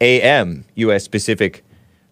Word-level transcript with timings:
a.m. 0.00 0.64
U.S. 0.74 1.08
Pacific 1.08 1.64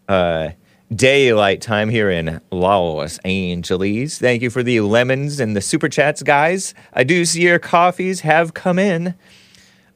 uh, 0.08 0.50
daylight 0.94 1.60
time 1.60 1.88
here 1.88 2.10
in 2.10 2.40
Los 2.50 3.18
Angeles. 3.18 4.18
Thank 4.18 4.42
you 4.42 4.50
for 4.50 4.62
the 4.62 4.80
lemons 4.80 5.40
and 5.40 5.56
the 5.56 5.60
super 5.60 5.88
chats, 5.88 6.22
guys. 6.22 6.74
I 6.92 7.04
do 7.04 7.24
see 7.24 7.42
your 7.42 7.58
coffees 7.58 8.20
have 8.20 8.54
come 8.54 8.78
in. 8.78 9.14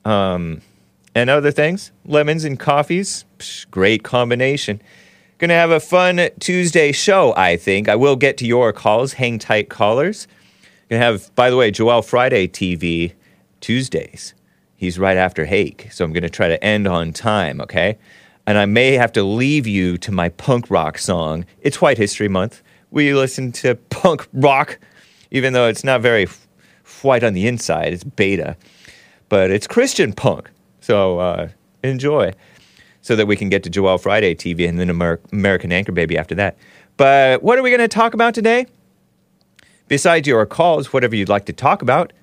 Um, 0.05 0.62
and 1.15 1.29
other 1.29 1.51
things, 1.51 1.91
lemons 2.05 2.45
and 2.45 2.59
coffees, 2.59 3.25
Psh, 3.39 3.71
great 3.71 4.03
combination. 4.03 4.81
Gonna 5.39 5.55
have 5.55 5.70
a 5.70 5.81
fun 5.81 6.29
Tuesday 6.39 6.93
show, 6.93 7.34
I 7.34 7.57
think. 7.57 7.89
I 7.89 7.97
will 7.97 8.17
get 8.17 8.37
to 8.39 8.47
your 8.47 8.73
calls. 8.73 9.15
Hang 9.15 9.39
tight, 9.39 9.70
callers. 9.70 10.29
Gonna 10.89 11.03
have, 11.03 11.34
by 11.34 11.51
the 11.51 11.57
way, 11.57 11.70
Joel 11.70 12.03
Friday 12.03 12.47
TV 12.47 13.15
Tuesdays. 13.61 14.34
He's 14.80 14.98
right 14.98 15.19
after 15.19 15.45
Hake, 15.45 15.89
so 15.93 16.07
I'm 16.07 16.12
gonna 16.15 16.30
try 16.30 16.48
to 16.48 16.65
end 16.65 16.89
on 16.89 17.12
time, 17.12 17.61
okay? 17.61 17.98
And 18.47 18.57
I 18.57 18.65
may 18.65 18.93
have 18.93 19.12
to 19.12 19.23
leave 19.23 19.66
you 19.66 19.98
to 19.98 20.11
my 20.11 20.30
punk 20.30 20.70
rock 20.70 20.97
song. 20.97 21.45
It's 21.61 21.83
White 21.83 21.98
History 21.98 22.29
Month. 22.29 22.62
We 22.91 23.12
listen 23.12 23.53
to 23.53 23.75
punk 23.91 24.27
rock, 24.33 24.78
even 25.31 25.53
though 25.53 25.69
it's 25.69 25.84
not 25.84 26.01
very 26.01 26.23
f- 26.23 26.48
white 27.03 27.23
on 27.23 27.34
the 27.34 27.47
inside. 27.47 27.92
It's 27.92 28.05
beta, 28.05 28.56
but 29.28 29.51
it's 29.51 29.67
Christian 29.67 30.14
punk. 30.14 30.51
So 30.81 31.19
uh, 31.19 31.48
enjoy 31.84 32.33
so 33.03 33.17
that 33.17 33.27
we 33.27 33.36
can 33.36 33.51
get 33.51 33.62
to 33.64 33.69
Joel 33.69 33.98
Friday 33.98 34.34
TV 34.34 34.67
and 34.67 34.81
then 34.81 34.89
Amer- 34.89 35.20
American 35.31 35.73
Anchor 35.73 35.92
Baby 35.92 36.17
after 36.17 36.34
that. 36.36 36.56
But 36.97 37.42
what 37.42 37.58
are 37.58 37.62
we 37.62 37.69
going 37.69 37.81
to 37.81 37.89
talk 37.89 38.14
about 38.14 38.33
today? 38.33 38.64
Besides 39.89 40.27
your 40.27 40.47
calls, 40.47 40.91
whatever 40.91 41.17
you'd 41.17 41.28
like 41.28 41.45
to 41.45 41.53
talk 41.53 41.83
about, 41.83 42.14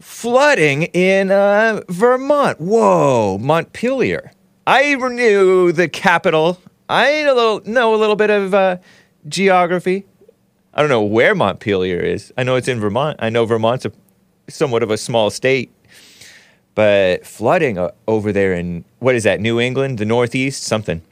flooding 0.00 0.84
in 0.84 1.30
uh, 1.30 1.82
Vermont. 1.88 2.60
Whoa, 2.60 3.38
Montpelier. 3.38 4.32
I 4.66 4.94
knew 4.94 5.72
the 5.72 5.88
capital. 5.88 6.60
I 6.88 7.22
know 7.22 7.32
a 7.32 7.34
little, 7.34 7.60
know 7.64 7.94
a 7.94 7.96
little 7.96 8.16
bit 8.16 8.30
of 8.30 8.54
uh, 8.54 8.78
geography. 9.28 10.04
I 10.74 10.80
don't 10.80 10.90
know 10.90 11.02
where 11.02 11.34
Montpelier 11.34 12.00
is. 12.00 12.32
I 12.36 12.42
know 12.42 12.56
it's 12.56 12.68
in 12.68 12.80
Vermont. 12.80 13.16
I 13.20 13.30
know 13.30 13.46
Vermont's 13.46 13.86
a, 13.86 13.92
somewhat 14.48 14.82
of 14.82 14.90
a 14.90 14.96
small 14.96 15.30
state 15.30 15.72
but 16.76 17.26
flooding 17.26 17.78
uh, 17.78 17.90
over 18.06 18.30
there 18.30 18.52
in 18.52 18.84
what 19.00 19.16
is 19.16 19.24
that 19.24 19.40
new 19.40 19.58
england 19.58 19.98
the 19.98 20.04
northeast 20.04 20.62
something 20.62 21.02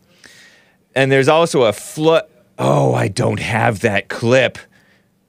and 0.95 1.11
there's 1.11 1.27
also 1.27 1.63
a 1.63 1.73
flood 1.73 2.23
oh 2.61 2.95
i 2.95 3.09
don't 3.09 3.41
have 3.41 3.81
that 3.81 4.09
clip 4.09 4.57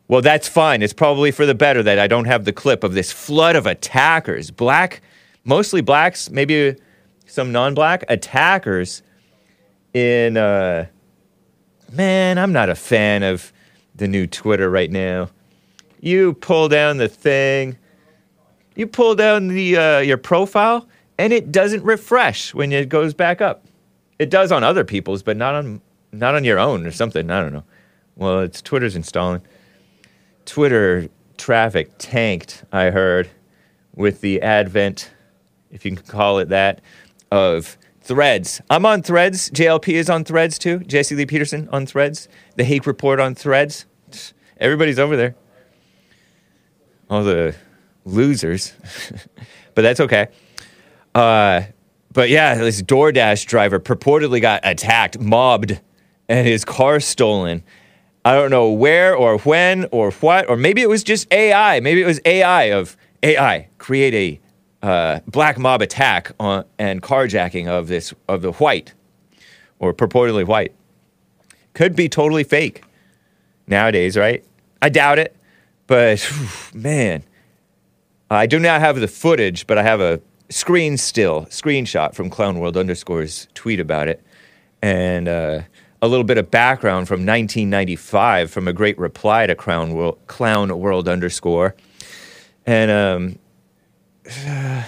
well 0.07 0.21
that's 0.21 0.47
fine 0.47 0.81
it's 0.81 0.93
probably 0.93 1.31
for 1.31 1.45
the 1.45 1.55
better 1.55 1.81
that 1.83 1.99
i 1.99 2.07
don't 2.07 2.25
have 2.25 2.45
the 2.45 2.53
clip 2.53 2.83
of 2.83 2.93
this 2.93 3.11
flood 3.11 3.55
of 3.55 3.65
attackers 3.65 4.51
black 4.51 5.01
mostly 5.43 5.81
blacks 5.81 6.29
maybe 6.29 6.75
some 7.25 7.51
non-black 7.51 8.03
attackers 8.09 9.01
in 9.93 10.37
uh 10.37 10.85
man 11.91 12.37
i'm 12.37 12.51
not 12.51 12.69
a 12.69 12.75
fan 12.75 13.23
of 13.23 13.51
the 13.95 14.07
new 14.07 14.27
twitter 14.27 14.69
right 14.69 14.91
now 14.91 15.29
you 16.01 16.33
pull 16.33 16.67
down 16.67 16.97
the 16.97 17.07
thing 17.07 17.77
you 18.75 18.85
pull 18.85 19.15
down 19.15 19.47
the 19.47 19.77
uh, 19.77 19.99
your 19.99 20.17
profile 20.17 20.87
and 21.17 21.31
it 21.31 21.51
doesn't 21.51 21.83
refresh 21.83 22.53
when 22.53 22.71
it 22.71 22.89
goes 22.89 23.13
back 23.13 23.41
up. 23.41 23.65
It 24.19 24.29
does 24.29 24.51
on 24.51 24.63
other 24.63 24.83
people's, 24.83 25.23
but 25.23 25.37
not 25.37 25.55
on 25.55 25.81
not 26.11 26.35
on 26.35 26.43
your 26.43 26.59
own 26.59 26.85
or 26.85 26.91
something. 26.91 27.29
I 27.29 27.41
don't 27.41 27.53
know. 27.53 27.63
Well, 28.15 28.41
it's 28.41 28.61
Twitter's 28.61 28.95
installing. 28.95 29.41
Twitter 30.45 31.09
traffic 31.37 31.91
tanked. 31.97 32.63
I 32.71 32.91
heard 32.91 33.29
with 33.95 34.21
the 34.21 34.41
advent, 34.41 35.11
if 35.71 35.85
you 35.85 35.95
can 35.95 36.05
call 36.05 36.39
it 36.39 36.49
that, 36.49 36.81
of 37.31 37.77
Threads. 38.01 38.61
I'm 38.69 38.85
on 38.85 39.01
Threads. 39.01 39.49
JLP 39.49 39.93
is 39.93 40.09
on 40.09 40.23
Threads 40.23 40.59
too. 40.59 40.79
Jesse 40.79 41.15
Lee 41.15 41.25
Peterson 41.25 41.67
on 41.71 41.87
Threads. 41.87 42.27
The 42.55 42.63
Hake 42.63 42.85
Report 42.85 43.19
on 43.19 43.33
Threads. 43.33 43.85
Everybody's 44.59 44.99
over 44.99 45.17
there. 45.17 45.35
All 47.09 47.23
the 47.23 47.55
losers, 48.05 48.73
but 49.75 49.81
that's 49.81 49.99
okay. 49.99 50.27
Uh, 51.15 51.63
but 52.11 52.29
yeah, 52.29 52.55
this 52.55 52.81
DoorDash 52.81 53.45
driver 53.45 53.79
purportedly 53.79 54.39
got 54.39 54.61
attacked, 54.63 55.19
mobbed, 55.19 55.81
and 56.29 56.47
his 56.47 56.63
car 56.63 56.99
stolen. 56.99 57.63
I 58.25 58.35
don't 58.35 58.51
know 58.51 58.71
where 58.71 59.15
or 59.15 59.39
when 59.39 59.87
or 59.91 60.11
what, 60.11 60.49
or 60.49 60.57
maybe 60.57 60.81
it 60.81 60.89
was 60.89 61.03
just 61.03 61.31
AI. 61.31 61.79
Maybe 61.79 62.01
it 62.01 62.07
was 62.07 62.19
AI 62.25 62.65
of 62.65 62.97
AI 63.23 63.69
create 63.77 64.41
a 64.83 64.87
uh, 64.87 65.19
black 65.27 65.57
mob 65.57 65.81
attack 65.81 66.31
on, 66.39 66.65
and 66.79 67.01
carjacking 67.01 67.67
of 67.67 67.87
this 67.87 68.13
of 68.27 68.41
the 68.41 68.53
white 68.53 68.93
or 69.79 69.93
purportedly 69.93 70.45
white. 70.45 70.73
Could 71.73 71.95
be 71.95 72.09
totally 72.09 72.43
fake 72.43 72.83
nowadays, 73.67 74.17
right? 74.17 74.43
I 74.81 74.89
doubt 74.89 75.19
it, 75.19 75.35
but 75.87 76.29
man 76.73 77.23
I 78.31 78.47
do 78.47 78.59
not 78.59 78.81
have 78.81 78.99
the 78.99 79.07
footage, 79.07 79.67
but 79.67 79.77
I 79.77 79.83
have 79.83 80.01
a 80.01 80.19
screen 80.49 80.97
still, 80.97 81.45
screenshot 81.45 82.15
from 82.15 82.29
Clown 82.29 82.59
World 82.59 82.75
underscores 82.75 83.47
tweet 83.53 83.79
about 83.79 84.07
it. 84.07 84.23
And 84.81 85.27
uh, 85.27 85.61
a 86.05 86.07
little 86.07 86.23
bit 86.23 86.37
of 86.37 86.51
background 86.51 87.07
from 87.07 87.25
1995 87.25 88.51
from 88.51 88.67
a 88.67 88.73
great 88.73 88.97
reply 88.97 89.47
to 89.47 89.55
Clown 89.55 89.93
World, 89.93 90.19
Clown 90.27 90.77
World 90.79 91.09
underscore. 91.09 91.75
And 92.65 92.91
um, 92.91 93.39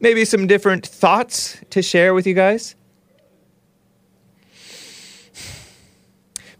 maybe 0.00 0.24
some 0.24 0.46
different 0.46 0.86
thoughts 0.86 1.58
to 1.70 1.82
share 1.82 2.12
with 2.14 2.26
you 2.26 2.34
guys. 2.34 2.74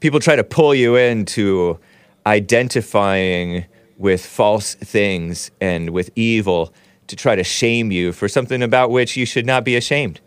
People 0.00 0.20
try 0.20 0.36
to 0.36 0.44
pull 0.44 0.74
you 0.74 0.96
into 0.96 1.78
identifying 2.26 3.64
with 3.96 4.24
false 4.24 4.74
things 4.74 5.50
and 5.60 5.90
with 5.90 6.10
evil 6.14 6.72
to 7.06 7.16
try 7.16 7.34
to 7.34 7.44
shame 7.44 7.90
you 7.90 8.12
for 8.12 8.28
something 8.28 8.62
about 8.62 8.90
which 8.90 9.16
you 9.16 9.26
should 9.26 9.46
not 9.46 9.64
be 9.64 9.76
ashamed. 9.76 10.20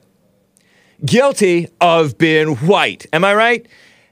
Guilty 1.06 1.68
of 1.80 2.18
being 2.18 2.56
white. 2.56 3.06
Am 3.14 3.24
I 3.24 3.36
right? 3.36 3.68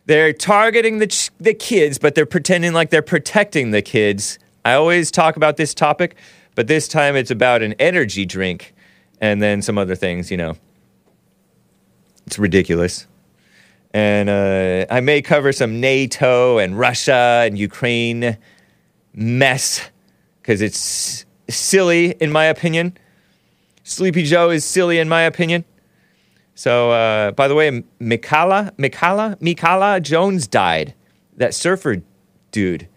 They're 0.05 0.33
targeting 0.33 0.99
the, 0.99 1.07
ch- 1.07 1.31
the 1.39 1.53
kids, 1.53 1.97
but 1.97 2.13
they're 2.13 2.25
pretending 2.25 2.73
like 2.73 2.91
they're 2.91 3.01
protecting 3.01 3.71
the 3.71 3.81
kids. 3.81 4.37
I 4.63 4.73
always 4.73 5.09
talk 5.09 5.35
about 5.35 5.57
this 5.57 5.73
topic, 5.73 6.15
but 6.53 6.67
this 6.67 6.87
time 6.87 7.15
it's 7.15 7.31
about 7.31 7.63
an 7.63 7.73
energy 7.79 8.25
drink 8.25 8.73
and 9.19 9.41
then 9.41 9.61
some 9.61 9.77
other 9.77 9.95
things, 9.95 10.29
you 10.29 10.37
know. 10.37 10.57
It's 12.27 12.37
ridiculous. 12.37 13.07
And 13.93 14.29
uh, 14.29 14.85
I 14.93 14.99
may 14.99 15.21
cover 15.21 15.51
some 15.53 15.79
NATO 15.79 16.57
and 16.57 16.77
Russia 16.77 17.43
and 17.45 17.57
Ukraine 17.57 18.37
mess 19.13 19.89
because 20.41 20.61
it's 20.61 21.25
silly 21.49 22.11
in 22.19 22.31
my 22.31 22.45
opinion. 22.45 22.97
Sleepy 23.83 24.23
Joe 24.23 24.49
is 24.49 24.65
silly 24.65 24.99
in 24.99 25.07
my 25.07 25.21
opinion. 25.21 25.63
So, 26.55 26.91
uh, 26.91 27.31
by 27.31 27.47
the 27.47 27.55
way, 27.55 27.83
Mikala, 27.99 28.71
Mikala, 28.77 29.35
Mikala 29.39 30.01
Jones 30.01 30.47
died. 30.47 30.93
That 31.35 31.53
surfer 31.53 31.97
dude. 32.51 32.87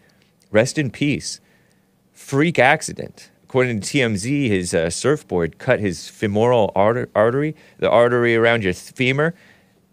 Rest 0.50 0.78
in 0.78 0.90
peace. 0.90 1.40
Freak 2.12 2.58
accident. 2.58 3.30
According 3.42 3.80
to 3.80 3.98
TMZ, 3.98 4.48
his 4.48 4.74
uh, 4.74 4.90
surfboard 4.90 5.58
cut 5.58 5.80
his 5.80 6.08
femoral 6.08 6.70
artery, 6.74 7.56
the 7.78 7.90
artery 7.90 8.36
around 8.36 8.62
your 8.62 8.74
femur, 8.74 9.34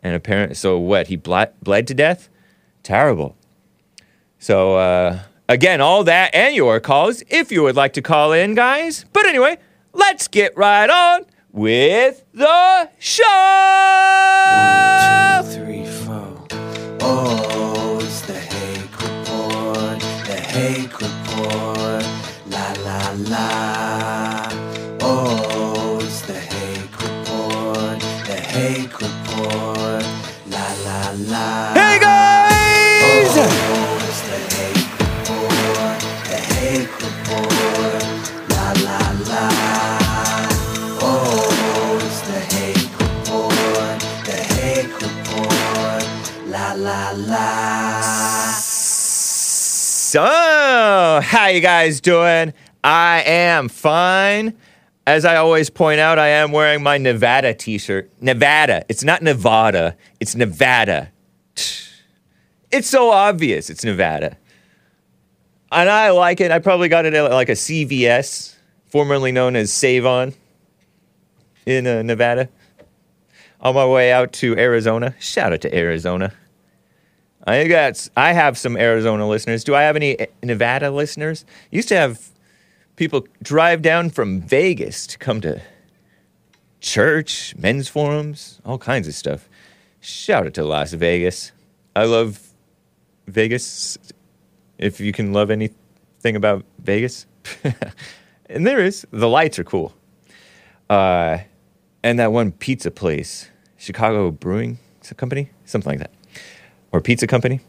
and 0.04 0.16
apparently, 0.16 0.56
so 0.56 0.78
what? 0.78 1.08
He 1.08 1.16
bled, 1.16 1.54
bled 1.62 1.88
to 1.88 1.94
death. 1.94 2.30
Terrible. 2.84 3.36
So, 4.38 4.76
uh, 4.76 5.20
Again, 5.48 5.80
all 5.80 6.04
that 6.06 6.34
and 6.34 6.56
your 6.56 6.80
calls 6.80 7.22
if 7.30 7.52
you 7.52 7.62
would 7.62 7.76
like 7.76 7.94
to 7.94 8.02
call 8.02 8.34
in, 8.34 8.56
guys. 8.56 9.06
But 9.14 9.28
anyway, 9.28 9.60
let's 9.94 10.28
get 10.28 10.58
right 10.58 10.90
on 10.90 11.26
with 11.56 12.22
the 12.34 12.90
show. 13.00 13.24
One, 14.52 15.46
two, 15.46 15.52
three, 15.56 15.86
four. 15.86 16.48
Oh, 17.00 18.00
it's 18.02 18.22
the 18.24 18.34
Hake 18.34 19.02
Report. 19.02 20.00
The 20.28 20.36
Hake 20.36 21.00
Report. 21.00 22.04
La 22.48 22.74
la 22.84 23.14
la. 23.30 24.50
Oh, 25.00 26.00
it's 26.04 26.22
the 26.24 26.34
Hake 26.34 27.02
Report. 27.02 28.00
The 28.28 28.36
Hake 28.36 29.00
Report. 29.00 30.04
La 30.48 30.74
la 30.84 31.14
la. 31.16 31.75
So, 50.12 50.22
how 51.24 51.48
you 51.48 51.62
guys 51.62 52.02
doing? 52.02 52.54
I 52.84 53.24
am 53.26 53.70
fine. 53.70 54.54
As 55.08 55.24
I 55.24 55.38
always 55.38 55.70
point 55.70 56.02
out, 56.02 56.20
I 56.20 56.28
am 56.28 56.52
wearing 56.52 56.84
my 56.84 56.98
Nevada 56.98 57.54
t-shirt. 57.54 58.12
Nevada. 58.20 58.84
It's 58.90 59.04
not 59.04 59.22
Nevada. 59.22 59.96
It's 60.20 60.36
Nevada. 60.36 61.12
It's 62.72 62.90
so 62.90 63.12
obvious. 63.12 63.70
It's 63.70 63.86
Nevada. 63.86 64.36
And 65.72 65.90
I 65.90 66.10
like 66.10 66.42
it. 66.42 66.52
I 66.52 66.60
probably 66.60 66.90
got 66.90 67.06
it 67.06 67.14
at 67.14 67.32
like 67.32 67.48
a 67.48 67.54
CVS, 67.54 68.56
formerly 68.88 69.32
known 69.32 69.56
as 69.56 69.72
Sav-On, 69.72 70.34
in 71.66 71.88
uh, 71.88 72.02
Nevada. 72.02 72.50
On 73.62 73.74
my 73.74 73.86
way 73.86 74.12
out 74.12 74.34
to 74.34 74.58
Arizona. 74.58 75.16
Shout 75.20 75.54
out 75.54 75.62
to 75.62 75.74
Arizona. 75.74 76.34
I 77.46 77.68
got. 77.68 78.10
I 78.18 78.34
have 78.34 78.58
some 78.58 78.76
Arizona 78.76 79.28
listeners. 79.28 79.64
Do 79.64 79.76
I 79.76 79.84
have 79.84 79.96
any 79.96 80.20
eh, 80.20 80.26
Nevada 80.44 80.90
listeners? 80.90 81.46
Used 81.70 81.90
to 81.90 81.96
have 81.96 82.30
people 82.96 83.28
drive 83.42 83.82
down 83.82 84.10
from 84.10 84.42
Vegas 84.42 85.06
to 85.08 85.18
come 85.18 85.42
to 85.42 85.62
church, 86.82 87.56
men's 87.56 87.88
forums, 87.88 88.60
all 88.66 88.78
kinds 88.78 89.08
of 89.08 89.14
stuff. 89.14 89.48
Shout 90.00 90.48
out 90.48 90.54
to 90.56 90.64
Las 90.64 90.94
Vegas. 90.94 91.52
I 91.96 92.06
love 92.06 92.40
Vegas. 93.28 93.98
If 94.78 95.00
you 95.00 95.12
can 95.12 95.32
love 95.32 95.52
anything 95.52 96.36
about 96.36 96.66
Vegas, 96.80 97.28
and 98.50 98.66
there 98.66 98.84
is, 98.84 99.06
the 99.12 99.30
lights 99.30 99.60
are 99.60 99.64
cool. 99.64 99.94
Uh, 100.90 101.40
and 102.04 102.20
that 102.20 102.32
one 102.32 102.52
pizza 102.52 102.92
place, 102.92 103.50
Chicago 103.78 104.32
Brewing 104.32 104.80
Company, 105.18 105.52
something 105.66 105.92
like 105.92 106.00
that 106.00 106.12
or 106.96 107.02
pizza 107.02 107.28
company. 107.28 107.60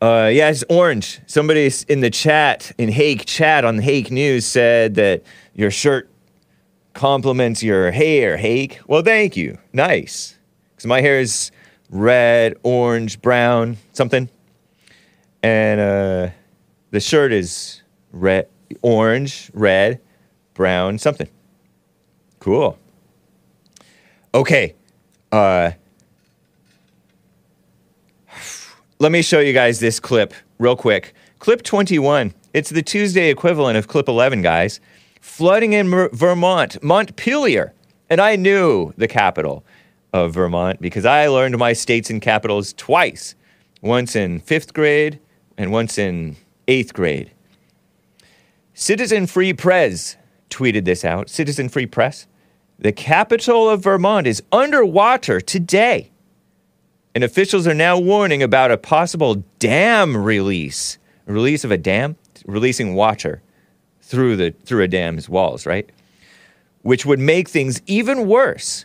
Uh, 0.00 0.30
yeah, 0.32 0.48
it's 0.48 0.62
orange. 0.68 1.20
Somebody 1.26 1.70
in 1.88 2.00
the 2.00 2.10
chat, 2.10 2.70
in 2.78 2.88
Hake 2.88 3.24
chat 3.26 3.64
on 3.64 3.78
Hake 3.78 4.10
News, 4.10 4.46
said 4.46 4.94
that 4.94 5.24
your 5.54 5.70
shirt 5.70 6.08
complements 6.92 7.62
your 7.62 7.90
hair, 7.90 8.36
Hake. 8.36 8.78
Well, 8.86 9.02
thank 9.02 9.36
you. 9.36 9.58
Nice. 9.72 10.38
Because 10.70 10.86
my 10.86 11.00
hair 11.00 11.18
is 11.18 11.50
red, 11.90 12.54
orange, 12.62 13.20
brown, 13.20 13.78
something. 13.92 14.28
And 15.42 15.80
uh, 15.80 16.30
the 16.90 17.00
shirt 17.00 17.32
is 17.32 17.82
red, 18.12 18.46
orange, 18.82 19.50
red, 19.54 20.00
brown, 20.54 20.98
something. 20.98 21.28
Cool. 22.38 22.78
Okay. 24.32 24.74
Uh, 25.32 25.72
let 29.00 29.12
me 29.12 29.22
show 29.22 29.40
you 29.40 29.52
guys 29.52 29.80
this 29.80 29.98
clip 29.98 30.32
real 30.58 30.76
quick. 30.76 31.14
Clip 31.40 31.62
21. 31.62 32.32
It's 32.52 32.70
the 32.70 32.82
Tuesday 32.82 33.28
equivalent 33.30 33.76
of 33.76 33.88
clip 33.88 34.08
11, 34.08 34.42
guys. 34.42 34.80
Flooding 35.20 35.72
in 35.72 35.88
Mer- 35.88 36.10
Vermont, 36.12 36.80
Montpelier. 36.82 37.72
And 38.08 38.20
I 38.20 38.36
knew 38.36 38.92
the 38.96 39.08
capital 39.08 39.64
of 40.12 40.32
Vermont 40.34 40.80
because 40.80 41.04
I 41.04 41.26
learned 41.26 41.58
my 41.58 41.72
states 41.72 42.08
and 42.08 42.22
capitals 42.22 42.72
twice 42.72 43.34
once 43.82 44.14
in 44.14 44.38
fifth 44.40 44.72
grade 44.72 45.18
and 45.58 45.72
once 45.72 45.98
in 45.98 46.36
eighth 46.68 46.94
grade. 46.94 47.32
Citizen 48.74 49.26
Free 49.26 49.52
Press 49.52 50.16
tweeted 50.50 50.84
this 50.84 51.04
out. 51.04 51.28
Citizen 51.28 51.68
Free 51.68 51.86
Press. 51.86 52.26
The 52.78 52.92
capital 52.92 53.68
of 53.68 53.82
Vermont 53.82 54.26
is 54.26 54.42
underwater 54.52 55.40
today 55.40 56.10
and 57.14 57.22
officials 57.22 57.66
are 57.66 57.74
now 57.74 57.98
warning 57.98 58.42
about 58.42 58.72
a 58.72 58.76
possible 58.76 59.44
dam 59.58 60.16
release. 60.16 60.98
A 61.26 61.32
release 61.32 61.64
of 61.64 61.70
a 61.70 61.78
dam, 61.78 62.16
releasing 62.44 62.94
water 62.94 63.40
through 64.02 64.36
the 64.36 64.50
through 64.64 64.82
a 64.82 64.88
dam's 64.88 65.28
walls, 65.28 65.64
right? 65.64 65.88
Which 66.82 67.06
would 67.06 67.20
make 67.20 67.48
things 67.48 67.80
even 67.86 68.26
worse. 68.26 68.84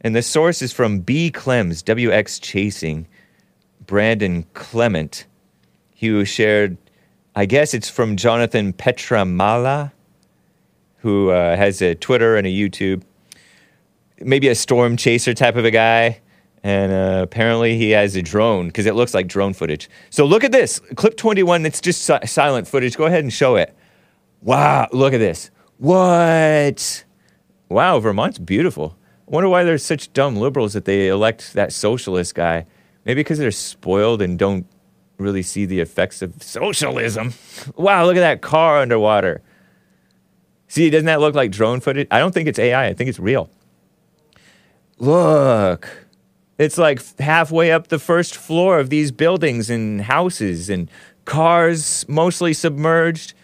And 0.00 0.14
the 0.14 0.22
source 0.22 0.62
is 0.62 0.72
from 0.72 1.00
B. 1.00 1.30
Clems, 1.30 1.82
WX 1.82 2.40
Chasing, 2.40 3.06
Brandon 3.86 4.44
Clement, 4.54 5.26
who 6.00 6.24
shared, 6.24 6.76
I 7.34 7.46
guess 7.46 7.72
it's 7.72 7.88
from 7.88 8.16
Jonathan 8.16 8.72
Petramala, 8.72 9.92
who 10.98 11.30
uh, 11.30 11.56
has 11.56 11.80
a 11.82 11.94
Twitter 11.94 12.36
and 12.36 12.46
a 12.46 12.50
YouTube, 12.50 13.02
maybe 14.20 14.48
a 14.48 14.54
storm 14.54 14.96
chaser 14.96 15.34
type 15.34 15.56
of 15.56 15.64
a 15.64 15.70
guy 15.70 16.20
and 16.66 16.90
uh, 16.90 17.22
apparently 17.22 17.78
he 17.78 17.90
has 17.90 18.16
a 18.16 18.22
drone 18.22 18.66
because 18.66 18.86
it 18.86 18.96
looks 18.96 19.14
like 19.14 19.28
drone 19.28 19.52
footage. 19.52 19.88
So 20.10 20.24
look 20.24 20.42
at 20.42 20.50
this 20.50 20.80
clip 20.96 21.16
21. 21.16 21.64
It's 21.64 21.80
just 21.80 22.02
si- 22.02 22.26
silent 22.26 22.66
footage. 22.66 22.96
Go 22.96 23.04
ahead 23.04 23.22
and 23.22 23.32
show 23.32 23.54
it. 23.54 23.72
Wow, 24.42 24.88
look 24.90 25.14
at 25.14 25.18
this. 25.18 25.52
What? 25.78 27.04
Wow, 27.68 28.00
Vermont's 28.00 28.40
beautiful. 28.40 28.98
I 29.28 29.30
wonder 29.30 29.48
why 29.48 29.62
there's 29.62 29.84
such 29.84 30.12
dumb 30.12 30.34
liberals 30.34 30.72
that 30.72 30.86
they 30.86 31.06
elect 31.06 31.54
that 31.54 31.72
socialist 31.72 32.34
guy. 32.34 32.66
Maybe 33.04 33.20
because 33.20 33.38
they're 33.38 33.52
spoiled 33.52 34.20
and 34.20 34.36
don't 34.36 34.66
really 35.18 35.42
see 35.42 35.66
the 35.66 35.78
effects 35.78 36.20
of 36.20 36.42
socialism. 36.42 37.34
Wow, 37.76 38.06
look 38.06 38.16
at 38.16 38.20
that 38.20 38.42
car 38.42 38.78
underwater. 38.78 39.40
See, 40.66 40.90
doesn't 40.90 41.06
that 41.06 41.20
look 41.20 41.36
like 41.36 41.52
drone 41.52 41.78
footage? 41.78 42.08
I 42.10 42.18
don't 42.18 42.34
think 42.34 42.48
it's 42.48 42.58
AI. 42.58 42.88
I 42.88 42.92
think 42.92 43.08
it's 43.08 43.20
real. 43.20 43.50
Look. 44.98 46.05
It's 46.58 46.78
like 46.78 47.02
halfway 47.18 47.70
up 47.70 47.88
the 47.88 47.98
first 47.98 48.34
floor 48.34 48.78
of 48.78 48.88
these 48.88 49.12
buildings 49.12 49.68
and 49.68 50.00
houses 50.00 50.70
and 50.70 50.90
cars 51.24 52.06
mostly 52.08 52.54
submerged. 52.54 53.34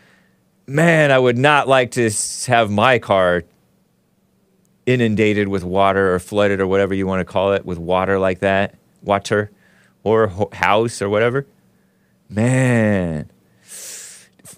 Man, 0.66 1.10
I 1.10 1.18
would 1.18 1.36
not 1.36 1.68
like 1.68 1.90
to 1.92 2.10
have 2.46 2.70
my 2.70 2.98
car 2.98 3.42
inundated 4.86 5.48
with 5.48 5.62
water 5.62 6.14
or 6.14 6.18
flooded 6.18 6.60
or 6.60 6.66
whatever 6.66 6.94
you 6.94 7.06
want 7.06 7.20
to 7.20 7.30
call 7.30 7.52
it 7.52 7.66
with 7.66 7.78
water 7.78 8.18
like 8.18 8.38
that, 8.40 8.76
water 9.02 9.50
or 10.02 10.32
house 10.52 11.02
or 11.02 11.08
whatever. 11.08 11.46
Man. 12.28 13.30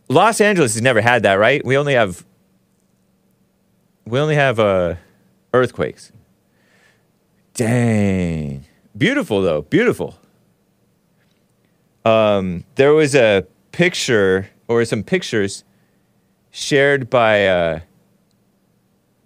Los 0.09 0.41
Angeles 0.41 0.75
has 0.75 0.83
never 0.83 1.01
had 1.01 1.23
that, 1.25 1.35
right? 1.35 1.65
We 1.65 1.77
only 1.77 1.95
have 1.95 2.25
we 4.07 4.21
only 4.21 4.35
have 4.35 4.61
uh, 4.61 4.95
earthquakes. 5.53 6.13
Dang. 7.55 8.65
Beautiful, 8.97 9.41
though. 9.41 9.63
Beautiful. 9.63 10.17
Um, 12.05 12.65
there 12.75 12.93
was 12.93 13.15
a 13.15 13.47
picture 13.73 14.51
or 14.69 14.85
some 14.85 15.03
pictures 15.03 15.65
shared 16.51 17.09
by 17.09 17.47
uh, 17.47 17.81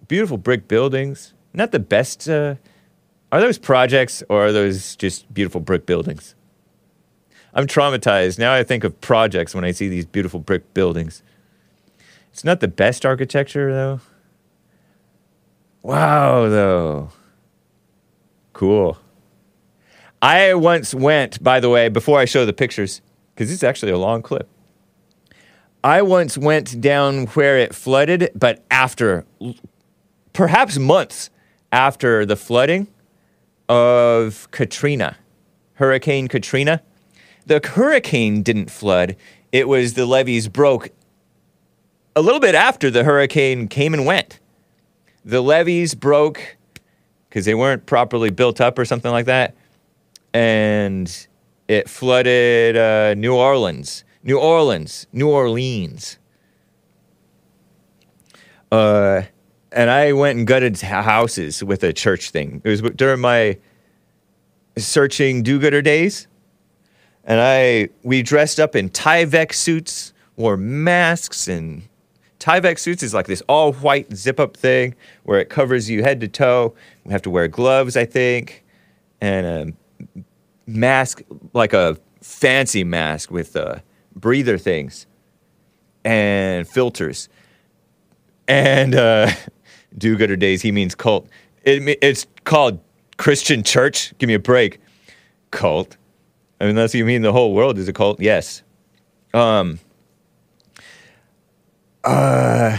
beautiful 0.07 0.37
brick 0.37 0.67
buildings. 0.67 1.33
Not 1.53 1.71
the 1.71 1.79
best. 1.79 2.29
Uh, 2.29 2.55
are 3.31 3.41
those 3.41 3.57
projects 3.57 4.23
or 4.29 4.47
are 4.47 4.51
those 4.51 4.95
just 4.95 5.31
beautiful 5.33 5.61
brick 5.61 5.85
buildings? 5.85 6.35
I'm 7.53 7.67
traumatized. 7.67 8.39
Now 8.39 8.53
I 8.53 8.63
think 8.63 8.83
of 8.83 8.99
projects 9.01 9.55
when 9.55 9.63
I 9.63 9.71
see 9.71 9.89
these 9.89 10.05
beautiful 10.05 10.39
brick 10.39 10.73
buildings. 10.73 11.23
It's 12.31 12.43
not 12.43 12.59
the 12.59 12.67
best 12.67 13.05
architecture, 13.05 13.71
though. 13.73 14.01
Wow, 15.81 16.47
though. 16.47 17.11
Cool. 18.59 18.97
I 20.21 20.53
once 20.53 20.93
went, 20.93 21.41
by 21.41 21.61
the 21.61 21.69
way, 21.69 21.87
before 21.87 22.19
I 22.19 22.25
show 22.25 22.45
the 22.45 22.51
pictures, 22.51 22.99
because 23.33 23.53
it's 23.53 23.63
actually 23.63 23.93
a 23.93 23.97
long 23.97 24.21
clip. 24.21 24.49
I 25.81 26.01
once 26.01 26.37
went 26.37 26.81
down 26.81 27.27
where 27.27 27.57
it 27.57 27.73
flooded, 27.73 28.31
but 28.35 28.65
after, 28.69 29.25
perhaps 30.33 30.77
months 30.77 31.29
after 31.71 32.25
the 32.25 32.35
flooding 32.35 32.87
of 33.69 34.51
Katrina, 34.51 35.15
Hurricane 35.75 36.27
Katrina. 36.27 36.81
The 37.45 37.61
hurricane 37.63 38.43
didn't 38.43 38.69
flood, 38.69 39.15
it 39.53 39.69
was 39.69 39.93
the 39.93 40.05
levees 40.05 40.49
broke 40.49 40.89
a 42.13 42.21
little 42.21 42.41
bit 42.41 42.55
after 42.55 42.91
the 42.91 43.05
hurricane 43.05 43.69
came 43.69 43.93
and 43.93 44.05
went. 44.05 44.41
The 45.23 45.39
levees 45.39 45.95
broke 45.95 46.57
because 47.29 47.45
they 47.45 47.55
weren't 47.55 47.85
properly 47.85 48.31
built 48.31 48.59
up 48.59 48.77
or 48.79 48.85
something 48.85 49.11
like 49.11 49.25
that. 49.27 49.55
And 50.33 51.27
it 51.67 51.87
flooded 51.87 52.75
uh, 52.75 53.13
New 53.13 53.35
Orleans. 53.35 54.03
New 54.23 54.39
Orleans. 54.39 55.07
New 55.13 55.29
Orleans. 55.29 56.17
Uh, 58.71 59.23
and 59.71 59.89
I 59.89 60.13
went 60.13 60.37
and 60.37 60.47
gutted 60.47 60.79
houses 60.81 61.63
with 61.63 61.83
a 61.83 61.93
church 61.93 62.31
thing. 62.31 62.61
It 62.63 62.69
was 62.69 62.81
during 62.81 63.19
my 63.19 63.57
searching 64.77 65.43
do-gooder 65.43 65.81
days, 65.81 66.27
and 67.23 67.39
I 67.39 67.89
we 68.03 68.21
dressed 68.21 68.59
up 68.59 68.75
in 68.75 68.89
Tyvek 68.89 69.53
suits, 69.53 70.13
wore 70.35 70.57
masks, 70.57 71.47
and 71.47 71.88
Tyvek 72.39 72.79
suits 72.79 73.03
is 73.03 73.13
like 73.13 73.27
this 73.27 73.41
all 73.47 73.73
white 73.73 74.13
zip-up 74.15 74.55
thing 74.55 74.95
where 75.23 75.39
it 75.39 75.49
covers 75.49 75.89
you 75.89 76.03
head 76.03 76.21
to 76.21 76.27
toe. 76.27 76.73
We 77.03 77.11
have 77.11 77.21
to 77.23 77.29
wear 77.29 77.47
gloves, 77.47 77.97
I 77.97 78.05
think, 78.05 78.63
and 79.19 79.75
a 80.15 80.23
mask 80.65 81.21
like 81.53 81.73
a 81.73 81.97
fancy 82.21 82.83
mask 82.83 83.31
with 83.31 83.55
uh, 83.55 83.79
breather 84.15 84.57
things 84.57 85.05
and 86.05 86.67
filters. 86.67 87.27
And 88.47 88.95
uh, 88.95 89.31
do-gooder 89.97 90.37
days, 90.37 90.61
he 90.61 90.71
means 90.71 90.95
cult. 90.95 91.27
It, 91.63 91.99
it's 92.01 92.25
called 92.45 92.79
Christian 93.17 93.63
church. 93.63 94.17
Give 94.17 94.27
me 94.27 94.33
a 94.33 94.39
break. 94.39 94.79
Cult. 95.51 95.97
I 96.61 96.65
mean, 96.65 96.71
unless 96.71 96.95
you 96.95 97.05
mean 97.05 97.21
the 97.21 97.33
whole 97.33 97.53
world 97.53 97.77
is 97.77 97.87
a 97.87 97.93
cult, 97.93 98.21
yes. 98.21 98.63
Um, 99.33 99.79
uh, 102.03 102.77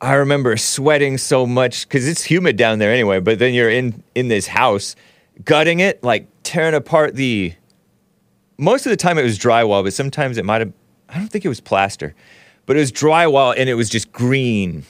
I 0.00 0.14
remember 0.14 0.56
sweating 0.56 1.18
so 1.18 1.46
much 1.46 1.86
because 1.86 2.08
it's 2.08 2.24
humid 2.24 2.56
down 2.56 2.78
there 2.78 2.92
anyway. 2.92 3.20
But 3.20 3.38
then 3.38 3.54
you're 3.54 3.70
in 3.70 4.02
in 4.14 4.28
this 4.28 4.46
house, 4.46 4.96
gutting 5.44 5.80
it, 5.80 6.02
like 6.02 6.26
tearing 6.42 6.74
apart 6.74 7.14
the. 7.14 7.54
Most 8.56 8.84
of 8.84 8.90
the 8.90 8.96
time 8.96 9.16
it 9.16 9.22
was 9.22 9.38
drywall, 9.38 9.82
but 9.82 9.92
sometimes 9.92 10.38
it 10.38 10.44
might 10.44 10.60
have. 10.60 10.72
I 11.08 11.18
don't 11.18 11.28
think 11.28 11.44
it 11.44 11.48
was 11.48 11.60
plaster, 11.60 12.14
but 12.66 12.76
it 12.76 12.80
was 12.80 12.92
drywall 12.92 13.54
and 13.56 13.68
it 13.68 13.74
was 13.74 13.88
just 13.88 14.12
green, 14.12 14.84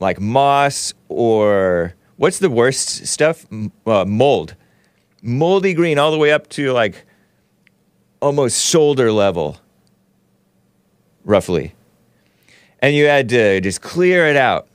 like 0.00 0.20
moss 0.20 0.92
or 1.08 1.94
what's 2.16 2.40
the 2.40 2.50
worst 2.50 3.06
stuff? 3.06 3.46
Uh, 3.86 4.04
mold, 4.04 4.54
moldy 5.22 5.72
green 5.72 5.98
all 5.98 6.10
the 6.10 6.18
way 6.18 6.32
up 6.32 6.48
to 6.50 6.72
like 6.72 7.04
almost 8.20 8.64
shoulder 8.64 9.10
level, 9.10 9.58
roughly 11.24 11.74
and 12.82 12.94
you 12.96 13.06
had 13.06 13.28
to 13.30 13.60
just 13.60 13.80
clear 13.80 14.26
it 14.26 14.36
out. 14.36 14.68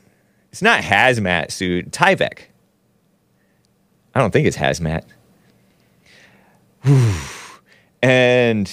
It's 0.51 0.61
not 0.61 0.81
hazmat 0.81 1.51
suit, 1.51 1.91
Tyvek. 1.91 2.39
I 4.15 4.19
don't 4.19 4.31
think 4.31 4.47
it's 4.47 4.57
hazmat. 4.57 5.03
Whew. 6.83 7.13
and 8.01 8.71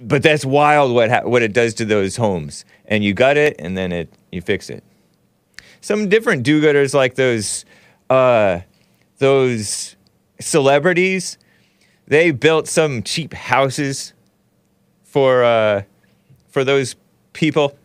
but 0.00 0.22
that's 0.22 0.44
wild 0.44 0.92
what 0.92 1.10
ha- 1.10 1.22
what 1.24 1.42
it 1.42 1.52
does 1.52 1.74
to 1.74 1.84
those 1.84 2.16
homes. 2.16 2.64
And 2.86 3.02
you 3.02 3.12
gut 3.12 3.36
it, 3.36 3.56
and 3.58 3.76
then 3.76 3.92
it 3.92 4.08
you 4.30 4.40
fix 4.40 4.70
it. 4.70 4.84
Some 5.80 6.08
different 6.08 6.44
do-gooders 6.44 6.94
like 6.94 7.16
those 7.16 7.64
uh, 8.08 8.60
those 9.18 9.96
celebrities. 10.40 11.38
They 12.06 12.30
built 12.30 12.68
some 12.68 13.02
cheap 13.02 13.32
houses 13.32 14.12
for 15.02 15.42
uh, 15.42 15.82
for 16.48 16.64
those 16.64 16.96
people, 17.34 17.76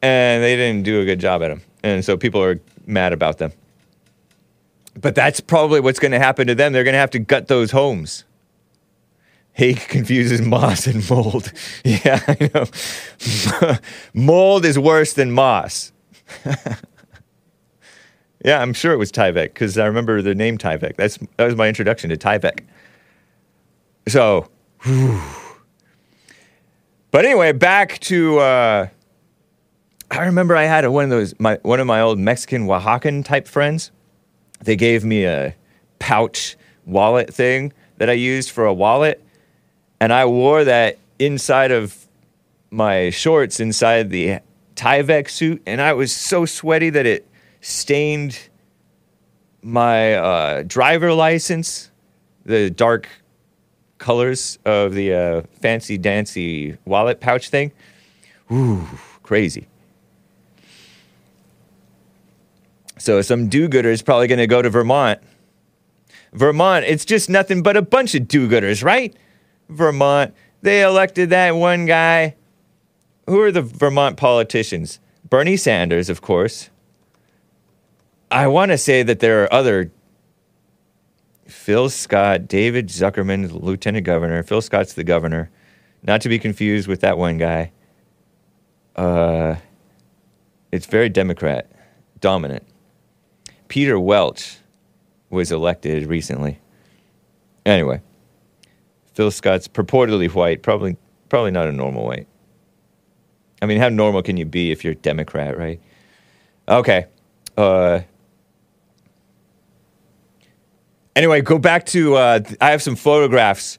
and 0.00 0.42
they 0.42 0.56
didn't 0.56 0.84
do 0.84 1.00
a 1.00 1.04
good 1.04 1.20
job 1.20 1.42
at 1.42 1.48
them, 1.48 1.60
and 1.82 2.02
so 2.04 2.16
people 2.16 2.42
are 2.42 2.58
mad 2.86 3.12
about 3.12 3.38
them. 3.38 3.52
But 5.00 5.14
that's 5.14 5.40
probably 5.40 5.80
what's 5.80 5.98
going 5.98 6.12
to 6.12 6.18
happen 6.18 6.46
to 6.46 6.54
them. 6.54 6.72
They're 6.72 6.84
going 6.84 6.94
to 6.94 6.98
have 6.98 7.10
to 7.10 7.18
gut 7.18 7.48
those 7.48 7.70
homes. 7.70 8.24
He 9.54 9.74
confuses 9.94 10.40
moss 10.42 10.86
and 10.86 11.08
mold. 11.08 11.52
Yeah, 11.84 12.20
I 12.26 12.50
know. 12.54 13.78
mold 14.14 14.64
is 14.64 14.78
worse 14.78 15.12
than 15.12 15.30
moss. 15.32 15.92
yeah, 18.44 18.60
I'm 18.60 18.72
sure 18.72 18.92
it 18.92 18.98
was 18.98 19.12
Tyvek 19.12 19.48
because 19.48 19.76
I 19.78 19.86
remember 19.86 20.22
the 20.22 20.34
name 20.34 20.58
Tyvek. 20.58 20.96
That's 20.96 21.18
that 21.36 21.44
was 21.46 21.56
my 21.56 21.68
introduction 21.68 22.10
to 22.10 22.16
Tyvek. 22.16 22.60
So, 24.08 24.48
whew. 24.82 25.20
But 27.12 27.26
anyway, 27.26 27.52
back 27.52 27.98
to. 28.00 28.38
Uh, 28.38 28.88
I 30.10 30.24
remember 30.24 30.56
I 30.56 30.64
had 30.64 30.86
one 30.88 31.04
of 31.04 31.10
those 31.10 31.38
my 31.38 31.58
one 31.62 31.78
of 31.78 31.86
my 31.86 32.00
old 32.00 32.18
Mexican 32.18 32.66
Oaxacan 32.66 33.22
type 33.22 33.46
friends. 33.46 33.92
They 34.60 34.76
gave 34.76 35.04
me 35.04 35.26
a 35.26 35.54
pouch 35.98 36.56
wallet 36.86 37.32
thing 37.32 37.74
that 37.98 38.08
I 38.08 38.14
used 38.14 38.50
for 38.50 38.64
a 38.64 38.72
wallet, 38.72 39.22
and 40.00 40.10
I 40.10 40.24
wore 40.24 40.64
that 40.64 40.98
inside 41.18 41.70
of 41.70 42.08
my 42.70 43.10
shorts 43.10 43.60
inside 43.60 44.08
the 44.08 44.38
Tyvek 44.74 45.28
suit, 45.28 45.62
and 45.66 45.82
I 45.82 45.92
was 45.92 46.16
so 46.16 46.46
sweaty 46.46 46.88
that 46.88 47.04
it 47.04 47.28
stained 47.60 48.38
my 49.60 50.14
uh, 50.14 50.62
driver 50.66 51.12
license, 51.12 51.90
the 52.46 52.70
dark 52.70 53.06
colors 54.02 54.58
of 54.66 54.92
the 54.92 55.14
uh, 55.14 55.42
fancy 55.60 55.96
dancy 55.96 56.76
wallet 56.84 57.20
pouch 57.20 57.48
thing. 57.48 57.72
Ooh, 58.52 58.86
crazy. 59.22 59.68
So 62.98 63.22
some 63.22 63.48
do-gooder 63.48 63.90
is 63.90 64.02
probably 64.02 64.26
going 64.26 64.38
to 64.38 64.46
go 64.46 64.60
to 64.60 64.68
Vermont. 64.68 65.20
Vermont, 66.32 66.84
it's 66.84 67.04
just 67.04 67.30
nothing 67.30 67.62
but 67.62 67.76
a 67.76 67.82
bunch 67.82 68.14
of 68.14 68.28
do-gooders, 68.28 68.84
right? 68.84 69.14
Vermont, 69.68 70.34
they 70.60 70.82
elected 70.82 71.30
that 71.30 71.52
one 71.56 71.86
guy. 71.86 72.34
Who 73.26 73.40
are 73.40 73.52
the 73.52 73.62
Vermont 73.62 74.16
politicians? 74.16 74.98
Bernie 75.28 75.56
Sanders, 75.56 76.10
of 76.10 76.20
course. 76.20 76.70
I 78.30 78.48
want 78.48 78.70
to 78.72 78.78
say 78.78 79.02
that 79.02 79.20
there 79.20 79.44
are 79.44 79.52
other 79.52 79.90
Phil 81.52 81.90
Scott, 81.90 82.48
David 82.48 82.88
Zuckerman, 82.88 83.62
lieutenant 83.62 84.04
governor. 84.04 84.42
Phil 84.42 84.62
Scott's 84.62 84.94
the 84.94 85.04
governor. 85.04 85.50
Not 86.02 86.20
to 86.22 86.28
be 86.28 86.38
confused 86.38 86.88
with 86.88 87.00
that 87.02 87.18
one 87.18 87.38
guy. 87.38 87.70
Uh, 88.96 89.56
it's 90.72 90.86
very 90.86 91.08
Democrat 91.08 91.70
dominant. 92.20 92.64
Peter 93.68 94.00
Welch 94.00 94.58
was 95.30 95.52
elected 95.52 96.06
recently. 96.06 96.58
Anyway, 97.64 98.00
Phil 99.14 99.30
Scott's 99.30 99.68
purportedly 99.68 100.32
white, 100.32 100.62
probably 100.62 100.96
probably 101.28 101.50
not 101.52 101.68
a 101.68 101.72
normal 101.72 102.04
white. 102.04 102.26
I 103.60 103.66
mean, 103.66 103.78
how 103.78 103.88
normal 103.88 104.22
can 104.22 104.36
you 104.36 104.44
be 104.44 104.72
if 104.72 104.84
you're 104.84 104.94
Democrat, 104.94 105.56
right? 105.56 105.80
Okay. 106.68 107.06
Uh, 107.56 108.00
anyway, 111.16 111.40
go 111.40 111.58
back 111.58 111.86
to. 111.86 112.16
Uh, 112.16 112.40
I 112.60 112.70
have 112.70 112.82
some 112.82 112.96
photographs 112.96 113.78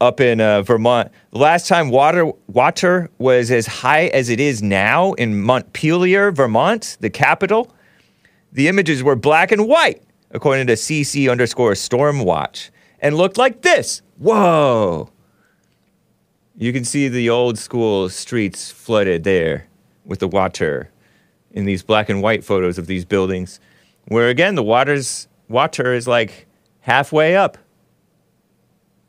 up 0.00 0.20
in 0.20 0.40
uh, 0.40 0.62
Vermont. 0.62 1.10
The 1.32 1.38
last 1.38 1.68
time 1.68 1.90
water 1.90 2.32
water 2.46 3.10
was 3.18 3.50
as 3.50 3.66
high 3.66 4.06
as 4.08 4.28
it 4.28 4.40
is 4.40 4.62
now 4.62 5.12
in 5.14 5.40
Montpelier, 5.40 6.30
Vermont, 6.32 6.96
the 7.00 7.10
capital. 7.10 7.72
The 8.52 8.68
images 8.68 9.02
were 9.02 9.16
black 9.16 9.52
and 9.52 9.68
white, 9.68 10.02
according 10.30 10.66
to 10.68 10.74
CC 10.74 11.30
underscore 11.30 11.74
Storm 11.74 12.20
Watch, 12.20 12.70
and 13.00 13.16
looked 13.16 13.36
like 13.36 13.62
this. 13.62 14.02
Whoa! 14.18 15.10
You 16.56 16.72
can 16.72 16.84
see 16.84 17.08
the 17.08 17.28
old 17.28 17.58
school 17.58 18.08
streets 18.08 18.70
flooded 18.70 19.24
there 19.24 19.66
with 20.06 20.20
the 20.20 20.28
water 20.28 20.90
in 21.50 21.64
these 21.64 21.82
black 21.82 22.08
and 22.08 22.22
white 22.22 22.44
photos 22.44 22.78
of 22.78 22.86
these 22.86 23.04
buildings, 23.04 23.60
where 24.08 24.28
again 24.28 24.54
the 24.54 24.62
water's 24.62 25.28
water 25.48 25.92
is 25.92 26.06
like 26.06 26.45
halfway 26.86 27.34
up. 27.34 27.58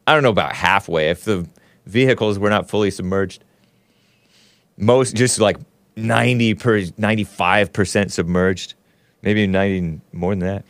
I 0.08 0.14
don't 0.14 0.24
know 0.24 0.30
about 0.30 0.54
halfway 0.54 1.12
if 1.12 1.24
the 1.24 1.48
vehicles 1.86 2.40
were 2.40 2.50
not 2.50 2.68
fully 2.68 2.90
submerged. 2.90 3.44
Most 4.78 5.16
just 5.16 5.40
like 5.40 5.58
90 5.96 6.56
per 6.56 6.80
95% 6.80 8.12
submerged, 8.12 8.74
maybe 9.22 9.46
90 9.46 10.02
more 10.12 10.32
than 10.32 10.40
that. 10.40 10.66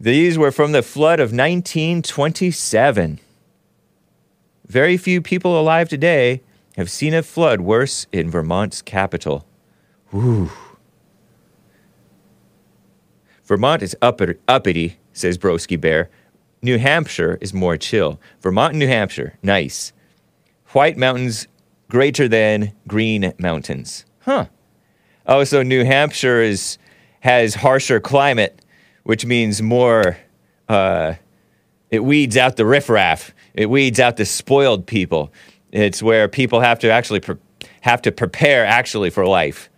These 0.00 0.38
were 0.38 0.50
from 0.50 0.72
the 0.72 0.82
flood 0.82 1.20
of 1.20 1.32
1927. 1.32 3.20
Very 4.66 4.96
few 4.96 5.20
people 5.20 5.60
alive 5.60 5.88
today 5.90 6.40
have 6.76 6.90
seen 6.90 7.12
a 7.12 7.22
flood 7.22 7.60
worse 7.60 8.06
in 8.10 8.30
Vermont's 8.30 8.80
capital. 8.80 9.46
Whew. 10.10 10.50
Vermont 13.46 13.82
is 13.82 13.96
uppity, 14.02 14.34
uppity, 14.48 14.98
says 15.12 15.38
Broski 15.38 15.80
Bear. 15.80 16.10
New 16.62 16.78
Hampshire 16.78 17.38
is 17.40 17.54
more 17.54 17.76
chill. 17.76 18.20
Vermont 18.40 18.72
and 18.72 18.80
New 18.80 18.88
Hampshire, 18.88 19.38
nice. 19.42 19.92
White 20.72 20.96
mountains 20.96 21.46
greater 21.88 22.28
than 22.28 22.72
green 22.88 23.32
mountains. 23.38 24.04
Huh. 24.20 24.46
Oh, 25.26 25.44
so 25.44 25.62
New 25.62 25.84
Hampshire 25.84 26.42
is 26.42 26.78
has 27.20 27.54
harsher 27.54 28.00
climate, 28.00 28.60
which 29.04 29.24
means 29.24 29.62
more. 29.62 30.16
Uh, 30.68 31.14
it 31.90 32.00
weeds 32.00 32.36
out 32.36 32.56
the 32.56 32.66
riffraff. 32.66 33.32
It 33.54 33.70
weeds 33.70 34.00
out 34.00 34.16
the 34.16 34.24
spoiled 34.24 34.86
people. 34.86 35.32
It's 35.70 36.02
where 36.02 36.28
people 36.28 36.60
have 36.60 36.80
to 36.80 36.90
actually 36.90 37.20
pr- 37.20 37.34
have 37.82 38.02
to 38.02 38.12
prepare 38.12 38.64
actually 38.66 39.10
for 39.10 39.24
life. 39.24 39.70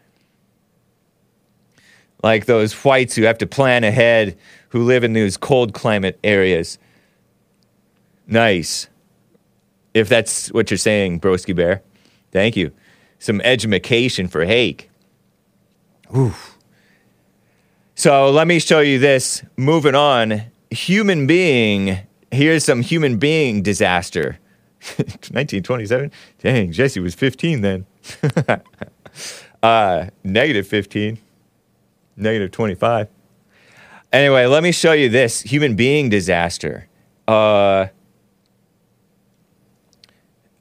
Like 2.23 2.47
those 2.47 2.73
whites 2.73 3.15
who 3.15 3.23
have 3.23 3.39
to 3.39 3.47
plan 3.47 3.85
ahead, 3.85 4.37
who 4.71 4.85
live 4.85 5.05
in 5.05 5.13
those 5.13 5.37
cold 5.37 5.73
climate 5.73 6.19
areas. 6.25 6.79
Nice. 8.27 8.89
If 9.95 10.09
that's 10.09 10.53
what 10.53 10.71
you're 10.71 10.79
saying, 10.79 11.21
Broski 11.21 11.55
Bear. 11.55 11.83
Thank 12.33 12.57
you. 12.57 12.73
Some 13.19 13.41
edumacation 13.41 14.29
for 14.29 14.45
Hake. 14.45 14.91
Oof. 16.17 16.59
So 17.95 18.31
let 18.31 18.47
me 18.47 18.59
show 18.59 18.81
you 18.81 18.99
this. 18.99 19.43
Moving 19.57 19.95
on. 19.95 20.43
Human 20.71 21.27
being. 21.27 21.99
Here's 22.31 22.65
some 22.65 22.83
human 22.83 23.17
being 23.19 23.63
disaster. 23.63 24.39
1927? 24.97 26.13
Dang, 26.39 26.71
Jesse 26.71 27.01
was 27.01 27.15
15 27.15 27.63
then. 27.63 27.87
uh, 29.63 30.07
negative 30.23 30.67
15. 30.69 31.19
Negative 32.19 32.51
25. 32.51 33.09
Anyway, 34.13 34.47
let 34.47 34.63
me 34.63 34.73
show 34.73 34.93
you 34.93 35.09
this 35.09 35.43
human 35.43 35.77
being 35.77 36.09
disaster. 36.09 36.89
Uh, 37.29 37.87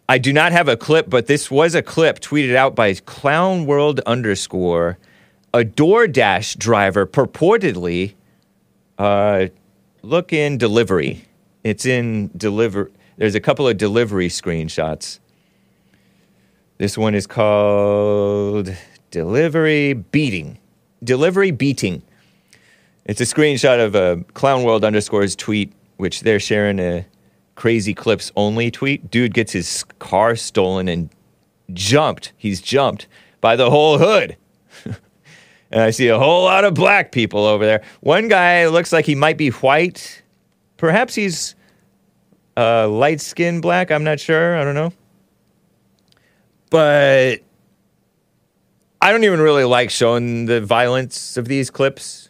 I 0.07 0.17
do 0.19 0.31
not 0.31 0.51
have 0.51 0.67
a 0.67 0.77
clip, 0.77 1.09
but 1.09 1.27
this 1.27 1.49
was 1.49 1.73
a 1.73 1.81
clip 1.81 2.19
tweeted 2.19 2.55
out 2.55 2.75
by 2.75 2.93
Clown 2.93 3.65
World 3.65 3.99
underscore. 4.05 4.97
A 5.53 5.59
DoorDash 5.59 6.57
driver 6.57 7.07
purportedly 7.07 8.13
uh, 8.97 9.47
look 10.03 10.31
in 10.31 10.57
delivery. 10.57 11.25
It's 11.63 11.85
in 11.85 12.29
deliver. 12.37 12.91
There's 13.17 13.35
a 13.35 13.39
couple 13.39 13.67
of 13.67 13.77
delivery 13.77 14.29
screenshots. 14.29 15.19
This 16.77 16.97
one 16.97 17.15
is 17.15 17.25
called 17.25 18.75
delivery 19.09 19.93
beating. 19.93 20.59
Delivery 21.03 21.51
beating. 21.51 22.01
It's 23.05 23.21
a 23.21 23.25
screenshot 23.25 23.83
of 23.83 23.95
a 23.95 24.23
Clown 24.33 24.63
World 24.63 24.83
underscores 24.83 25.35
tweet, 25.35 25.71
which 25.97 26.21
they're 26.21 26.39
sharing 26.39 26.79
a 26.79 27.05
crazy 27.55 27.93
clips 27.93 28.31
only 28.35 28.69
tweet. 28.71 29.09
Dude 29.09 29.33
gets 29.33 29.51
his 29.51 29.83
car 29.99 30.35
stolen 30.35 30.87
and 30.87 31.09
jumped. 31.73 32.33
He's 32.37 32.61
jumped 32.61 33.07
by 33.41 33.55
the 33.55 33.69
whole 33.69 33.97
hood. 33.97 34.37
and 35.71 35.81
I 35.81 35.91
see 35.91 36.07
a 36.07 36.19
whole 36.19 36.43
lot 36.43 36.65
of 36.65 36.73
black 36.73 37.11
people 37.11 37.45
over 37.45 37.65
there. 37.65 37.83
One 38.01 38.27
guy 38.27 38.67
looks 38.67 38.91
like 38.91 39.05
he 39.05 39.15
might 39.15 39.37
be 39.37 39.49
white. 39.49 40.21
Perhaps 40.77 41.15
he's 41.15 41.55
uh, 42.55 42.87
light 42.87 43.21
skinned 43.21 43.61
black. 43.61 43.91
I'm 43.91 44.03
not 44.03 44.19
sure. 44.19 44.57
I 44.57 44.63
don't 44.63 44.75
know. 44.75 44.93
But 46.69 47.41
I 49.07 49.11
don't 49.13 49.23
even 49.23 49.39
really 49.39 49.63
like 49.63 49.89
showing 49.89 50.47
the 50.47 50.59
violence 50.59 51.37
of 51.37 51.47
these 51.47 51.69
clips. 51.69 52.29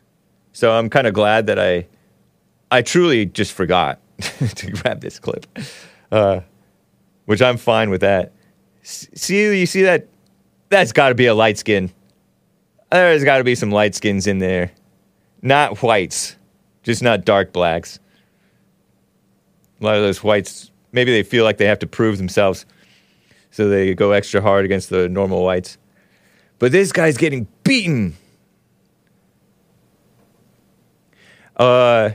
So 0.53 0.71
I'm 0.71 0.91
kind 0.91 1.07
of 1.07 1.13
glad 1.15 1.47
that 1.47 1.57
I 1.57 1.87
I 2.69 2.83
truly 2.83 3.25
just 3.25 3.53
forgot 3.53 3.99
to 4.19 4.69
grab 4.69 5.01
this 5.01 5.17
clip, 5.17 5.47
uh, 6.11 6.41
which 7.25 7.41
I'm 7.41 7.57
fine 7.57 7.89
with 7.89 8.01
that. 8.01 8.31
See, 8.83 9.59
you 9.59 9.65
see 9.65 9.81
that? 9.81 10.07
That's 10.69 10.91
got 10.91 11.09
to 11.09 11.15
be 11.15 11.25
a 11.25 11.33
light 11.33 11.57
skin. 11.57 11.91
There's 12.91 13.23
got 13.23 13.39
to 13.39 13.43
be 13.43 13.55
some 13.55 13.71
light 13.71 13.95
skins 13.95 14.27
in 14.27 14.37
there, 14.37 14.71
not 15.41 15.81
whites, 15.81 16.35
just 16.83 17.01
not 17.01 17.25
dark 17.25 17.53
blacks. 17.53 17.97
A 19.81 19.83
lot 19.83 19.95
of 19.95 20.03
those 20.03 20.23
whites, 20.23 20.69
maybe 20.91 21.11
they 21.11 21.23
feel 21.23 21.43
like 21.43 21.57
they 21.57 21.65
have 21.65 21.79
to 21.79 21.87
prove 21.87 22.19
themselves, 22.19 22.67
so 23.49 23.67
they 23.67 23.95
go 23.95 24.11
extra 24.11 24.41
hard 24.41 24.63
against 24.63 24.91
the 24.91 25.09
normal 25.09 25.43
whites. 25.43 25.79
But 26.59 26.71
this 26.71 26.91
guy's 26.91 27.17
getting 27.17 27.47
beaten. 27.63 28.15
Uh, 31.55 32.11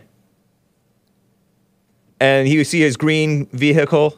and 2.20 2.48
you 2.48 2.64
see 2.64 2.80
his 2.80 2.96
green 2.96 3.46
vehicle, 3.46 4.16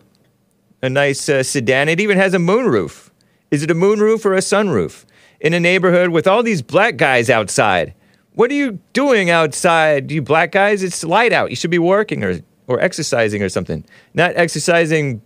a 0.83 0.90
nice 0.90 1.29
uh, 1.29 1.42
sedan. 1.42 1.88
It 1.88 2.01
even 2.01 2.18
has 2.18 2.35
a 2.35 2.38
moonroof. 2.38 3.11
Is 3.51 3.62
it 3.62 3.70
a 3.70 3.75
moonroof 3.75 4.25
or 4.25 4.35
a 4.35 4.38
sunroof? 4.38 5.05
In 5.40 5.53
a 5.53 5.61
neighborhood 5.61 6.11
with 6.11 6.27
all 6.27 6.42
these 6.42 6.62
black 6.62 6.96
guys 6.96 7.29
outside. 7.29 7.94
What 8.33 8.51
are 8.51 8.55
you 8.55 8.81
doing 8.92 9.31
outside, 9.31 10.11
you 10.11 10.22
black 10.22 10.53
guys? 10.53 10.83
It's 10.83 11.05
light 11.05 11.33
out. 11.33 11.51
You 11.51 11.57
should 11.57 11.70
be 11.70 11.79
working 11.79 12.25
or, 12.25 12.40
or 12.66 12.81
exercising 12.81 13.42
or 13.42 13.49
something. 13.49 13.85
Not 14.14 14.33
exercising 14.37 15.22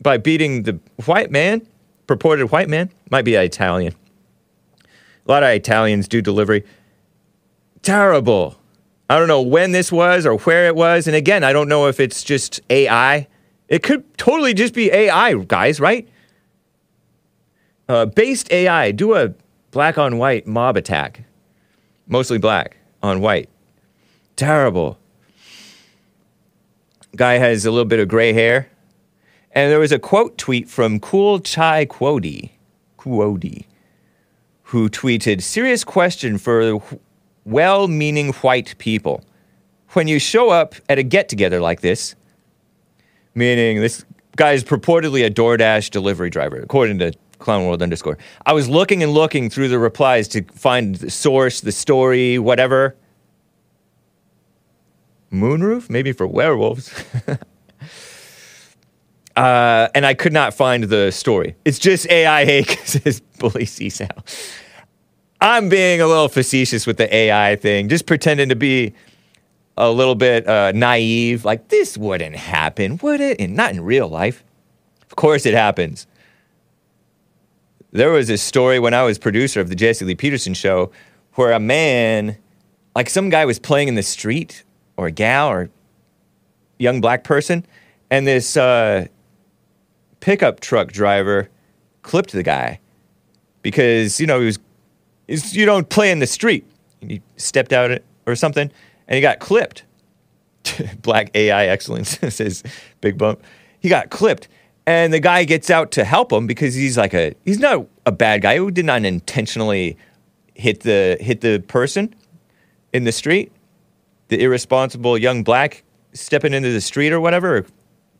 by 0.00 0.18
beating 0.18 0.64
the 0.64 0.78
white 1.06 1.30
man, 1.30 1.66
purported 2.06 2.50
white 2.50 2.68
man. 2.68 2.90
Might 3.10 3.24
be 3.24 3.34
Italian. 3.34 3.94
A 5.26 5.30
lot 5.30 5.42
of 5.42 5.50
Italians 5.50 6.08
do 6.08 6.20
delivery. 6.22 6.64
Terrible. 7.82 8.56
I 9.08 9.18
don't 9.18 9.28
know 9.28 9.42
when 9.42 9.72
this 9.72 9.90
was 9.90 10.26
or 10.26 10.38
where 10.38 10.66
it 10.66 10.76
was. 10.76 11.06
And 11.06 11.16
again, 11.16 11.42
I 11.44 11.52
don't 11.52 11.68
know 11.68 11.86
if 11.86 12.00
it's 12.00 12.22
just 12.22 12.60
AI. 12.70 13.26
It 13.68 13.82
could 13.82 14.16
totally 14.18 14.54
just 14.54 14.74
be 14.74 14.90
AI, 14.90 15.34
guys, 15.34 15.80
right? 15.80 16.08
Uh, 17.88 18.06
based 18.06 18.50
AI, 18.52 18.92
do 18.92 19.14
a 19.16 19.34
black 19.70 19.98
on 19.98 20.18
white 20.18 20.46
mob 20.46 20.76
attack. 20.76 21.24
Mostly 22.06 22.38
black 22.38 22.76
on 23.02 23.20
white. 23.20 23.48
Terrible. 24.36 24.98
Guy 27.16 27.34
has 27.34 27.66
a 27.66 27.70
little 27.70 27.84
bit 27.84 27.98
of 27.98 28.08
gray 28.08 28.32
hair. 28.32 28.70
And 29.52 29.70
there 29.70 29.80
was 29.80 29.92
a 29.92 29.98
quote 29.98 30.38
tweet 30.38 30.68
from 30.68 31.00
Cool 31.00 31.40
Chai 31.40 31.84
Quody, 31.84 32.50
Quody, 32.98 33.64
who 34.70 34.88
tweeted, 34.88 35.42
Serious 35.42 35.82
question 35.82 36.38
for 36.38 36.80
well 37.44 37.88
meaning 37.88 38.32
white 38.34 38.76
people. 38.78 39.24
When 39.90 40.06
you 40.06 40.20
show 40.20 40.50
up 40.50 40.76
at 40.88 40.96
a 40.96 41.02
get 41.02 41.28
together 41.28 41.60
like 41.60 41.80
this, 41.80 42.14
meaning 43.34 43.80
this 43.80 44.04
guy 44.36 44.52
is 44.52 44.62
purportedly 44.62 45.26
a 45.26 45.30
DoorDash 45.30 45.90
delivery 45.90 46.30
driver, 46.30 46.56
according 46.56 47.00
to 47.00 47.12
Clown 47.40 47.66
World 47.66 47.82
underscore. 47.82 48.16
I 48.46 48.52
was 48.52 48.68
looking 48.68 49.02
and 49.02 49.12
looking 49.12 49.50
through 49.50 49.68
the 49.68 49.78
replies 49.80 50.28
to 50.28 50.42
find 50.54 50.94
the 50.94 51.10
source, 51.10 51.60
the 51.60 51.72
story, 51.72 52.38
whatever. 52.38 52.94
Moonroof? 55.32 55.90
Maybe 55.90 56.12
for 56.12 56.28
werewolves. 56.28 56.94
uh, 59.36 59.88
and 59.94 60.04
I 60.04 60.14
could 60.14 60.32
not 60.32 60.54
find 60.54 60.84
the 60.84 61.10
story. 61.10 61.56
It's 61.64 61.78
just 61.78 62.08
AI 62.08 62.44
Hake, 62.44 62.70
says 62.84 63.20
Bully 63.38 63.64
Seasal. 63.64 64.08
I'm 65.40 65.68
being 65.68 66.00
a 66.00 66.06
little 66.06 66.28
facetious 66.28 66.86
with 66.86 66.98
the 66.98 67.14
AI 67.14 67.56
thing, 67.56 67.88
just 67.88 68.06
pretending 68.06 68.50
to 68.50 68.56
be 68.56 68.92
a 69.76 69.90
little 69.90 70.14
bit 70.14 70.46
uh, 70.46 70.72
naive. 70.72 71.44
Like, 71.44 71.68
this 71.68 71.96
wouldn't 71.96 72.36
happen, 72.36 72.98
would 72.98 73.20
it? 73.20 73.40
And 73.40 73.56
not 73.56 73.72
in 73.72 73.80
real 73.80 74.08
life. 74.08 74.44
Of 75.02 75.16
course 75.16 75.46
it 75.46 75.54
happens. 75.54 76.06
There 77.92 78.10
was 78.10 78.28
a 78.28 78.36
story 78.36 78.78
when 78.78 78.94
I 78.94 79.02
was 79.02 79.18
producer 79.18 79.60
of 79.60 79.68
the 79.68 79.74
Jesse 79.74 80.04
Lee 80.04 80.14
Peterson 80.14 80.54
show 80.54 80.92
where 81.34 81.52
a 81.52 81.60
man, 81.60 82.36
like 82.94 83.08
some 83.08 83.30
guy 83.30 83.44
was 83.44 83.58
playing 83.58 83.88
in 83.88 83.94
the 83.94 84.02
street, 84.02 84.62
or 84.96 85.06
a 85.06 85.10
gal, 85.10 85.48
or 85.48 85.70
young 86.78 87.00
black 87.00 87.24
person, 87.24 87.64
and 88.10 88.26
this 88.26 88.56
uh, 88.56 89.06
pickup 90.20 90.60
truck 90.60 90.92
driver 90.92 91.48
clipped 92.02 92.32
the 92.32 92.42
guy 92.42 92.80
because, 93.62 94.20
you 94.20 94.26
know, 94.26 94.40
he 94.40 94.46
was 94.46 94.58
you 95.52 95.64
don't 95.66 95.88
play 95.88 96.10
in 96.10 96.18
the 96.18 96.26
street. 96.26 96.64
And 97.00 97.10
He 97.10 97.22
stepped 97.36 97.72
out 97.72 97.98
or 98.26 98.34
something, 98.34 98.70
and 99.08 99.14
he 99.14 99.20
got 99.20 99.38
clipped. 99.38 99.84
Black 101.02 101.30
AI 101.34 101.66
excellence 101.66 102.18
says 102.28 102.62
Bigg 103.00 103.16
Bump. 103.16 103.42
He 103.80 103.88
got 103.88 104.10
clipped, 104.10 104.48
and 104.86 105.12
the 105.12 105.20
guy 105.20 105.44
gets 105.44 105.70
out 105.70 105.90
to 105.92 106.04
help 106.04 106.32
him 106.32 106.46
because 106.46 106.74
he's 106.74 106.98
like 106.98 107.14
a 107.14 107.34
he's 107.44 107.58
not 107.58 107.86
a 108.06 108.12
bad 108.12 108.42
guy 108.42 108.56
who 108.56 108.70
did 108.70 108.84
not 108.84 109.04
intentionally 109.04 109.96
hit 110.54 110.80
the 110.80 111.16
hit 111.20 111.40
the 111.40 111.62
person 111.66 112.14
in 112.92 113.04
the 113.04 113.12
street, 113.12 113.52
the 114.28 114.42
irresponsible 114.42 115.16
young 115.16 115.42
black 115.42 115.82
stepping 116.12 116.52
into 116.52 116.72
the 116.72 116.80
street 116.80 117.12
or 117.12 117.20
whatever, 117.20 117.58
or 117.58 117.66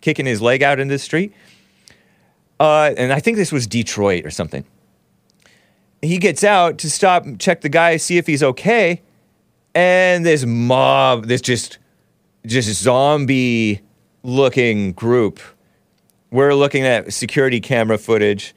kicking 0.00 0.26
his 0.26 0.40
leg 0.40 0.62
out 0.62 0.80
in 0.80 0.88
the 0.88 0.98
street. 0.98 1.32
Uh, 2.60 2.94
and 2.96 3.12
I 3.12 3.18
think 3.18 3.36
this 3.36 3.50
was 3.50 3.66
Detroit 3.66 4.24
or 4.24 4.30
something 4.30 4.64
he 6.02 6.18
gets 6.18 6.44
out 6.44 6.78
to 6.78 6.90
stop, 6.90 7.26
check 7.38 7.60
the 7.60 7.68
guy, 7.68 7.96
see 7.96 8.16
if 8.16 8.26
he's 8.26 8.42
okay, 8.42 9.02
and 9.74 10.24
this 10.24 10.44
mob, 10.44 11.26
this 11.26 11.40
just 11.40 11.78
just 12.46 12.70
zombie 12.82 13.80
looking 14.22 14.92
group. 14.92 15.40
We're 16.30 16.54
looking 16.54 16.84
at 16.84 17.12
security 17.12 17.60
camera 17.60 17.98
footage, 17.98 18.54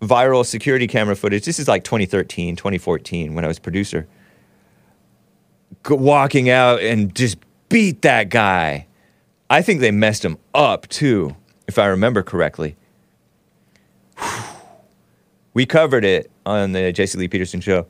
viral 0.00 0.44
security 0.44 0.86
camera 0.86 1.14
footage. 1.14 1.44
This 1.44 1.58
is 1.58 1.68
like 1.68 1.84
2013, 1.84 2.56
2014 2.56 3.34
when 3.34 3.44
I 3.44 3.48
was 3.48 3.58
producer. 3.58 4.08
Walking 5.88 6.50
out 6.50 6.80
and 6.80 7.14
just 7.14 7.36
beat 7.68 8.02
that 8.02 8.28
guy. 8.28 8.86
I 9.50 9.62
think 9.62 9.80
they 9.80 9.92
messed 9.92 10.24
him 10.24 10.38
up 10.52 10.88
too, 10.88 11.36
if 11.68 11.78
I 11.78 11.86
remember 11.86 12.22
correctly. 12.22 12.76
We 15.54 15.66
covered 15.66 16.04
it 16.04 16.30
on 16.44 16.72
the 16.72 16.92
Jesse 16.92 17.18
Lee 17.18 17.28
Peterson 17.28 17.60
show. 17.60 17.86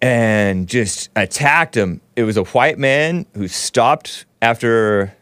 And 0.00 0.68
just 0.68 1.10
attacked 1.16 1.76
him. 1.76 2.00
It 2.16 2.24
was 2.24 2.36
a 2.36 2.44
white 2.44 2.78
man 2.78 3.26
who 3.34 3.48
stopped 3.48 4.26
after 4.40 5.16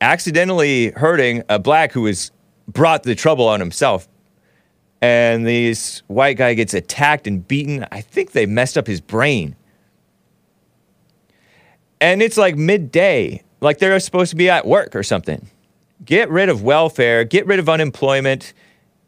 accidentally 0.00 0.90
hurting 0.90 1.42
a 1.48 1.58
black 1.58 1.92
who 1.92 2.02
was 2.02 2.30
brought 2.68 3.02
the 3.02 3.14
trouble 3.14 3.48
on 3.48 3.60
himself. 3.60 4.06
And 5.00 5.46
this 5.46 6.02
white 6.08 6.36
guy 6.36 6.54
gets 6.54 6.74
attacked 6.74 7.26
and 7.26 7.46
beaten. 7.46 7.86
I 7.90 8.02
think 8.02 8.32
they 8.32 8.46
messed 8.46 8.76
up 8.76 8.86
his 8.86 9.00
brain. 9.00 9.56
And 12.00 12.20
it's 12.22 12.36
like 12.36 12.56
midday, 12.56 13.42
like 13.60 13.78
they're 13.78 13.98
supposed 14.00 14.30
to 14.30 14.36
be 14.36 14.48
at 14.50 14.66
work 14.66 14.94
or 14.94 15.02
something. 15.02 15.48
Get 16.04 16.30
rid 16.30 16.48
of 16.48 16.62
welfare, 16.62 17.24
get 17.24 17.46
rid 17.46 17.58
of 17.58 17.68
unemployment, 17.68 18.52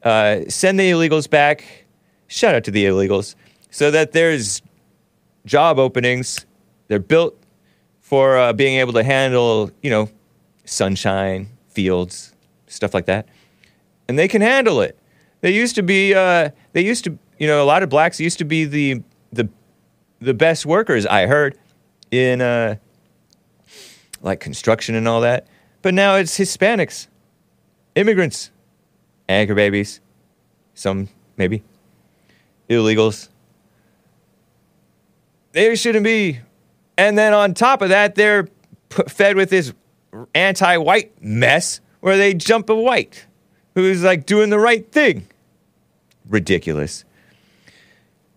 uh, 0.03 0.41
send 0.49 0.79
the 0.79 0.91
illegals 0.91 1.29
back. 1.29 1.87
Shout 2.27 2.55
out 2.55 2.65
to 2.65 2.71
the 2.71 2.85
illegals. 2.85 3.35
So 3.71 3.91
that 3.91 4.13
there's 4.13 4.63
job 5.47 5.79
openings. 5.79 6.47
They're 6.89 6.99
built 6.99 7.37
for 8.01 8.37
uh, 8.37 8.53
being 8.53 8.79
able 8.79 8.93
to 8.95 9.05
handle, 9.05 9.71
you 9.83 9.91
know, 9.91 10.09
sunshine, 10.65 11.49
fields, 11.69 12.35
stuff 12.67 12.95
like 12.95 13.07
that. 13.07 13.29
And 14.09 14.19
they 14.19 14.27
can 14.27 14.43
handle 14.43 14.81
it. 14.81 14.99
They 15.41 15.53
used 15.53 15.77
to 15.77 15.83
be, 15.83 16.15
uh, 16.15 16.51
they 16.73 16.83
used 16.85 17.05
to, 17.05 17.17
you 17.39 17.47
know, 17.47 17.63
a 17.63 17.65
lot 17.65 17.83
of 17.83 17.89
blacks 17.89 18.19
used 18.19 18.39
to 18.39 18.45
be 18.45 18.65
the, 18.65 19.03
the, 19.33 19.49
the 20.21 20.35
best 20.35 20.67
workers, 20.67 21.07
I 21.07 21.27
heard, 21.27 21.57
in 22.11 22.41
uh, 22.41 22.77
like 24.21 24.41
construction 24.41 24.95
and 24.95 25.09
all 25.09 25.21
that. 25.23 25.47
But 25.83 25.95
now 25.95 26.17
it's 26.17 26.39
Hispanics, 26.39 27.07
immigrants, 27.95 28.51
anchor 29.29 29.55
babies, 29.55 30.01
some 30.75 31.09
maybe, 31.37 31.63
illegals. 32.69 33.29
They 35.53 35.75
shouldn't 35.75 36.05
be. 36.05 36.41
And 36.97 37.17
then 37.17 37.33
on 37.33 37.55
top 37.55 37.83
of 37.83 37.89
that, 37.89 38.15
they're 38.15 38.49
fed 39.09 39.37
with 39.37 39.51
this 39.51 39.73
anti 40.35 40.77
white 40.77 41.23
mess 41.23 41.81
where 42.01 42.17
they 42.17 42.35
jump 42.35 42.69
a 42.71 42.75
white 42.75 43.27
who's 43.75 44.03
like 44.03 44.27
doing 44.27 44.51
the 44.51 44.59
right 44.59 44.91
thing. 44.93 45.27
Ridiculous. 46.29 47.05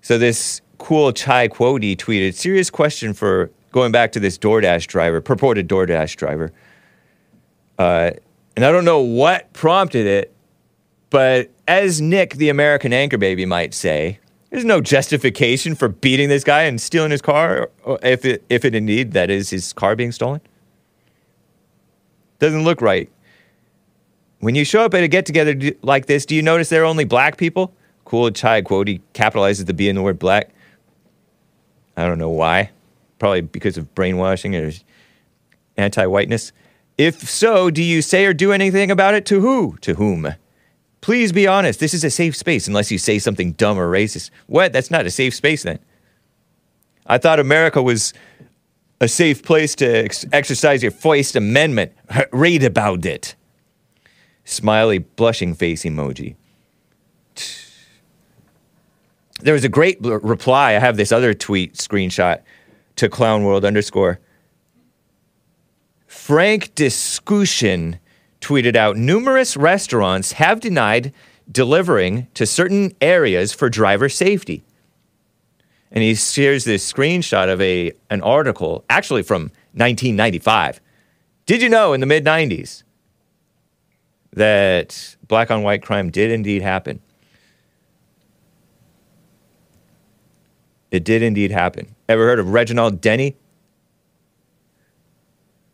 So 0.02 0.18
this 0.18 0.62
cool 0.78 1.12
Chai 1.12 1.48
Quody 1.48 1.96
tweeted, 1.96 2.34
serious 2.34 2.70
question 2.70 3.14
for 3.14 3.52
going 3.74 3.92
back 3.92 4.14
to 4.14 4.22
this 4.22 4.38
DoorDash 4.38 4.88
driver, 4.88 5.20
purported 5.20 5.68
DoorDash 5.68 6.16
driver. 6.16 6.54
Uh, 7.78 8.12
and 8.56 8.64
I 8.64 8.72
don't 8.72 8.86
know 8.86 9.02
what 9.02 9.52
prompted 9.52 10.06
it, 10.06 10.34
but 11.10 11.50
as 11.68 12.00
Nick, 12.00 12.36
the 12.36 12.50
American 12.50 12.94
anchor 12.94 13.18
baby, 13.18 13.46
might 13.46 13.74
say, 13.74 14.20
there's 14.52 14.64
no 14.64 14.80
justification 14.80 15.74
for 15.74 15.90
beating 15.90 16.30
this 16.30 16.44
guy 16.44 16.62
and 16.62 16.80
stealing 16.80 17.10
his 17.10 17.22
car, 17.22 17.72
if 18.04 18.24
it, 18.24 18.46
if 18.50 18.64
it 18.64 18.76
indeed 18.76 19.14
that 19.14 19.32
is 19.32 19.50
his 19.50 19.74
car 19.74 19.96
being 19.96 20.12
stolen. 20.12 20.40
Doesn't 22.38 22.64
look 22.64 22.80
right. 22.80 23.10
When 24.40 24.54
you 24.54 24.66
show 24.66 24.82
up 24.82 24.94
at 24.94 25.04
a 25.04 25.08
get 25.08 25.26
together 25.26 25.56
like 25.82 26.06
this, 26.06 26.26
do 26.28 26.36
you 26.36 26.44
notice 26.44 26.70
there 26.70 26.84
are 26.84 26.86
only 26.86 27.06
black 27.06 27.38
people? 27.38 27.74
Cool 28.06 28.30
Chai 28.30 28.62
Quody 28.62 29.02
capitalizes 29.14 29.66
the 29.66 29.74
B 29.74 29.90
in 29.90 29.96
the 29.96 30.02
word 30.04 30.20
black. 30.20 30.50
I 31.98 32.06
don't 32.06 32.20
know 32.20 32.30
why. 32.30 32.70
Probably 33.24 33.40
because 33.40 33.78
of 33.78 33.96
brainwashing 33.96 34.54
or 34.54 34.70
anti 35.78 36.06
whiteness. 36.06 36.52
If 36.98 37.22
so, 37.22 37.72
do 37.72 37.82
you 37.82 38.02
say 38.02 38.26
or 38.26 38.34
do 38.34 38.52
anything 38.52 38.92
about 38.92 39.14
it 39.14 39.26
to 39.28 39.40
who? 39.40 39.78
To 39.80 39.94
whom? 39.94 40.28
Please 41.00 41.32
be 41.32 41.48
honest. 41.48 41.80
This 41.80 41.94
is 41.94 42.04
a 42.04 42.10
safe 42.10 42.36
space 42.36 42.68
unless 42.68 42.92
you 42.92 42.98
say 42.98 43.20
something 43.20 43.54
dumb 43.54 43.80
or 43.80 43.90
racist. 43.90 44.30
What? 44.48 44.74
That's 44.74 44.92
not 44.92 45.06
a 45.06 45.10
safe 45.10 45.34
space 45.34 45.64
then. 45.64 45.80
I 47.08 47.18
thought 47.18 47.40
America 47.40 47.82
was 47.82 48.14
a 49.00 49.08
safe 49.08 49.42
place 49.42 49.74
to 49.76 49.86
ex- 49.86 50.26
exercise 50.34 50.84
your 50.84 50.92
First 50.92 51.38
Amendment. 51.38 51.94
Read 52.34 52.62
about 52.62 53.06
it. 53.06 53.36
Smiley, 54.44 54.98
blushing 54.98 55.54
face 55.54 55.86
emoji. 55.86 56.36
There 59.40 59.54
was 59.54 59.64
a 59.64 59.70
great 59.70 60.02
bl- 60.02 60.16
reply. 60.16 60.76
I 60.76 60.80
have 60.80 60.98
this 60.98 61.14
other 61.14 61.34
tweet 61.34 61.76
screenshot 61.76 62.42
to 62.96 63.10
clownworld 63.10 63.66
underscore. 63.66 64.20
Frank 66.08 66.76
Discussion 66.76 68.00
tweeted 68.40 68.76
out 68.76 68.98
numerous 68.98 69.58
restaurants 69.58 70.34
have 70.34 70.60
denied 70.60 71.14
delivering 71.52 72.28
to 72.34 72.46
certain 72.46 72.94
areas 73.02 73.54
for 73.54 73.70
driver 73.70 74.10
safety. 74.10 74.64
And 75.92 76.04
he 76.04 76.16
shares 76.16 76.64
this 76.64 76.92
screenshot 76.92 77.52
of 77.52 77.62
a, 77.62 77.92
an 78.10 78.22
article, 78.22 78.84
actually 78.90 79.24
from 79.24 79.44
1995. 79.74 80.82
Did 81.46 81.62
you 81.62 81.70
know 81.70 81.94
in 81.94 82.00
the 82.00 82.06
mid 82.06 82.26
90s 82.26 82.84
that 84.34 85.16
black 85.28 85.52
on 85.52 85.62
white 85.62 85.84
crime 85.84 86.10
did 86.10 86.32
indeed 86.32 86.62
happen? 86.62 87.02
It 90.90 91.04
did 91.04 91.22
indeed 91.22 91.52
happen. 91.52 91.96
Ever 92.14 92.28
heard 92.28 92.38
of 92.38 92.50
Reginald 92.50 93.02
Denny? 93.02 93.36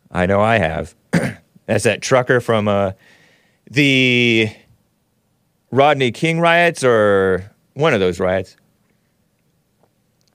I 0.10 0.26
know 0.26 0.40
I 0.40 0.58
have. 0.58 0.96
That's 1.66 1.84
that 1.84 2.02
trucker 2.02 2.40
from 2.40 2.70
uh, 2.70 2.94
the 3.70 4.50
Rodney 5.70 6.14
King 6.14 6.40
riots 6.40 6.82
or 6.82 7.52
one 7.74 7.94
of 7.94 8.00
those 8.00 8.22
riots 8.22 8.56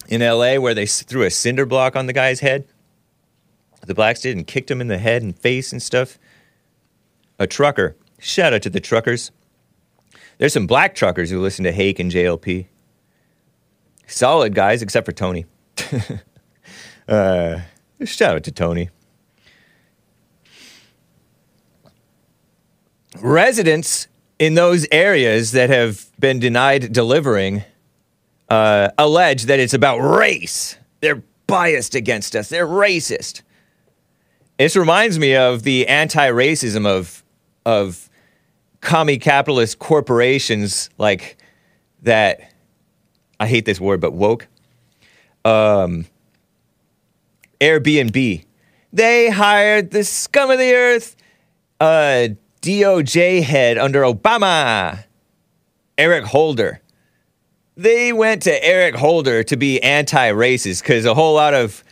in 0.07 0.21
LA 0.21 0.57
where 0.57 0.75
they 0.75 0.85
threw 0.85 1.23
a 1.23 1.31
cinder 1.31 1.65
block 1.65 1.97
on 1.97 2.07
the 2.07 2.13
guy's 2.13 2.41
head. 2.41 2.69
The 3.87 3.95
blacks 3.95 4.21
did 4.21 4.37
and 4.37 4.47
kicked 4.47 4.71
him 4.71 4.83
in 4.83 4.89
the 4.89 4.99
head 4.99 5.23
and 5.23 5.35
face 5.35 5.73
and 5.73 5.83
stuff. 5.83 6.19
A 7.39 7.47
trucker. 7.47 7.97
Shout 8.19 8.53
out 8.53 8.61
to 8.61 8.69
the 8.69 8.79
truckers. 8.79 9.31
There's 10.37 10.53
some 10.53 10.67
black 10.67 10.95
truckers 10.95 11.31
who 11.31 11.41
listen 11.41 11.65
to 11.65 11.73
Hake 11.73 11.99
and 11.99 12.11
JLP. 12.13 12.67
Solid 14.07 14.55
guys, 14.55 14.83
except 14.83 15.07
for 15.07 15.13
Tony. 15.13 15.47
uh, 17.09 17.61
shout 18.05 18.37
out 18.37 18.45
to 18.45 18.53
Tony. 18.53 18.91
Residents 23.21 24.09
in 24.39 24.55
those 24.55 24.87
areas 24.91 25.53
that 25.53 25.71
have 25.71 26.11
been 26.19 26.39
denied 26.39 26.93
delivering 26.93 27.65
uh, 28.49 28.89
allege 28.99 29.45
that 29.45 29.59
it's 29.59 29.75
about 29.75 29.99
race. 29.99 30.77
They're 31.01 31.23
biased 31.47 31.95
against 31.95 32.35
us. 32.37 32.49
They're 32.49 32.67
racist. 32.67 33.43
This 34.59 34.77
reminds 34.77 35.19
me 35.19 35.35
of 35.35 35.63
the 35.63 35.87
anti-racism 35.89 36.87
of 36.87 37.23
of 37.67 38.09
commie 38.81 39.19
capitalist 39.19 39.79
corporations 39.79 40.91
like 40.99 41.39
that. 42.03 42.53
I 43.41 43.47
hate 43.47 43.65
this 43.65 43.81
word, 43.81 44.01
but 44.01 44.13
woke. 44.13 44.47
Um, 45.45 46.07
Airbnb. 47.61 48.45
They 48.93 49.31
hired 49.31 49.91
the 49.91 50.05
scum 50.05 50.51
of 50.51 50.59
the 50.59 50.73
earth, 50.73 51.17
uh, 51.81 52.29
DOJ 52.63 53.43
head 53.43 53.77
under 53.77 54.03
Obama, 54.03 55.05
Eric 55.99 56.25
Holder 56.25 56.81
they 57.77 58.13
went 58.13 58.43
to 58.43 58.65
Eric 58.65 58.95
Holder 58.95 59.43
to 59.45 59.57
be 59.57 59.83
anti-racist 59.83 60.83
because 60.83 61.05
a 61.05 61.15
whole 61.15 61.35
lot 61.35 61.55
of 61.55 61.83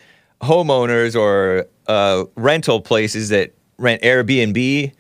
homeowners 0.41 1.19
or 1.19 1.67
uh, 1.87 2.25
rental 2.37 2.81
places 2.81 3.31
that 3.31 3.53
rent 3.79 4.03
Airbnb 4.03 4.93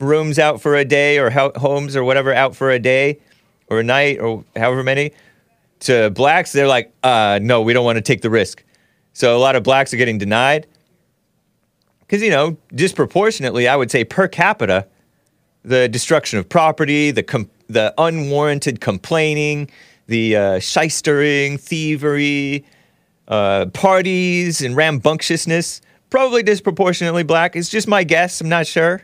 rooms 0.00 0.38
out 0.38 0.60
for 0.60 0.74
a 0.76 0.84
day 0.84 1.18
or 1.18 1.30
ho- 1.30 1.52
homes 1.56 1.94
or 1.96 2.04
whatever 2.04 2.32
out 2.32 2.56
for 2.56 2.70
a 2.70 2.78
day 2.78 3.18
or 3.68 3.80
a 3.80 3.84
night 3.84 4.18
or 4.18 4.44
however 4.56 4.82
many 4.82 5.12
to 5.80 6.10
blacks, 6.10 6.52
they're 6.52 6.66
like, 6.66 6.92
uh, 7.02 7.38
no, 7.42 7.62
we 7.62 7.72
don't 7.72 7.84
want 7.84 7.96
to 7.96 8.02
take 8.02 8.22
the 8.22 8.30
risk. 8.30 8.64
So 9.12 9.36
a 9.36 9.38
lot 9.38 9.56
of 9.56 9.62
blacks 9.62 9.92
are 9.94 9.96
getting 9.96 10.18
denied 10.18 10.66
because 12.00 12.22
you 12.22 12.30
know 12.30 12.56
disproportionately, 12.74 13.68
I 13.68 13.76
would 13.76 13.90
say 13.90 14.04
per 14.04 14.28
capita, 14.28 14.86
the 15.62 15.88
destruction 15.88 16.38
of 16.38 16.48
property, 16.48 17.10
the 17.10 17.22
com- 17.22 17.50
the 17.68 17.94
unwarranted 17.98 18.80
complaining 18.80 19.70
the 20.06 20.36
uh, 20.36 20.60
shystering, 20.60 21.58
thievery, 21.58 22.64
uh, 23.28 23.66
parties, 23.66 24.60
and 24.60 24.76
rambunctiousness. 24.76 25.80
Probably 26.10 26.42
disproportionately 26.42 27.22
black. 27.22 27.56
It's 27.56 27.68
just 27.68 27.88
my 27.88 28.04
guess. 28.04 28.40
I'm 28.40 28.48
not 28.48 28.66
sure. 28.66 29.02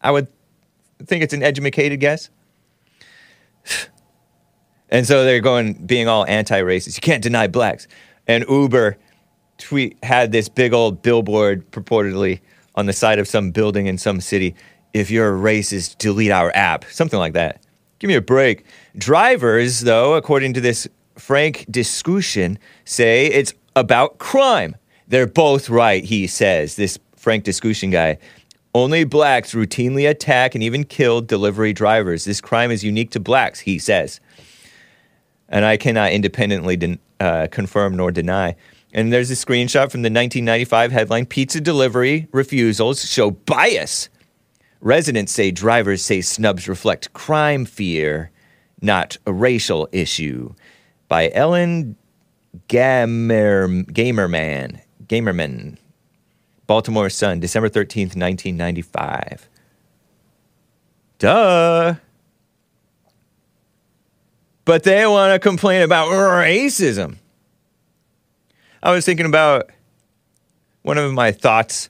I 0.00 0.10
would 0.10 0.28
think 1.04 1.22
it's 1.22 1.34
an 1.34 1.42
educated 1.42 2.00
guess. 2.00 2.30
And 4.94 5.04
so 5.08 5.24
they're 5.24 5.40
going 5.40 5.72
being 5.74 6.06
all 6.06 6.24
anti-racist. 6.26 6.94
You 6.94 7.00
can't 7.00 7.20
deny 7.20 7.48
blacks. 7.48 7.88
And 8.28 8.44
Uber 8.48 8.96
tweet 9.58 9.98
had 10.04 10.30
this 10.30 10.48
big 10.48 10.72
old 10.72 11.02
billboard 11.02 11.68
purportedly 11.72 12.40
on 12.76 12.86
the 12.86 12.92
side 12.92 13.18
of 13.18 13.26
some 13.26 13.50
building 13.50 13.86
in 13.86 13.98
some 13.98 14.20
city. 14.20 14.54
If 14.92 15.10
you're 15.10 15.36
a 15.36 15.40
racist, 15.40 15.98
delete 15.98 16.30
our 16.30 16.52
app. 16.54 16.84
Something 16.84 17.18
like 17.18 17.32
that. 17.32 17.60
Give 17.98 18.06
me 18.06 18.14
a 18.14 18.20
break. 18.20 18.66
Drivers, 18.96 19.80
though, 19.80 20.14
according 20.14 20.52
to 20.54 20.60
this 20.60 20.86
Frank 21.16 21.66
Discussion, 21.68 22.56
say 22.84 23.26
it's 23.26 23.52
about 23.74 24.18
crime. 24.18 24.76
They're 25.08 25.26
both 25.26 25.68
right, 25.68 26.04
he 26.04 26.28
says, 26.28 26.76
this 26.76 27.00
Frank 27.16 27.42
Discussion 27.42 27.90
guy. 27.90 28.18
Only 28.76 29.02
blacks 29.02 29.54
routinely 29.54 30.08
attack 30.08 30.54
and 30.54 30.62
even 30.62 30.84
kill 30.84 31.20
delivery 31.20 31.72
drivers. 31.72 32.24
This 32.24 32.40
crime 32.40 32.70
is 32.70 32.84
unique 32.84 33.10
to 33.10 33.20
blacks, 33.20 33.58
he 33.58 33.80
says. 33.80 34.20
And 35.48 35.64
I 35.64 35.76
cannot 35.76 36.12
independently 36.12 36.76
den- 36.76 36.98
uh, 37.20 37.48
confirm 37.50 37.96
nor 37.96 38.10
deny. 38.10 38.56
And 38.92 39.12
there's 39.12 39.30
a 39.30 39.34
screenshot 39.34 39.90
from 39.90 40.02
the 40.02 40.10
1995 40.10 40.92
headline 40.92 41.26
Pizza 41.26 41.60
delivery 41.60 42.28
refusals 42.32 43.04
show 43.04 43.32
bias. 43.32 44.08
Residents 44.80 45.32
say 45.32 45.50
drivers 45.50 46.02
say 46.02 46.20
snubs 46.20 46.68
reflect 46.68 47.12
crime 47.12 47.64
fear, 47.64 48.30
not 48.80 49.16
a 49.26 49.32
racial 49.32 49.88
issue. 49.92 50.54
By 51.08 51.30
Ellen 51.34 51.96
Gamer, 52.68 53.68
Gamerman. 53.68 54.80
Gamerman. 55.06 55.76
Baltimore 56.66 57.10
Sun, 57.10 57.40
December 57.40 57.68
13th, 57.68 58.16
1995. 58.16 59.48
Duh. 61.18 61.94
But 64.64 64.82
they 64.82 65.06
want 65.06 65.32
to 65.32 65.38
complain 65.38 65.82
about 65.82 66.08
racism. 66.08 67.16
I 68.82 68.92
was 68.92 69.04
thinking 69.04 69.26
about 69.26 69.70
one 70.82 70.98
of 70.98 71.12
my 71.12 71.32
thoughts 71.32 71.88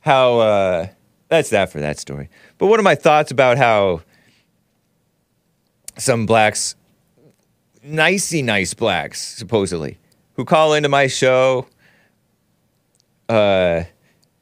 how 0.00 0.38
uh, 0.38 0.88
that's 1.28 1.50
that 1.50 1.70
for 1.70 1.80
that 1.80 1.98
story. 1.98 2.28
But 2.56 2.68
one 2.68 2.78
of 2.78 2.84
my 2.84 2.94
thoughts 2.94 3.30
about 3.30 3.58
how 3.58 4.02
some 5.96 6.26
blacks, 6.26 6.76
nicey 7.82 8.42
nice 8.42 8.74
blacks, 8.74 9.20
supposedly, 9.20 9.98
who 10.34 10.44
call 10.44 10.74
into 10.74 10.88
my 10.88 11.08
show, 11.08 11.66
uh, 13.28 13.84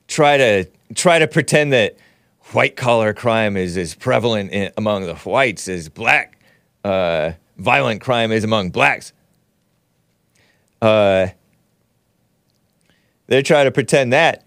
try 0.07 0.37
to 0.37 0.68
try 0.94 1.18
to 1.18 1.26
pretend 1.26 1.72
that 1.72 1.96
white 2.52 2.76
collar 2.76 3.12
crime 3.12 3.57
is 3.57 3.76
as 3.76 3.94
prevalent 3.94 4.52
in, 4.52 4.70
among 4.76 5.05
the 5.07 5.16
whites 5.16 5.66
as 5.66 5.88
black 5.88 6.36
uh, 6.87 7.33
violent 7.59 8.01
crime 8.01 8.31
is 8.31 8.44
among 8.44 8.70
blacks. 8.70 9.12
Uh, 10.81 11.29
they're 13.27 13.42
trying 13.42 13.64
to 13.64 13.72
pretend 13.72 14.12
that, 14.12 14.44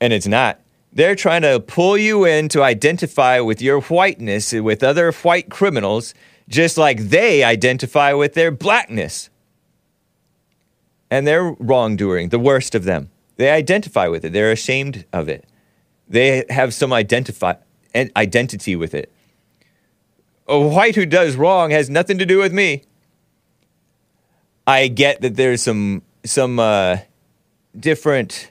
and 0.00 0.12
it's 0.12 0.26
not. 0.26 0.60
They're 0.92 1.14
trying 1.14 1.42
to 1.42 1.60
pull 1.60 1.96
you 1.96 2.26
in 2.26 2.48
to 2.50 2.62
identify 2.62 3.40
with 3.40 3.62
your 3.62 3.80
whiteness 3.82 4.52
with 4.52 4.82
other 4.82 5.10
white 5.12 5.48
criminals, 5.48 6.12
just 6.48 6.76
like 6.76 6.98
they 7.08 7.42
identify 7.42 8.12
with 8.12 8.34
their 8.34 8.50
blackness. 8.50 9.30
And 11.10 11.26
they're 11.26 11.56
wrongdoing, 11.58 12.28
the 12.28 12.38
worst 12.38 12.74
of 12.74 12.84
them. 12.84 13.10
They 13.36 13.50
identify 13.50 14.08
with 14.08 14.24
it. 14.24 14.34
They're 14.34 14.52
ashamed 14.52 15.06
of 15.14 15.28
it. 15.28 15.46
They 16.08 16.44
have 16.50 16.74
some 16.74 16.92
identify, 16.92 17.54
identity 17.94 18.76
with 18.76 18.94
it. 18.94 19.10
A 20.48 20.58
white 20.58 20.94
who 20.94 21.04
does 21.04 21.36
wrong 21.36 21.70
has 21.70 21.90
nothing 21.90 22.18
to 22.18 22.26
do 22.26 22.38
with 22.38 22.52
me. 22.52 22.84
I 24.66 24.88
get 24.88 25.20
that 25.20 25.36
there's 25.36 25.62
some 25.62 26.02
some 26.24 26.58
uh, 26.58 26.98
different 27.78 28.50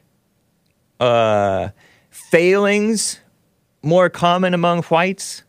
uh, 1.00 1.70
failings 2.10 3.20
more 3.82 4.10
common 4.10 4.54
among 4.54 4.84
whites, 4.84 5.44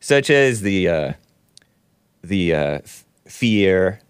such 0.00 0.30
as 0.30 0.60
the 0.60 0.88
uh, 0.88 1.12
the 2.22 2.54
uh, 2.54 2.78
f- 2.84 3.04
fear, 3.26 4.00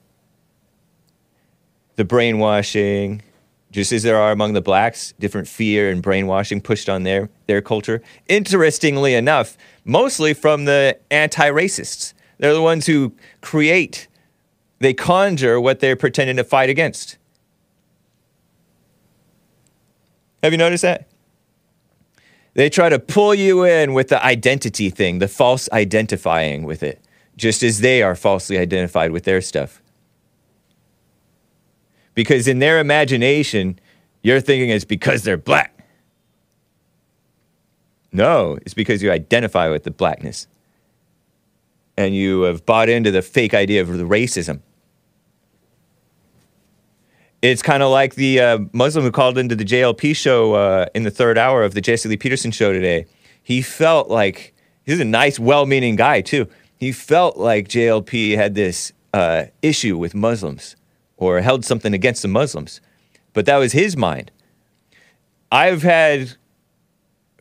the 1.96 2.04
brainwashing, 2.04 3.22
just 3.70 3.92
as 3.92 4.02
there 4.02 4.16
are 4.16 4.32
among 4.32 4.52
the 4.52 4.60
blacks, 4.60 5.14
different 5.20 5.46
fear 5.46 5.90
and 5.90 6.02
brainwashing 6.02 6.60
pushed 6.60 6.88
on 6.88 7.04
their, 7.04 7.30
their 7.46 7.62
culture. 7.62 8.02
Interestingly 8.28 9.14
enough, 9.14 9.56
mostly 9.84 10.34
from 10.34 10.64
the 10.64 10.98
anti 11.10 11.48
racists. 11.50 12.12
They're 12.38 12.54
the 12.54 12.62
ones 12.62 12.86
who 12.86 13.14
create, 13.40 14.08
they 14.78 14.94
conjure 14.94 15.60
what 15.60 15.80
they're 15.80 15.96
pretending 15.96 16.36
to 16.36 16.44
fight 16.44 16.70
against. 16.70 17.16
Have 20.42 20.52
you 20.52 20.58
noticed 20.58 20.82
that? 20.82 21.06
They 22.54 22.70
try 22.70 22.88
to 22.88 22.98
pull 22.98 23.34
you 23.34 23.64
in 23.64 23.94
with 23.94 24.08
the 24.08 24.24
identity 24.24 24.90
thing, 24.90 25.18
the 25.18 25.28
false 25.28 25.68
identifying 25.70 26.64
with 26.64 26.82
it, 26.82 27.00
just 27.36 27.62
as 27.62 27.80
they 27.80 28.02
are 28.02 28.16
falsely 28.16 28.58
identified 28.58 29.12
with 29.12 29.24
their 29.24 29.40
stuff. 29.40 29.80
Because 32.14 32.48
in 32.48 32.58
their 32.58 32.80
imagination, 32.80 33.78
you're 34.22 34.40
thinking 34.40 34.70
it's 34.70 34.84
because 34.84 35.22
they're 35.22 35.36
black. 35.36 35.76
No, 38.12 38.58
it's 38.62 38.74
because 38.74 39.02
you 39.02 39.10
identify 39.10 39.68
with 39.68 39.84
the 39.84 39.90
blackness. 39.90 40.46
And 41.96 42.14
you 42.14 42.42
have 42.42 42.66
bought 42.66 42.88
into 42.88 43.10
the 43.10 43.22
fake 43.22 43.54
idea 43.54 43.82
of 43.82 43.88
the 43.88 44.04
racism. 44.04 44.60
It's 47.42 47.62
kind 47.62 47.82
of 47.82 47.90
like 47.90 48.16
the 48.16 48.40
uh, 48.40 48.58
Muslim 48.72 49.04
who 49.04 49.10
called 49.10 49.38
into 49.38 49.54
the 49.54 49.64
JLP 49.64 50.14
show 50.14 50.54
uh, 50.54 50.86
in 50.94 51.04
the 51.04 51.10
third 51.10 51.38
hour 51.38 51.62
of 51.62 51.74
the 51.74 51.80
Jesse 51.80 52.08
Lee 52.08 52.16
Peterson 52.16 52.50
show 52.50 52.72
today. 52.72 53.06
He 53.42 53.62
felt 53.62 54.10
like 54.10 54.54
he's 54.84 55.00
a 55.00 55.04
nice, 55.04 55.38
well 55.38 55.64
meaning 55.64 55.96
guy, 55.96 56.20
too. 56.20 56.48
He 56.76 56.92
felt 56.92 57.36
like 57.38 57.68
JLP 57.68 58.36
had 58.36 58.54
this 58.54 58.92
uh, 59.14 59.44
issue 59.62 59.96
with 59.96 60.14
Muslims 60.14 60.76
or 61.20 61.40
held 61.40 61.64
something 61.64 61.94
against 61.94 62.22
the 62.22 62.28
Muslims. 62.28 62.80
But 63.32 63.46
that 63.46 63.58
was 63.58 63.72
his 63.72 63.96
mind. 63.96 64.32
I've 65.52 65.82
had 65.82 66.32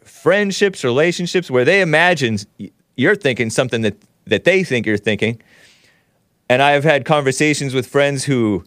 friendships, 0.04 0.84
relationships 0.84 1.50
where 1.50 1.66
they 1.66 1.82
imagine 1.82 2.38
you're 2.96 3.16
thinking 3.16 3.50
something 3.50 3.82
that, 3.82 3.96
that 4.26 4.44
they 4.44 4.64
think 4.64 4.86
you're 4.86 4.98
thinking. 4.98 5.42
And 6.50 6.62
I've 6.62 6.84
had 6.84 7.06
conversations 7.06 7.74
with 7.74 7.88
friends 7.88 8.26
who 8.26 8.64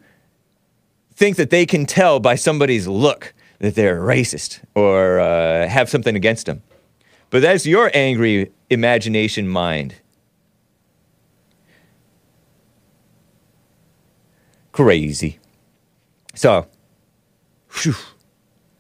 think 1.15 1.37
that 1.37 1.51
they 1.51 1.67
can 1.67 1.85
tell 1.85 2.19
by 2.19 2.35
somebody's 2.35 2.89
look 2.89 3.35
that 3.59 3.75
they're 3.75 4.01
racist 4.01 4.61
or 4.75 5.21
uh, 5.21 5.69
have 5.69 5.89
something 5.89 6.17
against 6.17 6.47
them. 6.47 6.63
But 7.31 7.43
that's 7.43 7.67
your 7.67 7.91
angry 7.95 8.51
imagination 8.71 9.49
mind. 9.49 9.95
Crazy. 14.73 15.39
So, 16.35 16.67
whew, 17.83 17.95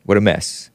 what 0.04 0.16
a 0.16 0.20
mess. 0.20 0.70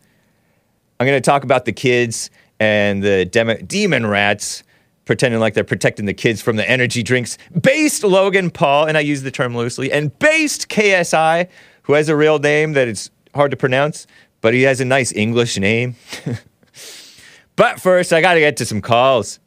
I'm 0.99 1.07
going 1.07 1.17
to 1.17 1.25
talk 1.25 1.43
about 1.43 1.65
the 1.65 1.73
kids 1.73 2.29
and 2.59 3.03
the 3.03 3.25
dem- 3.25 3.65
demon 3.65 4.05
rats 4.05 4.63
pretending 5.05 5.39
like 5.39 5.53
they're 5.53 5.63
protecting 5.63 6.05
the 6.05 6.13
kids 6.13 6.41
from 6.41 6.55
the 6.55 6.69
energy 6.69 7.01
drinks. 7.01 7.37
Based 7.59 8.03
Logan 8.03 8.51
Paul, 8.51 8.85
and 8.85 8.97
I 8.97 9.01
use 9.01 9.23
the 9.23 9.31
term 9.31 9.55
loosely, 9.55 9.91
and 9.91 10.17
based 10.19 10.69
KSI, 10.69 11.47
who 11.83 11.93
has 11.93 12.09
a 12.09 12.15
real 12.15 12.39
name 12.39 12.73
that 12.73 12.87
it's 12.87 13.09
hard 13.33 13.51
to 13.51 13.57
pronounce, 13.57 14.05
but 14.41 14.53
he 14.53 14.63
has 14.63 14.81
a 14.81 14.85
nice 14.85 15.11
English 15.13 15.57
name. 15.57 15.95
but 17.55 17.79
first, 17.79 18.11
I 18.11 18.21
got 18.21 18.35
to 18.35 18.39
get 18.39 18.57
to 18.57 18.65
some 18.65 18.81
calls. 18.81 19.39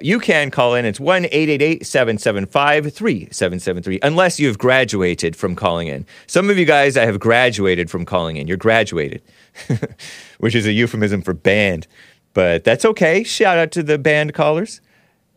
You 0.00 0.18
can 0.18 0.50
call 0.50 0.74
in. 0.74 0.84
It's 0.84 0.98
1 0.98 1.26
888 1.26 1.86
775 1.86 2.92
3773, 2.92 4.00
unless 4.02 4.40
you've 4.40 4.58
graduated 4.58 5.36
from 5.36 5.54
calling 5.54 5.88
in. 5.88 6.04
Some 6.26 6.50
of 6.50 6.58
you 6.58 6.64
guys 6.64 6.96
I 6.96 7.04
have 7.06 7.20
graduated 7.20 7.90
from 7.90 8.04
calling 8.04 8.36
in. 8.36 8.48
You're 8.48 8.56
graduated, 8.56 9.22
which 10.38 10.54
is 10.54 10.66
a 10.66 10.72
euphemism 10.72 11.22
for 11.22 11.32
banned. 11.32 11.86
But 12.32 12.64
that's 12.64 12.84
okay. 12.84 13.22
Shout 13.22 13.58
out 13.58 13.70
to 13.72 13.82
the 13.82 13.96
band 13.98 14.34
callers 14.34 14.80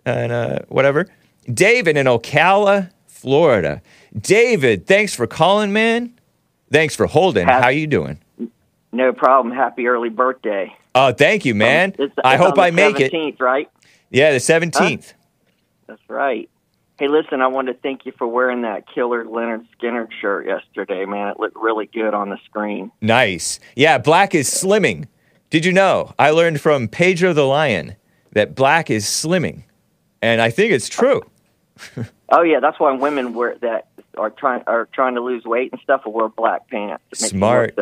and 0.06 0.32
uh, 0.32 0.60
whatever. 0.70 1.08
David 1.54 1.96
in 1.96 2.08
Ocala, 2.08 2.90
Florida. 3.06 3.82
David, 4.20 4.88
thanks 4.88 5.14
for 5.14 5.28
calling, 5.28 5.72
man. 5.72 6.18
Thanks 6.72 6.96
for 6.96 7.06
holding. 7.06 7.46
Happy- 7.48 7.64
How 7.64 7.70
you 7.70 7.86
doing? 7.88 8.20
No 8.92 9.14
problem. 9.14 9.54
Happy 9.54 9.88
early 9.88 10.10
birthday. 10.10 10.76
Oh, 10.96 11.12
thank 11.14 11.46
you, 11.46 11.54
man. 11.54 11.90
Um, 12.00 12.06
it's- 12.06 12.18
I 12.26 12.38
hope 12.38 12.58
I 12.58 12.72
make 12.72 13.00
it. 13.00 13.14
17th, 13.14 13.40
right? 13.40 13.70
Yeah, 14.10 14.32
the 14.32 14.38
17th. 14.38 15.14
That's 15.88 16.02
right. 16.08 16.50
Hey, 17.00 17.08
listen, 17.08 17.42
I 17.42 17.48
want 17.48 17.68
to 17.68 17.74
thank 17.76 18.06
you 18.06 18.12
for 18.18 18.26
wearing 18.28 18.64
that 18.64 18.86
killer 18.94 19.24
Lynyrd 19.24 19.66
Skynyrd 19.78 20.10
shirt 20.20 20.48
yesterday, 20.48 21.06
man. 21.06 21.28
It 21.28 21.40
looked 21.40 21.56
really 21.56 21.86
good 21.86 22.14
on 22.14 22.30
the 22.30 22.38
screen. 22.46 22.92
Nice. 23.02 23.60
Yeah, 23.76 24.00
black 24.00 24.34
is 24.34 24.50
slimming. 24.50 25.08
Did 25.50 25.64
you 25.64 25.72
know? 25.72 26.14
I 26.18 26.32
learned 26.32 26.60
from 26.60 26.88
Pedro 26.88 27.34
the 27.34 27.44
Lion 27.44 27.96
that 28.32 28.56
black 28.56 28.90
is 28.90 29.06
slimming. 29.06 29.64
And 30.22 30.42
I 30.42 30.50
think 30.50 30.72
it's 30.72 30.90
true. 30.90 31.22
Oh 32.30 32.42
yeah, 32.42 32.60
that's 32.60 32.78
why 32.78 32.92
women 32.92 33.34
wear 33.34 33.56
that 33.62 33.88
are 34.18 34.30
trying 34.30 34.62
are 34.68 34.90
trying 34.92 35.16
to 35.16 35.22
lose 35.22 35.46
weight 35.46 35.72
and 35.72 35.80
stuff 35.82 36.06
will 36.06 36.12
wear 36.12 36.28
black 36.28 36.68
pants. 36.68 37.02
It 37.14 37.22
makes 37.22 37.32
them 37.32 37.40
Smart. 37.40 37.76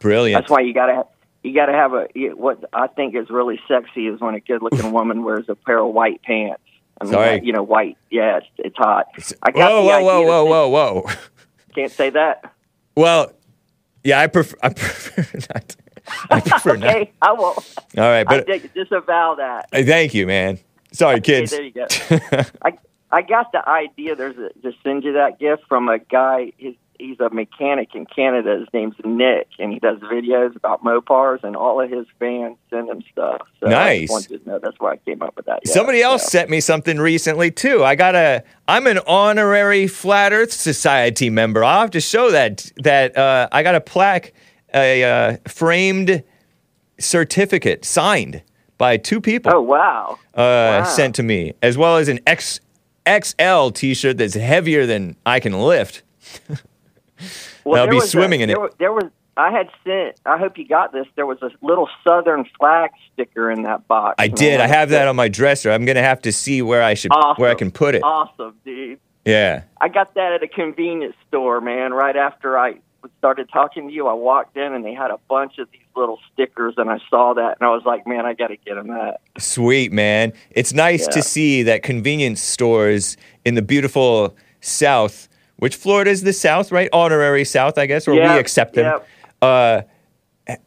Brilliant. 0.00 0.42
That's 0.42 0.50
why 0.50 0.60
you 0.60 0.74
gotta 0.74 1.06
you 1.42 1.54
got 1.54 1.66
to 1.66 1.72
have 1.72 1.92
a 1.94 2.06
what 2.34 2.64
I 2.72 2.86
think 2.88 3.14
is 3.14 3.30
really 3.30 3.60
sexy 3.68 4.06
is 4.06 4.20
when 4.20 4.34
a 4.34 4.40
good-looking 4.40 4.92
woman 4.98 5.24
wears 5.24 5.48
a 5.48 5.54
pair 5.54 5.78
of 5.78 5.92
white 5.94 6.22
pants. 6.22 6.62
I 7.00 7.04
mean, 7.04 7.12
Sorry. 7.14 7.40
you 7.42 7.52
know, 7.52 7.62
white. 7.62 7.96
Yeah, 8.10 8.38
it's, 8.38 8.46
it's 8.58 8.76
hot. 8.76 9.06
I 9.42 9.50
got 9.52 9.70
Whoa, 9.70 9.82
the 9.82 9.88
whoa, 9.88 9.96
idea 9.96 10.04
whoa, 10.06 10.22
to 10.22 10.28
whoa, 10.28 10.68
whoa, 10.68 11.02
whoa. 11.02 11.10
Can't 11.74 11.90
say 11.92 12.10
that. 12.10 12.52
Well, 12.94 13.32
yeah, 14.04 14.20
I 14.20 14.26
prefer. 14.26 14.56
I 14.62 14.68
prefer 14.70 15.38
not. 15.54 15.76
I 16.30 16.40
prefer 16.40 16.76
not. 16.76 16.88
Okay, 16.90 17.12
I 17.22 17.32
will. 17.32 17.44
All 17.44 17.62
right, 17.96 18.20
I 18.20 18.24
but 18.24 18.46
dig- 18.46 18.74
disavow 18.74 19.36
that. 19.36 19.70
thank 19.72 20.12
you, 20.12 20.26
man. 20.26 20.58
Sorry, 20.92 21.16
Okay, 21.16 21.40
kids. 21.40 21.52
there 21.52 21.62
you 21.62 21.70
go. 21.70 21.86
I 22.62 22.76
I 23.12 23.22
got 23.22 23.52
the 23.52 23.66
idea. 23.66 24.14
There's 24.16 24.36
a 24.36 24.50
to 24.62 24.72
send 24.82 25.04
you 25.04 25.14
that 25.14 25.38
gift 25.38 25.62
from 25.68 25.88
a 25.88 25.98
guy. 25.98 26.52
His, 26.58 26.74
he's 27.00 27.18
a 27.18 27.30
mechanic 27.30 27.94
in 27.94 28.06
Canada. 28.06 28.58
His 28.60 28.68
name's 28.72 28.94
Nick, 29.04 29.48
and 29.58 29.72
he 29.72 29.78
does 29.78 29.98
videos 30.00 30.54
about 30.54 30.84
Mopars, 30.84 31.42
and 31.42 31.56
all 31.56 31.80
of 31.80 31.90
his 31.90 32.06
fans 32.18 32.56
send 32.68 32.88
him 32.88 33.02
stuff. 33.10 33.40
So 33.58 33.66
I 33.66 33.70
Nice. 33.70 34.00
just 34.02 34.12
wanted 34.12 34.44
to 34.44 34.50
know 34.50 34.58
that's 34.62 34.78
why 34.78 34.92
I 34.92 34.96
came 34.98 35.22
up 35.22 35.34
with 35.36 35.46
that. 35.46 35.60
Yeah, 35.64 35.72
Somebody 35.72 36.02
else 36.02 36.22
so. 36.24 36.28
sent 36.28 36.50
me 36.50 36.60
something 36.60 36.98
recently 36.98 37.50
too. 37.50 37.82
I 37.82 37.94
got 37.94 38.14
a. 38.14 38.44
I'm 38.68 38.86
an 38.86 39.00
honorary 39.06 39.86
Flat 39.88 40.32
Earth 40.32 40.52
Society 40.52 41.30
member. 41.30 41.64
I'll 41.64 41.80
have 41.80 41.90
to 41.90 42.00
show 42.00 42.30
that. 42.30 42.70
That 42.76 43.16
uh, 43.16 43.48
I 43.50 43.62
got 43.62 43.74
a 43.74 43.80
plaque, 43.80 44.32
a 44.74 45.02
uh, 45.02 45.36
framed 45.48 46.22
certificate 46.98 47.84
signed 47.84 48.42
by 48.78 48.96
two 48.96 49.20
people. 49.20 49.52
Oh 49.54 49.60
wow! 49.60 50.18
uh, 50.34 50.82
wow. 50.82 50.84
sent 50.84 51.14
to 51.16 51.22
me, 51.22 51.54
as 51.62 51.76
well 51.76 51.96
as 51.96 52.08
an 52.08 52.20
X 52.26 52.60
XL 53.08 53.70
T-shirt 53.70 54.18
that's 54.18 54.34
heavier 54.34 54.86
than 54.86 55.16
I 55.24 55.40
can 55.40 55.58
lift. 55.60 56.02
Well, 57.64 57.82
I'll 57.84 57.88
be 57.90 57.96
was 57.96 58.04
a- 58.04 58.08
swimming 58.08 58.40
in 58.40 58.50
it. 58.50 58.54
there 58.54 58.60
was- 58.60 58.74
There 58.78 58.92
was. 58.92 59.04
I 59.36 59.50
had 59.52 59.70
sent. 59.84 60.16
I 60.26 60.36
hope 60.36 60.58
you 60.58 60.66
got 60.68 60.92
this. 60.92 61.06
There 61.16 61.24
was 61.24 61.38
a 61.40 61.50
little 61.62 61.88
Southern 62.06 62.44
flag 62.58 62.90
sticker 63.12 63.50
in 63.50 63.62
that 63.62 63.88
box. 63.88 64.16
I 64.18 64.28
did. 64.28 64.60
I 64.60 64.66
have 64.66 64.90
that 64.90 65.08
on 65.08 65.16
my 65.16 65.28
dresser. 65.28 65.70
I'm 65.70 65.86
gonna 65.86 66.02
have 66.02 66.20
to 66.22 66.32
see 66.32 66.60
where 66.60 66.82
I 66.82 66.92
should 66.94 67.12
Awesome. 67.12 67.40
where 67.40 67.50
I 67.50 67.54
can 67.54 67.70
put 67.70 67.94
it. 67.94 68.02
Awesome, 68.02 68.56
dude. 68.66 68.98
Yeah. 69.24 69.62
I 69.80 69.88
got 69.88 70.12
that 70.14 70.32
at 70.32 70.42
a 70.42 70.48
convenience 70.48 71.14
store, 71.28 71.60
man. 71.60 71.94
Right 71.94 72.16
after 72.16 72.58
I 72.58 72.74
started 73.18 73.48
talking 73.50 73.88
to 73.88 73.94
you, 73.94 74.08
I 74.08 74.12
walked 74.12 74.58
in 74.58 74.74
and 74.74 74.84
they 74.84 74.92
had 74.92 75.10
a 75.10 75.18
bunch 75.28 75.58
of 75.58 75.70
these 75.70 75.80
little 75.96 76.18
stickers, 76.32 76.74
and 76.76 76.90
I 76.90 76.98
saw 77.08 77.32
that, 77.34 77.56
and 77.60 77.66
I 77.66 77.70
was 77.70 77.82
like, 77.86 78.06
man, 78.06 78.26
I 78.26 78.34
got 78.34 78.48
to 78.48 78.56
get 78.56 78.74
them 78.74 78.88
that. 78.88 79.20
Sweet 79.38 79.90
man. 79.92 80.32
It's 80.50 80.74
nice 80.74 81.06
to 81.06 81.22
see 81.22 81.62
that 81.62 81.82
convenience 81.82 82.42
stores 82.42 83.16
in 83.46 83.54
the 83.54 83.62
beautiful 83.62 84.36
South, 84.60 85.28
which 85.60 85.76
Florida 85.76 86.10
is 86.10 86.22
the 86.22 86.32
South, 86.32 86.72
right? 86.72 86.88
Honorary 86.92 87.44
South, 87.44 87.78
I 87.78 87.86
guess, 87.86 88.08
or 88.08 88.12
we 88.12 88.20
accept 88.20 88.74
them. 88.74 89.00
Uh, 89.40 89.82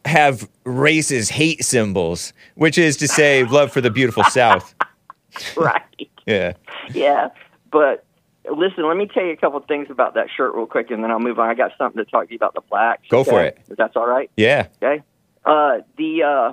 have 0.04 0.48
racist 0.64 1.30
hate 1.30 1.64
symbols, 1.64 2.32
which 2.54 2.78
is 2.78 2.96
to 2.96 3.08
say, 3.08 3.44
love 3.44 3.70
for 3.70 3.80
the 3.80 3.90
beautiful 3.90 4.24
South. 4.24 4.74
right. 5.56 6.08
Yeah. 6.26 6.54
Yeah. 6.92 7.28
But 7.70 8.04
listen, 8.50 8.86
let 8.86 8.96
me 8.96 9.06
tell 9.06 9.24
you 9.24 9.32
a 9.32 9.36
couple 9.36 9.60
things 9.60 9.88
about 9.90 10.14
that 10.14 10.28
shirt 10.34 10.54
real 10.54 10.66
quick, 10.66 10.90
and 10.90 11.02
then 11.02 11.10
I'll 11.10 11.20
move 11.20 11.38
on. 11.38 11.48
I 11.48 11.54
got 11.54 11.72
something 11.76 12.02
to 12.02 12.10
talk 12.10 12.26
to 12.26 12.32
you 12.32 12.36
about 12.36 12.54
the 12.54 12.62
blacks. 12.62 13.02
Go 13.08 13.24
for 13.24 13.42
it. 13.42 13.58
If 13.68 13.76
that's 13.76 13.96
all 13.96 14.06
right. 14.06 14.30
Yeah. 14.36 14.68
Okay. 14.82 15.02
Uh, 15.44 15.78
the 15.98 16.22
uh, 16.22 16.52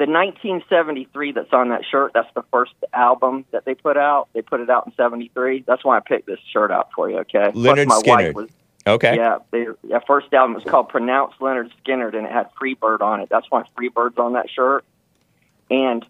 the 0.00 0.06
1973 0.06 1.32
that's 1.32 1.52
on 1.52 1.68
that 1.68 1.82
shirt. 1.84 2.12
That's 2.14 2.32
the 2.34 2.42
first 2.50 2.72
album 2.94 3.44
that 3.50 3.66
they 3.66 3.74
put 3.74 3.98
out. 3.98 4.30
They 4.32 4.40
put 4.40 4.60
it 4.60 4.70
out 4.70 4.86
in 4.86 4.94
73. 4.94 5.64
That's 5.66 5.84
why 5.84 5.98
I 5.98 6.00
picked 6.00 6.26
this 6.26 6.38
shirt 6.50 6.70
out 6.70 6.88
for 6.96 7.10
you. 7.10 7.18
Okay. 7.18 7.50
Plus, 7.52 7.54
Leonard 7.54 7.88
my 7.88 7.98
Skinner. 7.98 8.16
wife 8.28 8.34
was 8.34 8.50
Okay. 8.86 9.16
Yeah, 9.16 9.40
they, 9.50 9.66
that 9.90 10.06
first 10.06 10.32
album 10.32 10.54
was 10.54 10.64
called 10.64 10.88
Pronounce 10.88 11.34
Lynyrd 11.38 11.70
Skynyrd, 11.84 12.16
and 12.16 12.26
it 12.26 12.32
had 12.32 12.48
Freebird 12.54 13.02
on 13.02 13.20
it. 13.20 13.28
That's 13.28 13.44
why 13.50 13.64
Freebird's 13.76 14.16
on 14.16 14.32
that 14.32 14.48
shirt. 14.48 14.86
And 15.70 16.04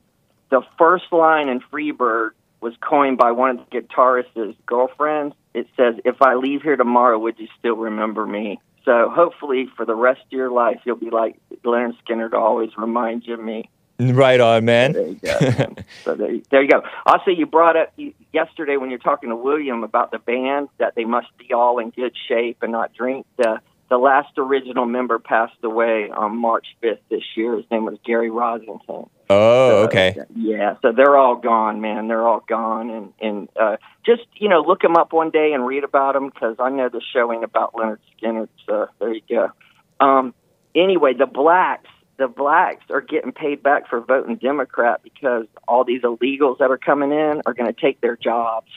the 0.50 0.62
first 0.78 1.12
line 1.12 1.48
in 1.48 1.60
Freebird 1.60 2.30
was 2.60 2.74
coined 2.80 3.18
by 3.18 3.32
one 3.32 3.50
of 3.50 3.56
the 3.58 3.80
guitarist's 3.80 4.56
girlfriends. 4.66 5.34
It 5.52 5.66
says, 5.76 5.96
"If 6.04 6.22
I 6.22 6.34
leave 6.34 6.62
here 6.62 6.76
tomorrow, 6.76 7.18
would 7.18 7.40
you 7.40 7.48
still 7.58 7.74
remember 7.74 8.24
me?" 8.24 8.60
So 8.84 9.10
hopefully, 9.10 9.66
for 9.76 9.84
the 9.84 9.96
rest 9.96 10.20
of 10.26 10.32
your 10.32 10.50
life, 10.50 10.80
you'll 10.84 10.94
be 10.94 11.10
like 11.10 11.36
Lynyrd 11.64 11.96
Skynyrd 12.04 12.30
to 12.30 12.38
always 12.38 12.70
remind 12.78 13.26
you 13.26 13.34
of 13.34 13.40
me. 13.40 13.68
Right 14.00 14.40
on, 14.40 14.64
man. 14.64 14.92
There 14.92 15.06
you 15.08 15.14
go. 15.22 15.38
so 16.04 16.14
there, 16.14 16.30
you- 16.32 16.42
there 16.50 16.62
you 16.62 16.68
go. 16.70 16.82
Also, 17.06 17.30
you 17.30 17.44
brought 17.46 17.76
up 17.76 17.92
yesterday 18.32 18.76
when 18.76 18.88
you're 18.90 18.98
talking 18.98 19.28
to 19.28 19.36
William 19.36 19.84
about 19.84 20.10
the 20.10 20.18
band 20.18 20.68
that 20.78 20.94
they 20.94 21.04
must 21.04 21.28
be 21.38 21.52
all 21.52 21.78
in 21.78 21.90
good 21.90 22.14
shape 22.28 22.58
and 22.62 22.72
not 22.72 22.92
drink. 22.94 23.26
The 23.36 23.60
the 23.90 23.98
last 23.98 24.28
original 24.38 24.86
member 24.86 25.18
passed 25.18 25.56
away 25.64 26.08
on 26.14 26.36
March 26.36 26.64
5th 26.80 27.00
this 27.10 27.24
year. 27.36 27.56
His 27.56 27.64
name 27.72 27.84
was 27.84 27.98
Gary 28.06 28.30
Rossington. 28.30 29.08
Oh, 29.28 29.68
So, 29.68 29.76
okay. 29.88 30.14
Yeah, 30.36 30.76
so 30.80 30.92
they're 30.92 31.16
all 31.16 31.34
gone, 31.34 31.80
man. 31.80 32.06
They're 32.06 32.24
all 32.26 32.44
gone, 32.48 32.88
and 32.90 33.12
and 33.20 33.48
uh, 33.60 33.76
just 34.06 34.22
you 34.36 34.48
know 34.48 34.60
look 34.60 34.80
them 34.80 34.96
up 34.96 35.12
one 35.12 35.30
day 35.30 35.52
and 35.54 35.66
read 35.66 35.82
about 35.84 36.14
them 36.14 36.28
because 36.30 36.54
I 36.60 36.70
know 36.70 36.88
the 36.88 37.02
show 37.12 37.32
ain't 37.32 37.42
about 37.44 37.74
Lynyrd 37.74 37.98
Skynyrd. 38.22 38.48
So 38.64 38.86
there 39.00 39.12
you 39.12 39.22
go. 39.28 39.50
Um, 39.98 40.34
anyway, 40.74 41.14
the 41.14 41.26
blacks, 41.26 41.88
the 42.20 42.28
blacks 42.28 42.84
are 42.90 43.00
getting 43.00 43.32
paid 43.32 43.62
back 43.62 43.88
for 43.88 43.98
voting 43.98 44.36
Democrat 44.36 45.00
because 45.02 45.46
all 45.66 45.84
these 45.84 46.02
illegals 46.02 46.58
that 46.58 46.70
are 46.70 46.76
coming 46.76 47.10
in 47.12 47.40
are 47.46 47.54
going 47.54 47.72
to 47.72 47.80
take 47.80 48.02
their 48.02 48.14
jobs 48.14 48.68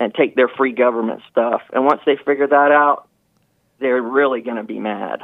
and 0.00 0.14
take 0.14 0.34
their 0.34 0.48
free 0.48 0.72
government 0.72 1.20
stuff. 1.30 1.60
And 1.74 1.84
once 1.84 2.00
they 2.06 2.16
figure 2.16 2.46
that 2.46 2.72
out, 2.72 3.06
they're 3.80 4.00
really 4.00 4.40
going 4.40 4.56
to 4.56 4.62
be 4.62 4.78
mad. 4.78 5.20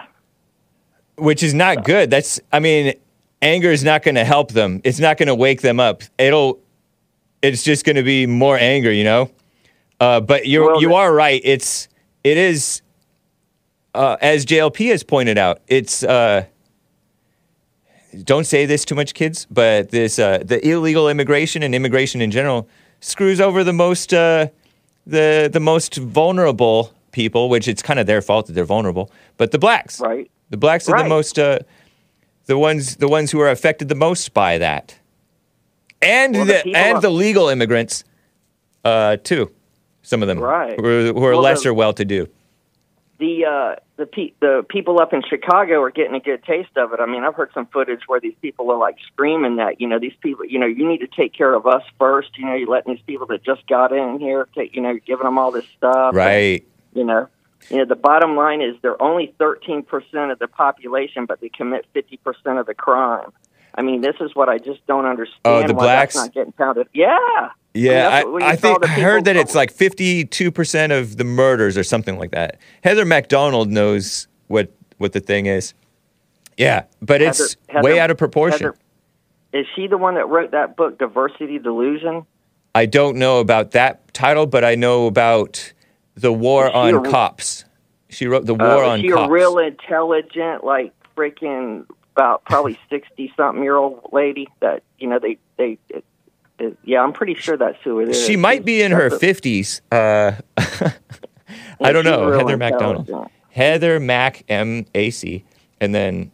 Which 1.16 1.42
is 1.42 1.54
not 1.54 1.84
good. 1.84 2.10
That's, 2.10 2.38
I 2.52 2.60
mean, 2.60 2.92
anger 3.40 3.70
is 3.70 3.82
not 3.82 4.02
going 4.02 4.16
to 4.16 4.24
help 4.24 4.52
them. 4.52 4.82
It's 4.84 5.00
not 5.00 5.16
going 5.16 5.28
to 5.28 5.34
wake 5.34 5.62
them 5.62 5.80
up. 5.80 6.02
It'll, 6.18 6.60
it's 7.40 7.62
just 7.62 7.86
going 7.86 7.96
to 7.96 8.02
be 8.02 8.26
more 8.26 8.58
anger, 8.58 8.92
you 8.92 9.04
know? 9.04 9.30
Uh, 9.98 10.20
but 10.20 10.46
you're, 10.46 10.72
Well, 10.72 10.82
you 10.82 10.94
are 10.94 11.12
right. 11.12 11.40
It's, 11.42 11.88
it 12.22 12.36
is, 12.36 12.82
uh, 13.94 14.18
as 14.20 14.44
JLP 14.44 14.90
has 14.90 15.02
pointed 15.02 15.38
out, 15.38 15.62
it's, 15.68 16.02
uh, 16.02 16.44
don't 18.24 18.44
say 18.44 18.66
this 18.66 18.84
too 18.84 18.94
much, 18.94 19.14
kids, 19.14 19.46
but 19.50 19.90
this, 19.90 20.18
uh, 20.18 20.38
the 20.44 20.66
illegal 20.66 21.08
immigration 21.08 21.62
and 21.62 21.74
immigration 21.74 22.20
in 22.20 22.30
general 22.30 22.68
screws 23.00 23.40
over 23.40 23.64
the 23.64 23.72
most, 23.72 24.12
uh, 24.12 24.48
the, 25.06 25.48
the 25.52 25.60
most 25.60 25.96
vulnerable 25.96 26.92
people, 27.12 27.48
which 27.48 27.68
it's 27.68 27.82
kind 27.82 27.98
of 27.98 28.06
their 28.06 28.22
fault 28.22 28.46
that 28.46 28.52
they're 28.52 28.64
vulnerable, 28.64 29.10
but 29.36 29.50
the 29.50 29.58
blacks. 29.58 30.00
Right. 30.00 30.30
The 30.50 30.56
blacks 30.56 30.88
are 30.88 31.02
the 31.02 31.08
most 31.08 31.38
uh, 31.38 31.60
the 32.46 32.58
ones 32.58 32.96
the 32.96 33.08
ones 33.08 33.30
who 33.30 33.40
are 33.40 33.48
affected 33.48 33.88
the 33.88 33.94
most 33.94 34.34
by 34.34 34.58
that, 34.58 34.98
and 36.02 36.34
Well, 36.34 36.44
the 36.44 36.60
the, 36.64 36.74
and 36.76 36.96
are- 36.98 37.00
the 37.00 37.08
legal 37.10 37.48
immigrants, 37.48 38.04
uh, 38.84 39.16
too. 39.16 39.50
Some 40.02 40.20
of 40.22 40.28
them, 40.28 40.40
Right. 40.40 40.78
who 40.78 40.84
are, 40.84 41.12
who 41.12 41.24
are 41.24 41.32
Well, 41.32 41.40
lesser 41.42 41.72
well-to-do. 41.72 42.28
The 43.22 43.44
uh, 43.46 43.76
the 43.96 44.06
pe- 44.06 44.32
the 44.40 44.66
people 44.68 45.00
up 45.00 45.12
in 45.12 45.22
Chicago 45.22 45.80
are 45.80 45.92
getting 45.92 46.16
a 46.16 46.20
good 46.20 46.42
taste 46.42 46.76
of 46.76 46.92
it. 46.92 46.98
I 46.98 47.06
mean, 47.06 47.22
I've 47.22 47.36
heard 47.36 47.50
some 47.54 47.66
footage 47.66 48.00
where 48.08 48.18
these 48.18 48.34
people 48.42 48.68
are 48.72 48.76
like 48.76 48.96
screaming 49.06 49.56
that 49.56 49.80
you 49.80 49.86
know 49.86 50.00
these 50.00 50.16
people, 50.20 50.44
you 50.44 50.58
know, 50.58 50.66
you 50.66 50.88
need 50.88 50.98
to 50.98 51.06
take 51.06 51.32
care 51.32 51.54
of 51.54 51.64
us 51.64 51.84
first. 52.00 52.36
You 52.36 52.46
know, 52.46 52.54
you're 52.56 52.68
letting 52.68 52.94
these 52.94 53.04
people 53.06 53.28
that 53.28 53.44
just 53.44 53.64
got 53.68 53.92
in 53.92 54.18
here, 54.18 54.48
take, 54.56 54.74
you 54.74 54.82
know, 54.82 54.90
you're 54.90 54.98
giving 54.98 55.24
them 55.24 55.38
all 55.38 55.52
this 55.52 55.66
stuff. 55.76 56.16
Right. 56.16 56.66
You 56.94 57.04
know, 57.04 57.28
you 57.70 57.76
know, 57.76 57.84
the 57.84 57.94
bottom 57.94 58.36
line 58.36 58.60
is 58.60 58.74
they're 58.82 59.00
only 59.00 59.32
13 59.38 59.84
percent 59.84 60.32
of 60.32 60.40
the 60.40 60.48
population, 60.48 61.26
but 61.26 61.40
they 61.40 61.48
commit 61.48 61.86
50 61.94 62.16
percent 62.16 62.58
of 62.58 62.66
the 62.66 62.74
crime. 62.74 63.32
I 63.72 63.82
mean, 63.82 64.00
this 64.00 64.16
is 64.20 64.34
what 64.34 64.48
I 64.48 64.58
just 64.58 64.84
don't 64.88 65.06
understand. 65.06 65.40
Oh, 65.44 65.64
the 65.64 65.74
why 65.74 65.84
blacks? 65.84 66.14
that's 66.14 66.26
not 66.26 66.34
getting 66.34 66.52
counted. 66.54 66.88
Yeah. 66.92 67.50
Yeah, 67.74 68.08
I, 68.08 68.24
what- 68.24 68.32
when 68.34 68.42
I, 68.42 68.56
think 68.56 68.84
I 68.84 68.88
heard 69.00 69.24
that 69.24 69.36
it's 69.36 69.54
like 69.54 69.70
fifty-two 69.72 70.50
percent 70.50 70.92
of 70.92 71.16
the 71.16 71.24
murders 71.24 71.78
or 71.78 71.84
something 71.84 72.18
like 72.18 72.30
that. 72.32 72.58
Heather 72.84 73.04
Mac 73.04 73.28
Donald 73.28 73.70
knows 73.70 74.28
what 74.48 74.72
what 74.98 75.12
the 75.12 75.20
thing 75.20 75.46
is. 75.46 75.72
Yeah, 76.58 76.84
but 77.00 77.22
it's 77.22 77.56
Heather- 77.68 77.82
way 77.84 77.98
out 77.98 78.10
of 78.10 78.18
proportion. 78.18 78.60
Heather- 78.60 78.76
is 79.54 79.66
she 79.74 79.86
the 79.86 79.98
one 79.98 80.14
that 80.14 80.28
wrote 80.28 80.50
that 80.52 80.76
book, 80.76 80.98
Diversity 80.98 81.58
Delusion? 81.58 82.24
I 82.74 82.86
don't 82.86 83.16
know 83.18 83.38
about 83.40 83.72
that 83.72 84.12
title, 84.14 84.46
but 84.46 84.64
I 84.64 84.74
know 84.76 85.06
about 85.06 85.72
the 86.14 86.32
war 86.32 86.70
on 86.70 86.94
a- 87.06 87.10
cops. 87.10 87.64
She 88.10 88.26
wrote 88.26 88.44
the 88.46 88.54
Uh, 88.54 88.58
war 88.58 88.82
is 88.84 88.88
on 88.88 89.00
she 89.00 89.08
cops. 89.08 89.28
a 89.28 89.32
real 89.32 89.58
intelligent, 89.58 90.62
like 90.64 90.92
freaking 91.16 91.86
about 92.14 92.44
probably 92.44 92.78
sixty 92.90 93.32
something 93.36 93.62
year 93.62 93.76
old 93.76 94.10
lady 94.12 94.46
that 94.60 94.82
you 94.98 95.08
know 95.08 95.18
they 95.18 95.38
they. 95.56 95.78
It, 96.58 96.76
yeah, 96.84 97.02
I'm 97.02 97.12
pretty 97.12 97.34
sure 97.34 97.56
that's 97.56 97.78
who 97.82 98.00
it 98.00 98.10
is. 98.10 98.24
She 98.24 98.36
might 98.36 98.64
be 98.64 98.82
in 98.82 98.92
her 98.92 99.10
fifties. 99.10 99.80
Uh, 99.90 100.32
I 101.80 101.92
don't 101.92 102.04
know. 102.04 102.30
Heather 102.32 102.56
Mac 102.56 102.78
Donald. 102.78 103.30
Heather 103.50 104.00
Mac 104.00 104.44
M 104.48 104.86
A 104.94 105.10
C, 105.10 105.44
and 105.80 105.94
then 105.94 106.30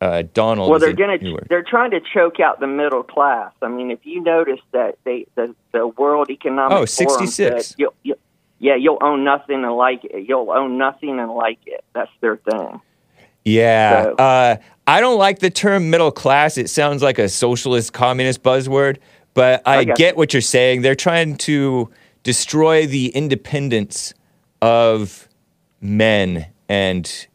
uh, 0.00 0.24
Donald. 0.34 0.70
Well, 0.70 0.78
they're 0.80 0.92
going 0.92 1.18
to 1.20 1.38
they're 1.48 1.62
trying 1.62 1.92
to 1.92 2.00
choke 2.00 2.40
out 2.40 2.60
the 2.60 2.66
middle 2.66 3.02
class. 3.02 3.52
I 3.62 3.68
mean, 3.68 3.90
if 3.90 4.00
you 4.04 4.20
notice 4.22 4.60
that 4.72 4.98
they 5.04 5.26
the 5.34 5.54
the 5.72 5.86
World 5.86 6.28
Economic 6.30 6.72
Oh, 6.72 6.86
Forum 6.86 7.26
66. 7.26 7.66
said 7.68 7.74
you'll, 7.78 7.94
you 8.02 8.16
yeah, 8.58 8.74
you'll 8.76 8.98
own 9.00 9.24
nothing 9.24 9.64
and 9.64 9.74
like 9.76 10.04
it. 10.04 10.28
You'll 10.28 10.50
own 10.50 10.76
nothing 10.78 11.18
and 11.18 11.32
like 11.32 11.58
it. 11.66 11.84
That's 11.94 12.10
their 12.20 12.36
thing. 12.36 12.80
Yeah. 13.44 14.04
So- 14.04 14.14
Uh, 14.16 14.56
I 14.86 15.00
don't 15.00 15.18
like 15.18 15.38
the 15.38 15.50
term 15.50 15.90
middle 15.90 16.10
class. 16.10 16.58
It 16.58 16.68
sounds 16.68 17.02
like 17.02 17.18
a 17.18 17.28
socialist, 17.28 17.92
communist 17.92 18.42
buzzword, 18.42 18.98
but 19.34 19.62
I, 19.66 19.84
get 19.84 20.16
what 20.16 20.32
you're 20.32 20.40
saying. 20.42 20.82
They're 20.82 20.94
trying 20.94 21.36
to 21.38 21.90
destroy 22.22 22.86
the 22.86 23.08
independence 23.08 24.14
of 24.60 25.28
men 25.80 26.46
and 26.68 27.26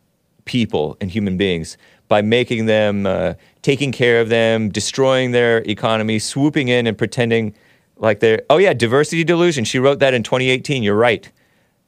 people 0.46 0.98
and 1.02 1.12
human 1.12 1.38
beings 1.38 1.78
by 2.08 2.22
making 2.22 2.68
them, 2.68 3.06
uh, 3.06 3.34
taking 3.62 3.92
care 3.92 4.22
of 4.22 4.30
them, 4.30 4.70
destroying 4.70 5.32
their 5.32 5.58
economy, 5.70 6.20
swooping 6.20 6.70
in 6.70 6.88
and 6.88 6.98
pretending 6.98 7.54
like 7.98 8.20
they're, 8.20 8.44
oh, 8.50 8.58
yeah, 8.58 8.74
diversity 8.74 9.24
delusion. 9.24 9.66
She 9.66 9.80
wrote 9.80 10.00
that 10.00 10.14
in 10.14 10.24
2018. 10.24 10.84
You're 10.84 10.96
right. 10.96 11.30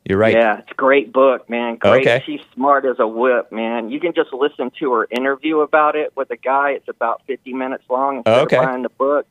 You're 0.05 0.17
right. 0.17 0.33
Yeah, 0.33 0.59
it's 0.59 0.71
a 0.71 0.75
great 0.75 1.13
book, 1.13 1.49
man. 1.49 1.75
Great. 1.75 2.01
Okay. 2.07 2.23
She's 2.25 2.41
smart 2.55 2.83
as 2.85 2.95
a 2.99 3.07
whip, 3.07 3.51
man. 3.51 3.91
You 3.91 3.99
can 3.99 4.13
just 4.13 4.33
listen 4.33 4.71
to 4.79 4.93
her 4.93 5.07
interview 5.11 5.59
about 5.59 5.95
it 5.95 6.15
with 6.15 6.31
a 6.31 6.37
guy. 6.37 6.71
It's 6.71 6.87
about 6.87 7.21
50 7.27 7.53
minutes 7.53 7.83
long 7.89 8.17
instead 8.17 8.39
Okay. 8.43 8.57
of 8.57 8.63
buying 8.63 8.81
the 8.81 8.89
book. 8.89 9.27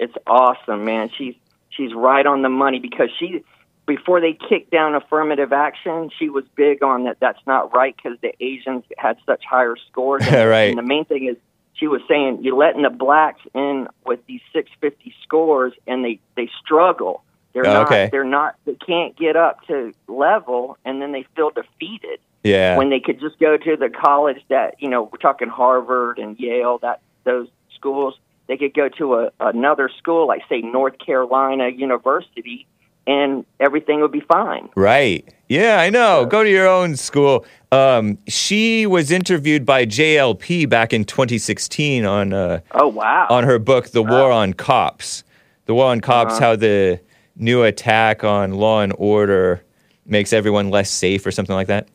It's 0.00 0.14
awesome, 0.26 0.84
man. 0.84 1.10
She's 1.16 1.34
she's 1.68 1.92
right 1.94 2.26
on 2.26 2.42
the 2.42 2.48
money 2.48 2.80
because 2.80 3.10
she 3.18 3.44
before 3.86 4.20
they 4.20 4.32
kicked 4.32 4.70
down 4.70 4.94
affirmative 4.94 5.52
action, 5.52 6.10
she 6.18 6.28
was 6.30 6.44
big 6.56 6.82
on 6.82 7.04
that 7.04 7.18
that's 7.20 7.44
not 7.46 7.74
right 7.74 7.94
because 7.94 8.18
the 8.20 8.32
Asians 8.42 8.84
had 8.96 9.18
such 9.26 9.44
higher 9.44 9.76
scores. 9.90 10.22
And, 10.26 10.48
Right. 10.48 10.70
and 10.70 10.78
the 10.78 10.82
main 10.82 11.04
thing 11.04 11.26
is 11.26 11.36
she 11.74 11.86
was 11.86 12.00
saying 12.08 12.42
you're 12.42 12.56
letting 12.56 12.82
the 12.82 12.90
blacks 12.90 13.42
in 13.54 13.88
with 14.06 14.24
these 14.26 14.40
650 14.54 15.14
scores 15.22 15.72
and 15.86 16.04
they 16.04 16.18
they 16.34 16.48
struggle. 16.64 17.22
They're 17.52 17.66
Oh, 17.66 17.72
not 17.74 17.86
okay. 17.86 18.08
they're 18.10 18.24
not 18.24 18.54
they 18.64 18.74
can't 18.74 19.14
get 19.16 19.36
up 19.36 19.66
to 19.66 19.92
level 20.08 20.78
and 20.84 21.02
then 21.02 21.12
they 21.12 21.24
feel 21.36 21.50
defeated 21.50 22.20
Yeah. 22.42 22.78
when 22.78 22.88
they 22.88 23.00
could 23.00 23.20
just 23.20 23.38
go 23.38 23.56
to 23.58 23.76
the 23.76 23.90
college 23.90 24.40
that 24.48 24.76
you 24.80 24.88
know 24.88 25.02
we're 25.02 25.18
talking 25.18 25.48
Harvard 25.48 26.18
and 26.18 26.38
Yale 26.40 26.78
that 26.78 27.00
those 27.24 27.48
schools 27.74 28.14
they 28.50 28.56
could 28.56 28.74
go 28.74 28.88
to 28.88 29.14
a, 29.14 29.30
another 29.38 29.88
school 29.96 30.26
like 30.26 30.42
say 30.48 30.60
North 30.60 30.98
Carolina 30.98 31.68
University 31.68 32.66
and 33.06 33.44
everything 33.60 34.00
would 34.00 34.12
be 34.12 34.20
fine. 34.20 34.68
Right. 34.76 35.26
Yeah, 35.48 35.80
I 35.80 35.88
know. 35.90 36.26
Go 36.26 36.44
to 36.44 36.50
your 36.50 36.68
own 36.68 36.96
school. 36.96 37.44
Um, 37.72 38.18
she 38.28 38.86
was 38.86 39.10
interviewed 39.10 39.64
by 39.64 39.86
JLP 39.86 40.68
back 40.68 40.92
in 40.92 41.04
2016 41.04 42.04
on 42.04 42.32
uh, 42.32 42.60
Oh 42.72 42.88
wow! 42.88 43.26
on 43.30 43.44
her 43.44 43.58
book, 43.58 43.88
The 43.90 44.02
War 44.02 44.30
on 44.32 44.52
Cops. 44.52 45.22
The 45.66 45.74
War 45.74 45.86
on 45.86 46.00
Cops, 46.00 46.34
Uh-huh. 46.34 46.40
how 46.44 46.56
the 46.56 47.00
new 47.36 47.62
attack 47.62 48.22
on 48.24 48.52
law 48.52 48.80
and 48.80 48.92
order 48.98 49.62
makes 50.06 50.32
everyone 50.32 50.70
less 50.70 50.90
safe 50.90 51.24
or 51.24 51.30
something 51.30 51.54
like 51.54 51.68
that. 51.68 51.88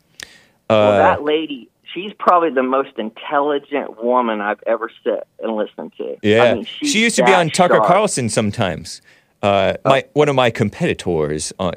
well, 0.69 0.93
Uh, 0.93 0.97
that 0.97 1.23
lady, 1.23 1.69
she's 1.95 2.11
probably 2.19 2.51
the 2.51 2.61
most 2.61 2.91
intelligent 2.97 4.03
woman 4.03 4.41
I've 4.41 4.61
ever 4.67 4.91
sat 5.03 5.25
and 5.41 5.55
listened 5.55 5.93
to. 5.97 6.17
yeah. 6.21 6.43
I 6.43 6.53
mean, 6.53 6.65
she 6.65 7.01
used 7.01 7.15
to 7.15 7.23
be 7.23 7.33
on 7.33 7.49
Tucker 7.49 7.75
sharp. 7.75 7.87
Carlson 7.87 8.29
sometimes. 8.29 9.01
Uh, 9.41 9.73
my 9.85 10.05
one 10.13 10.29
of 10.29 10.35
my 10.35 10.51
competitors. 10.51 11.53
Uh, 11.57 11.71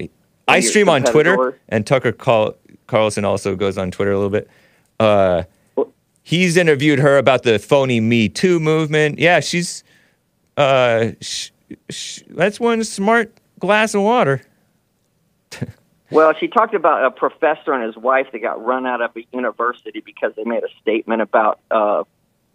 I 0.48 0.60
stream 0.60 0.88
on 0.88 1.04
Twitter, 1.04 1.58
and 1.68 1.86
Tucker 1.86 2.12
Carl- 2.12 2.56
Carlson 2.86 3.24
also 3.24 3.54
goes 3.54 3.78
on 3.78 3.90
Twitter 3.90 4.12
a 4.12 4.16
little 4.16 4.30
bit. 4.30 4.48
Uh, 4.98 5.44
he's 6.22 6.56
interviewed 6.56 6.98
her 6.98 7.16
about 7.18 7.44
the 7.44 7.58
phony 7.58 8.00
Me 8.00 8.28
Too 8.28 8.58
movement. 8.58 9.18
Yeah, 9.18 9.40
she's 9.40 9.84
uh, 10.56 11.10
sh- 11.20 11.50
sh- 11.90 12.22
that's 12.30 12.58
one 12.58 12.82
smart 12.84 13.32
glass 13.58 13.94
of 13.94 14.02
water. 14.02 14.42
Well, 16.10 16.32
she 16.38 16.48
talked 16.48 16.74
about 16.74 17.04
a 17.04 17.10
professor 17.10 17.72
and 17.72 17.84
his 17.84 17.96
wife 17.96 18.28
that 18.32 18.38
got 18.40 18.64
run 18.64 18.86
out 18.86 19.00
of 19.02 19.10
a 19.16 19.26
university 19.32 20.00
because 20.04 20.32
they 20.36 20.44
made 20.44 20.62
a 20.64 20.68
statement 20.80 21.20
about, 21.22 21.60
uh, 21.70 22.04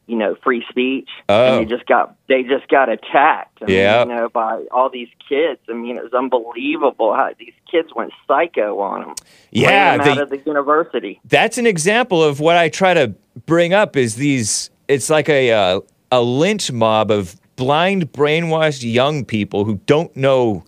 you 0.08 0.18
know, 0.18 0.36
free 0.44 0.66
speech, 0.70 1.08
Oh. 1.30 1.60
and 1.60 1.66
they 1.68 1.70
just 1.76 1.86
got 1.88 2.16
they 2.28 2.44
just 2.44 2.68
got 2.68 2.90
attacked. 2.90 3.60
I 3.62 3.66
mean, 3.66 4.10
you 4.10 4.16
know, 4.16 4.30
by 4.30 4.64
all 4.72 4.90
these 4.90 5.08
kids. 5.30 5.60
I 5.70 5.74
mean, 5.74 5.98
it 5.98 6.04
was 6.04 6.14
unbelievable 6.14 7.14
how 7.14 7.32
these 7.40 7.54
kids 7.72 7.90
went 7.96 8.12
psycho 8.28 8.80
on 8.80 9.02
them. 9.02 9.16
Yeah, 9.52 9.98
them 9.98 10.06
they- 10.06 10.12
out 10.12 10.22
of 10.24 10.30
the 10.30 10.42
university. 10.46 11.22
that's 11.26 11.58
an 11.58 11.66
example 11.68 12.22
of 12.24 12.40
what 12.40 12.58
I 12.58 12.70
try 12.70 12.94
to 12.94 13.14
bring 13.46 13.74
up 13.74 13.96
is 13.96 14.16
these 14.16 14.70
it's 14.88 15.10
like 15.10 15.30
a 15.30 15.52
uh, 15.52 15.80
a 16.12 16.22
lynch 16.22 16.72
mob 16.72 17.10
of 17.10 17.36
blind 17.56 18.12
brainwashed 18.12 18.84
young 18.84 19.24
people 19.24 19.64
who 19.64 19.76
don't 19.86 20.14
know 20.18 20.64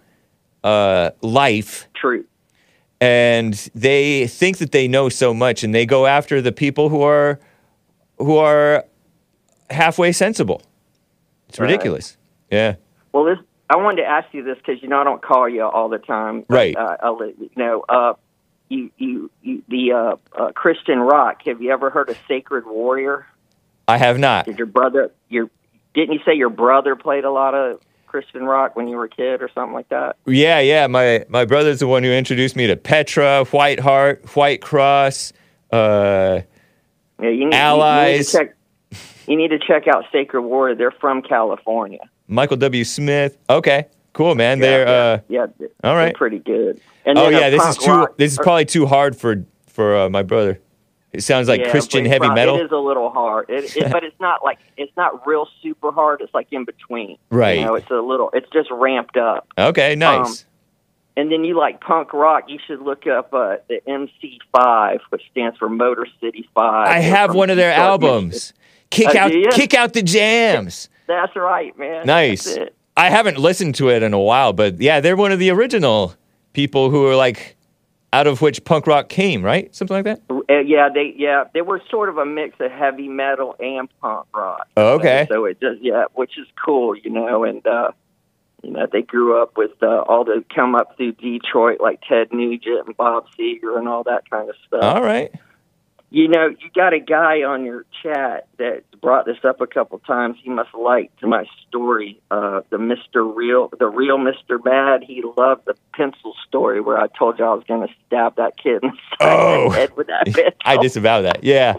uh, 0.64 1.10
life 1.22 1.88
True. 1.96 2.24
And 3.02 3.54
they 3.76 4.28
think 4.28 4.58
that 4.58 4.72
they 4.72 4.88
know 4.88 5.10
so 5.10 5.34
much 5.34 5.64
and 5.64 5.74
they 5.76 5.86
go 5.86 6.06
after 6.06 6.42
the 6.42 6.52
people 6.52 6.90
who 6.90 7.02
are 7.02 7.40
who 8.18 8.38
are 8.38 8.86
halfway 9.70 10.12
sensible 10.12 10.62
it's 11.50 11.60
Right. 11.60 11.70
ridiculous 11.70 12.18
yeah 12.52 12.76
Well, 13.14 13.26
this 13.26 13.40
I 13.70 13.78
wanted 13.78 14.04
to 14.04 14.08
ask 14.08 14.32
you 14.34 14.44
this 14.44 14.58
because 14.58 14.82
you 14.82 14.88
know 14.88 15.00
I 15.00 15.04
don't 15.04 15.22
call 15.22 15.50
you 15.50 15.64
all 15.64 15.90
the 15.90 15.98
time. 15.98 16.46
but, 16.48 16.56
Right. 16.56 16.76
Uh, 16.78 16.98
I'll 17.02 17.20
you 17.26 17.50
know. 17.56 17.84
Uh, 17.90 18.14
you, 18.70 18.90
you, 18.98 19.32
you, 19.42 19.64
the 19.68 19.92
uh, 19.92 20.16
uh, 20.36 20.52
Christian 20.52 21.00
rock. 21.00 21.42
Have 21.46 21.62
you 21.62 21.72
ever 21.72 21.90
heard 21.90 22.10
of 22.10 22.18
Sacred 22.28 22.66
Warrior? 22.66 23.28
i 23.88 23.98
have 23.98 24.18
not 24.18 24.46
Did 24.46 24.58
your 24.58 24.66
brother? 24.66 25.12
Your 25.30 25.50
didn't 25.94 26.14
you 26.14 26.20
say 26.26 26.34
your 26.34 26.50
brother 26.50 26.96
played 26.96 27.26
a 27.26 27.32
lot 27.32 27.54
of 27.54 27.80
Christian 28.16 28.44
rock 28.46 28.78
when 28.78 28.88
you 28.88 28.96
were 28.96 29.04
a 29.04 29.10
kid 29.10 29.42
or 29.42 29.50
something 29.54 29.74
like 29.74 29.90
that? 29.90 30.16
yeah 30.26 30.60
yeah 30.62 30.88
my 30.88 31.26
my 31.28 31.44
brother's 31.44 31.80
the 31.80 31.88
one 31.88 32.02
who 32.02 32.10
introduced 32.12 32.56
me 32.56 32.66
to 32.66 32.78
petra 32.78 33.44
white 33.52 33.78
heart 33.78 34.24
white 34.38 34.62
cross 34.62 35.34
uh 35.74 36.40
Yeah, 37.22 37.30
you 37.30 37.46
need, 37.46 37.54
Allies. 37.54 38.34
You, 38.34 38.40
need 38.40 38.48
to 38.48 38.54
check. 38.94 39.28
You 39.28 39.36
need 39.36 39.48
to 39.50 39.60
check 39.60 39.88
out 39.94 40.06
Sacred 40.14 40.44
War. 40.44 40.76
They're 40.76 40.92
from 40.92 41.22
California. 41.22 42.00
Michael 42.30 42.56
W. 42.58 42.84
Smith. 42.86 43.38
Okay, 43.50 43.88
cool, 44.14 44.34
man. 44.36 44.60
Yeah, 44.60 44.66
They're 44.66 44.88
yeah, 44.88 45.42
uh, 45.42 45.48
yeah, 45.60 45.68
all 45.84 45.96
right. 45.96 46.16
pretty 46.16 46.40
good. 46.40 46.80
And 47.06 47.18
oh 47.18 47.28
yeah, 47.30 47.50
this 47.50 47.66
is 47.66 47.78
too. 47.78 47.92
rock- 47.92 48.18
This 48.18 48.32
is 48.32 48.38
probably 48.38 48.66
too 48.66 48.86
hard 48.86 49.18
for 49.18 49.44
for 49.68 49.98
uh, 49.98 50.10
my 50.10 50.24
brother. 50.24 50.60
It 51.18 51.22
sounds 51.22 51.48
like 51.48 51.62
Yeah, 51.62 51.72
Christian 51.72 52.06
heavy 52.06 52.30
metal. 52.30 52.58
It 52.60 52.66
is 52.66 52.72
a 52.72 52.78
little 52.78 53.10
hard, 53.10 53.50
it, 53.50 53.76
it, 53.76 53.92
but 53.92 54.04
it's 54.04 54.20
not 54.20 54.44
like 54.44 54.60
it's 54.78 54.96
not 54.96 55.26
real 55.26 55.48
super 55.62 55.92
hard. 55.92 56.22
It's 56.22 56.34
like 56.34 56.48
in 56.52 56.66
between. 56.66 57.18
Right. 57.30 57.60
You 57.60 57.66
know, 57.66 57.76
it's 57.76 57.90
a 57.90 57.96
little. 58.02 58.30
It's 58.34 58.50
just 58.52 58.70
ramped 58.72 59.18
up. 59.18 59.48
Okay, 59.58 59.96
nice. 59.96 60.46
And 61.18 61.32
then 61.32 61.46
you 61.46 61.58
like 61.58 61.80
punk 61.80 62.12
rock. 62.14 62.44
You 62.50 62.60
should 62.68 62.82
look 62.82 63.08
up 63.08 63.34
uh, 63.34 63.58
the 63.70 63.80
MC5, 63.88 65.00
which 65.10 65.22
stands 65.32 65.58
for 65.58 65.70
Motor 65.70 66.08
City 66.20 66.48
Five. 66.54 66.88
I 66.88 67.00
have 67.00 67.34
one 67.34 67.50
of 67.50 67.58
their 67.58 67.72
Detroit, 67.72 68.02
Michigan. 68.02 68.16
albums. 68.16 68.54
Kick 68.90 69.16
Uh, 69.16 69.20
out, 69.20 69.32
kick 69.54 69.74
out 69.74 69.94
the 69.94 70.02
jams. 70.04 70.90
That's 71.08 71.36
right, 71.36 71.78
man. 71.78 72.06
Nice. 72.06 72.58
I 72.98 73.10
haven't 73.10 73.38
listened 73.38 73.76
to 73.76 73.90
it 73.90 74.04
in 74.04 74.14
a 74.14 74.20
while, 74.20 74.54
but 74.54 74.80
yeah, 74.82 75.00
they're 75.02 75.16
one 75.18 75.32
of 75.32 75.40
the 75.40 75.50
original 75.52 76.16
people 76.54 76.90
who 76.90 77.06
are 77.08 77.16
like 77.16 77.55
out 78.16 78.28
of 78.28 78.42
which 78.42 78.64
punk 78.64 78.88
rock 78.88 79.10
came, 79.10 79.44
right? 79.44 79.76
Something 79.76 79.98
like 79.98 80.06
that. 80.06 80.22
Uh, 80.30 80.60
yeah, 80.60 80.88
they 80.94 81.14
yeah 81.18 81.44
they 81.54 81.62
were 81.62 81.82
sort 81.90 82.08
of 82.08 82.18
a 82.18 82.26
mix 82.26 82.56
of 82.62 82.72
heavy 82.72 83.10
metal 83.10 83.56
and 83.60 83.90
punk 84.00 84.26
rock. 84.34 84.68
Oh, 84.78 84.94
okay. 84.96 85.28
So 85.30 85.44
it 85.44 85.60
just 85.60 85.82
yeah, 85.82 86.06
which 86.14 86.38
is 86.38 86.48
cool, 86.64 86.96
you 86.96 87.10
know, 87.10 87.44
and 87.44 87.66
uh 87.68 87.92
you 88.64 88.72
know 88.72 88.88
they 88.90 89.02
grew 89.02 89.42
up 89.42 89.58
with 89.58 89.72
uh, 89.84 90.02
all 90.08 90.24
the 90.24 90.46
come 90.54 90.76
up 90.76 90.96
through 90.96 91.12
Detroit 91.14 91.82
like 91.82 92.00
Ted 92.08 92.32
Nugent 92.32 92.88
and 92.88 92.96
Bob 92.96 93.26
Seger 93.38 93.78
and 93.78 93.88
all 93.90 94.04
that 94.04 94.30
kind 94.30 94.50
of 94.50 94.56
stuff. 94.66 94.82
All 94.82 95.04
right. 95.04 95.34
You 96.12 96.28
know, 96.30 96.48
you 96.48 96.70
got 96.74 96.94
a 96.94 97.00
guy 97.00 97.44
on 97.44 97.66
your 97.66 97.84
chat 98.04 98.48
that 98.58 98.84
brought 99.02 99.26
this 99.26 99.38
up 99.44 99.60
a 99.60 99.68
couple 99.68 100.00
times. 100.00 100.38
He 100.42 100.50
must 100.50 100.74
like 100.74 101.12
my 101.22 101.46
story, 101.68 102.22
uh, 102.32 102.62
the 102.70 102.78
Mister 102.78 103.24
Real, 103.24 103.70
the 103.78 103.88
real 103.88 104.18
Mister 104.18 104.58
Bad. 104.58 105.04
He 105.04 105.24
loved 105.38 105.66
the 105.66 105.76
pencil 105.94 106.34
story 106.48 106.80
where 106.80 106.98
I 106.98 107.08
told 107.08 107.40
you 107.40 107.46
I 107.46 107.54
was 107.54 107.64
going 107.68 107.86
to 107.88 107.94
stab 108.08 108.36
that 108.38 108.54
kid 108.58 108.84
in 108.84 108.92
the 108.92 108.98
Oh. 109.26 109.70
the 109.70 109.76
head 109.76 109.98
with 109.98 110.08
that 110.08 110.26
pencil. 110.34 110.52
I 110.64 110.78
disavow 110.78 111.22
that. 111.24 111.44
Yeah. 111.44 111.76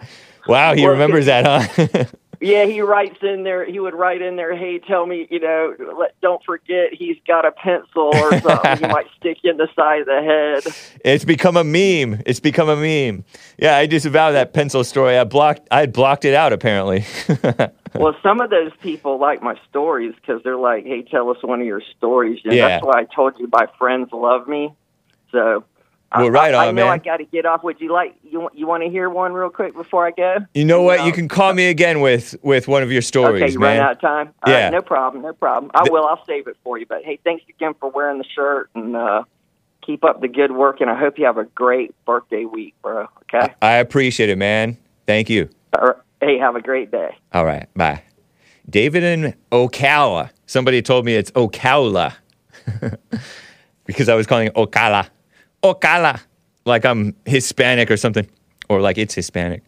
Wow, 0.47 0.75
he 0.75 0.83
Well, 0.83 0.93
remembers 0.93 1.27
that, 1.27 1.45
huh? 1.45 2.05
Yeah, 2.41 2.67
he 2.67 2.81
writes 2.81 3.19
in 3.23 3.43
there. 3.45 3.65
He 3.65 3.79
would 3.81 3.95
write 3.95 4.23
in 4.23 4.37
there, 4.37 4.57
"Hey, 4.57 4.79
tell 4.79 5.07
me, 5.07 5.27
you 5.31 5.41
know, 5.41 5.75
let, 5.99 6.21
don't 6.21 6.43
forget 6.45 6.93
he's 6.93 7.17
got 7.27 7.45
a 7.45 7.53
pencil 7.53 8.03
or 8.03 8.31
something. 8.41 8.79
he 8.79 8.87
might 8.87 9.07
stick 9.19 9.39
you 9.43 9.51
in 9.51 9.57
the 9.57 9.69
side 9.75 10.01
of 10.01 10.07
the 10.07 10.23
head." 10.65 10.75
It's 11.05 11.25
become 11.25 11.57
a 11.57 11.65
meme. 11.65 12.23
It's 12.27 12.41
become 12.41 12.69
a 12.69 12.77
meme. 12.77 13.25
Yeah, 13.59 13.77
I 13.77 13.87
disavow 13.87 14.33
that 14.33 14.53
pencil 14.53 14.85
story. 14.85 15.17
I 15.19 15.25
blocked. 15.25 15.67
I 15.71 15.81
had 15.81 15.93
blocked 15.93 16.25
it 16.25 16.35
out 16.35 16.53
apparently. 16.53 17.05
well, 17.95 18.17
some 18.23 18.41
of 18.41 18.51
those 18.51 18.73
people 18.83 19.19
like 19.19 19.43
my 19.43 19.55
stories 19.69 20.15
because 20.15 20.43
they're 20.43 20.57
like, 20.57 20.85
"Hey, 20.85 21.03
tell 21.03 21.31
us 21.31 21.39
one 21.43 21.61
of 21.61 21.67
your 21.67 21.83
stories." 21.97 22.41
And 22.45 22.55
Yeah. 22.55 22.69
that's 22.69 22.85
why 22.85 23.01
I 23.01 23.05
told 23.05 23.39
you 23.39 23.49
my 23.53 23.67
friends 23.79 24.11
love 24.13 24.47
me. 24.49 24.73
So, 25.33 25.65
Well, 26.15 26.31
right 26.31 26.55
I, 26.55 26.67
I 26.67 26.69
on, 26.69 26.75
know 26.75 26.85
man. 26.85 26.93
I 26.93 26.99
got 26.99 27.17
to 27.19 27.25
get 27.25 27.47
off. 27.47 27.65
Would 27.65 27.81
you 27.81 27.93
like 27.93 28.15
you 28.23 28.49
you 28.55 28.67
want 28.67 28.83
to 28.85 28.89
hear 28.89 29.11
one 29.11 29.33
real 29.33 29.51
quick 29.51 29.75
before 29.75 30.07
I 30.07 30.13
go? 30.13 30.37
you 30.55 30.65
know 30.65 30.83
what? 30.83 30.99
No. 31.01 31.07
You 31.07 31.13
can 31.13 31.29
call 31.29 31.53
me 31.53 31.67
again 31.69 32.01
with 32.01 32.37
with 32.43 32.69
one 32.69 32.83
of 32.83 32.93
your 32.93 33.03
stories, 33.03 33.43
okay, 33.43 33.53
you 33.53 33.59
man. 33.59 33.81
out 33.81 33.93
of 33.93 34.01
time. 34.01 34.33
All 34.45 34.53
right, 34.53 34.61
Yeah. 34.61 34.71
no 34.71 34.83
problem, 34.83 35.23
no 35.23 35.33
problem. 35.33 35.71
I 35.75 35.89
will. 35.91 36.07
I'll 36.07 36.25
save 36.25 36.47
it 36.47 36.57
for 36.63 36.79
you. 36.79 36.87
But 36.87 37.05
hey, 37.05 37.19
thanks 37.25 37.45
again 37.49 37.75
for 37.81 37.91
wearing 37.91 38.19
the 38.19 38.25
shirt 38.25 38.71
and 38.75 38.95
uh, 38.97 39.25
keep 39.85 40.05
up 40.05 40.21
the 40.21 40.29
good 40.29 40.53
work. 40.53 40.81
And 40.81 40.89
I 40.89 40.99
hope 40.99 41.19
you 41.19 41.27
have 41.27 41.39
a 41.39 41.45
great 41.45 41.93
birthday 42.05 42.45
week, 42.45 42.75
bro. 42.83 43.09
Okay. 43.35 43.53
I 43.61 43.73
appreciate 43.75 44.29
it, 44.31 44.39
man. 44.39 44.79
Thank 45.07 45.29
you. 45.29 45.49
Right. 45.77 45.97
Hey, 46.21 46.39
have 46.39 46.57
a 46.57 46.63
great 46.63 46.91
day. 46.91 47.15
All 47.35 47.45
right, 47.45 47.67
bye. 47.75 48.03
David 48.71 49.03
in 49.03 49.35
Ocala. 49.53 50.31
Somebody 50.47 50.81
told 50.83 51.05
me 51.05 51.15
it's 51.15 51.31
Ocala 51.33 52.15
because 53.85 54.09
I 54.09 54.15
was 54.15 54.27
calling 54.27 54.49
it 54.49 54.55
Ocala. 54.55 55.09
Ocala. 55.75 56.21
Like 56.65 56.85
I'm 56.85 57.15
Hispanic 57.27 57.91
or 57.91 57.97
something, 57.97 58.29
or 58.69 58.81
like 58.81 58.99
it's 58.99 59.15
Hispanic. 59.15 59.63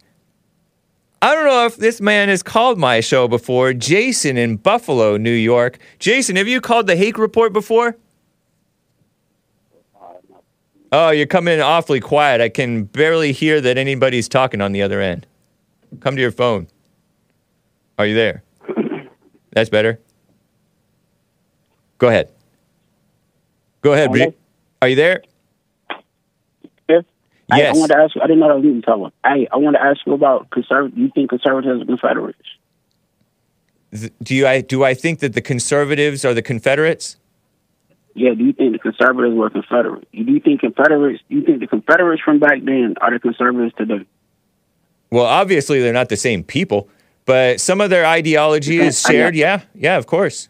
I 1.21 1.35
don't 1.35 1.45
know 1.45 1.65
if 1.65 1.75
this 1.77 1.99
man 1.99 2.29
has 2.29 2.41
called 2.41 2.77
my 2.77 3.01
show 3.01 3.27
before. 3.27 3.73
Jason 3.73 4.37
in 4.37 4.55
Buffalo, 4.55 5.17
New 5.17 5.33
York. 5.33 5.77
Jason, 5.99 6.37
have 6.37 6.47
you 6.47 6.61
called 6.61 6.87
the 6.87 6.95
Hake 6.95 7.17
Report 7.17 7.51
before? 7.51 7.97
Oh, 10.91 11.11
you're 11.11 11.27
coming 11.27 11.53
in 11.53 11.59
awfully 11.59 11.99
quiet. 11.99 12.41
I 12.41 12.49
can 12.49 12.83
barely 12.85 13.31
hear 13.31 13.61
that 13.61 13.77
anybody's 13.77 14.27
talking 14.27 14.59
on 14.59 14.71
the 14.71 14.81
other 14.81 15.01
end. 15.01 15.27
Come 15.99 16.15
to 16.15 16.21
your 16.21 16.31
phone. 16.31 16.67
Are 17.97 18.05
you 18.05 18.15
there? 18.15 18.43
That's 19.51 19.69
better. 19.69 19.99
Go 21.97 22.07
ahead. 22.07 22.31
Go 23.81 23.93
ahead, 23.93 24.09
Hello? 24.11 24.33
Are 24.81 24.87
you 24.87 24.95
there? 24.95 25.23
Yes. 27.51 27.75
I. 27.75 27.77
I 27.77 27.79
wanted 27.79 27.93
to 27.95 27.99
ask 28.01 28.15
you. 28.15 28.21
I 28.21 28.27
didn't 28.27 28.39
know 28.39 28.47
that 28.49 28.55
was 28.55 28.65
you 28.65 28.81
talking. 28.81 29.11
Hey, 29.23 29.47
I 29.51 29.57
want 29.57 29.75
to 29.75 29.81
ask 29.81 29.99
you 30.05 30.13
about 30.13 30.49
conservative. 30.49 30.97
You 30.97 31.09
think 31.13 31.29
conservatives 31.29 31.81
are 31.81 31.85
Confederates? 31.85 32.37
Do 34.21 34.35
you 34.35 34.45
I 34.45 34.61
do 34.61 34.83
I 34.83 34.93
think 34.93 35.19
that 35.19 35.33
the 35.33 35.41
conservatives 35.41 36.23
are 36.23 36.33
the 36.33 36.43
Confederates? 36.43 37.17
Yeah. 38.13 38.33
Do 38.33 38.43
you 38.43 38.53
think 38.53 38.73
the 38.73 38.79
conservatives 38.79 39.35
were 39.35 39.49
Confederate? 39.49 40.07
Do 40.11 40.31
you 40.31 40.39
think 40.39 40.61
Confederates? 40.61 41.23
Do 41.29 41.35
you 41.35 41.43
think 41.43 41.59
the 41.59 41.67
Confederates 41.67 42.21
from 42.21 42.39
back 42.39 42.63
then 42.63 42.95
are 43.01 43.11
the 43.11 43.19
conservatives 43.19 43.73
today? 43.77 44.05
Well, 45.11 45.25
obviously 45.25 45.79
they're 45.81 45.91
not 45.91 46.09
the 46.09 46.17
same 46.17 46.43
people, 46.43 46.87
but 47.25 47.59
some 47.59 47.81
of 47.81 47.89
their 47.89 48.05
ideology 48.05 48.79
is 48.79 49.01
shared. 49.01 49.33
Oh, 49.33 49.37
yeah, 49.37 49.61
yeah, 49.73 49.97
of 49.97 50.05
course. 50.05 50.49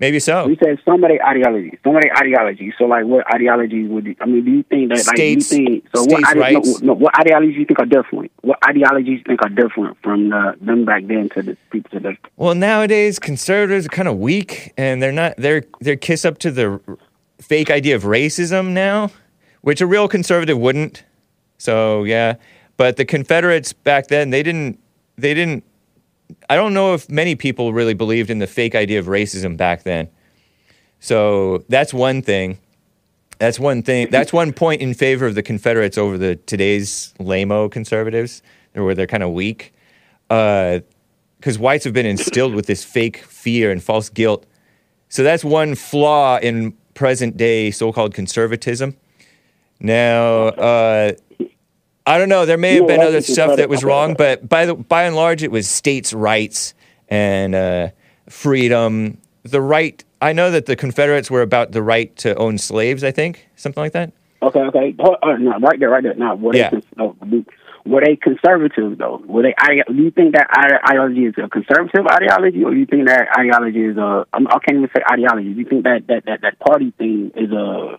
Maybe 0.00 0.20
so. 0.20 0.46
You 0.46 0.56
said 0.62 0.78
some 0.84 1.02
of 1.02 1.10
their 1.10 1.24
ideologies. 1.26 1.78
Some 1.82 1.96
of 1.96 2.02
their 2.02 2.16
ideologies. 2.16 2.72
So, 2.78 2.84
like, 2.84 3.04
what 3.04 3.26
ideologies 3.34 3.88
would 3.90 4.06
you? 4.06 4.14
I 4.20 4.26
mean, 4.26 4.44
do 4.44 4.50
you 4.52 4.62
think 4.62 4.90
that? 4.90 5.06
Like, 5.06 5.16
States- 5.16 5.52
you 5.52 5.66
think 5.66 5.84
so? 5.94 6.04
what 6.04 6.24
ide- 6.36 6.52
No, 6.52 6.62
no, 6.82 6.92
what 6.94 7.18
ideologies 7.18 7.56
you 7.56 7.64
think 7.64 7.80
are 7.80 7.86
different? 7.86 8.30
What 8.42 8.58
ideologies 8.68 9.18
you 9.18 9.24
think 9.26 9.42
are 9.42 9.48
different 9.48 9.96
from 10.02 10.32
uh, 10.32 10.52
them 10.60 10.84
back 10.84 11.06
then 11.06 11.28
to 11.30 11.42
the 11.42 11.56
people 11.70 11.90
today? 11.90 12.16
Well, 12.36 12.54
nowadays 12.54 13.18
conservatives 13.18 13.86
are 13.86 13.90
kind 13.90 14.06
of 14.08 14.18
weak, 14.18 14.72
and 14.76 15.02
they're 15.02 15.10
not. 15.12 15.34
They're 15.36 15.64
they're 15.80 15.96
kiss 15.96 16.24
up 16.24 16.38
to 16.38 16.50
the 16.52 16.80
r- 16.86 16.96
fake 17.40 17.70
idea 17.70 17.96
of 17.96 18.04
racism 18.04 18.68
now, 18.68 19.10
which 19.62 19.80
a 19.80 19.86
real 19.86 20.06
conservative 20.06 20.58
wouldn't. 20.58 21.02
So 21.56 22.04
yeah, 22.04 22.34
but 22.76 22.96
the 22.98 23.04
Confederates 23.04 23.72
back 23.72 24.06
then 24.06 24.30
they 24.30 24.44
didn't 24.44 24.78
they 25.16 25.34
didn't. 25.34 25.64
I 26.50 26.56
don't 26.56 26.74
know 26.74 26.94
if 26.94 27.08
many 27.08 27.34
people 27.34 27.72
really 27.72 27.94
believed 27.94 28.30
in 28.30 28.38
the 28.38 28.46
fake 28.46 28.74
idea 28.74 28.98
of 28.98 29.06
racism 29.06 29.56
back 29.56 29.82
then. 29.82 30.08
So 31.00 31.64
that's 31.68 31.94
one 31.94 32.22
thing. 32.22 32.58
That's 33.38 33.60
one 33.60 33.82
thing. 33.82 34.08
That's 34.10 34.32
one 34.32 34.52
point 34.52 34.82
in 34.82 34.94
favor 34.94 35.26
of 35.26 35.34
the 35.34 35.42
Confederates 35.42 35.96
over 35.96 36.18
the 36.18 36.36
today's 36.36 37.14
lamo 37.18 37.68
conservatives, 37.68 38.42
where 38.72 38.94
they're 38.94 39.06
kind 39.06 39.22
of 39.22 39.30
weak. 39.30 39.72
Uh, 40.28 40.80
because 41.38 41.58
whites 41.58 41.84
have 41.84 41.92
been 41.92 42.06
instilled 42.06 42.54
with 42.54 42.66
this 42.66 42.82
fake 42.82 43.18
fear 43.18 43.70
and 43.70 43.82
false 43.82 44.08
guilt. 44.08 44.44
So 45.08 45.22
that's 45.22 45.44
one 45.44 45.76
flaw 45.76 46.38
in 46.38 46.72
present 46.94 47.36
day 47.36 47.70
so 47.70 47.92
called 47.92 48.12
conservatism. 48.12 48.96
Now, 49.80 50.48
uh, 50.48 51.12
I 52.08 52.16
don't 52.16 52.30
know. 52.30 52.46
There 52.46 52.56
may 52.56 52.76
have 52.76 52.86
been 52.86 53.02
other 53.02 53.20
stuff 53.20 53.58
that 53.58 53.68
was 53.68 53.84
wrong, 53.84 54.14
but 54.14 54.48
by 54.48 54.64
the 54.64 54.74
by 54.74 55.02
and 55.02 55.14
large, 55.14 55.42
it 55.42 55.50
was 55.50 55.68
states' 55.68 56.14
rights 56.14 56.72
and 57.08 57.54
uh, 57.54 57.88
freedom. 58.30 59.18
The 59.42 59.60
right. 59.60 60.02
I 60.22 60.32
know 60.32 60.50
that 60.50 60.64
the 60.64 60.74
Confederates 60.74 61.30
were 61.30 61.42
about 61.42 61.72
the 61.72 61.82
right 61.82 62.14
to 62.16 62.34
own 62.36 62.56
slaves. 62.56 63.04
I 63.04 63.10
think 63.10 63.46
something 63.56 63.82
like 63.82 63.92
that. 63.92 64.12
Okay, 64.40 64.58
okay. 64.60 64.94
Uh, 64.98 65.36
no, 65.38 65.58
right 65.60 65.78
there, 65.78 65.90
right 65.90 66.02
there. 66.02 66.14
Now, 66.14 66.34
were 66.34 66.52
they, 66.52 66.60
Yeah. 66.60 66.70
no, 66.96 67.14
do- 67.28 67.44
were 67.84 68.02
they 68.04 68.16
conservative 68.16 68.96
though? 68.96 69.22
Were 69.26 69.42
they? 69.42 69.54
Do 69.86 70.02
you 70.02 70.10
think 70.10 70.34
that 70.34 70.48
ideology 70.88 71.26
is 71.26 71.34
a 71.36 71.48
conservative 71.48 72.06
ideology, 72.06 72.64
or 72.64 72.70
do 72.70 72.78
you 72.78 72.86
think 72.86 73.06
that 73.06 73.28
ideology 73.38 73.84
is 73.84 73.98
a? 73.98 74.24
I'm, 74.32 74.46
I 74.46 74.58
can't 74.64 74.78
even 74.78 74.90
say 74.96 75.02
ideology. 75.10 75.52
Do 75.52 75.60
you 75.60 75.68
think 75.68 75.84
that 75.84 76.06
that 76.08 76.24
that, 76.24 76.40
that 76.40 76.58
party 76.58 76.92
thing 76.96 77.32
is 77.36 77.50
a 77.52 77.98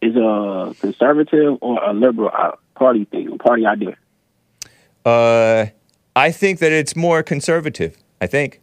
is 0.00 0.16
a 0.16 0.74
conservative 0.80 1.58
or 1.60 1.82
a 1.82 1.92
liberal 1.92 2.30
uh, 2.36 2.52
party 2.82 3.04
thing, 3.04 3.28
a 3.32 3.38
party 3.38 3.64
idea? 3.66 3.96
Uh, 5.04 5.66
I 6.16 6.30
think 6.32 6.58
that 6.60 6.72
it's 6.72 6.94
more 6.96 7.22
conservative. 7.22 7.96
I 8.20 8.26
think. 8.26 8.60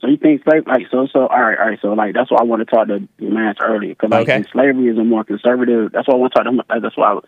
So 0.00 0.08
you 0.08 0.16
think 0.18 0.42
slave 0.44 0.66
like 0.66 0.86
so 0.90 1.06
so 1.12 1.20
all 1.26 1.40
right 1.40 1.58
all 1.58 1.68
right 1.70 1.78
so 1.80 1.88
like 1.94 2.14
that's 2.14 2.30
why 2.30 2.38
I 2.40 2.44
want 2.44 2.60
to 2.60 2.66
talk 2.66 2.86
to 2.88 3.08
man 3.18 3.54
earlier 3.62 3.94
because 3.94 4.10
like 4.10 4.28
Okay. 4.28 4.44
slavery 4.52 4.88
is 4.88 4.98
a 4.98 5.04
more 5.04 5.24
conservative 5.24 5.90
that's 5.92 6.06
why 6.06 6.14
I 6.14 6.16
want 6.18 6.32
to 6.32 6.36
talk 6.36 6.44
to 6.44 6.50
him 6.50 6.82
that's 6.82 6.96
why 6.96 7.14
I, 7.14 7.18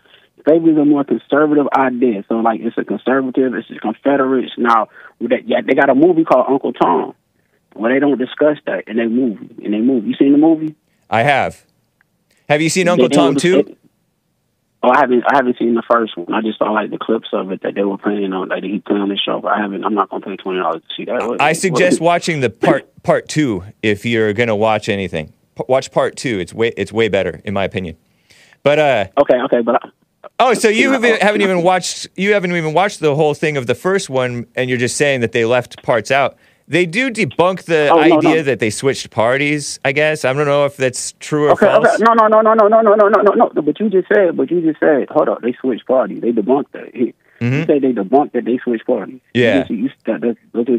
slavery 0.47 0.72
is 0.72 0.78
a 0.78 0.84
more 0.84 1.03
conservative 1.03 1.66
idea 1.76 2.24
so 2.28 2.34
like 2.36 2.61
it's 2.61 2.76
a 2.76 2.84
conservative 2.84 3.55
it's 3.55 3.70
a 3.70 3.78
Confederates 3.80 4.53
now 4.59 4.89
that 5.22 5.49
yeah 5.49 5.62
they 5.66 5.74
got 5.74 5.89
a 5.89 5.95
movie 5.95 6.24
called 6.24 6.45
Uncle 6.49 6.74
Tom 6.74 7.14
where 7.72 7.93
they 7.93 8.01
don't 8.01 8.18
discuss 8.18 8.59
that 8.66 8.86
in 8.86 8.97
their 8.99 9.09
movie 9.09 9.49
in 9.64 9.70
their 9.72 9.82
movie 9.82 10.09
you 10.09 10.14
seen 10.14 10.32
the 10.32 10.39
movie 10.39 10.74
I 11.11 11.22
have. 11.22 11.64
Have 12.51 12.61
you 12.61 12.68
seen 12.68 12.86
Uncle 12.86 13.09
They- 13.09 13.16
they 13.16 13.22
Tom 13.22 13.34
too? 13.36 13.76
Oh, 14.82 14.90
I 14.90 14.98
haven't. 14.98 15.24
I 15.28 15.34
haven't 15.36 15.58
seen 15.58 15.74
the 15.74 15.82
first 15.90 16.16
one. 16.16 16.32
I 16.32 16.40
just 16.40 16.58
saw 16.58 16.70
like 16.70 16.90
the 16.90 16.98
clips 16.98 17.28
of 17.32 17.50
it 17.50 17.62
that 17.62 17.74
they 17.74 17.82
were 17.82 17.98
playing 17.98 18.32
on, 18.32 18.48
like 18.48 18.62
he 18.62 18.78
played 18.78 19.00
on 19.00 19.08
the 19.08 19.16
show. 19.16 19.40
But 19.40 19.52
I 19.52 19.60
haven't. 19.60 19.84
I'm 19.84 19.94
not 19.94 20.08
gonna 20.08 20.24
pay 20.24 20.36
twenty 20.36 20.60
dollars 20.60 20.82
to 20.88 20.94
see 20.94 21.04
that. 21.06 21.26
What- 21.26 21.40
I 21.40 21.48
what- 21.50 21.56
suggest 21.56 22.00
watching 22.00 22.40
the 22.40 22.50
part 22.50 23.02
part 23.02 23.28
two 23.28 23.64
if 23.82 24.04
you're 24.06 24.32
gonna 24.32 24.54
watch 24.54 24.88
anything. 24.88 25.32
P- 25.56 25.64
watch 25.68 25.90
part 25.90 26.14
two. 26.16 26.38
It's 26.38 26.54
way 26.54 26.72
it's 26.76 26.92
way 26.92 27.08
better 27.08 27.40
in 27.44 27.54
my 27.54 27.64
opinion. 27.64 27.96
But 28.62 28.78
uh 28.78 29.06
Okay, 29.20 29.40
okay, 29.46 29.60
but 29.62 29.82
I, 29.84 29.88
oh, 30.38 30.54
so 30.54 30.68
you 30.68 30.92
haven't, 30.92 31.14
oh, 31.22 31.24
haven't 31.24 31.42
even 31.42 31.62
watched 31.64 32.06
you 32.16 32.32
haven't 32.34 32.52
even 32.54 32.72
watched 32.72 33.00
the 33.00 33.16
whole 33.16 33.34
thing 33.34 33.56
of 33.56 33.66
the 33.66 33.74
first 33.74 34.08
one, 34.08 34.46
and 34.54 34.70
you're 34.70 34.78
just 34.78 34.96
saying 34.96 35.20
that 35.22 35.32
they 35.32 35.44
left 35.44 35.82
parts 35.82 36.12
out. 36.12 36.36
They 36.68 36.84
do 36.84 37.10
debunk 37.10 37.64
the 37.64 37.88
Oh, 37.88 37.98
idea 37.98 38.36
no. 38.36 38.42
that 38.42 38.58
they 38.60 38.68
switched 38.70 39.10
parties. 39.10 39.80
I 39.84 39.92
guess 39.92 40.24
I 40.24 40.32
don't 40.34 40.46
know 40.46 40.66
if 40.66 40.76
that's 40.76 41.12
true 41.18 41.46
or 41.48 41.52
Okay, 41.52 41.66
false. 41.66 41.86
okay. 41.94 42.04
No, 42.06 42.12
no, 42.12 42.26
no, 42.28 42.42
no, 42.42 42.52
no, 42.52 42.68
no, 42.68 42.82
no, 42.82 42.94
no, 42.94 43.08
no, 43.08 43.20
no, 43.22 43.50
no. 43.54 43.62
But 43.62 43.80
you 43.80 43.88
just 43.88 44.08
said, 44.08 44.36
but 44.36 44.50
you 44.50 44.60
just 44.60 44.78
said, 44.78 45.08
hold 45.08 45.28
up, 45.30 45.40
they 45.40 45.54
switched 45.60 45.86
parties. 45.86 46.20
They 46.20 46.32
debunked 46.32 46.72
that. 46.72 46.94
You 46.94 47.14
said 47.40 47.80
they 47.82 47.92
debunked 47.92 48.32
that 48.32 48.44
they 48.44 48.58
switched 48.62 48.86
parties. 48.86 49.20
Mm-hmm. 49.34 49.38
Yeah. 49.38 49.64
You 49.70 49.88
just, 49.88 49.98
you, 50.06 50.12
that, 50.12 50.20
that, 50.20 50.36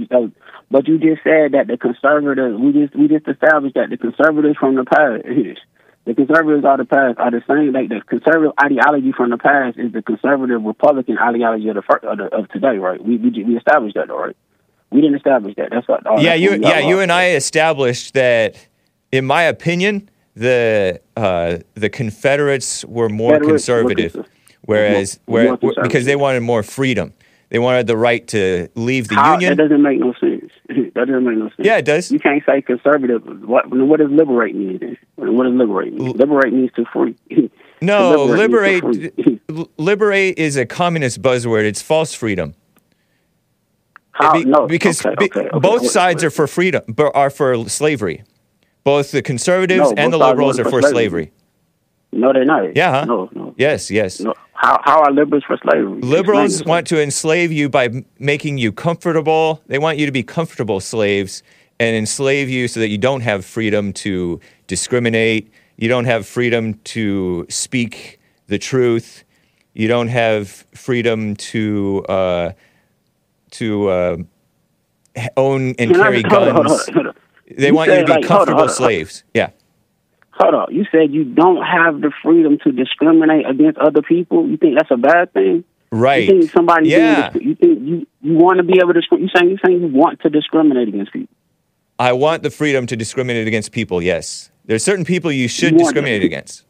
that, 0.09 0.31
but 0.69 0.87
you 0.87 0.99
just 0.99 1.23
said 1.23 1.53
that 1.53 1.65
the 1.67 1.77
conservatives. 1.77 2.59
We 2.59 2.71
just 2.73 2.95
we 2.95 3.07
just 3.07 3.27
established 3.27 3.73
that 3.75 3.89
the 3.89 3.97
conservatives 3.97 4.57
from 4.57 4.75
the 4.75 4.85
past. 4.85 5.23
The 6.05 6.15
conservatives 6.15 6.65
are 6.65 6.77
the 6.77 6.85
past 6.85 7.19
are 7.19 7.29
the 7.29 7.43
same. 7.47 7.71
Like 7.73 7.89
the 7.89 8.01
conservative 8.07 8.53
ideology 8.63 9.11
from 9.11 9.29
the 9.29 9.37
past 9.37 9.77
is 9.77 9.91
the 9.91 10.01
conservative 10.01 10.63
Republican 10.63 11.19
ideology 11.19 11.67
of 11.69 11.75
the 11.75 12.07
of, 12.09 12.17
the, 12.17 12.23
of 12.35 12.49
today, 12.49 12.77
right? 12.79 13.03
We 13.03 13.17
we 13.17 13.29
we 13.43 13.57
established 13.57 13.93
that, 13.95 14.09
all 14.09 14.17
right? 14.25 14.35
We 14.91 15.01
didn't 15.01 15.17
establish 15.17 15.55
that. 15.55 15.69
That's 15.71 15.87
what. 15.87 16.01
yeah, 16.21 16.33
you 16.33 16.55
yeah 16.55 16.79
you 16.79 16.99
and 16.99 17.11
I 17.11 17.31
established 17.31 18.13
that. 18.13 18.55
In 19.11 19.25
my 19.25 19.43
opinion, 19.43 20.09
the 20.35 21.01
uh, 21.17 21.57
the 21.75 21.89
Confederates 21.89 22.85
were 22.85 23.09
more 23.09 23.33
Confederates 23.33 23.65
conservative, 23.65 24.13
conser- 24.13 24.25
whereas 24.61 25.19
more 25.27 25.57
where, 25.57 25.73
because 25.81 26.05
they 26.05 26.15
wanted 26.15 26.41
more 26.41 26.63
freedom. 26.63 27.13
They 27.49 27.57
wanted 27.57 27.87
the 27.87 27.97
right 27.97 28.27
to 28.27 28.67
leave 28.75 29.07
the 29.07 29.15
How, 29.15 29.33
union. 29.33 29.57
That 29.57 29.63
doesn't 29.63 29.81
make 29.81 29.99
no 29.99 30.13
sense. 30.13 30.51
that 30.67 30.93
doesn't 31.07 31.23
make 31.23 31.37
no 31.37 31.49
sense. 31.49 31.55
Yeah, 31.59 31.77
it 31.77 31.85
does. 31.85 32.11
You 32.11 32.19
can't 32.19 32.43
say 32.45 32.61
conservative. 32.61 33.23
What 33.43 33.69
what 33.69 33.99
does 33.99 34.11
liberate 34.11 34.55
mean? 34.55 34.77
Then? 34.77 34.97
What 35.15 35.45
does 35.45 35.53
liberate 35.53 35.93
mean? 35.93 36.11
Liberate 36.13 36.53
means 36.53 36.71
to 36.75 36.85
free. 36.85 37.15
No, 37.81 38.27
To 38.27 38.33
liberate 38.33 38.83
to 38.83 39.11
free. 39.23 39.39
liberate 39.77 40.37
is 40.37 40.57
a 40.57 40.65
communist 40.65 41.21
buzzword. 41.21 41.63
It's 41.63 41.81
false 41.81 42.13
freedom. 42.13 42.53
How? 44.19 44.33
Be- 44.33 44.45
no, 44.45 44.67
because 44.67 45.03
okay, 45.05 45.15
be- 45.17 45.25
okay, 45.25 45.47
okay, 45.47 45.59
both 45.59 45.81
wait, 45.83 45.91
sides 45.91 46.23
wait. 46.23 46.27
are 46.27 46.31
for 46.31 46.47
freedom, 46.47 46.83
but 46.87 47.15
are 47.15 47.29
for 47.29 47.67
slavery. 47.69 48.23
Both 48.83 49.11
the 49.11 49.21
conservatives 49.21 49.91
No, 49.91 49.93
and 49.97 50.11
the 50.13 50.17
liberals 50.17 50.59
are 50.59 50.63
for 50.65 50.71
for 50.71 50.81
slavery. 50.81 51.31
slavery. 51.31 51.31
No, 52.11 52.33
they're 52.33 52.43
not. 52.45 52.75
Yeah, 52.75 52.91
huh? 52.91 53.05
No, 53.05 53.29
no, 53.33 53.53
Yes, 53.57 53.89
yes. 53.91 54.19
no. 54.19 54.33
How 54.53 54.79
how 54.83 55.01
are 55.03 55.11
liberals 55.11 55.43
for 55.45 55.57
slavery? 55.63 56.01
Liberals 56.01 56.55
Explain 56.55 56.69
want 56.69 56.87
to 56.87 57.01
enslave 57.01 57.51
you 57.51 57.69
by 57.69 58.03
making 58.17 58.57
you 58.57 58.71
comfortable. 58.73 59.61
They 59.67 59.77
want 59.79 59.97
you 59.99 60.05
to 60.05 60.11
be 60.11 60.23
comfortable 60.23 60.79
slaves 60.81 61.43
and 61.79 61.95
enslave 61.95 62.49
you 62.49 62.67
so 62.67 62.81
that 62.81 62.89
you 62.89 62.97
don't 62.97 63.21
have 63.21 63.45
freedom 63.45 63.93
to 63.93 64.39
discriminate. 64.67 65.49
You 65.77 65.87
don't 65.87 66.05
have 66.05 66.25
freedom 66.27 66.73
to 66.95 67.45
speak 67.47 68.19
the 68.47 68.57
truth. 68.57 69.23
You 69.73 69.87
don't 69.87 70.09
have 70.09 70.65
freedom 70.73 71.35
to 71.37 72.03
uh, 72.09 72.51
to 73.51 73.89
uh, 73.89 74.17
own 75.37 75.75
and 75.79 75.91
I- 75.91 75.99
carry 75.99 76.21
hold 76.27 76.33
on, 76.47 76.55
hold 76.55 76.65
on, 76.67 76.67
guns. 76.67 76.89
hold 76.93 77.07
on. 77.07 77.13
They 77.57 77.67
You 77.67 77.73
want 77.73 77.91
you 77.91 77.97
to 77.99 78.05
be 78.05 78.11
like, 78.11 78.25
comfortable 78.25 78.69
slaves. 78.69 79.23
Yeah. 79.33 79.49
Hold 80.33 80.53
on. 80.53 80.67
You 80.73 80.85
said 80.91 81.11
you 81.11 81.23
don't 81.25 81.61
have 81.63 81.99
the 82.01 82.11
freedom 82.23 82.57
to 82.63 82.71
discriminate 82.71 83.45
against 83.49 83.77
other 83.79 84.01
people. 84.01 84.47
You 84.47 84.55
think 84.57 84.77
that's 84.77 84.91
a 84.91 84.97
bad 84.97 85.33
thing? 85.33 85.63
Right. 85.91 86.23
You 86.29 86.41
think 86.41 86.51
somebody 86.51 86.89
Yeah. 86.89 87.31
this- 87.31 87.41
you 87.41 87.55
think 87.55 87.79
you 87.87 88.07
you 88.21 88.33
want 88.35 88.57
to 88.57 88.63
be 88.63 88.79
able 88.79 88.93
to 88.93 89.01
you 89.17 89.27
saying 89.35 89.49
you 89.49 89.57
saying 89.65 89.81
you 89.81 89.87
want 89.87 90.19
to 90.21 90.29
discriminate 90.29 90.87
against 90.87 91.11
people. 91.11 91.35
I 91.97 92.13
want 92.13 92.43
the 92.43 92.49
freedom 92.51 92.85
to 92.85 92.95
discriminate 92.95 93.47
against 93.47 93.71
people. 93.71 94.01
Yes, 94.01 94.51
there's 94.65 94.83
certain 94.83 95.03
people 95.03 95.31
you 95.31 95.47
should 95.49 95.73
You 95.73 95.79
discriminate 95.79 96.23
against. 96.23 96.63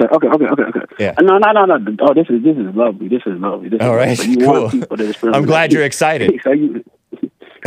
Okay, 0.00 0.14
okay, 0.14 0.28
okay, 0.28 0.44
okay, 0.46 0.62
okay. 0.62 0.94
Yeah. 0.98 1.14
Uh, 1.18 1.22
no, 1.22 1.38
no, 1.38 1.52
no, 1.52 1.76
no. 1.76 1.96
Oh, 2.00 2.14
this 2.14 2.26
is 2.28 2.42
this 2.42 2.56
is 2.56 2.74
lovely. 2.74 3.08
This 3.08 3.22
is 3.26 3.38
lovely. 3.40 3.68
This 3.68 3.80
All 3.80 3.88
lovely. 3.96 4.06
right, 4.06 4.26
you 4.26 4.36
cool. 4.38 4.62
want 4.62 4.72
people 4.72 4.96
to 4.96 5.06
discriminate. 5.06 5.40
I'm 5.40 5.46
glad 5.46 5.72
you're 5.72 5.84
excited. 5.84 6.40
so 6.44 6.52
you. 6.52 6.84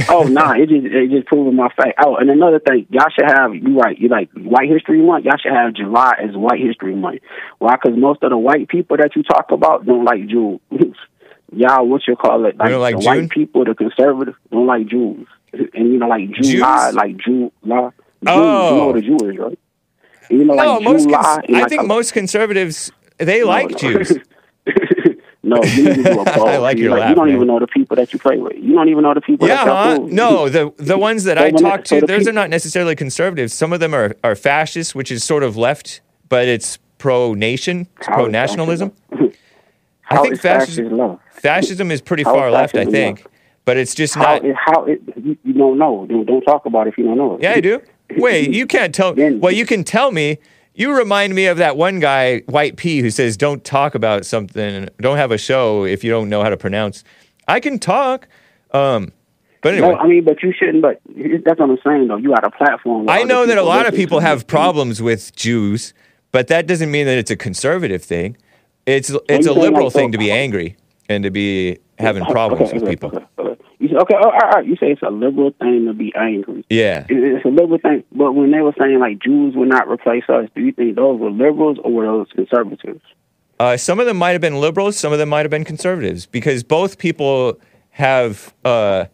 oh 0.09 0.23
nah, 0.23 0.53
it 0.53 0.69
just 0.69 0.85
it 0.85 1.09
just 1.11 1.27
proving 1.27 1.55
my 1.55 1.69
fact. 1.69 1.99
Oh, 2.05 2.15
and 2.15 2.29
another 2.29 2.59
thing, 2.59 2.87
y'all 2.89 3.09
should 3.13 3.25
have 3.29 3.53
you 3.53 3.77
right. 3.79 3.97
You 3.97 4.07
like 4.07 4.29
White 4.33 4.69
History 4.69 5.01
Month. 5.01 5.25
Y'all 5.25 5.37
should 5.41 5.51
have 5.51 5.73
July 5.73 6.13
as 6.21 6.35
White 6.35 6.61
History 6.61 6.95
Month. 6.95 7.21
Why? 7.57 7.75
Because 7.75 7.97
most 7.99 8.23
of 8.23 8.29
the 8.29 8.37
white 8.37 8.67
people 8.67 8.97
that 8.97 9.15
you 9.15 9.23
talk 9.23 9.51
about 9.51 9.85
don't 9.85 10.05
like 10.05 10.27
Jews. 10.27 10.59
y'all, 11.51 11.85
what 11.87 12.01
you 12.07 12.15
call 12.15 12.45
it? 12.45 12.57
Like, 12.57 12.71
like 12.73 12.95
the 12.95 13.01
June? 13.01 13.05
white 13.21 13.29
people, 13.29 13.65
the 13.65 13.75
conservative, 13.75 14.35
don't 14.51 14.67
like 14.67 14.87
Jews. 14.87 15.27
And 15.51 15.69
you 15.73 15.97
know, 15.97 16.07
like 16.07 16.29
Jews? 16.31 16.51
July, 16.51 16.91
like 16.91 17.17
July. 17.17 17.49
Jews, 17.89 17.93
Oh. 18.27 18.69
You 18.69 18.75
know 18.75 18.87
what 18.87 18.97
a 18.97 19.01
Jew 19.01 19.17
is, 19.29 19.37
right? 19.37 19.59
You 20.29 20.45
know, 20.45 20.53
No, 20.55 20.73
like 20.75 20.83
most 20.83 21.03
July. 21.03 21.21
cons- 21.23 21.45
I 21.49 21.51
like 21.61 21.69
think 21.69 21.81
a- 21.81 21.85
most 21.85 22.13
conservatives 22.13 22.91
they 23.17 23.41
no, 23.41 23.47
like 23.47 23.71
no. 23.71 23.77
Jews. 23.77 24.17
no, 25.43 25.63
you 25.63 25.83
need 25.83 25.95
to 25.95 26.03
do 26.03 26.19
a 26.21 26.25
poll. 26.33 26.47
I 26.47 26.57
like 26.57 26.77
You 26.77 26.83
your 26.83 26.91
like, 26.91 26.99
laugh, 27.01 27.09
You 27.09 27.15
don't 27.15 27.27
man. 27.27 27.35
even 27.35 27.47
know 27.47 27.59
the 27.59 27.67
people 27.67 27.95
that 27.95 28.13
you 28.13 28.19
play 28.19 28.37
with. 28.37 28.55
You 28.57 28.73
don't 28.73 28.89
even 28.89 29.03
know 29.03 29.13
the 29.13 29.21
people 29.21 29.47
Yeah, 29.47 29.63
huh? 29.65 29.99
No, 30.03 30.47
the 30.49 30.71
the 30.77 30.97
ones 30.97 31.23
that 31.23 31.37
I 31.37 31.51
talk 31.51 31.87
so 31.87 31.95
to, 31.95 32.01
the 32.01 32.07
those 32.07 32.19
peop- 32.19 32.29
are 32.29 32.33
not 32.33 32.49
necessarily 32.49 32.95
conservatives. 32.95 33.53
Some 33.53 33.73
of 33.73 33.79
them 33.79 33.93
are, 33.93 34.15
are 34.23 34.35
fascists, 34.35 34.93
which 34.93 35.11
is 35.11 35.23
sort 35.23 35.43
of 35.43 35.57
left, 35.57 36.01
but 36.29 36.47
it's 36.47 36.77
pro 36.97 37.33
nation, 37.33 37.87
pro 38.01 38.27
nationalism. 38.27 38.91
I 40.11 40.21
think 40.21 40.39
fascism 40.39 41.19
fascism 41.31 41.91
is 41.91 42.01
pretty 42.01 42.23
How 42.23 42.33
far 42.33 42.47
is 42.49 42.53
left, 42.53 42.75
I 42.75 42.85
think, 42.85 43.25
but 43.65 43.77
it's 43.77 43.93
just 43.95 44.15
How 44.15 44.23
not. 44.23 44.45
it, 44.45 44.55
how 44.55 44.83
it, 44.85 45.01
you, 45.15 45.37
you 45.43 45.53
don't 45.53 45.77
know. 45.77 46.05
Don't, 46.09 46.25
don't 46.25 46.41
talk 46.41 46.65
about 46.65 46.87
it 46.87 46.91
if 46.91 46.97
you 46.97 47.05
don't 47.05 47.17
know 47.17 47.35
it. 47.35 47.41
Yeah, 47.43 47.51
I 47.53 47.61
do. 47.61 47.81
Wait, 48.17 48.51
you 48.51 48.65
can't 48.65 48.93
tell. 48.93 49.13
Well, 49.15 49.51
you 49.51 49.65
can 49.65 49.83
tell 49.83 50.11
me. 50.11 50.39
You 50.75 50.95
remind 50.95 51.35
me 51.35 51.47
of 51.47 51.57
that 51.57 51.75
one 51.75 51.99
guy, 51.99 52.39
White 52.41 52.77
P, 52.77 53.01
who 53.01 53.09
says, 53.09 53.35
"Don't 53.35 53.63
talk 53.63 53.95
about 53.95 54.25
something. 54.25 54.87
Don't 55.01 55.17
have 55.17 55.31
a 55.31 55.37
show 55.37 55.83
if 55.83 56.03
you 56.03 56.11
don't 56.11 56.29
know 56.29 56.41
how 56.41 56.49
to 56.49 56.57
pronounce." 56.57 57.03
I 57.47 57.59
can 57.59 57.79
talk, 57.79 58.27
um, 58.71 59.11
but 59.61 59.73
anyway. 59.73 59.89
No, 59.89 59.97
I 59.97 60.07
mean, 60.07 60.23
but 60.23 60.41
you 60.41 60.53
shouldn't. 60.57 60.81
But 60.81 61.01
that's 61.43 61.59
what 61.59 61.69
I'm 61.69 61.77
saying, 61.83 62.07
though. 62.07 62.17
You 62.17 62.29
got 62.29 62.45
a 62.45 62.51
platform. 62.51 63.09
I 63.09 63.23
know 63.23 63.45
that 63.45 63.57
a 63.57 63.63
lot 63.63 63.87
of 63.87 63.93
people 63.93 64.19
have 64.21 64.47
problems 64.47 65.01
with 65.01 65.35
Jews, 65.35 65.93
but 66.31 66.47
that 66.47 66.67
doesn't 66.67 66.91
mean 66.91 67.07
that 67.07 67.17
it's 67.17 67.31
a 67.31 67.35
conservative 67.35 68.03
thing. 68.03 68.37
It's 68.85 69.11
it's 69.27 69.47
a 69.47 69.53
liberal 69.53 69.85
like, 69.85 69.93
thing 69.93 70.11
to 70.13 70.17
be 70.17 70.31
angry 70.31 70.77
and 71.09 71.23
to 71.23 71.31
be 71.31 71.79
having 71.99 72.25
problems 72.25 72.69
okay, 72.69 72.79
with 72.79 72.89
people. 72.89 73.11
You 73.79 73.87
say, 73.87 73.95
okay, 73.95 74.15
oh, 74.17 74.29
all 74.29 74.49
right. 74.49 74.65
You 74.65 74.75
say 74.75 74.91
it's 74.91 75.01
a 75.01 75.09
liberal 75.09 75.51
thing 75.59 75.85
to 75.85 75.93
be 75.93 76.13
angry. 76.15 76.65
Yeah. 76.69 77.05
It's 77.07 77.45
a 77.45 77.49
liberal 77.49 77.79
thing. 77.79 78.03
But 78.11 78.33
when 78.33 78.51
they 78.51 78.61
were 78.61 78.73
saying 78.77 78.99
like 78.99 79.19
Jews 79.19 79.55
would 79.55 79.69
not 79.69 79.87
replace 79.87 80.23
us, 80.27 80.49
do 80.55 80.61
you 80.61 80.71
think 80.71 80.95
those 80.95 81.19
were 81.19 81.31
liberals 81.31 81.77
or 81.83 81.91
were 81.91 82.05
those 82.05 82.27
conservatives? 82.33 83.01
Uh, 83.59 83.77
some 83.77 83.99
of 83.99 84.05
them 84.05 84.17
might 84.17 84.31
have 84.31 84.41
been 84.41 84.59
liberals, 84.59 84.97
some 84.97 85.11
of 85.11 85.19
them 85.19 85.29
might 85.29 85.41
have 85.41 85.51
been 85.51 85.65
conservatives, 85.65 86.25
because 86.25 86.63
both 86.63 86.97
people 86.97 87.59
have. 87.91 88.53
Uh, 88.63 89.05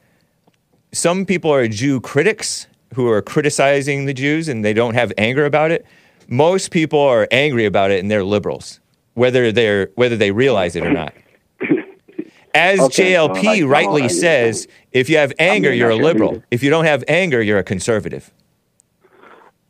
some 0.91 1.25
people 1.25 1.51
are 1.51 1.67
Jew 1.67 1.99
critics 1.99 2.67
who 2.93 3.09
are 3.09 3.21
criticizing 3.21 4.05
the 4.05 4.13
Jews 4.13 4.47
and 4.47 4.63
they 4.63 4.73
don't 4.73 4.93
have 4.93 5.11
anger 5.17 5.45
about 5.45 5.71
it. 5.71 5.85
Most 6.27 6.71
people 6.71 6.99
are 6.99 7.27
angry 7.31 7.65
about 7.65 7.91
it 7.91 7.99
and 7.99 8.09
they're 8.09 8.23
liberals, 8.23 8.79
whether 9.13 9.51
they're 9.51 9.89
whether 9.95 10.15
they 10.15 10.31
realize 10.31 10.75
it 10.75 10.85
or 10.85 10.93
not. 10.93 11.13
As 12.55 12.79
Okay, 12.79 13.13
JLP 13.13 13.43
like, 13.43 13.63
rightly 13.65 14.03
I 14.03 14.07
says, 14.07 14.67
if 14.91 15.09
you 15.09 15.17
have 15.17 15.33
anger, 15.37 15.69
mean, 15.69 15.79
you're 15.79 15.89
a 15.89 15.95
liberal. 15.95 16.41
If 16.49 16.63
you 16.63 16.69
don't 16.69 16.85
have 16.85 17.03
anger, 17.07 17.41
you're 17.41 17.59
a 17.59 17.63
conservative. 17.63 18.31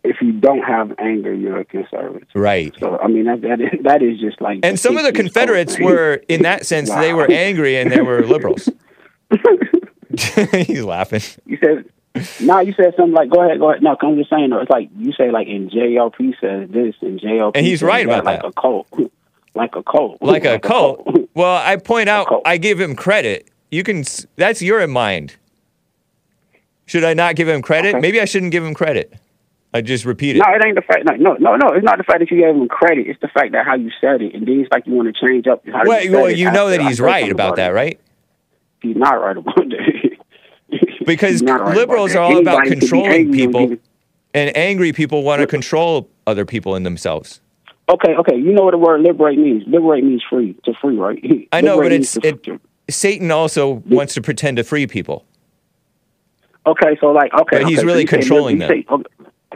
If 0.04 0.22
you 0.22 0.34
don't 0.34 0.62
have 0.62 0.94
anger, 1.00 1.34
you're 1.34 1.60
a 1.60 1.66
conservative. 1.66 2.28
Right. 2.36 2.74
So 2.80 2.98
I 3.00 3.08
mean 3.08 3.26
that 3.26 3.42
that 3.42 3.60
is, 3.60 3.70
that 3.84 4.04
is 4.04 4.20
just 4.20 4.40
like. 4.40 4.60
And 4.62 4.80
some 4.80 4.98
of 4.98 5.04
the. 5.04 5.12
Confederates 5.12 5.80
were, 5.80 6.22
in 6.30 6.44
that 6.44 6.66
sense, 6.66 6.92
they 6.92 7.12
were 7.14 7.30
angry 7.32 7.78
and 7.78 7.92
they 7.92 8.02
were 8.02 8.24
liberals. 8.26 8.70
He's 10.54 10.84
laughing. 10.84 11.22
You 11.46 11.58
said. 11.58 11.86
No, 12.40 12.60
you 12.60 12.74
said 12.74 12.94
something 12.96 13.14
like, 13.14 13.30
"Go 13.30 13.44
ahead, 13.44 13.60
go 13.60 13.72
ahead." 13.72 13.84
No, 13.84 13.98
I'm 14.00 14.16
just 14.16 14.30
saying. 14.30 14.50
though, 14.50 14.60
It's 14.62 14.70
like 14.70 14.90
you 14.98 15.12
say, 15.12 15.32
like, 15.32 15.48
in 15.48 15.70
JLP 15.70 16.40
says 16.40 16.70
this, 16.70 16.96
and 17.02 17.20
JLP, 17.20 17.52
And 17.56 17.66
he's 17.66 17.84
right 17.84 18.06
about 18.06 18.24
like 18.24 18.42
that. 18.42 18.48
a 18.48 18.54
cult, 18.54 18.88
like 19.56 19.76
a 19.76 19.84
cult, 19.84 20.22
like 20.22 20.46
a 20.46 20.60
cult. 20.60 21.08
Well, 21.34 21.56
I 21.56 21.78
point 21.78 22.10
out. 22.10 22.42
I 22.46 22.58
give 22.58 22.80
him 22.80 22.96
credit. 22.96 23.50
You 23.72 23.84
can. 23.84 24.04
That's 24.36 24.62
your 24.62 24.86
mind. 24.88 25.36
Should 26.86 27.04
I 27.04 27.14
not 27.14 27.36
give 27.36 27.48
him 27.48 27.62
credit? 27.62 27.96
Okay. 27.96 28.00
Maybe 28.00 28.22
I 28.22 28.26
shouldn't 28.26 28.52
give 28.52 28.64
him 28.64 28.74
credit. 28.74 29.14
I 29.74 29.82
just 29.82 30.06
repeat 30.06 30.38
it. 30.38 30.40
No, 30.40 30.46
it 30.54 30.66
ain't 30.66 30.76
the 30.76 30.82
fact. 30.82 31.04
No, 31.04 31.16
no, 31.16 31.34
no, 31.34 31.56
no. 31.58 31.74
It's 31.76 31.84
not 31.84 31.98
the 31.98 32.04
fact 32.04 32.20
that 32.20 32.32
you 32.32 32.38
gave 32.38 32.56
him 32.56 32.68
credit. 32.70 33.08
It's 33.08 33.20
the 33.20 33.28
fact 33.28 33.52
that 33.52 33.66
how 33.66 33.76
you 33.76 33.92
said 34.00 34.22
it, 34.22 34.34
and 34.34 34.48
then 34.48 34.62
it's 34.62 34.72
like 34.72 34.88
you 34.88 34.94
want 34.94 35.14
to 35.14 35.28
change 35.28 35.48
up 35.48 35.66
how 35.68 35.82
well, 35.86 36.02
you 36.02 36.12
well, 36.12 36.32
you 36.32 36.50
know 36.52 36.70
that 36.70 36.82
he's 36.82 37.02
right 37.02 37.30
about 37.30 37.58
that, 37.58 37.70
right? 37.70 38.00
He's 38.82 38.96
not 38.96 39.16
right 39.16 39.38
about 39.38 39.56
that. 39.56 40.12
Because 41.06 41.44
right 41.44 41.76
liberals 41.76 42.14
about 42.14 42.20
are 42.20 42.24
all 42.24 42.40
about 42.40 42.62
Anybody 42.62 42.70
be 42.70 42.80
controlling 42.80 43.32
people, 43.32 43.78
and 44.34 44.58
angry 44.58 44.92
people 44.92 45.22
want 45.22 45.40
to 45.40 45.48
control 45.48 46.10
other 46.26 46.46
people 46.46 46.74
and 46.74 46.84
themselves. 46.84 47.42
Okay, 47.88 48.16
okay. 48.16 48.36
You 48.36 48.52
know 48.54 48.64
what 48.64 48.72
the 48.72 48.78
word 48.78 49.02
liberate 49.02 49.38
means? 49.38 49.64
Liberate 49.68 50.04
means 50.04 50.24
free, 50.30 50.56
to 50.66 50.74
free, 50.74 50.98
right? 50.98 51.48
I 51.52 51.62
know, 51.62 51.80
but 51.82 51.92
it's 51.92 52.18
it. 52.18 52.46
Satan 52.90 53.32
also 53.32 53.84
wants 53.88 54.14
to 54.16 54.22
pretend 54.22 54.58
to 54.58 54.64
free 54.64 54.88
people. 54.88 55.26
Okay, 56.68 56.98
so 57.00 57.08
like, 57.08 57.32
okay, 57.34 57.60
But 57.62 57.68
he's 57.70 57.80
okay, 57.80 57.86
really 57.88 58.06
say- 58.08 58.18
controlling 58.18 58.56
you 58.56 58.68
them. 58.68 58.70
say- 58.70 58.86
okay, 58.90 59.04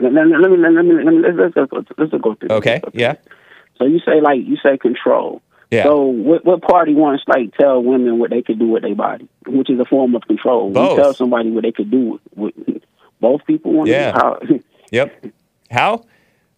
let, 0.00 0.12
let, 0.12 0.26
let 0.28 0.50
me 0.50 0.56
let 0.56 0.70
me 0.84 0.92
let 0.94 1.12
me 1.14 1.20
let's, 1.22 1.56
let's, 1.56 1.72
let's, 1.72 1.88
let's, 1.98 2.22
go 2.22 2.34
through. 2.34 2.48
this. 2.48 2.56
Okay, 2.58 2.80
yeah, 2.94 3.16
So 3.76 3.84
you 3.84 3.98
say 4.00 4.20
like 4.20 4.40
you 4.46 4.56
say 4.62 4.78
control. 4.78 5.42
yeah. 5.70 5.82
So 5.82 6.04
what 6.06 6.44
what 6.44 6.62
party 6.62 6.94
wants 6.94 7.24
like 7.26 7.52
tell 7.56 7.82
women 7.82 8.18
what 8.18 8.30
they 8.30 8.42
could 8.42 8.58
do 8.58 8.68
with 8.68 8.82
their 8.82 8.94
body, 8.94 9.28
which 9.46 9.68
is 9.68 9.78
a 9.80 9.84
form 9.84 10.14
of 10.14 10.22
control. 10.22 10.70
Both. 10.70 10.90
You 10.96 11.02
tell 11.02 11.14
somebody 11.14 11.50
what 11.50 11.64
they 11.64 11.72
could 11.72 11.90
do 11.90 12.18
with, 12.34 12.54
with 12.66 12.82
both 13.20 13.44
people 13.44 13.72
want. 13.72 13.90
Yeah. 13.90 14.12
How, 14.12 14.38
Yep. 14.92 15.26
How? 15.70 16.04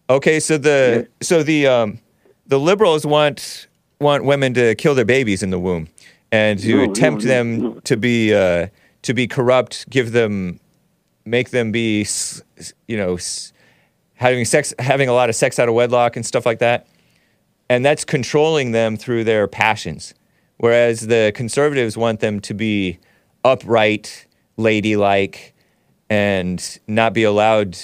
Okay, 0.09 0.39
so 0.39 0.57
the 0.57 1.07
so 1.21 1.43
the 1.43 1.67
um 1.67 1.99
the 2.47 2.59
liberals 2.59 3.05
want 3.05 3.67
want 3.99 4.25
women 4.25 4.53
to 4.53 4.75
kill 4.75 4.95
their 4.95 5.05
babies 5.05 5.41
in 5.43 5.49
the 5.49 5.59
womb 5.59 5.87
and 6.31 6.59
to 6.59 6.87
No, 6.87 6.93
tempt 6.93 7.23
no, 7.23 7.27
them 7.27 7.59
no. 7.61 7.73
to 7.85 7.97
be 7.97 8.33
uh 8.33 8.67
to 9.03 9.13
be 9.13 9.27
corrupt, 9.27 9.89
give 9.89 10.11
them 10.11 10.59
make 11.25 11.51
them 11.51 11.71
be 11.71 12.05
you 12.87 12.97
know 12.97 13.17
having 14.15 14.45
sex 14.45 14.73
having 14.79 15.07
a 15.09 15.13
lot 15.13 15.29
of 15.29 15.35
sex 15.35 15.57
out 15.57 15.69
of 15.69 15.75
wedlock 15.75 16.15
and 16.15 16.25
stuff 16.25 16.45
like 16.45 16.59
that. 16.59 16.87
And 17.69 17.85
that's 17.85 18.03
controlling 18.03 18.71
them 18.71 18.97
through 18.97 19.23
their 19.23 19.47
passions. 19.47 20.13
Whereas 20.57 21.07
the 21.07 21.31
conservatives 21.33 21.97
want 21.97 22.19
them 22.19 22.39
to 22.41 22.53
be 22.53 22.99
upright, 23.43 24.27
ladylike, 24.57 25.53
and 26.09 26.79
not 26.87 27.13
be 27.13 27.23
allowed 27.23 27.77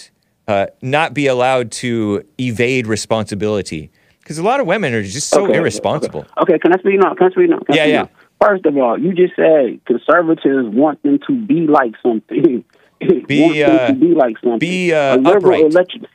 uh, 0.50 0.66
not 0.82 1.14
be 1.14 1.28
allowed 1.28 1.72
to 1.72 2.24
evade 2.40 2.88
responsibility. 2.88 3.92
Because 4.20 4.40
a 4.40 4.44
lot 4.44 4.60
of 4.60 4.66
women 4.66 4.94
are 4.94 5.04
just 5.04 5.30
so 5.30 5.46
Okay, 5.46 5.56
irresponsible. 5.58 6.26
Okay, 6.42 6.58
can 6.60 6.74
I 6.74 6.78
speak 6.80 7.00
now? 7.00 7.14
Can 7.14 7.28
I 7.28 7.32
speak 7.32 7.50
now? 7.50 7.60
Can 7.60 7.76
Yeah, 7.76 7.84
speak 7.84 7.94
yeah. 7.94 8.02
now? 8.04 8.10
First 8.42 8.66
of 8.66 8.78
all, 8.78 8.98
you 8.98 9.14
just 9.14 9.36
said 9.36 9.80
conservatives 9.86 10.68
want 10.70 11.02
them 11.04 11.20
to 11.28 11.36
be 11.46 11.68
like 11.68 11.94
something. 12.02 12.64
Be, 13.28 13.64
uh, 13.64 13.88
to 13.88 13.94
be 13.94 14.08
like 14.14 14.36
something. 14.44 14.60
be, 14.60 14.92
uh, 14.94 15.16
upright. 15.24 15.72
you- 15.74 16.06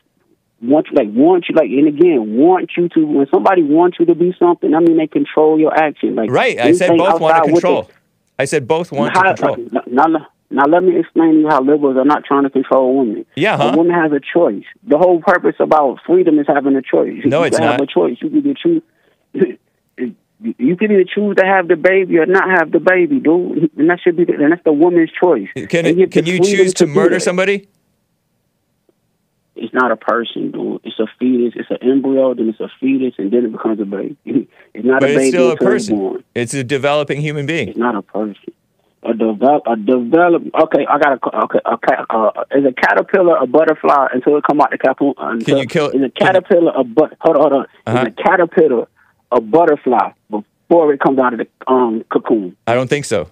want 0.63 0.87
you 0.91 0.97
like 0.97 1.09
want 1.13 1.45
you 1.49 1.55
like 1.55 1.69
and 1.69 1.89
again 1.89 2.37
want 2.39 2.71
you 2.77 2.89
to 2.91 3.05
when 3.07 3.27
somebody 3.33 3.63
wants 3.63 3.99
you 3.99 4.07
to 4.07 4.15
be 4.15 4.35
something. 4.39 4.75
I 4.75 4.81
mean 4.81 4.97
they 4.99 5.07
control 5.07 5.59
your 5.59 5.75
action. 5.75 6.15
Like 6.15 6.31
Right. 6.31 6.59
I 6.59 6.73
said 6.73 6.97
both 6.97 7.21
want 7.21 7.43
to 7.45 7.51
control. 7.53 7.91
I 8.39 8.45
said 8.47 8.67
both 8.69 8.93
want 8.93 9.15
to 9.15 9.23
control. 9.23 9.57
like, 9.73 9.87
now, 9.87 10.05
now, 10.05 10.27
now 10.51 10.65
let 10.67 10.83
me 10.85 10.99
explain 10.99 11.33
to 11.35 11.41
you 11.41 11.49
how 11.49 11.61
liberals 11.63 11.97
are 11.97 12.05
not 12.05 12.25
trying 12.25 12.45
to 12.45 12.51
control 12.51 12.97
women. 12.99 13.27
Yeah, 13.35 13.57
huh? 13.57 13.71
A 13.73 13.77
woman 13.77 13.95
has 13.95 14.13
a 14.13 14.21
choice. 14.21 14.65
The 14.87 14.99
whole 14.99 15.21
purpose 15.21 15.57
about 15.59 15.99
freedom 16.07 16.39
is 16.39 16.47
having 16.47 16.77
a 16.77 16.83
choice. 16.83 17.23
No, 17.25 17.41
you 17.41 17.47
it's 17.47 17.59
can 17.59 17.67
have 17.67 17.81
not. 17.81 17.91
a 17.91 17.93
choice. 17.93 18.19
You 18.21 18.31
can 18.31 18.39
either 18.39 18.55
choose. 18.55 18.83
You 20.59 20.77
can 20.77 20.91
either 20.93 21.05
choose 21.05 21.37
to 21.37 21.47
have 21.47 21.69
the 21.69 21.77
baby 21.77 22.19
or 22.19 22.27
not 22.27 22.51
have 22.51 22.71
the 22.71 22.79
baby, 22.79 23.19
dude. 23.19 23.71
And 23.79 23.89
that 23.89 24.01
should 24.01 24.15
be, 24.15 24.25
the, 24.27 24.35
and 24.35 24.53
that's 24.53 24.63
the 24.63 24.75
woman's 24.75 25.11
choice. 25.11 25.49
Can, 25.55 25.87
it, 25.87 26.11
can 26.11 26.27
you 26.27 26.39
choose 26.39 26.75
to 26.75 26.85
do 26.85 26.93
murder 26.93 27.19
somebody? 27.19 27.67
It's 29.57 29.73
not 29.73 29.91
a 29.91 29.97
person, 29.97 30.51
dude. 30.51 30.81
It's 30.85 30.99
a 30.99 31.07
fetus. 31.19 31.55
It's 31.57 31.71
an 31.71 31.79
embryo, 31.89 32.35
then 32.35 32.51
it's 32.51 32.61
a 32.61 32.69
fetus, 32.79 33.15
and 33.17 33.31
then 33.33 33.47
it 33.47 33.53
becomes 33.53 33.81
a 33.81 33.85
baby. 33.87 34.17
it's 34.75 34.85
not 34.85 35.01
But 35.01 35.11
a 35.11 35.13
it's 35.13 35.19
baby 35.19 35.29
still 35.31 35.49
a 35.51 35.53
it's 35.55 35.65
person. 35.65 35.97
born. 35.97 36.25
It's 36.35 36.53
a 36.53 36.65
developing 36.65 37.23
human 37.23 37.47
being. 37.47 37.69
It's 37.69 37.79
not 37.79 37.95
a 37.95 38.03
person. 38.03 38.53
A 39.07 39.13
develop, 39.13 39.63
a 39.67 39.77
develop. 39.77 40.43
Okay, 40.65 40.87
I 40.89 40.99
got 40.99 41.19
a. 41.23 41.37
Okay, 41.45 41.59
a, 41.65 42.15
uh, 42.15 42.45
is 42.53 42.65
a 42.65 42.73
caterpillar 42.73 43.37
a 43.37 43.47
butterfly 43.47 44.07
until 44.15 44.37
it 44.39 44.45
come 44.49 44.61
out 44.63 44.71
the 44.71 44.79
cocoon? 44.79 45.13
Until, 45.19 45.59
you 45.59 45.67
kill- 45.67 45.89
Is 45.91 45.95
a 45.97 45.99
can 45.99 46.03
you- 46.05 46.11
caterpillar 46.13 46.73
a 46.75 46.85
but? 46.85 47.13
Hold 47.21 47.37
on, 47.37 47.43
hold 47.43 47.53
on. 47.53 47.67
Uh-huh. 47.87 47.99
Is 48.07 48.15
a 48.19 48.23
caterpillar 48.23 48.89
a 49.31 49.41
butterfly 49.41 50.13
before 50.31 50.93
it 50.95 51.01
comes 51.01 51.19
out 51.19 51.35
of 51.35 51.41
the 51.41 51.49
um 51.71 52.03
cocoon. 52.11 52.57
I 52.67 52.75
don't 52.75 52.89
think 52.89 53.05
so. 53.05 53.29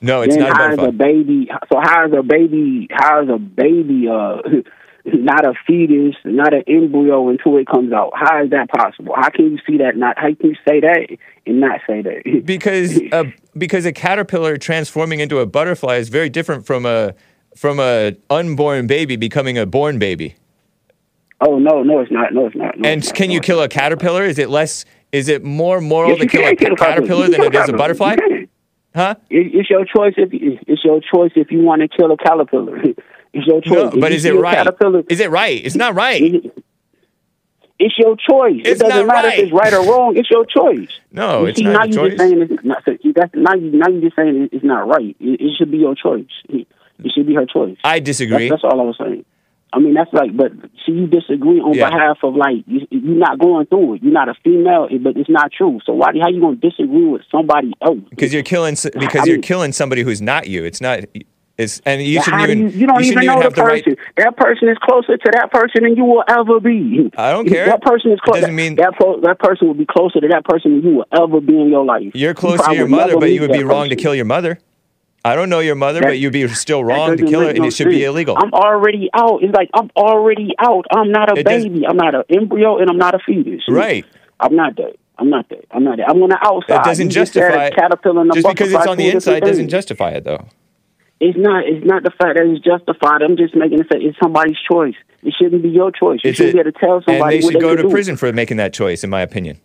No, 0.00 0.22
it's 0.22 0.34
then 0.34 0.44
not 0.44 0.52
a 0.52 0.54
how 0.54 0.70
is 0.72 0.76
butterfly. 0.78 0.88
a 0.88 0.92
baby? 1.14 1.50
So 1.72 1.80
how 1.80 2.06
is 2.06 2.12
a 2.12 2.22
baby? 2.22 2.88
How 2.90 3.22
is 3.22 3.28
a 3.28 3.38
baby? 3.38 4.08
Uh, 4.08 4.38
not 5.06 5.46
a 5.46 5.52
fetus, 5.66 6.14
not 6.24 6.52
an 6.52 6.64
embryo 6.66 7.28
until 7.28 7.56
it 7.58 7.66
comes 7.66 7.92
out. 7.92 8.12
How 8.14 8.42
is 8.44 8.50
that 8.50 8.68
possible? 8.68 9.14
How 9.16 9.30
can 9.30 9.52
you 9.52 9.58
see 9.66 9.78
that? 9.78 9.96
Not 9.96 10.18
how 10.18 10.28
can 10.34 10.50
you 10.50 10.56
say 10.68 10.80
that 10.80 11.16
and 11.46 11.60
not 11.60 11.80
say 11.86 12.02
that? 12.02 12.42
because 12.44 12.98
a 13.12 13.32
because 13.56 13.86
a 13.86 13.92
caterpillar 13.92 14.56
transforming 14.58 15.20
into 15.20 15.38
a 15.38 15.46
butterfly 15.46 15.96
is 15.96 16.08
very 16.08 16.28
different 16.28 16.66
from 16.66 16.84
a 16.86 17.14
from 17.56 17.78
a 17.80 18.16
unborn 18.30 18.86
baby 18.86 19.16
becoming 19.16 19.56
a 19.56 19.64
born 19.66 19.98
baby. 19.98 20.34
oh 21.40 21.58
no, 21.58 21.82
no, 21.82 22.00
it's 22.00 22.10
not. 22.10 22.32
No, 22.34 22.46
it's 22.46 22.56
not. 22.56 22.78
No, 22.78 22.88
And 22.88 22.98
it's 22.98 23.08
not. 23.08 23.16
can 23.16 23.30
you 23.30 23.38
No, 23.38 23.42
kill 23.42 23.62
a 23.62 23.68
caterpillar? 23.68 24.24
Is 24.24 24.38
it 24.38 24.50
less? 24.50 24.84
Is 25.12 25.28
it 25.28 25.44
more 25.44 25.80
moral 25.80 26.10
Yes, 26.10 26.20
to 26.20 26.26
kill 26.26 26.46
a 26.46 26.56
can 26.56 26.76
ca- 26.76 26.84
caterpillar 26.86 27.28
than 27.28 27.42
it 27.42 27.54
is 27.54 27.68
a 27.68 27.72
butterfly? 27.72 28.16
Huh? 28.94 29.14
It, 29.30 29.54
it's 29.54 29.70
your 29.70 29.84
choice 29.84 30.14
if 30.16 30.32
you, 30.32 30.58
it's 30.66 30.82
your 30.84 31.00
choice 31.00 31.30
if 31.36 31.50
you 31.52 31.60
want 31.60 31.82
to 31.82 31.88
kill 31.88 32.10
a 32.12 32.16
caterpillar. 32.16 32.82
It's 33.36 33.46
your 33.46 33.60
choice. 33.60 33.94
No, 33.94 34.00
but 34.00 34.12
is 34.12 34.24
it 34.24 34.34
right? 34.34 34.66
Is 35.10 35.20
it 35.20 35.30
right? 35.30 35.64
It's 35.64 35.76
not 35.76 35.94
right. 35.94 36.22
it's 37.78 37.98
your 37.98 38.16
choice. 38.16 38.62
It's 38.64 38.80
it 38.80 38.84
doesn't 38.84 39.06
not 39.06 39.14
matter 39.14 39.28
right. 39.28 39.38
if 39.38 39.44
it's 39.44 39.52
right 39.52 39.72
or 39.74 39.84
wrong. 39.84 40.16
It's 40.16 40.30
your 40.30 40.46
choice. 40.46 40.88
No, 41.12 41.42
you 41.42 41.46
it's 41.48 41.58
see, 41.58 41.64
not 41.64 41.72
now 41.72 41.84
you 41.84 41.92
choice. 41.92 42.10
just 42.12 42.18
saying 42.18 42.42
it's 42.50 42.64
not. 42.64 42.82
That's 43.14 43.34
now 43.34 43.54
you 43.54 43.70
now 43.72 43.88
you 43.88 44.00
just 44.00 44.16
saying 44.16 44.48
it's 44.52 44.64
not 44.64 44.88
right. 44.88 45.14
It, 45.20 45.40
it 45.40 45.56
should 45.58 45.70
be 45.70 45.78
your 45.78 45.94
choice. 45.94 46.26
It, 46.48 46.66
should 47.14 47.26
be 47.26 47.34
her 47.34 47.44
choice. 47.44 47.76
I 47.84 48.00
disagree. 48.00 48.48
that's 48.48 48.64
all 48.64 48.80
I 48.80 48.84
was 48.84 48.96
saying. 48.98 49.24
I 49.72 49.78
mean, 49.78 49.92
that's 49.92 50.10
like, 50.14 50.34
but 50.34 50.52
see, 50.86 50.92
you 50.92 51.06
disagree 51.06 51.60
on 51.60 51.74
Yeah. 51.74 51.90
behalf 51.90 52.18
of 52.22 52.34
like 52.34 52.64
you, 52.66 52.86
you're 52.90 53.18
not 53.18 53.38
going 53.38 53.66
through 53.66 53.96
it. 53.96 54.02
You're 54.02 54.12
not 54.12 54.30
a 54.30 54.34
female, 54.42 54.88
but 55.02 55.18
it's 55.18 55.28
not 55.28 55.52
true. 55.52 55.80
So 55.84 55.92
why? 55.92 56.12
How 56.18 56.30
you 56.30 56.40
gonna 56.40 56.56
disagree 56.56 57.04
with 57.04 57.22
somebody 57.30 57.74
else? 57.82 57.98
Because 58.08 58.32
you're 58.32 58.42
killing 58.42 58.76
because 58.94 59.22
I 59.22 59.24
you're 59.24 59.42
killing 59.42 59.72
somebody 59.72 60.02
who's 60.02 60.22
not 60.22 60.48
you. 60.48 60.64
It's 60.64 60.80
not. 60.80 61.00
It's 61.58 61.80
and 61.86 62.02
you 62.02 62.20
shouldn't 62.22 62.42
even 62.42 62.58
you, 62.58 62.68
you 62.68 62.86
don't 62.86 63.02
shouldn't 63.02 63.24
even 63.24 63.26
know 63.34 63.38
the 63.38 63.44
have 63.44 63.54
the 63.54 63.62
right. 63.62 63.82
person. 63.82 63.96
That 64.18 64.36
person 64.36 64.68
is 64.68 64.76
closer 64.82 65.16
to 65.16 65.30
that 65.32 65.50
person 65.50 65.84
than 65.84 65.96
you 65.96 66.04
will 66.04 66.24
ever 66.28 66.60
be. 66.60 67.10
I 67.16 67.32
don't 67.32 67.48
care. 67.48 67.66
That 67.66 67.80
person 67.80 68.12
is 68.12 68.20
closer. 68.20 68.52
mean- 68.52 68.76
that 68.76 68.92
pro- 68.96 69.20
that 69.22 69.38
person 69.38 69.66
will 69.68 69.74
be 69.74 69.86
closer 69.86 70.20
to 70.20 70.28
that 70.28 70.44
person 70.44 70.80
than 70.80 70.90
you 70.90 70.96
will 70.98 71.06
ever 71.12 71.40
be 71.40 71.58
in 71.58 71.70
your 71.70 71.84
life. 71.84 72.10
You're 72.14 72.30
You 72.30 72.34
close 72.34 72.60
to 72.66 72.74
your 72.74 72.88
mother, 72.88 73.18
but 73.18 73.32
you 73.32 73.40
would 73.40 73.52
be 73.52 73.64
wrong 73.64 73.88
to 73.88 73.96
kill 73.96 74.14
your 74.14 74.26
mother. 74.26 74.58
I 75.24 75.34
don't 75.34 75.48
know 75.48 75.58
your 75.60 75.74
mother, 75.74 76.00
That- 76.00 76.08
but 76.08 76.18
you'd 76.18 76.32
be 76.34 76.46
still 76.48 76.84
wrong 76.84 77.16
to 77.16 77.24
kill 77.24 77.40
her, 77.40 77.46
make 77.46 77.56
and 77.56 77.64
it 77.66 77.72
should 77.72 77.88
be 77.88 78.04
illegal. 78.04 78.36
I'm 78.38 78.52
already 78.52 79.08
out. 79.14 79.42
It's 79.42 79.54
like 79.54 79.70
I'm 79.72 79.90
already 79.96 80.52
out. 80.58 80.84
I'm 80.94 81.10
not 81.10 81.30
a 81.36 81.40
It 81.40 81.46
does- 81.46 81.64
baby. 81.64 81.86
I'm 81.86 81.96
not 81.96 82.14
an 82.14 82.22
embryo, 82.28 82.78
and 82.78 82.90
I'm 82.90 82.98
not 82.98 83.14
a 83.14 83.18
fetus. 83.18 83.62
Right. 83.68 84.04
I'm 84.38 84.54
not 84.54 84.76
that. 84.76 84.96
I'm 85.18 85.30
not 85.30 85.48
that. 85.48 85.64
I'm 85.70 85.82
not 85.82 85.96
that. 85.96 86.10
I'm 86.10 86.22
on 86.22 86.28
the 86.28 86.38
outside. 86.42 86.76
That 86.76 86.84
doesn't 86.84 87.06
You 87.06 87.12
justify 87.12 87.64
a 87.64 87.70
caterpillar 87.70 88.26
just 88.34 88.46
because 88.46 88.70
it's 88.72 88.86
on 88.86 88.98
the 88.98 89.08
inside 89.10 89.40
doesn't 89.42 89.70
justify 89.70 90.10
it 90.10 90.24
though. 90.24 90.44
It's 91.20 91.38
not. 91.38 91.64
It's 91.66 91.84
not 91.86 92.02
the 92.02 92.10
fact 92.10 92.36
that 92.36 92.44
it's 92.46 92.62
justified. 92.64 93.22
I'm 93.22 93.36
just 93.36 93.54
making 93.54 93.80
it 93.80 93.86
say 93.90 93.98
it's 94.00 94.18
somebody's 94.22 94.58
choice. 94.70 94.94
It 95.22 95.34
shouldn't 95.38 95.62
be 95.62 95.70
your 95.70 95.90
choice. 95.90 96.20
You 96.22 96.30
It's 96.30 96.40
a- 96.40 96.52
be 96.52 96.58
able 96.60 96.70
to 96.70 96.78
tell 96.78 96.96
and 96.96 97.04
somebody 97.04 97.38
they 97.40 97.44
what 97.44 97.52
should 97.52 97.60
go 97.62 97.68
can 97.68 97.76
to 97.78 97.82
do. 97.84 97.90
prison 97.90 98.16
for 98.16 98.30
making 98.32 98.58
that 98.58 98.72
choice, 98.74 99.02
in 99.02 99.08
my 99.10 99.22
opinion. 99.22 99.58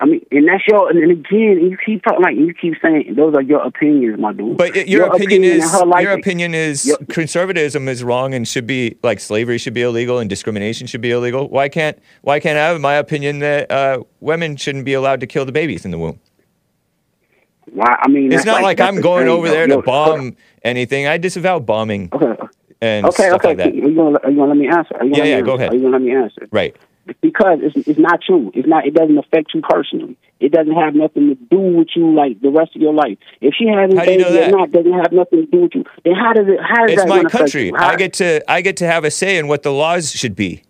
I 0.00 0.06
mean, 0.06 0.24
and 0.32 0.48
that's 0.48 0.66
your. 0.66 0.88
And 0.88 1.02
then 1.02 1.10
again, 1.10 1.60
you 1.70 1.76
keep 1.84 2.02
talking 2.02 2.22
like 2.22 2.34
you 2.34 2.54
keep 2.54 2.76
saying 2.82 3.12
those 3.14 3.34
are 3.34 3.42
your 3.42 3.60
opinions, 3.60 4.18
my 4.18 4.32
dude. 4.32 4.56
But 4.56 4.74
it- 4.74 4.88
your, 4.88 5.04
opinion, 5.04 5.44
and 5.44 5.52
is 5.62 5.74
life 5.84 6.02
your 6.02 6.12
opinion 6.12 6.54
is 6.54 6.86
Your- 6.86 6.96
conservatism 7.10 7.86
is 7.86 8.02
wrong 8.02 8.32
and 8.32 8.48
should 8.48 8.66
be 8.66 8.96
like 9.02 9.20
slavery 9.20 9.58
should 9.58 9.74
be 9.74 9.82
illegal 9.82 10.18
and 10.18 10.30
discrimination 10.30 10.86
should 10.86 11.02
be 11.02 11.10
illegal. 11.10 11.46
Why 11.50 11.68
can't 11.68 11.98
why 12.22 12.40
can't 12.40 12.56
I 12.56 12.68
have 12.68 12.80
my 12.80 12.94
opinion 12.94 13.40
that 13.40 13.70
uh, 13.70 14.02
women 14.20 14.56
shouldn't 14.56 14.86
be 14.86 14.94
allowed 14.94 15.20
to 15.20 15.26
kill 15.26 15.44
the 15.44 15.52
babies 15.52 15.84
in 15.84 15.90
the 15.90 15.98
womb? 15.98 16.20
Why? 17.72 17.96
I 18.00 18.08
mean, 18.08 18.32
It's 18.32 18.44
not 18.44 18.62
like, 18.62 18.78
that's 18.78 18.88
I'm 18.96 19.00
going 19.02 19.28
over 19.28 19.48
there 19.48 19.66
to 19.66 19.82
bomb 19.82 20.36
anything. 20.62 21.06
I 21.06 21.18
disavow 21.18 21.58
bombing 21.58 22.08
Okay. 22.12 22.34
and 22.80 23.06
Okay. 23.06 23.24
stuff 23.24 23.34
Okay. 23.36 23.48
like 23.48 23.56
that. 23.58 23.68
Are 23.68 23.74
you 23.74 23.94
gonna 23.94 24.18
are 24.22 24.30
you 24.30 24.36
gonna 24.36 24.48
let 24.48 24.56
me 24.56 24.68
answer? 24.68 24.96
Yeah, 25.04 25.24
yeah, 25.24 25.36
me 25.38 25.42
go 25.42 25.54
ahead. 25.54 25.72
Are 25.72 25.74
you 25.74 25.82
gonna 25.82 25.92
let 25.92 26.02
me 26.02 26.12
answer? 26.14 26.46
Right. 26.50 26.76
Because 27.20 27.58
it's 27.62 27.88
it's 27.88 27.98
not 27.98 28.20
you. 28.28 28.50
It's 28.54 28.66
not. 28.66 28.86
It 28.86 28.94
doesn't 28.94 29.16
affect 29.16 29.54
you 29.54 29.62
personally. 29.62 30.16
It 30.40 30.50
doesn't 30.52 30.74
have 30.74 30.94
nothing 30.94 31.28
to 31.28 31.34
do 31.36 31.58
with 31.58 31.88
you 31.94 32.12
like 32.14 32.40
the 32.40 32.50
rest 32.50 32.74
of 32.74 32.82
your 32.82 32.92
life. 32.94 33.16
If 33.40 33.54
she 33.54 33.66
has 33.68 33.92
a 33.92 33.96
How 33.96 34.04
do 34.04 34.12
you 34.12 34.24
baby 34.24 34.38
or 34.38 34.50
not, 34.58 34.72
doesn't 34.72 34.92
have 34.92 35.12
nothing 35.12 35.44
to 35.44 35.46
do 35.46 35.60
with 35.62 35.74
you. 35.76 35.84
Then 36.04 36.14
how 36.14 36.32
does 36.32 36.46
it? 36.48 36.58
How 36.60 36.84
is 36.84 36.92
It's 36.92 37.02
that 37.02 37.08
my 37.08 37.22
country. 37.24 37.70
How- 37.76 37.88
I 37.90 37.96
get 37.96 38.12
to 38.14 38.42
I 38.50 38.60
get 38.60 38.76
to 38.78 38.86
have 38.86 39.04
a 39.04 39.10
say 39.10 39.38
in 39.38 39.46
what 39.48 39.62
the 39.62 39.72
laws 39.72 40.10
should 40.12 40.34
be. 40.34 40.62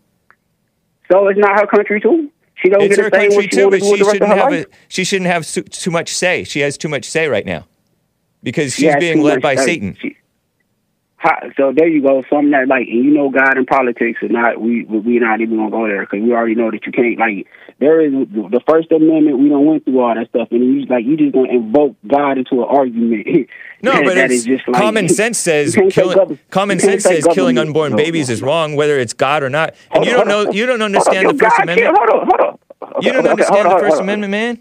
So 1.11 1.27
it's 1.29 1.39
not 1.39 1.59
her 1.61 1.67
country 1.67 2.01
too. 2.01 2.31
She 2.57 2.69
don't 2.71 2.83
It's 2.83 2.97
get 2.97 3.05
her 3.05 3.11
to 3.11 3.17
country 3.17 3.43
she 3.43 3.49
too, 3.49 3.71
but 3.71 3.81
to 3.81 3.83
do 3.83 3.91
with 3.91 3.99
she 3.99 3.99
the 3.99 4.05
rest 4.05 4.21
of 4.21 4.29
shouldn't 4.29 4.39
have 4.41 4.53
a, 4.53 4.67
she 4.89 5.05
shouldn't 5.05 5.31
have 5.31 5.47
too 5.71 5.91
much 5.91 6.09
say. 6.09 6.45
She 6.45 6.61
has 6.61 6.79
too 6.79 6.89
much 6.89 7.05
say 7.05 7.29
right 7.29 7.45
now 7.47 7.67
because 8.43 8.73
she's 8.73 8.81
She 8.81 8.87
has 8.87 8.97
being 9.01 9.23
led 9.23 9.43
by. 9.43 9.57
Satan. 9.57 9.97
She- 10.01 10.16
How- 11.19 11.51
so 11.57 11.73
there 11.75 11.89
you 11.89 12.03
go. 12.03 12.23
Something 12.29 12.51
that 12.51 12.69
like, 12.69 12.89
and 12.89 13.05
you 13.05 13.11
know, 13.11 13.31
God 13.31 13.57
and 13.57 13.67
politics 13.67 14.23
are 14.23 14.29
not. 14.29 14.61
We 14.61 14.85
we 14.85 15.19
not 15.19 15.41
even 15.41 15.57
gonna 15.57 15.71
go 15.71 15.87
there 15.87 16.01
because 16.03 16.21
we 16.23 16.33
already 16.33 16.55
know 16.55 16.71
that 16.71 16.85
you 16.85 16.93
can't. 16.93 17.19
Like, 17.19 17.47
there 17.79 18.01
is 18.03 18.13
the 18.13 18.61
First 18.69 18.93
Amendment. 18.93 19.39
We 19.39 19.49
don't 19.49 19.65
went 19.65 19.85
through 19.85 20.01
all 20.01 20.15
that 20.15 20.29
stuff, 20.29 20.49
and 20.51 20.63
you 20.63 20.87
like 20.87 21.05
you 21.07 21.17
just 21.17 21.33
gonna 21.33 21.49
invoke 21.51 21.97
God 22.07 22.39
into 22.39 22.63
an 22.63 22.69
argument. 22.69 23.27
No, 23.83 23.93
that- 23.93 24.05
but 24.07 24.15
that 24.15 24.31
it's 24.31 24.41
is 24.41 24.45
just 24.47 24.69
like 24.69 24.81
common 24.83 25.09
sense 25.21 25.39
says 25.39 25.77
you 25.77 25.83
can't 25.83 25.93
say 25.93 26.01
killing 26.03 26.19
gov- 26.19 26.39
common 26.51 26.81
sense 26.81 27.05
say 27.05 27.21
says 27.21 27.35
killing 27.35 27.59
unborn 27.59 27.91
No, 27.93 27.97
babies 27.99 28.29
no, 28.29 28.33
is 28.33 28.43
wrong, 28.43 28.75
whether 28.75 28.99
it's 28.99 29.13
God 29.13 29.43
or 29.43 29.51
not. 29.51 29.75
And 29.91 30.05
Hold 30.05 30.07
you 30.07 30.13
don't 30.15 30.29
know 30.29 30.51
you 30.51 30.65
don't 30.67 30.81
understand 30.83 31.27
on, 31.29 31.37
the 31.37 31.45
First 31.45 31.57
God, 31.59 31.63
Amendment. 31.69 31.97
Hold 31.97 32.11
on, 32.11 32.27
hold 32.27 32.59
on. 32.93 33.03
You 33.03 33.13
don't 33.13 33.21
Okay, 33.21 33.31
understand 33.31 33.69
on, 33.69 33.75
the 33.75 33.81
First 33.81 33.97
on. 33.97 34.03
Amendment, 34.03 34.31
man. 34.31 34.59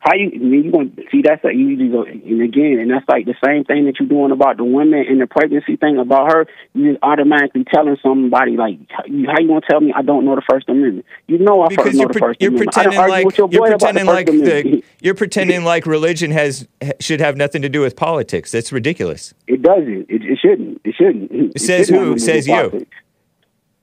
How 0.00 0.14
you 0.14 0.30
I 0.32 0.38
mean, 0.38 0.64
you 0.64 0.70
going 0.72 0.94
to 0.94 1.02
see 1.10 1.22
that's 1.24 1.44
a 1.44 1.50
easy 1.50 1.88
go 1.88 2.04
and 2.04 2.40
again 2.42 2.78
and 2.80 2.88
that's 2.90 3.04
like 3.08 3.26
the 3.26 3.34
same 3.44 3.64
thing 3.64 3.86
that 3.86 3.98
you're 3.98 4.08
doing 4.08 4.30
about 4.30 4.56
the 4.56 4.64
women 4.64 5.04
and 5.08 5.20
the 5.20 5.26
pregnancy 5.26 5.74
thing 5.76 5.98
about 5.98 6.32
her. 6.32 6.46
You 6.72 6.92
just 6.92 7.02
automatically 7.02 7.64
telling 7.64 7.96
somebody 8.02 8.56
like 8.56 8.78
how 8.90 9.04
you, 9.06 9.26
how 9.26 9.40
you 9.40 9.48
gonna 9.48 9.60
tell 9.68 9.80
me 9.80 9.92
I 9.94 10.02
don't 10.02 10.24
know 10.24 10.36
the 10.36 10.42
First 10.48 10.68
Amendment? 10.68 11.04
You 11.26 11.38
know 11.38 11.62
I 11.62 11.68
Because 11.68 11.94
know 11.94 12.00
you're, 12.02 12.08
the 12.08 12.12
pre- 12.12 12.20
First 12.20 12.40
you're 12.40 12.50
Amendment. 12.50 12.72
Pretending 12.74 12.98
like 13.08 13.36
your 13.38 13.48
you're 13.50 13.66
about 13.66 13.80
the 13.80 13.86
pretending 13.86 14.06
like 14.06 14.26
the 14.26 14.82
you're 15.00 15.14
pretending 15.16 15.64
like 15.64 15.84
religion 15.84 16.30
has 16.30 16.68
should 17.00 17.20
have 17.20 17.36
nothing 17.36 17.62
to 17.62 17.68
do 17.68 17.80
with 17.80 17.96
politics. 17.96 18.52
That's 18.52 18.70
ridiculous. 18.70 19.34
It 19.48 19.62
doesn't. 19.62 20.06
It, 20.08 20.22
it 20.22 20.38
shouldn't. 20.40 20.80
It 20.84 20.94
shouldn't. 20.96 21.32
It, 21.32 21.60
says 21.60 21.86
shouldn't 21.88 22.04
who? 22.04 22.10
have 22.10 22.18
nothing 22.18 22.26
to 22.28 22.32
do 22.34 22.42
Says 22.42 22.46
you. 22.46 22.54
politics. 22.54 22.96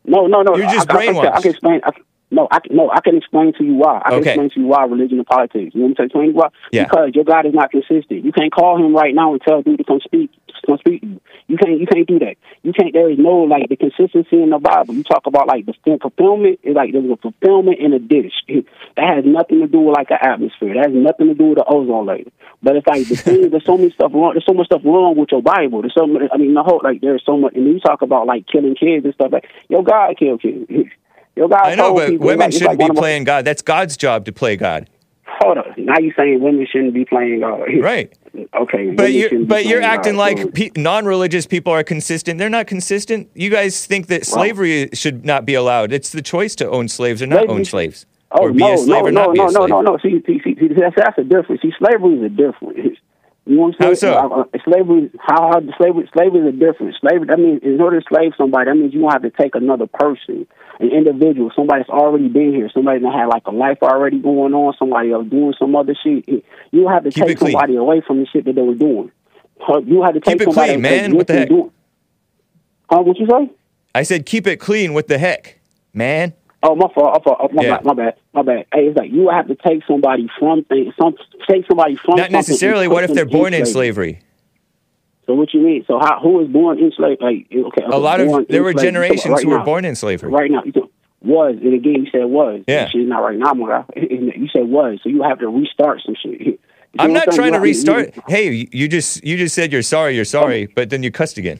No, 0.05 0.28
no, 0.28 0.43
no. 0.43 0.55
You're 0.55 0.70
just 0.70 0.89
I, 0.89 0.93
I, 0.93 0.97
I, 0.97 1.05
can- 1.05 1.16
I 1.18 1.22
brainwashed. 1.22 1.41
can 1.41 1.51
explain. 1.51 1.82
I, 1.84 1.91
no, 2.36 2.47
I 2.51 2.59
can, 2.59 2.75
no. 2.75 2.91
I 2.91 3.01
can 3.01 3.15
explain 3.17 3.53
to 3.57 3.63
you 3.63 3.73
why. 3.75 4.01
I 4.05 4.09
can 4.11 4.19
Okay. 4.19 4.29
explain 4.31 4.49
to 4.51 4.59
you 4.59 4.67
why 4.67 4.83
religion 4.86 5.17
and 5.17 5.25
politics. 5.27 5.73
You 5.73 5.81
want 5.81 5.91
me 5.91 5.95
to 5.95 6.03
explain 6.03 6.33
why? 6.33 6.49
Yeah. 6.71 6.83
Because 6.83 7.11
your 7.15 7.23
God 7.23 7.45
is 7.45 7.53
not 7.53 7.71
consistent. 7.71 8.23
You 8.25 8.31
can't 8.31 8.51
call 8.51 8.77
him 8.77 8.93
right 8.95 9.13
now 9.15 9.31
and 9.33 9.41
tell 9.41 9.61
dude 9.61 9.77
to 9.79 9.83
come 9.83 10.01
speak. 10.03 10.29
Come 10.65 10.77
speak 10.79 11.01
to 11.01 11.07
you. 11.07 11.21
You 11.47 11.57
can't. 11.57 11.79
You 11.79 11.86
can't 11.86 12.07
do 12.07 12.17
that. 12.19 12.36
You 12.63 12.73
can't. 12.73 12.91
There 12.91 13.09
is 13.09 13.19
no 13.19 13.43
like 13.43 13.69
the 13.69 13.75
consistency 13.75 14.41
in 14.41 14.49
the 14.49 14.57
Bible. 14.57 14.95
You 14.95 15.03
talk 15.03 15.27
about 15.27 15.47
like 15.47 15.65
the 15.67 15.73
fulfillment. 16.01 16.59
It's 16.63 16.75
like 16.75 16.91
there's 16.91 17.05
a 17.09 17.17
fulfillment 17.17 17.77
in 17.79 17.93
a 17.93 17.99
dish. 17.99 18.33
That 18.97 19.15
has 19.17 19.25
nothing 19.25 19.59
to 19.59 19.67
do 19.67 19.81
with 19.81 19.95
like 19.97 20.07
the 20.07 20.17
atmosphere. 20.23 20.73
That 20.75 20.86
has 20.88 20.93
nothing 20.95 21.27
to 21.27 21.33
do 21.36 21.47
with 21.49 21.57
the 21.57 21.65
ozone 21.67 22.05
layer. 22.05 22.31
But 22.63 22.77
it's 22.77 22.88
like 22.88 23.05
the 23.07 23.15
thing. 23.25 23.49
There's 23.49 23.65
so 23.65 23.77
much 23.77 23.93
stuff 23.93 24.11
wrong. 24.13 24.31
There's 24.33 24.45
so 24.45 24.53
much 24.53 24.67
stuff 24.67 24.81
wrong 24.86 25.15
with 25.17 25.29
your 25.31 25.41
Bible. 25.41 25.81
There's 25.81 25.93
so 25.93 26.07
much. 26.07 26.23
I 26.33 26.38
mean, 26.38 26.53
the 26.53 26.63
whole 26.63 26.79
like 26.83 27.01
there's 27.01 27.23
so 27.25 27.38
much. 27.38 27.53
And 27.55 27.65
you 27.67 27.79
talk 27.81 28.01
about 28.01 28.25
like 28.25 28.47
killing 28.47 28.75
kids 28.75 29.03
and 29.05 29.13
stuff 29.13 29.31
like 29.33 29.45
your 29.69 29.83
God 29.83 30.17
killed 30.17 30.41
kids. 30.41 30.65
I 31.38 31.75
know, 31.75 31.93
but 31.93 32.09
people, 32.09 32.27
women 32.27 32.39
like, 32.45 32.51
shouldn't 32.53 32.69
like 32.71 32.79
be 32.79 32.88
my- 32.88 32.99
playing 32.99 33.23
God. 33.25 33.45
That's 33.45 33.61
God's 33.61 33.97
job 33.97 34.25
to 34.25 34.31
play 34.31 34.55
God. 34.55 34.89
Hold 35.41 35.57
on. 35.57 35.73
Now 35.77 35.97
you're 35.99 36.13
saying 36.17 36.39
women 36.41 36.65
shouldn't 36.71 36.93
be 36.93 37.03
playing 37.05 37.41
God? 37.41 37.67
Right. 37.81 38.13
Okay. 38.53 38.91
But 38.91 39.13
you're 39.13 39.45
but 39.45 39.65
you're 39.65 39.81
acting 39.81 40.13
God, 40.15 40.19
like 40.19 40.53
pe- 40.53 40.71
non-religious 40.75 41.45
people 41.45 41.71
are 41.71 41.83
consistent. 41.83 42.38
They're 42.38 42.49
not 42.49 42.67
consistent. 42.67 43.29
You 43.33 43.49
guys 43.49 43.86
think 43.86 44.07
that 44.07 44.25
slavery 44.25 44.89
should 44.93 45.25
not 45.25 45.45
be 45.45 45.53
allowed. 45.53 45.93
It's 45.93 46.11
the 46.11 46.21
choice 46.21 46.53
to 46.55 46.69
own 46.69 46.88
slaves 46.89 47.21
or 47.21 47.27
not 47.27 47.39
Slavery- 47.39 47.55
own 47.55 47.65
slaves, 47.65 48.05
Oh 48.31 48.43
or 48.45 48.51
be 48.51 48.59
no, 48.59 48.73
a 48.73 48.77
slave 48.77 48.88
no, 48.89 49.07
or 49.07 49.11
no, 49.11 49.25
not 49.25 49.33
be 49.33 49.38
no, 49.39 49.43
a 49.43 49.51
no, 49.51 49.51
slave. 49.59 49.69
no, 49.69 49.81
no. 49.81 49.97
See, 49.99 50.21
see, 50.25 50.41
see, 50.43 50.55
see 50.59 50.67
that's, 50.73 50.95
that's 50.97 51.17
a 51.17 51.23
difference. 51.23 51.61
See, 51.61 51.71
slavery 51.79 52.15
is 52.15 52.23
a 52.23 52.29
difference. 52.29 52.97
You 53.48 53.58
know 53.58 53.62
what 53.64 53.76
I'm 53.80 53.88
How 53.88 53.93
saying? 53.93 54.14
so? 54.14 54.14
Uh, 54.18 54.41
uh, 54.41 54.58
slavery, 54.66 55.12
how, 55.20 55.52
how 55.54 55.62
slavery, 55.78 56.10
slavery 56.18 56.39
is 56.41 56.56
a 56.56 56.58
difference. 56.58 56.96
Slavery, 57.00 57.28
that 57.28 57.38
means 57.38 57.62
in 57.62 57.80
order 57.80 58.00
to 58.02 58.06
slave 58.10 58.32
somebody, 58.38 58.70
that 58.72 58.76
means 58.76 58.93
you 58.93 59.08
have 59.08 59.22
to 59.22 59.30
take 59.30 59.54
another 59.54 59.86
person, 59.86 60.48
an 60.80 60.89
individual, 60.91 61.52
somebody 61.56 61.82
that's 61.82 61.89
already 61.91 62.28
been 62.28 62.54
here, 62.56 62.70
somebody 62.74 63.00
that 63.02 63.14
had 63.14 63.28
like 63.28 63.46
a 63.46 63.52
life 63.52 63.78
already 63.84 64.20
going 64.20 64.54
on, 64.56 64.74
somebody 64.80 65.12
else 65.12 65.28
doing 65.28 65.54
some 65.60 65.76
other 65.76 65.93
shit. 66.04 66.28
You 66.28 66.41
don't 66.72 66.91
have 66.91 67.04
to 67.04 67.12
Keep 67.12 67.24
it 67.24 67.28
take 67.28 67.38
clean. 67.38 67.52
somebody 67.52 67.76
away 67.76 68.02
from 68.02 68.20
the 68.22 68.26
shit 68.26 68.46
that 68.46 68.56
they 68.56 68.62
were 68.64 68.74
doing. 68.74 69.12
Uh, 69.62 69.80
You 69.82 70.02
have 70.02 70.16
to 70.16 70.22
take 70.22 70.39
Keep 70.39 70.41
it 70.41 70.46
somebody 70.46 70.72
clean, 70.74 70.82
that 70.82 70.89
man. 70.89 71.16
What 71.16 71.28
the 71.28 71.34
heck? 71.34 71.50
doing- 71.50 71.72
Huh? 72.89 73.02
What 73.02 73.18
you 73.20 73.28
say? 73.28 73.50
I 73.93 74.04
said 74.04 74.26
keep 74.26 74.48
it 74.48 74.58
clean. 74.58 74.93
What 74.96 75.08
the 75.08 75.18
heck, 75.20 75.60
man? 75.93 76.34
Oh, 76.68 76.76
my 76.76 76.88
fault. 76.93 77.13
My, 77.13 77.24
fault. 77.24 77.38
Oh, 77.41 77.49
my, 77.53 77.63
Yeah. 77.63 77.76
bad, 77.78 77.86
my 77.86 77.93
bad. 77.93 78.16
My 78.34 78.41
bad. 78.41 78.66
Hey, 78.74 78.88
it's 78.88 78.97
like 78.97 79.11
you 79.11 79.30
have 79.30 79.47
to 79.47 79.55
take 79.55 79.84
somebody 79.88 80.30
from 80.39 80.63
things. 80.66 80.93
Some 81.01 81.16
take 81.49 81.66
somebody 81.68 81.95
from. 81.95 82.16
Not 82.18 82.32
necessarily. 82.32 82.88
What 82.88 83.03
if 83.03 83.13
they're 83.13 83.26
born 83.26 83.53
in 83.53 83.66
slavery? 83.66 84.20
So 85.26 85.34
what 85.34 85.53
you 85.53 85.61
mean? 85.61 85.84
So 85.88 85.97
how 85.99 86.22
was 86.24 86.47
born 86.47 86.78
in 86.80 86.91
slavery? 86.95 87.18
Like 87.51 87.66
okay, 87.68 87.84
A 87.91 87.97
lot 87.97 88.20
of 88.22 88.47
there 88.47 88.61
were 88.63 88.72
slavery. 88.74 88.74
generations 88.76 89.34
Right 89.34 89.43
who 89.43 89.49
were 89.49 89.57
now. 89.57 89.66
born 89.66 89.84
in 89.86 89.95
slavery. 89.95 90.30
Right 90.32 90.51
now, 90.51 90.61
you 90.63 90.72
know, 90.76 90.89
Was 91.22 91.55
and 91.63 91.74
again 91.74 92.05
you 92.05 92.11
said 92.11 92.26
was. 92.26 92.61
Yeah. 92.68 92.88
She's 92.89 93.07
not 93.07 93.20
right 93.24 93.38
now, 93.38 93.53
my 93.53 93.68
guy. 93.68 93.86
You 93.95 94.47
said 94.55 94.68
was, 94.68 94.99
so 95.01 95.09
you 95.09 95.24
have 95.24 95.39
to 95.39 95.47
restart 95.49 96.01
some 96.05 96.16
shit. 96.22 96.59
I'm 96.99 97.11
not 97.11 97.32
trying 97.32 97.53
to 97.53 97.59
restart. 97.59 98.13
Hey, 98.28 98.51
you- 98.51 98.68
you 98.72 98.88
just 98.88 99.24
you 99.24 99.36
just 99.36 99.55
said 99.55 99.72
you're 99.74 99.82
sorry, 99.82 100.16
you're 100.16 100.26
sorry, 100.26 100.68
but 100.68 100.91
then 100.91 101.01
you 101.01 101.09
cussed 101.11 101.38
again. 101.39 101.59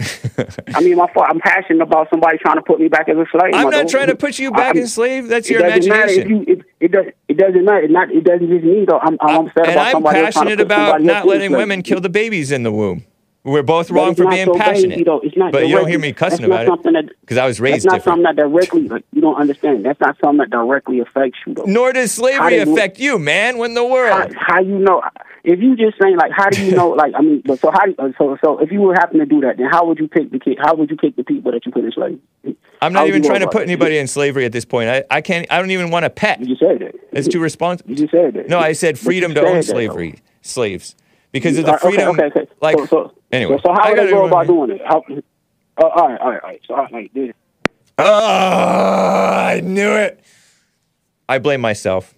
I 0.74 0.80
mean, 0.80 0.96
my 0.96 1.10
fault. 1.12 1.26
I'm 1.28 1.40
passionate 1.40 1.82
about 1.82 2.08
somebody 2.10 2.38
trying 2.38 2.56
to 2.56 2.62
put 2.62 2.80
me 2.80 2.88
back 2.88 3.08
as 3.08 3.16
a 3.16 3.26
slave. 3.30 3.52
I'm 3.54 3.70
not 3.70 3.88
trying 3.88 4.08
to 4.08 4.16
put 4.16 4.38
you 4.38 4.50
back 4.50 4.74
I'm- 4.74 4.78
as 4.78 4.94
slave. 4.94 5.28
That's 5.28 5.48
your 5.50 5.62
doesn't 5.62 5.88
matter 5.88 6.10
if 6.10 6.26
imagination. 6.26 6.46
you. 6.46 6.54
It, 6.54 6.64
it 6.80 6.92
does. 6.92 7.06
It 7.28 7.36
doesn't 7.36 7.64
matter. 7.64 7.82
It 7.82 7.90
not. 7.90 8.10
It 8.10 8.24
doesn't 8.24 8.48
just 8.48 8.64
me 8.64 8.84
though. 8.86 8.98
I'm. 8.98 9.16
I'm 9.20 9.46
upset 9.46 9.66
and 9.66 9.72
about 9.72 9.86
I'm 9.86 9.92
somebody 9.92 10.18
else 10.20 10.34
trying 10.34 10.46
to 10.46 10.50
passionate 10.50 10.60
about 10.60 11.02
not 11.02 11.26
letting 11.26 11.52
women 11.52 11.82
kill 11.82 12.00
the 12.00 12.08
babies 12.08 12.52
in 12.52 12.62
the 12.62 12.72
womb. 12.72 13.04
We're 13.42 13.62
both 13.62 13.90
wrong 13.90 14.14
for 14.14 14.28
being 14.28 14.44
so 14.44 14.54
passionate. 14.54 14.90
Crazy, 14.90 15.04
though. 15.04 15.20
It's 15.20 15.36
not 15.36 15.52
but 15.52 15.66
you 15.66 15.74
don't 15.74 15.88
hear 15.88 15.98
me 15.98 16.12
cussing 16.12 16.44
about 16.44 16.68
it 16.68 17.20
because 17.20 17.38
I 17.38 17.46
was 17.46 17.58
raised. 17.58 17.76
That's 17.76 17.84
not 17.86 17.92
different. 17.94 18.04
something 18.04 18.22
that 18.24 18.36
directly. 18.36 18.88
Like, 18.88 19.04
you 19.12 19.22
don't 19.22 19.36
understand. 19.36 19.84
That's 19.84 20.00
not 20.00 20.18
something 20.20 20.38
that 20.38 20.50
directly 20.50 21.00
affects 21.00 21.38
you 21.46 21.54
though. 21.54 21.64
Nor 21.64 21.94
does 21.94 22.12
slavery 22.12 22.58
affect 22.58 22.98
you, 22.98 23.18
man. 23.18 23.56
When 23.56 23.72
the 23.72 23.80
how, 23.80 23.90
world. 23.90 24.34
how 24.36 24.60
you 24.60 24.78
know? 24.78 25.02
If 25.42 25.60
you 25.60 25.76
just 25.76 25.96
saying 26.00 26.16
like, 26.16 26.32
how 26.34 26.50
do 26.50 26.60
you 26.60 26.70
know? 26.76 26.90
Like, 26.90 27.12
I 27.16 27.22
mean, 27.22 27.42
but 27.44 27.60
so 27.60 27.70
how? 27.72 27.86
do 27.86 27.94
So 28.18 28.36
so 28.42 28.58
if 28.58 28.70
you 28.70 28.80
were 28.80 28.94
happen 28.94 29.18
to 29.20 29.26
do 29.26 29.40
that, 29.42 29.56
then 29.56 29.66
how 29.70 29.86
would 29.86 29.98
you 29.98 30.08
pick 30.08 30.30
the 30.30 30.38
kid? 30.38 30.58
How 30.60 30.74
would 30.74 30.90
you 30.90 30.96
pick 30.96 31.16
the 31.16 31.24
people 31.24 31.52
that 31.52 31.64
you 31.64 31.72
put 31.72 31.84
in 31.84 31.92
slavery? 31.92 32.20
I'm 32.82 32.92
not 32.92 33.04
would 33.04 33.08
even 33.08 33.22
trying 33.22 33.40
to 33.40 33.48
put 33.48 33.62
anybody 33.62 33.98
in 33.98 34.06
slavery 34.06 34.44
at 34.44 34.52
this 34.52 34.64
point. 34.64 34.88
I, 34.88 35.04
I 35.10 35.20
can't. 35.20 35.46
I 35.50 35.58
don't 35.58 35.70
even 35.70 35.90
want 35.90 36.04
a 36.04 36.10
pet. 36.10 36.40
You 36.40 36.46
just 36.46 36.60
said 36.60 36.78
that. 36.80 36.94
It's 37.12 37.28
too 37.28 37.40
responsible. 37.40 37.90
You 37.90 37.96
just 37.96 38.10
said 38.10 38.34
that. 38.34 38.48
No, 38.48 38.58
I 38.58 38.72
said 38.72 38.98
freedom 38.98 39.34
to 39.34 39.40
own 39.40 39.56
that, 39.56 39.66
though. 39.66 39.72
slavery, 39.72 40.20
slaves, 40.42 40.96
because 41.32 41.58
of 41.58 41.66
the 41.66 41.72
Uh, 41.72 41.76
okay, 41.76 41.88
freedom. 41.88 42.08
Okay, 42.10 42.24
okay, 42.26 42.50
Like 42.60 42.78
so, 42.78 42.86
so, 42.86 43.14
anyway, 43.32 43.56
So, 43.56 43.68
so 43.68 43.72
how 43.74 43.90
would 43.90 43.98
they 43.98 44.10
go 44.10 44.26
about 44.26 44.46
doing 44.46 44.70
it? 44.70 44.80
How, 44.84 45.02
uh, 45.08 45.82
all 45.82 46.08
right, 46.08 46.20
all 46.20 46.30
right, 46.30 46.42
all 46.42 46.48
right. 46.48 46.60
So, 46.66 46.74
all 46.74 46.82
right, 46.84 46.92
like 46.92 47.12
this. 47.12 47.34
Oh, 47.98 48.04
I 48.04 49.60
knew 49.62 49.92
it. 49.92 50.24
I 51.28 51.38
blame 51.38 51.60
myself. 51.60 52.14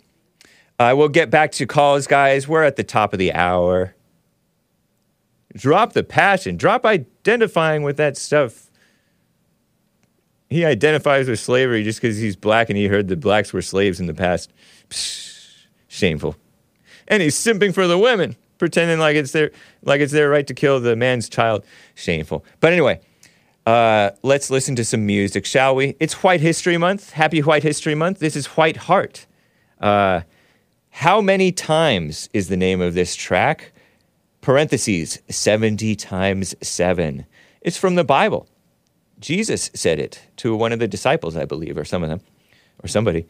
I 0.83 0.95
will 0.95 1.09
get 1.09 1.31
back 1.31 1.53
to 1.53 1.67
calls, 1.67 2.07
guys. 2.07 2.49
We're 2.49 2.65
at 2.65 2.77
the 2.77 2.85
top 2.85 3.13
of 3.13 3.19
the 3.19 3.33
hour. 3.33 3.95
Drop 5.55 5.93
the 5.93 6.03
passion. 6.03 6.57
Drop 6.57 6.85
identifying 6.85 7.83
with 7.83 7.97
that 7.99 8.17
stuff. 8.17 8.71
He 10.51 10.65
identifies 10.65 11.29
with 11.29 11.41
slavery 11.41 11.83
just 11.83 12.01
because 12.01 12.19
he's 12.19 12.37
black 12.37 12.69
and 12.69 12.77
he 12.77 12.87
heard 12.87 13.09
the 13.09 13.17
blacks 13.17 13.53
were 13.53 13.63
slaves 13.63 14.01
in 14.01 14.07
the 14.07 14.15
past. 14.15 14.53
Psh, 14.91 15.67
shameful. 15.89 16.37
And 17.09 17.23
he's 17.23 17.37
simping 17.37 17.73
for 17.73 17.87
the 17.87 17.99
women, 17.99 18.37
pretending 18.59 18.99
like 18.99 19.17
it's 19.17 19.33
their 19.33 19.51
like 19.83 20.01
it's 20.01 20.13
their 20.13 20.29
right 20.29 20.47
to 20.47 20.55
kill 20.55 20.81
the 20.81 20.97
man's 20.97 21.29
child. 21.29 21.65
Shameful. 21.95 22.45
But 22.61 22.73
anyway, 22.73 23.01
uh, 23.67 24.11
let's 24.23 24.51
listen 24.51 24.77
to 24.77 24.85
some 24.85 25.07
music, 25.07 25.47
shall 25.47 25.75
we? 25.75 25.97
It's 26.01 26.23
White 26.23 26.41
History 26.41 26.77
Month. 26.77 27.13
Happy 27.13 27.41
White 27.41 27.63
History 27.63 27.95
Month. 27.95 28.19
This 28.19 28.37
is 28.37 28.47
White 28.47 28.77
Heart. 28.77 29.27
Uh, 29.81 30.23
how 30.95 31.23
many 31.23 31.53
times 31.53 32.29
is 32.35 32.49
the 32.49 32.57
name 32.57 32.83
of 32.83 32.93
this 32.93 33.17
track? 33.17 33.73
Parentheses, 34.43 35.21
70 35.29 35.97
times 35.97 36.55
7. 36.61 37.27
It's 37.63 37.79
from 37.79 37.95
the 37.95 38.05
Bible. 38.05 38.47
Jesus 39.19 39.71
said 39.73 39.99
it 39.99 40.23
to 40.37 40.55
one 40.55 40.71
of 40.71 40.81
the 40.81 40.87
disciples, 40.87 41.35
I 41.35 41.47
believe, 41.47 41.79
or 41.79 41.87
some 41.87 42.03
of 42.03 42.11
them, 42.11 42.21
or 42.85 42.89
somebody. 42.89 43.27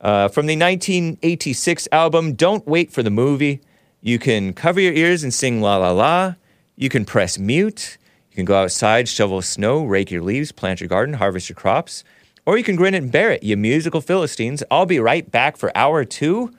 Uh, 0.00 0.26
from 0.26 0.46
the 0.46 0.56
1986 0.56 1.86
album, 1.92 2.34
Don't 2.34 2.66
Wait 2.66 2.90
for 2.90 3.02
the 3.02 3.10
Movie. 3.10 3.60
You 4.00 4.18
can 4.18 4.52
cover 4.52 4.80
your 4.80 4.92
ears 4.92 5.22
and 5.22 5.32
sing 5.32 5.60
La 5.60 5.76
La 5.76 5.92
La. 5.92 6.34
You 6.74 6.88
can 6.88 7.04
press 7.04 7.38
mute. 7.38 7.96
You 8.32 8.34
can 8.34 8.44
go 8.44 8.56
outside, 8.56 9.08
shovel 9.08 9.40
snow, 9.40 9.84
rake 9.84 10.10
your 10.10 10.22
leaves, 10.22 10.50
plant 10.50 10.80
your 10.80 10.88
garden, 10.88 11.14
harvest 11.14 11.48
your 11.48 11.56
crops. 11.56 12.02
Or 12.44 12.58
you 12.58 12.64
can 12.64 12.74
grin 12.74 12.92
and 12.92 13.12
bear 13.12 13.30
it, 13.30 13.44
you 13.44 13.56
musical 13.56 14.00
Philistines. 14.00 14.64
I'll 14.68 14.84
be 14.84 14.98
right 14.98 15.30
back 15.30 15.56
for 15.56 15.70
hour 15.76 16.04
two. 16.04 16.52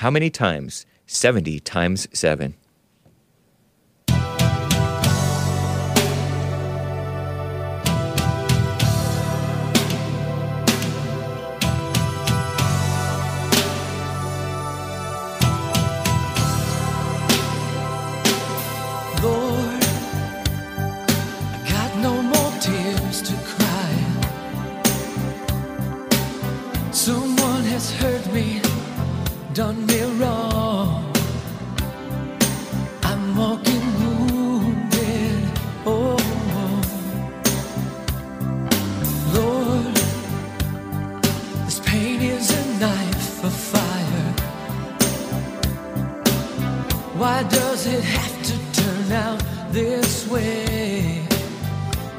How 0.00 0.10
many 0.10 0.28
times? 0.28 0.84
70 1.06 1.60
times 1.60 2.06
7. 2.12 2.52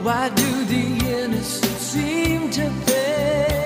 Why 0.08 0.30
do 0.30 0.64
the 0.64 0.86
innocent 1.22 1.80
seem 1.82 2.50
to 2.52 2.72
pay? 2.86 3.57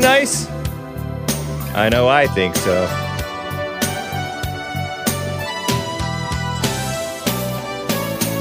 Nice? 0.00 0.48
I 1.74 1.88
know 1.88 2.08
I 2.08 2.26
think 2.26 2.56
so. 2.56 2.86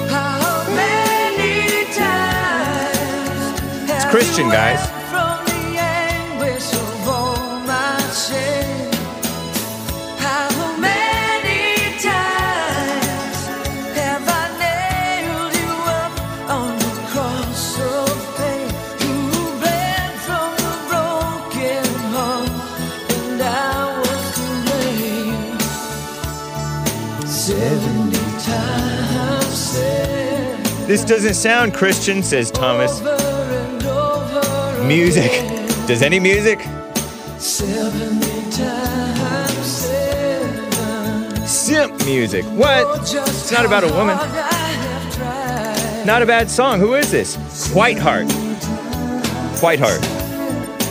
How 0.09 0.65
many 0.73 1.85
times 1.93 3.59
it's 3.91 4.05
Christian, 4.05 4.49
guys. 4.49 4.88
This 30.89 31.05
doesn't 31.05 31.35
sound 31.35 31.75
Christian, 31.75 32.23
says 32.23 32.49
Thomas. 32.49 32.99
Music. 34.83 35.29
Does 35.85 36.01
any 36.01 36.19
music? 36.19 36.61
Simp 41.47 42.05
music. 42.05 42.43
What? 42.45 43.01
It's 43.01 43.51
not 43.51 43.67
about 43.67 43.83
a 43.83 43.93
woman. 43.93 44.17
Not 46.07 46.23
a 46.23 46.25
bad 46.25 46.49
song. 46.49 46.79
Who 46.79 46.95
is 46.95 47.11
this? 47.11 47.37
Whiteheart. 47.71 48.25
Whiteheart. 49.61 50.01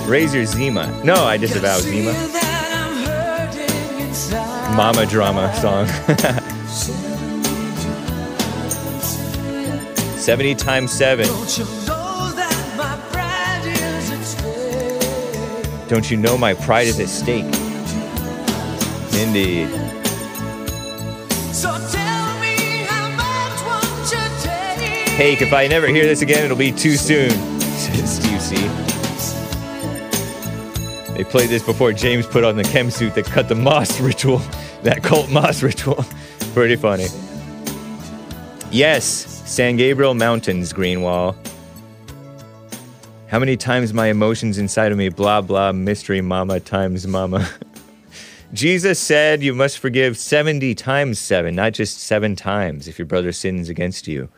Razor 0.09 0.45
Zima. 0.45 0.87
No, 1.03 1.25
I 1.25 1.37
disavow 1.37 1.81
Zima. 1.81 2.13
Mama 4.77 5.07
drama 5.07 5.53
song. 5.57 6.45
70 10.29 10.57
times 10.57 10.93
7. 10.93 11.27
Don't 15.89 16.11
you 16.11 16.19
know 16.19 16.37
my 16.37 16.53
pride 16.53 16.87
is 16.87 17.01
at 17.01 17.09
stake? 17.09 17.47
Indeed. 19.19 19.71
So 21.55 21.71
tell 21.91 22.41
me 22.41 22.85
how 22.85 23.09
much 23.17 23.63
won't 23.65 24.13
you 24.13 24.19
take? 24.43 25.09
Hey, 25.09 25.33
if 25.33 25.55
I 25.55 25.67
never 25.67 25.87
hear 25.87 26.05
this 26.05 26.21
again, 26.21 26.45
it'll 26.45 26.59
be 26.59 26.73
too 26.73 26.97
soon, 26.97 27.31
says 27.61 28.17
Steve 28.17 28.43
C. 28.43 28.57
They 31.15 31.25
played 31.25 31.49
this 31.49 31.63
before 31.63 31.95
James 31.95 32.27
put 32.27 32.45
on 32.45 32.57
the 32.57 32.65
chem 32.65 32.91
suit 32.91 33.15
that 33.15 33.25
cut 33.25 33.49
the 33.49 33.55
moss 33.55 33.99
ritual, 34.03 34.43
that 34.83 35.03
cult 35.03 35.31
moss 35.31 35.63
ritual. 35.63 36.05
Pretty 36.53 36.77
funny. 36.77 37.07
Yes, 38.71 39.38
San 39.49 39.77
Gabriel 39.79 40.13
Mountains, 40.13 40.75
Greenwall. 40.75 41.35
How 43.29 43.39
many 43.39 43.57
times 43.57 43.95
my 43.95 44.09
emotions 44.09 44.59
inside 44.59 44.93
of 44.93 44.99
me, 44.99 45.09
blah, 45.09 45.41
blah, 45.41 45.73
mystery 45.73 46.21
mama 46.21 46.61
times 46.61 47.07
mama. 47.07 47.49
Jesus 48.53 49.01
said 49.01 49.43
you 49.43 49.55
must 49.55 49.79
forgive 49.79 50.19
70 50.19 50.75
times 50.75 51.19
7, 51.19 51.57
not 51.57 51.73
just 51.73 51.99
7 51.99 52.37
times 52.37 52.89
if 52.89 52.99
your 52.99 53.07
brother 53.07 53.33
sins 53.33 53.71
against 53.71 54.07
you. 54.07 54.29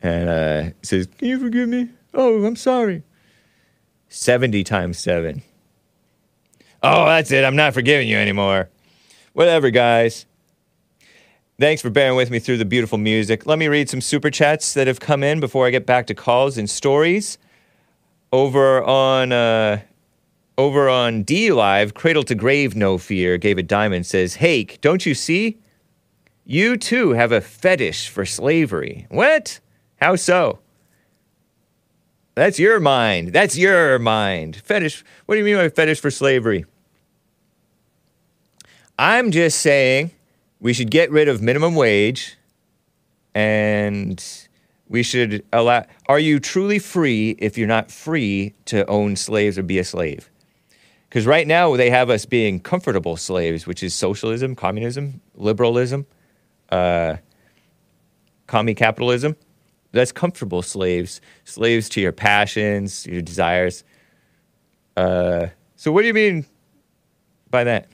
And 0.00 0.28
uh, 0.28 0.70
says, 0.80 1.08
Can 1.18 1.26
you 1.26 1.40
forgive 1.40 1.68
me? 1.68 1.88
Oh, 2.14 2.44
I'm 2.44 2.56
sorry. 2.56 3.02
70 4.08 4.62
times 4.62 4.96
7. 5.00 5.42
Oh, 6.84 7.04
that's 7.06 7.32
it. 7.32 7.44
I'm 7.44 7.56
not 7.56 7.74
forgiving 7.74 8.08
you 8.08 8.16
anymore. 8.16 8.70
Whatever, 9.32 9.70
guys. 9.70 10.24
Thanks 11.58 11.80
for 11.80 11.88
bearing 11.88 12.16
with 12.16 12.30
me 12.30 12.38
through 12.38 12.58
the 12.58 12.66
beautiful 12.66 12.98
music. 12.98 13.46
Let 13.46 13.58
me 13.58 13.66
read 13.68 13.88
some 13.88 14.02
super 14.02 14.30
chats 14.30 14.74
that 14.74 14.86
have 14.86 15.00
come 15.00 15.22
in 15.22 15.40
before 15.40 15.66
I 15.66 15.70
get 15.70 15.86
back 15.86 16.06
to 16.08 16.14
calls 16.14 16.58
and 16.58 16.68
stories. 16.68 17.38
Over 18.30 18.84
on 18.84 19.32
uh, 19.32 19.80
over 20.58 20.90
on 20.90 21.22
D 21.22 21.52
Live, 21.52 21.94
Cradle 21.94 22.24
to 22.24 22.34
Grave 22.34 22.76
No 22.76 22.98
Fear 22.98 23.38
a 23.42 23.62
diamond 23.62 24.04
says, 24.04 24.34
"Hake, 24.34 24.82
don't 24.82 25.06
you 25.06 25.14
see? 25.14 25.56
You 26.44 26.76
too 26.76 27.12
have 27.12 27.32
a 27.32 27.40
fetish 27.40 28.10
for 28.10 28.26
slavery. 28.26 29.06
What? 29.08 29.58
How 29.96 30.16
so? 30.16 30.58
That's 32.34 32.58
your 32.58 32.80
mind. 32.80 33.32
That's 33.32 33.56
your 33.56 33.98
mind. 33.98 34.56
Fetish. 34.56 35.02
What 35.24 35.36
do 35.36 35.38
you 35.38 35.44
mean 35.44 35.56
by 35.56 35.70
fetish 35.70 36.00
for 36.00 36.10
slavery? 36.10 36.66
I'm 38.98 39.30
just 39.30 39.60
saying 39.60 40.10
we 40.60 40.72
should 40.72 40.90
get 40.90 41.10
rid 41.10 41.28
of 41.28 41.42
minimum 41.42 41.74
wage 41.74 42.36
and 43.34 44.48
we 44.88 45.02
should 45.02 45.44
allow. 45.52 45.84
Are 46.08 46.18
you 46.18 46.40
truly 46.40 46.78
free 46.78 47.36
if 47.38 47.58
you're 47.58 47.68
not 47.68 47.90
free 47.90 48.54
to 48.66 48.86
own 48.86 49.16
slaves 49.16 49.58
or 49.58 49.62
be 49.62 49.78
a 49.78 49.84
slave? 49.84 50.30
Because 51.08 51.26
right 51.26 51.46
now 51.46 51.76
they 51.76 51.90
have 51.90 52.10
us 52.10 52.24
being 52.26 52.60
comfortable 52.60 53.16
slaves, 53.16 53.66
which 53.66 53.82
is 53.82 53.94
socialism, 53.94 54.54
communism, 54.54 55.20
liberalism, 55.34 56.06
uh, 56.70 57.16
commie 58.46 58.74
capitalism. 58.74 59.36
That's 59.92 60.12
comfortable 60.12 60.62
slaves, 60.62 61.20
slaves 61.44 61.88
to 61.90 62.00
your 62.00 62.12
passions, 62.12 63.06
your 63.06 63.22
desires. 63.22 63.84
Uh, 64.96 65.48
so, 65.76 65.92
what 65.92 66.02
do 66.02 66.08
you 66.08 66.14
mean 66.14 66.44
by 67.50 67.64
that? 67.64 67.88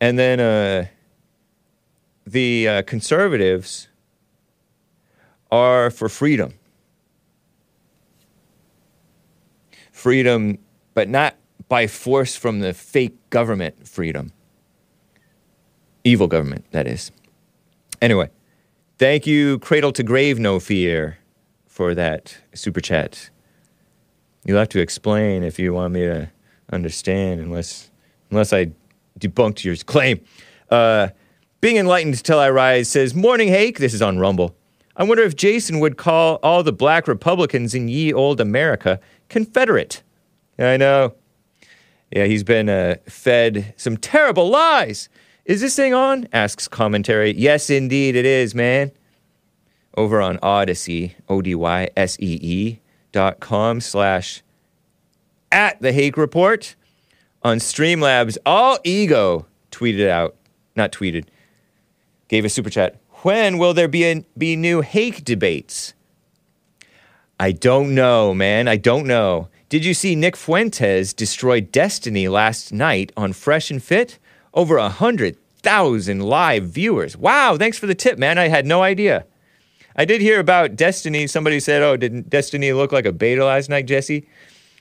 And 0.00 0.18
then 0.18 0.40
uh, 0.40 0.86
the 2.26 2.68
uh, 2.68 2.82
conservatives 2.82 3.88
are 5.50 5.90
for 5.90 6.08
freedom. 6.08 6.54
Freedom, 9.92 10.58
but 10.94 11.08
not 11.08 11.36
by 11.68 11.86
force 11.86 12.36
from 12.36 12.60
the 12.60 12.74
fake 12.74 13.16
government 13.30 13.86
freedom. 13.86 14.32
Evil 16.02 16.26
government, 16.26 16.64
that 16.72 16.86
is. 16.86 17.10
Anyway, 18.02 18.28
thank 18.98 19.26
you, 19.26 19.58
Cradle 19.60 19.92
to 19.92 20.02
Grave 20.02 20.38
No 20.38 20.60
Fear, 20.60 21.18
for 21.66 21.94
that 21.94 22.36
super 22.54 22.80
chat. 22.80 23.30
You'll 24.44 24.58
have 24.58 24.68
to 24.70 24.80
explain 24.80 25.42
if 25.42 25.58
you 25.58 25.72
want 25.72 25.94
me 25.94 26.00
to 26.00 26.30
understand, 26.70 27.40
unless, 27.40 27.90
unless 28.30 28.52
I 28.52 28.72
debunked 29.18 29.64
your 29.64 29.76
claim. 29.76 30.20
Uh, 30.70 31.08
being 31.64 31.78
enlightened 31.78 32.22
till 32.22 32.38
I 32.38 32.50
rise 32.50 32.90
says, 32.90 33.14
Morning, 33.14 33.48
Hake. 33.48 33.78
This 33.78 33.94
is 33.94 34.02
on 34.02 34.18
Rumble. 34.18 34.54
I 34.98 35.04
wonder 35.04 35.22
if 35.22 35.34
Jason 35.34 35.80
would 35.80 35.96
call 35.96 36.38
all 36.42 36.62
the 36.62 36.74
black 36.74 37.08
Republicans 37.08 37.74
in 37.74 37.88
ye 37.88 38.12
old 38.12 38.38
America 38.38 39.00
Confederate. 39.30 40.02
I 40.58 40.76
know. 40.76 41.14
Yeah, 42.10 42.26
he's 42.26 42.44
been 42.44 42.68
uh, 42.68 42.96
fed 43.08 43.72
some 43.78 43.96
terrible 43.96 44.50
lies. 44.50 45.08
Is 45.46 45.62
this 45.62 45.74
thing 45.74 45.94
on? 45.94 46.28
asks 46.34 46.68
commentary. 46.68 47.32
Yes, 47.32 47.70
indeed, 47.70 48.14
it 48.14 48.26
is, 48.26 48.54
man. 48.54 48.92
Over 49.96 50.20
on 50.20 50.38
Odysee, 50.42 51.14
O 51.30 51.40
D 51.40 51.54
Y 51.54 51.88
S 51.96 52.18
E 52.20 52.38
E 52.42 52.80
dot 53.10 53.40
com 53.40 53.80
slash 53.80 54.42
at 55.50 55.80
the 55.80 55.94
Hake 55.94 56.18
Report 56.18 56.76
on 57.42 57.56
Streamlabs. 57.56 58.36
All 58.44 58.78
ego 58.84 59.46
tweeted 59.70 60.10
out, 60.10 60.36
not 60.76 60.92
tweeted, 60.92 61.24
gave 62.28 62.44
a 62.44 62.48
super 62.48 62.70
chat. 62.70 63.00
When 63.22 63.58
will 63.58 63.74
there 63.74 63.88
be 63.88 64.04
a, 64.04 64.24
be 64.36 64.56
new 64.56 64.80
Hake 64.80 65.24
debates? 65.24 65.94
I 67.40 67.52
don't 67.52 67.94
know, 67.94 68.34
man. 68.34 68.68
I 68.68 68.76
don't 68.76 69.06
know. 69.06 69.48
Did 69.68 69.84
you 69.84 69.94
see 69.94 70.14
Nick 70.14 70.36
Fuentes 70.36 71.12
destroy 71.12 71.60
Destiny 71.60 72.28
last 72.28 72.72
night 72.72 73.10
on 73.16 73.32
Fresh 73.32 73.70
and 73.70 73.82
Fit? 73.82 74.18
Over 74.52 74.76
a 74.76 74.88
hundred 74.88 75.36
thousand 75.56 76.20
live 76.20 76.64
viewers. 76.64 77.16
Wow! 77.16 77.56
Thanks 77.56 77.76
for 77.76 77.86
the 77.86 77.94
tip, 77.94 78.18
man. 78.18 78.38
I 78.38 78.46
had 78.46 78.66
no 78.66 78.82
idea. 78.82 79.26
I 79.96 80.04
did 80.04 80.20
hear 80.20 80.38
about 80.38 80.76
Destiny. 80.76 81.26
Somebody 81.26 81.58
said, 81.58 81.82
"Oh, 81.82 81.96
didn't 81.96 82.30
Destiny 82.30 82.72
look 82.72 82.92
like 82.92 83.06
a 83.06 83.12
beta 83.12 83.44
last 83.44 83.68
night, 83.68 83.86
Jesse?" 83.86 84.28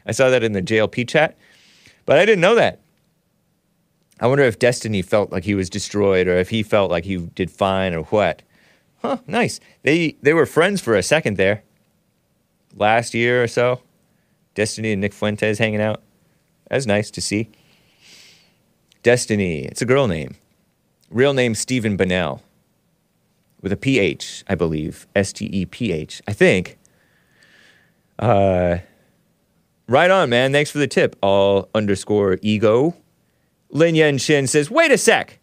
I 0.06 0.12
saw 0.12 0.30
that 0.30 0.44
in 0.44 0.52
the 0.52 0.62
JLP 0.62 1.08
chat, 1.08 1.38
but 2.06 2.20
I 2.20 2.26
didn't 2.26 2.42
know 2.42 2.56
that. 2.56 2.83
I 4.24 4.28
wonder 4.28 4.46
if 4.46 4.58
Destiny 4.58 5.02
felt 5.02 5.34
like 5.34 5.44
he 5.44 5.54
was 5.54 5.70
destroyed, 5.70 6.30
or 6.30 6.38
if 6.38 6.48
he 6.48 6.64
felt 6.64 6.90
like 6.90 7.04
he 7.04 7.18
did 7.18 7.52
fine, 7.52 7.94
or 7.94 8.04
what. 8.04 8.42
Huh? 9.02 9.18
Nice. 9.28 9.60
They 9.82 10.16
they 10.22 10.34
were 10.34 10.46
friends 10.46 10.80
for 10.80 10.96
a 10.96 11.04
second 11.04 11.36
there. 11.36 11.62
Last 12.74 13.14
year 13.14 13.44
or 13.44 13.50
so, 13.50 13.82
Destiny 14.56 14.94
and 14.94 15.02
Nick 15.02 15.12
Fuentes 15.12 15.58
hanging 15.58 15.82
out. 15.82 16.02
That's 16.70 16.86
nice 16.86 17.12
to 17.12 17.20
see. 17.20 17.50
Destiny. 19.04 19.66
It's 19.66 19.82
a 19.82 19.86
girl 19.86 20.08
name. 20.08 20.36
Real 21.10 21.34
name 21.34 21.54
Stephen 21.54 21.98
Bonnell. 21.98 22.42
With 23.62 23.74
a 23.74 23.78
PH, 23.78 24.46
I 24.48 24.56
believe. 24.56 25.06
S 25.14 25.34
T 25.34 25.48
E 25.48 25.66
P 25.66 25.92
H. 25.92 26.22
I 26.30 26.32
think. 26.32 26.78
Uh, 28.18 28.78
right 29.90 30.10
on, 30.10 30.30
man. 30.30 30.54
Thanks 30.54 30.72
for 30.72 30.78
the 30.78 30.88
tip. 30.88 31.18
All 31.22 31.68
underscore 31.76 32.40
ego. 32.42 32.96
Lin 33.74 33.96
Yen 33.96 34.20
Shin 34.20 34.48
says, 34.48 34.72
wait 34.72 34.92
a 34.92 34.98
sec. 34.98 35.40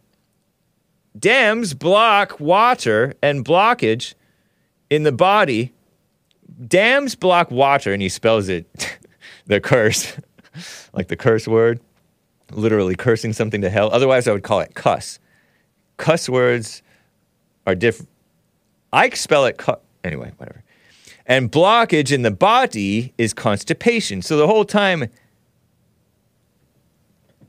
Dams 1.18 1.74
block 1.74 2.38
water 2.38 3.14
and 3.20 3.44
blockage 3.44 4.14
in 4.88 5.02
the 5.02 5.12
body. 5.12 5.72
Dams 6.66 7.16
block 7.16 7.50
water, 7.50 7.92
and 7.92 8.00
he 8.00 8.08
spells 8.08 8.48
it 8.48 8.98
the 9.46 9.60
curse, 9.60 10.16
like 10.92 11.08
the 11.08 11.16
curse 11.16 11.48
word, 11.48 11.80
literally 12.52 12.94
cursing 12.94 13.32
something 13.32 13.60
to 13.60 13.68
hell. 13.68 13.90
Otherwise, 13.92 14.28
I 14.28 14.32
would 14.32 14.44
call 14.44 14.60
it 14.60 14.74
cuss. 14.74 15.18
Cuss 15.96 16.28
words 16.28 16.82
are 17.66 17.74
different. 17.74 18.08
I 18.92 19.10
spell 19.10 19.44
it 19.46 19.58
cu- 19.58 19.74
anyway, 20.04 20.32
whatever. 20.36 20.62
And 21.26 21.50
blockage 21.50 22.12
in 22.12 22.22
the 22.22 22.30
body 22.30 23.12
is 23.18 23.34
constipation. 23.34 24.22
So 24.22 24.36
the 24.36 24.46
whole 24.46 24.64
time, 24.64 25.08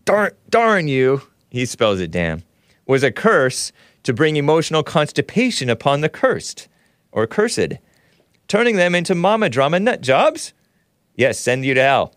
darn, 0.05 0.31
darn 0.49 0.87
you, 0.87 1.21
he 1.49 1.65
spells 1.65 1.99
it 1.99 2.11
damn. 2.11 2.43
was 2.85 3.03
a 3.03 3.11
curse 3.11 3.71
to 4.03 4.13
bring 4.13 4.35
emotional 4.35 4.83
constipation 4.83 5.69
upon 5.69 6.01
the 6.01 6.09
cursed 6.09 6.67
or 7.11 7.27
cursed, 7.27 7.73
turning 8.47 8.75
them 8.75 8.95
into 8.95 9.15
mama 9.15 9.49
drama 9.49 9.79
nut 9.79 10.01
jobs? 10.01 10.53
Yes, 11.15 11.39
send 11.39 11.65
you 11.65 11.73
to 11.73 11.81
hell, 11.81 12.13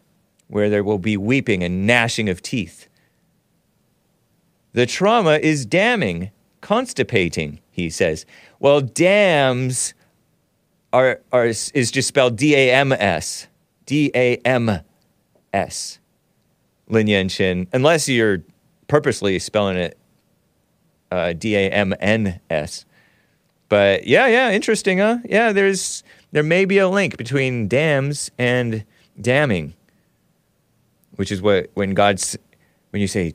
where 0.49 0.70
there 0.70 0.85
will 0.85 0.99
be 0.99 1.16
weeping 1.16 1.62
and 1.62 1.87
gnashing 1.87 2.28
of 2.28 2.43
teeth. 2.43 2.89
The 4.72 4.87
trauma 4.87 5.39
is 5.39 5.66
damning, 5.66 6.30
constipating, 6.61 7.61
he 7.70 7.91
says. 7.91 8.26
Well, 8.59 8.80
dams 8.80 9.95
are, 10.93 11.20
are 11.32 11.47
is 11.47 11.91
just 11.91 12.09
spelled 12.09 12.37
D 12.37 12.55
A 12.55 12.72
M 12.72 12.93
S. 12.93 13.47
D 13.87 14.11
A 14.14 14.37
M 14.39 14.80
S. 15.53 15.99
Lin 16.89 17.07
Yan 17.07 17.28
Chin, 17.28 17.66
unless 17.72 18.09
you're 18.09 18.43
purposely 18.89 19.39
spelling 19.39 19.76
it 19.76 19.99
uh, 21.11 21.32
D 21.32 21.55
A 21.57 21.70
M 21.70 21.95
N 22.01 22.41
S. 22.51 22.85
But 23.68 24.07
yeah, 24.07 24.26
yeah, 24.26 24.51
interesting, 24.51 24.99
huh? 24.99 25.18
Yeah, 25.24 25.53
there's 25.53 26.03
there 26.32 26.43
may 26.43 26.64
be 26.64 26.78
a 26.78 26.89
link 26.89 27.16
between 27.16 27.68
dams 27.68 28.30
and 28.39 28.85
damning, 29.20 29.74
which 31.16 31.32
is 31.32 31.41
what 31.41 31.70
when 31.74 31.95
God's 31.95 32.37
when 32.91 33.01
you 33.01 33.09
say, 33.09 33.35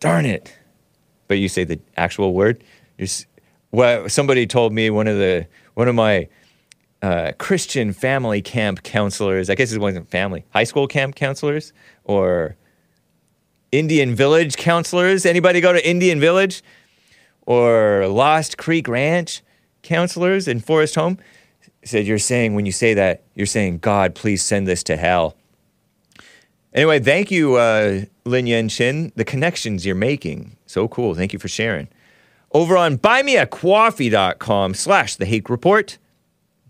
"Darn 0.00 0.26
it," 0.26 0.56
but 1.28 1.38
you 1.38 1.48
say 1.48 1.64
the 1.64 1.80
actual 1.96 2.32
word. 2.32 2.62
You're, 2.98 3.08
well, 3.72 4.08
somebody 4.08 4.46
told 4.46 4.72
me 4.72 4.90
one 4.90 5.08
of 5.08 5.16
the 5.16 5.46
one 5.74 5.88
of 5.88 5.94
my 5.94 6.28
uh, 7.02 7.32
Christian 7.38 7.92
family 7.92 8.40
camp 8.40 8.82
counselors. 8.82 9.50
I 9.50 9.54
guess 9.54 9.72
it 9.72 9.80
wasn't 9.80 10.08
family, 10.10 10.44
high 10.50 10.64
school 10.64 10.86
camp 10.86 11.16
counselors 11.16 11.72
or 12.04 12.56
Indian 13.72 14.14
Village 14.14 14.56
counselors. 14.56 15.26
Anybody 15.26 15.60
go 15.60 15.72
to 15.72 15.88
Indian 15.88 16.20
Village 16.20 16.62
or 17.46 18.06
Lost 18.08 18.58
Creek 18.58 18.88
Ranch 18.88 19.42
counselors 19.82 20.48
in 20.48 20.60
Forest 20.60 20.94
Home? 20.94 21.18
Said 21.84 22.06
you're 22.06 22.18
saying 22.18 22.54
when 22.54 22.66
you 22.66 22.72
say 22.72 22.94
that 22.94 23.22
you're 23.34 23.46
saying 23.46 23.78
God, 23.78 24.14
please 24.14 24.42
send 24.42 24.66
this 24.66 24.82
to 24.84 24.96
hell. 24.96 25.36
Anyway, 26.72 27.00
thank 27.00 27.30
you, 27.30 27.54
uh, 27.54 28.02
Lin 28.24 28.46
Yen 28.46 28.68
Chin. 28.68 29.12
The 29.16 29.24
connections 29.24 29.86
you're 29.86 29.94
making, 29.94 30.56
so 30.66 30.88
cool. 30.88 31.14
Thank 31.14 31.32
you 31.32 31.38
for 31.38 31.48
sharing. 31.48 31.88
Over 32.52 32.76
on 32.76 32.98
buymeacoffee.com 32.98 34.74
slash 34.74 35.16
the 35.16 35.24
Hake 35.24 35.48
Report, 35.48 35.96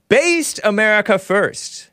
Based 0.08 0.60
America 0.62 1.18
First, 1.18 1.90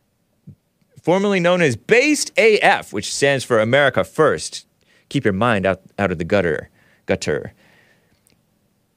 formerly 1.02 1.40
known 1.40 1.62
as 1.62 1.76
Based 1.76 2.32
AF, 2.38 2.94
which 2.94 3.14
stands 3.14 3.44
for 3.44 3.60
America 3.60 4.04
First. 4.04 4.68
Keep 5.14 5.26
your 5.26 5.34
mind 5.34 5.68
out, 5.68 5.80
out 6.00 6.12
of 6.12 6.18
the 6.18 6.24
gutter. 6.24 6.72
Gutter. 7.06 7.54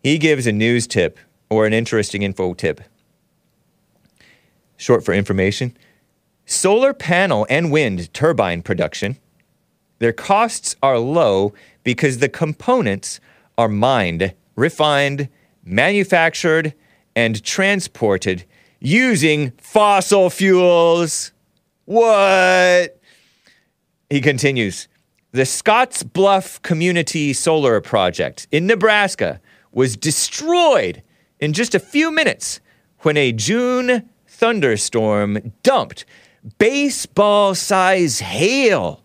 He 0.02 0.16
gives 0.16 0.46
a 0.46 0.52
news 0.52 0.86
tip 0.86 1.18
or 1.50 1.66
an 1.66 1.74
interesting 1.74 2.22
info 2.22 2.54
tip. 2.54 2.80
Short 4.78 5.04
for 5.04 5.12
information. 5.12 5.76
Solar 6.46 6.94
panel 6.94 7.46
and 7.50 7.70
wind 7.70 8.14
turbine 8.14 8.62
production. 8.62 9.18
Their 9.98 10.14
costs 10.14 10.74
are 10.82 10.98
low 10.98 11.52
because 11.84 12.16
the 12.16 12.30
components 12.30 13.20
are 13.58 13.68
mined, 13.68 14.32
refined, 14.54 15.28
manufactured, 15.66 16.72
and 17.14 17.44
transported 17.44 18.46
using 18.80 19.50
fossil 19.58 20.30
fuels. 20.30 21.32
What? 21.84 22.98
He 24.08 24.22
continues 24.22 24.88
The 25.32 25.44
Scotts 25.44 26.02
Bluff 26.02 26.62
Community 26.62 27.32
Solar 27.32 27.80
Project 27.80 28.46
in 28.52 28.66
Nebraska 28.66 29.40
was 29.72 29.96
destroyed 29.96 31.02
in 31.40 31.52
just 31.52 31.74
a 31.74 31.80
few 31.80 32.10
minutes 32.10 32.60
when 33.00 33.16
a 33.16 33.32
June 33.32 34.08
thunderstorm 34.26 35.52
dumped 35.62 36.04
baseball 36.58 37.54
size 37.54 38.20
hail. 38.20 39.02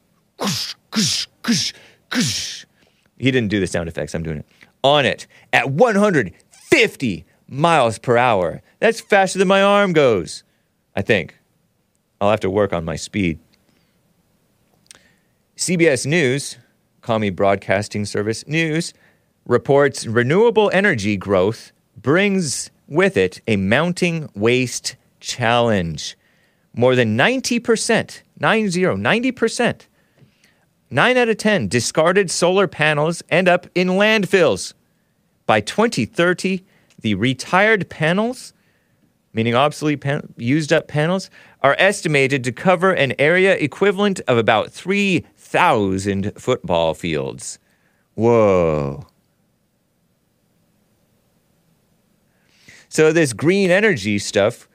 He 3.18 3.32
didn't 3.32 3.50
do 3.50 3.60
the 3.60 3.68
sound 3.68 3.90
effects, 3.90 4.14
I'm 4.16 4.24
doing 4.24 4.38
it. 4.38 4.46
On 4.84 5.06
it 5.06 5.28
at 5.52 5.72
150 5.72 7.26
miles 7.48 8.00
per 8.00 8.18
hour. 8.18 8.62
That's 8.80 9.02
faster 9.02 9.40
than 9.40 9.48
my 9.48 9.62
arm 9.62 9.94
goes, 9.94 10.44
I 10.96 11.02
think. 11.02 11.38
I'll 12.20 12.30
have 12.30 12.40
to 12.42 12.50
work 12.50 12.74
on 12.74 12.86
my 12.86 12.96
speed. 12.96 13.40
CBS 15.62 16.08
News, 16.08 16.58
Commie 17.02 17.30
Broadcasting 17.30 18.04
Service 18.06 18.48
News, 18.48 18.96
reports 19.46 20.08
renewable 20.08 20.72
energy 20.74 21.16
growth 21.16 21.72
brings 21.96 22.72
with 22.88 23.16
it 23.16 23.42
a 23.48 23.58
mounting 23.58 24.28
waste 24.34 24.96
challenge. 25.20 26.18
More 26.74 26.96
than 26.96 27.16
90%, 27.16 28.22
90, 28.40 28.82
90%, 28.82 29.82
9 30.90 31.18
out 31.18 31.30
of 31.30 31.38
10 31.38 31.68
discarded 31.68 32.32
solar 32.32 32.68
panels 32.68 33.22
end 33.30 33.48
up 33.48 33.68
in 33.76 33.90
landfills. 33.90 34.74
By 35.46 35.62
2030, 35.62 36.66
the 37.02 37.14
retired 37.14 37.88
panels, 37.88 38.54
meaning 39.32 39.54
obsolete 39.54 40.02
pan- 40.02 40.34
used 40.38 40.74
up 40.74 40.88
panels, 40.88 41.30
are 41.62 41.76
estimated 41.78 42.44
to 42.46 42.52
cover 42.52 42.92
an 42.94 43.14
area 43.20 43.56
equivalent 43.58 44.22
of 44.22 44.40
about 44.40 44.72
3,000 45.52 46.32
football 46.38 46.94
fields. 46.94 47.60
Whoa. 48.14 49.06
So, 52.88 53.12
this 53.12 53.34
green 53.34 53.70
energy 53.70 54.18
stuff, 54.18 54.70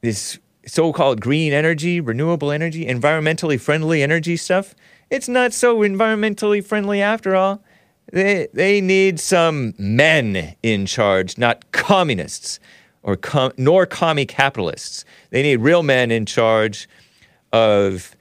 this 0.00 0.38
so 0.66 0.90
called 0.94 1.20
green 1.20 1.52
energy, 1.52 2.00
renewable 2.00 2.50
energy, 2.50 2.86
environmentally 2.86 3.60
friendly 3.60 4.02
energy 4.02 4.38
stuff, 4.38 4.74
it's 5.10 5.28
not 5.28 5.52
so 5.52 5.80
environmentally 5.80 6.64
friendly 6.64 7.02
after 7.02 7.36
all. 7.36 7.62
They, 8.10 8.48
they 8.54 8.80
need 8.80 9.20
some 9.20 9.74
men 9.78 10.56
in 10.62 10.86
charge, 10.86 11.36
not 11.36 11.72
communists 11.72 12.58
or 13.02 13.16
com- 13.16 13.52
nor 13.58 13.84
commie 13.84 14.24
capitalists. 14.24 15.04
They 15.28 15.42
need 15.42 15.56
real 15.56 15.82
men 15.82 16.10
in 16.10 16.24
charge 16.24 16.88
of 17.52 18.16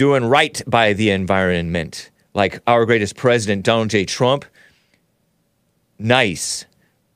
doing 0.00 0.24
right 0.24 0.62
by 0.66 0.94
the 0.94 1.10
environment, 1.10 2.10
like 2.32 2.58
our 2.66 2.86
greatest 2.86 3.16
president, 3.16 3.62
Donald 3.66 3.90
J. 3.90 4.06
Trump. 4.06 4.46
Nice. 5.98 6.64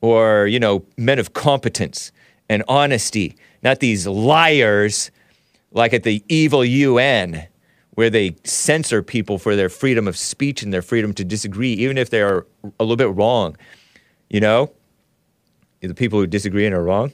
Or, 0.01 0.45
you 0.45 0.59
know, 0.59 0.85
men 0.95 1.17
of 1.17 1.33
competence 1.33 2.11
and 2.47 2.61
honesty, 2.67 3.37
not 3.63 3.79
these 3.79 4.05
liars 4.05 5.09
like 5.71 5.95
at 5.95 6.03
the 6.03 6.23
evil 6.29 6.63
UN 6.63 7.47
where 7.95 8.11
they 8.11 8.35
censor 8.43 9.01
people 9.01 9.39
for 9.39 9.55
their 9.55 9.69
freedom 9.69 10.07
of 10.07 10.15
speech 10.15 10.61
and 10.61 10.71
their 10.71 10.83
freedom 10.83 11.11
to 11.15 11.25
disagree, 11.25 11.73
even 11.73 11.97
if 11.97 12.11
they 12.11 12.21
are 12.21 12.45
a 12.79 12.83
little 12.83 12.97
bit 12.97 13.09
wrong. 13.15 13.57
You 14.29 14.41
know, 14.41 14.71
the 15.81 15.95
people 15.95 16.19
who 16.19 16.27
disagree 16.27 16.67
and 16.67 16.75
are 16.75 16.83
wrong. 16.83 17.13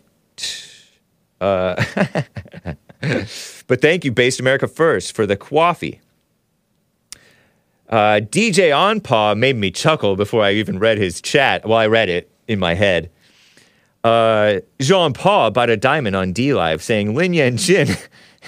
Uh, 1.39 1.81
but 3.67 3.81
thank 3.81 4.05
you, 4.05 4.11
Based 4.11 4.39
America 4.39 4.67
First, 4.67 5.15
for 5.15 5.25
the 5.25 5.35
coffee. 5.35 6.01
Uh, 7.89 8.21
DJ 8.21 8.71
Onpaw 8.71 9.37
made 9.37 9.57
me 9.57 9.69
chuckle 9.69 10.15
before 10.15 10.43
I 10.43 10.53
even 10.53 10.79
read 10.79 10.97
his 10.97 11.21
chat. 11.21 11.65
Well, 11.65 11.77
I 11.77 11.87
read 11.87 12.07
it 12.07 12.31
in 12.47 12.57
my 12.57 12.73
head. 12.73 13.09
Uh, 14.03 14.59
Jean 14.79 15.13
Paul 15.13 15.51
bought 15.51 15.69
a 15.69 15.77
diamond 15.77 16.15
on 16.15 16.31
D 16.31 16.53
Live 16.53 16.81
saying 16.81 17.13
Lin 17.13 17.33
Yan 17.33 17.57
Jin. 17.57 17.89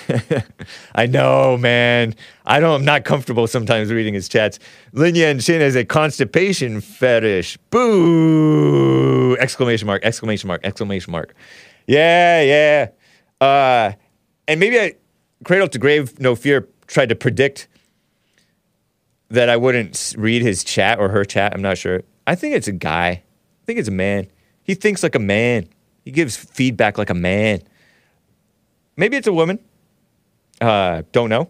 I 0.95 1.05
know, 1.05 1.57
man. 1.57 2.15
I 2.45 2.59
don't. 2.59 2.81
I'm 2.81 2.85
not 2.85 3.03
comfortable 3.03 3.45
sometimes 3.45 3.91
reading 3.91 4.13
his 4.13 4.27
chats. 4.27 4.57
Lin 4.93 5.13
Yan 5.15 5.39
Chin 5.39 5.61
has 5.61 5.75
a 5.75 5.85
constipation 5.85 6.81
fetish. 6.81 7.57
Boo! 7.69 9.37
Exclamation 9.37 9.85
mark! 9.85 10.03
Exclamation 10.03 10.47
mark! 10.47 10.61
Exclamation 10.63 11.11
mark! 11.11 11.35
Yeah, 11.85 12.41
yeah. 12.41 12.87
Uh, 13.45 13.93
and 14.47 14.59
maybe 14.59 14.79
I, 14.79 14.95
Cradle 15.43 15.67
to 15.69 15.79
Grave, 15.79 16.19
No 16.19 16.35
Fear, 16.35 16.67
tried 16.87 17.09
to 17.09 17.15
predict 17.15 17.67
that 19.29 19.49
I 19.49 19.57
wouldn't 19.57 20.13
read 20.17 20.41
his 20.41 20.63
chat 20.63 20.99
or 20.99 21.09
her 21.09 21.25
chat. 21.25 21.53
I'm 21.53 21.61
not 21.61 21.77
sure. 21.77 22.03
I 22.27 22.35
think 22.35 22.55
it's 22.55 22.67
a 22.67 22.73
guy. 22.73 23.09
I 23.09 23.65
think 23.65 23.79
it's 23.79 23.87
a 23.87 23.91
man. 23.91 24.27
He 24.63 24.75
thinks 24.75 25.03
like 25.03 25.15
a 25.15 25.19
man. 25.19 25.67
He 26.05 26.11
gives 26.11 26.35
feedback 26.35 26.97
like 26.97 27.09
a 27.09 27.15
man. 27.15 27.61
Maybe 28.95 29.17
it's 29.17 29.27
a 29.27 29.33
woman. 29.33 29.59
Uh, 30.61 31.03
don't 31.11 31.29
know. 31.29 31.49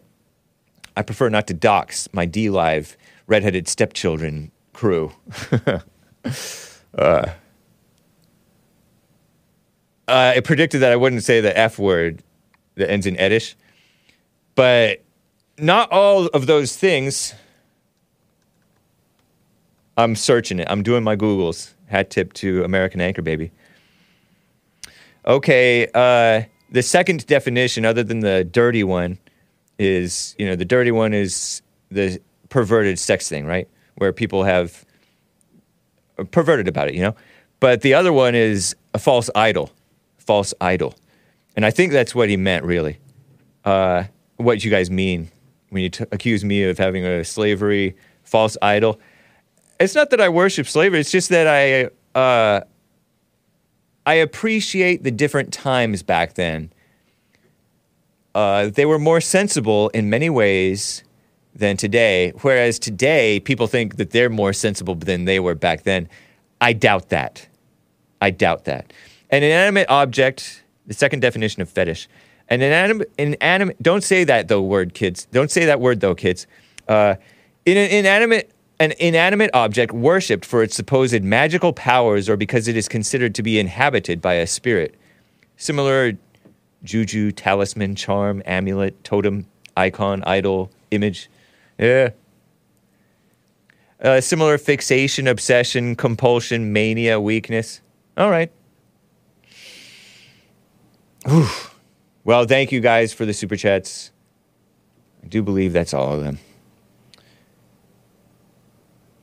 I 0.95 1.02
prefer 1.02 1.30
not 1.30 1.48
to 1.48 1.53
dox 1.53 2.07
my 2.14 2.26
D 2.26 2.49
Live 2.49 2.98
redheaded 3.28 3.68
stepchildren 3.68 4.52
crew. 4.74 5.11
uh, 6.98 7.26
uh, 10.07 10.34
it 10.36 10.44
predicted 10.44 10.82
that 10.82 10.91
I 10.91 10.95
wouldn't 10.95 11.24
say 11.24 11.41
the 11.41 11.57
F 11.57 11.80
word 11.80 12.24
that 12.76 12.90
ends 12.90 13.06
in 13.06 13.16
edish, 13.16 13.56
but 14.56 15.04
not 15.58 15.91
all 15.91 16.28
of 16.28 16.48
those 16.48 16.76
things 16.76 17.34
I'm 19.98 20.16
searching 20.16 20.60
it. 20.60 20.68
I'm 20.70 20.84
doing 20.84 21.04
my 21.04 21.16
Googles. 21.16 21.74
Hat 21.88 22.10
tip 22.10 22.34
to 22.34 22.64
American 22.64 23.00
Anchor 23.00 23.22
Baby. 23.22 23.52
Okay, 25.26 25.88
uh, 25.94 26.44
the 26.72 26.82
second 26.82 27.26
definition, 27.28 27.86
other 27.86 28.04
than 28.04 28.22
the 28.22 28.44
dirty 28.44 28.84
one, 28.84 29.20
is 29.78 30.36
you 30.40 30.45
know 30.45 30.56
the 30.56 30.66
dirty 30.66 30.91
one 30.91 31.14
is 31.14 31.62
the 31.91 32.20
perverted 32.50 32.98
sex 32.98 33.30
thing, 33.30 33.45
right? 33.45 33.68
Where 33.95 34.12
people 34.12 34.44
have 34.44 34.84
perverted 36.32 36.68
about 36.68 36.88
it, 36.88 36.95
you 36.95 37.02
know. 37.02 37.16
But 37.60 37.82
the 37.82 37.94
other 37.94 38.12
one 38.12 38.36
is 38.36 38.76
a 38.94 39.00
false 39.00 39.30
idol, 39.36 39.72
false 40.18 40.54
idol, 40.60 40.95
and 41.56 41.66
I 41.66 41.72
think 41.72 41.92
that's 41.92 42.16
what 42.16 42.30
he 42.30 42.38
meant, 42.38 42.66
really. 42.66 43.00
Uh, 43.64 44.06
what 44.38 44.64
you 44.64 44.72
guys 44.72 44.90
mean 44.90 45.30
when 45.70 45.84
you 45.84 45.90
t- 45.90 46.06
accuse 46.12 46.44
me 46.44 46.64
of 46.64 46.78
having 46.78 47.06
a 47.06 47.24
slavery 47.24 47.96
false 48.24 48.58
idol? 48.62 49.00
It's 49.80 49.96
not 49.96 50.10
that 50.12 50.22
I 50.22 50.30
worship 50.30 50.68
slavery. 50.68 51.00
It's 51.00 51.12
just 51.12 51.30
that 51.30 51.48
I 51.48 51.90
uh, 52.18 52.62
I 54.06 54.16
appreciate 54.16 55.04
the 55.04 55.12
different 55.12 55.54
times 55.54 56.04
back 56.04 56.34
then. 56.34 56.72
Uh, 58.36 58.70
they 58.70 58.86
were 58.86 59.00
more 59.00 59.22
sensible 59.22 59.90
in 59.90 60.10
many 60.10 60.30
ways 60.30 61.04
than 61.56 61.78
today. 61.78 62.32
Whereas 62.42 62.80
today, 62.80 63.40
people 63.40 63.68
think 63.68 63.98
that 63.98 64.12
they're 64.12 64.30
more 64.30 64.54
sensible 64.54 64.96
than 64.96 65.26
they 65.26 65.40
were 65.40 65.56
back 65.56 65.84
then. 65.84 66.10
I 66.60 66.74
doubt 66.74 67.10
that. 67.10 67.48
I 68.22 68.32
doubt 68.32 68.66
that. 68.66 68.92
An 69.30 69.44
inanimate 69.44 69.90
object, 69.90 70.62
the 70.88 70.93
second 70.93 71.22
definition 71.22 71.61
of 71.61 71.69
fetish, 71.69 72.07
an 72.49 72.61
inanimate, 72.61 73.11
inanimate 73.18 73.81
don't 73.81 74.03
say 74.03 74.23
that 74.23 74.47
though, 74.47 74.61
word, 74.61 74.93
kids. 74.93 75.26
Don't 75.31 75.51
say 75.51 75.65
that 75.65 75.80
word 75.80 76.01
though, 76.01 76.15
kids. 76.15 76.47
Uh, 76.88 77.15
in 77.65 77.77
an 77.77 77.89
inanimate, 77.89 78.51
an 78.80 78.93
inanimate 78.99 79.51
object 79.53 79.93
worshipped 79.93 80.43
for 80.45 80.61
its 80.61 80.76
supposed 80.76 81.23
magical 81.23 81.72
powers 81.72 82.27
or 82.27 82.35
because 82.35 82.68
it 82.68 82.76
is 82.76 82.89
considered 82.89 83.34
to 83.35 83.43
be 83.43 83.60
inhabited 83.60 84.22
by 84.22 84.34
a 84.34 84.47
spirit. 84.47 84.95
Similar 85.55 86.14
juju, 86.84 87.31
talisman, 87.31 87.95
charm, 87.95 88.43
amulet, 88.45 89.01
totem, 89.03 89.45
icon, 89.77 90.23
idol, 90.26 90.69
image. 90.91 91.30
Yeah. 91.80 92.10
Uh, 94.01 94.19
similar 94.19 94.57
fixation, 94.57 95.27
obsession, 95.27 95.95
compulsion, 95.95 96.73
mania, 96.73 97.22
weakness. 97.22 97.80
All 98.18 98.30
right. 98.30 98.51
Whew. 101.26 101.48
Well, 102.24 102.45
thank 102.45 102.72
you 102.72 102.80
guys 102.80 103.14
for 103.14 103.26
the 103.26 103.34
super 103.34 103.56
chats. 103.56 104.12
I 105.24 105.28
do 105.28 105.41
believe 105.41 105.74
that's 105.74 105.94
all 105.94 106.14
of 106.14 106.24
them. 106.24 106.40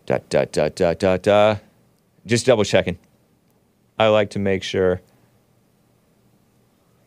Dot, 0.06 0.28
dot, 0.28 0.52
dot, 0.52 0.74
dot, 0.74 0.98
dot, 0.98 1.22
dot. 1.22 1.60
Just 2.26 2.46
double 2.46 2.64
checking. 2.64 2.98
I 3.98 4.08
like 4.08 4.30
to 4.30 4.38
make 4.38 4.62
sure. 4.62 5.00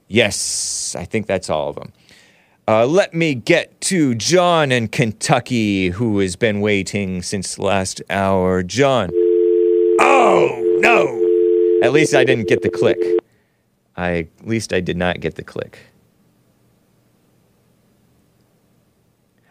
Yes, 0.08 0.96
I 0.98 1.06
think 1.06 1.28
that's 1.28 1.50
all 1.50 1.70
of 1.70 1.76
them. 1.76 1.92
Uh, 2.68 2.86
let 2.86 3.14
me 3.14 3.34
get 3.34 3.82
to 3.82 4.16
John 4.16 4.72
in 4.72 4.88
Kentucky, 4.88 5.90
who 5.90 6.20
has 6.20 6.36
been 6.36 6.62
waiting 6.62 7.22
since 7.22 7.60
last 7.60 8.02
hour. 8.10 8.64
John. 8.64 9.10
Oh, 10.00 10.78
no. 10.80 11.86
At 11.86 11.92
least 11.94 12.14
I 12.14 12.24
didn't 12.24 12.48
get 12.48 12.62
the 12.62 12.70
click. 12.70 12.98
I, 13.96 14.28
at 14.42 14.48
least 14.48 14.74
I 14.74 14.80
did 14.80 14.98
not 14.98 15.20
get 15.20 15.36
the 15.36 15.44
click. 15.44 15.80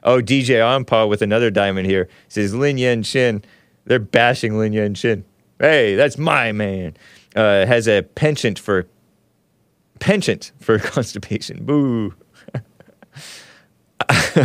Oh, 0.05 0.20
DJ 0.20 0.56
Onpaw 0.59 1.09
with 1.09 1.23
another 1.23 1.51
diamond 1.51 1.86
here 1.86 2.09
says 2.28 2.55
Lin 2.55 2.77
Yan 2.77 3.02
Chin. 3.02 3.44
They're 3.85 4.01
bashing 4.01 4.59
Lin 4.59 4.73
Yan 4.73 4.94
Chin. 4.94 5.24
Hey, 5.60 5.94
that's 5.94 6.19
my 6.19 6.51
man. 6.51 6.97
Uh, 7.36 7.66
has 7.66 7.86
a 7.86 8.02
penchant 8.02 8.59
for 8.59 8.89
penchant 10.01 10.51
for 10.59 10.78
constipation. 10.81 11.64
Boo. 11.64 12.14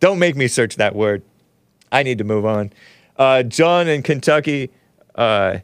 Don't 0.00 0.18
make 0.18 0.36
me 0.36 0.46
search 0.48 0.76
that 0.76 0.94
word. 0.94 1.22
I 1.90 2.02
need 2.02 2.18
to 2.18 2.24
move 2.24 2.46
on. 2.46 2.72
Uh, 3.16 3.42
John 3.42 3.88
in 3.88 4.02
Kentucky, 4.02 4.70
uh, 5.14 5.58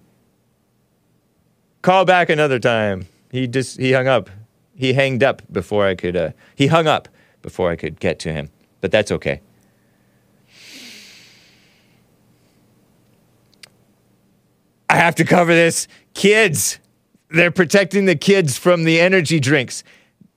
call 1.83 2.05
back 2.05 2.29
another 2.29 2.59
time. 2.59 3.07
He 3.31 3.47
just 3.47 3.79
he 3.79 3.93
hung 3.93 4.09
up. 4.09 4.31
He 4.75 4.93
hanged 4.93 5.23
up 5.23 5.43
before 5.53 5.87
I 5.87 5.95
could. 5.95 6.17
Uh, 6.17 6.31
he 6.55 6.67
hung 6.67 6.87
up 6.87 7.09
before 7.43 7.71
I 7.71 7.77
could 7.77 8.01
get 8.01 8.19
to 8.21 8.33
him, 8.33 8.51
but 8.81 8.91
that's 8.91 9.11
okay. 9.13 9.41
I 14.89 14.97
have 14.97 15.15
to 15.17 15.25
cover 15.25 15.55
this. 15.55 15.87
Kids, 16.15 16.81
they're 17.29 17.53
protecting 17.53 18.07
the 18.07 18.17
kids 18.17 18.59
from 18.59 18.83
the 18.83 19.01
energy 19.01 19.39
drinks. 19.39 19.85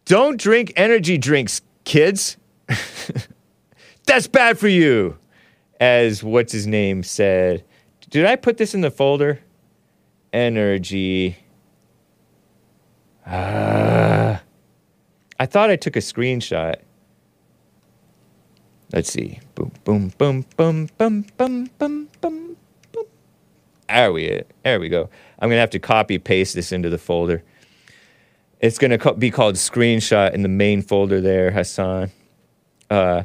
Don't 0.05 0.39
drink 0.39 0.71
energy 0.75 1.17
drinks, 1.17 1.61
kids. 1.85 2.37
That's 4.05 4.27
bad 4.27 4.59
for 4.59 4.67
you. 4.67 5.17
As 5.79 6.23
what's 6.23 6.53
his 6.53 6.67
name 6.67 7.03
said. 7.03 7.63
Did 8.09 8.25
I 8.25 8.35
put 8.35 8.57
this 8.57 8.75
in 8.75 8.81
the 8.81 8.91
folder? 8.91 9.39
Energy. 10.33 11.37
Ah. 13.25 14.41
I 15.39 15.45
thought 15.45 15.69
I 15.69 15.75
took 15.75 15.95
a 15.95 15.99
screenshot. 15.99 16.75
Let's 18.91 19.11
see. 19.11 19.39
Boom, 19.55 19.71
boom, 19.83 20.09
boom, 20.17 20.45
boom, 20.55 20.89
boom, 20.97 21.25
boom, 21.37 21.69
boom, 21.77 22.09
boom, 22.21 22.57
boom. 22.91 23.05
There 23.87 24.11
we, 24.11 24.41
there 24.63 24.79
we 24.79 24.89
go. 24.89 25.09
I'm 25.39 25.49
going 25.49 25.57
to 25.57 25.61
have 25.61 25.69
to 25.71 25.79
copy 25.79 26.17
paste 26.17 26.55
this 26.55 26.71
into 26.71 26.89
the 26.89 26.97
folder. 26.97 27.43
It's 28.59 28.77
going 28.77 28.97
to 28.97 29.13
be 29.15 29.29
called 29.29 29.55
screenshot 29.55 30.33
in 30.33 30.41
the 30.41 30.47
main 30.47 30.81
folder 30.81 31.19
there, 31.19 31.51
Hassan. 31.51 32.11
Uh, 32.89 33.23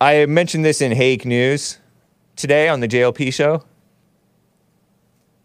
I 0.00 0.26
mentioned 0.26 0.64
this 0.64 0.80
in 0.80 0.92
Hake 0.92 1.26
News 1.26 1.78
today 2.36 2.68
on 2.68 2.80
the 2.80 2.88
JLP 2.88 3.32
show. 3.34 3.64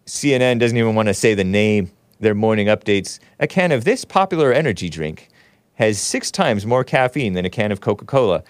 CNN 0.06 0.60
doesn't 0.60 0.78
even 0.78 0.96
want 0.96 1.08
to 1.08 1.14
say 1.14 1.34
the 1.34 1.44
name. 1.44 1.92
Their 2.20 2.36
morning 2.36 2.68
updates. 2.68 3.20
A 3.40 3.48
can 3.48 3.72
of 3.72 3.84
this 3.84 4.06
popular 4.06 4.54
energy 4.54 4.90
drink 4.90 5.28
has 5.76 6.00
six 6.00 6.30
times 6.30 6.68
more 6.68 6.84
caffeine 6.84 7.34
than 7.34 7.46
a 7.46 7.50
can 7.50 7.72
of 7.72 7.82
Coca 7.82 8.06
Cola. 8.06 8.44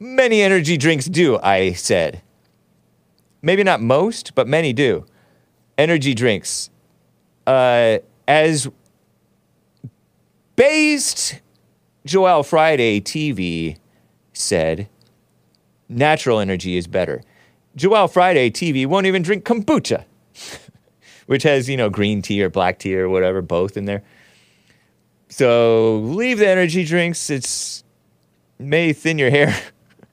Many 0.00 0.42
energy 0.42 0.76
drinks 0.76 1.06
do, 1.06 1.38
I 1.40 1.72
said. 1.72 2.22
Maybe 3.40 3.62
not 3.62 3.80
most, 3.80 4.34
but 4.34 4.48
many 4.48 4.72
do. 4.72 5.06
Energy 5.76 6.14
drinks. 6.14 6.70
Uh, 7.46 7.98
as 8.26 8.68
based 10.56 11.40
Joel 12.04 12.42
Friday 12.42 13.00
TV 13.00 13.76
said, 14.32 14.88
natural 15.88 16.40
energy 16.40 16.76
is 16.76 16.86
better. 16.86 17.22
Joel 17.76 18.08
Friday 18.08 18.50
TV 18.50 18.86
won't 18.86 19.06
even 19.06 19.22
drink 19.22 19.44
kombucha, 19.44 20.04
which 21.28 21.42
has, 21.42 21.68
you 21.68 21.76
know, 21.76 21.90
green 21.90 22.22
tea 22.22 22.42
or 22.42 22.48
black 22.48 22.78
tea 22.78 22.96
or 22.96 23.06
whatever, 23.06 23.42
both 23.42 23.76
in 23.76 23.84
there. 23.84 24.02
So 25.28 25.98
leave 25.98 26.38
the 26.38 26.48
energy 26.48 26.86
drinks. 26.86 27.28
It's 27.28 27.84
may 28.58 28.94
thin 28.94 29.18
your 29.18 29.28
hair, 29.28 29.54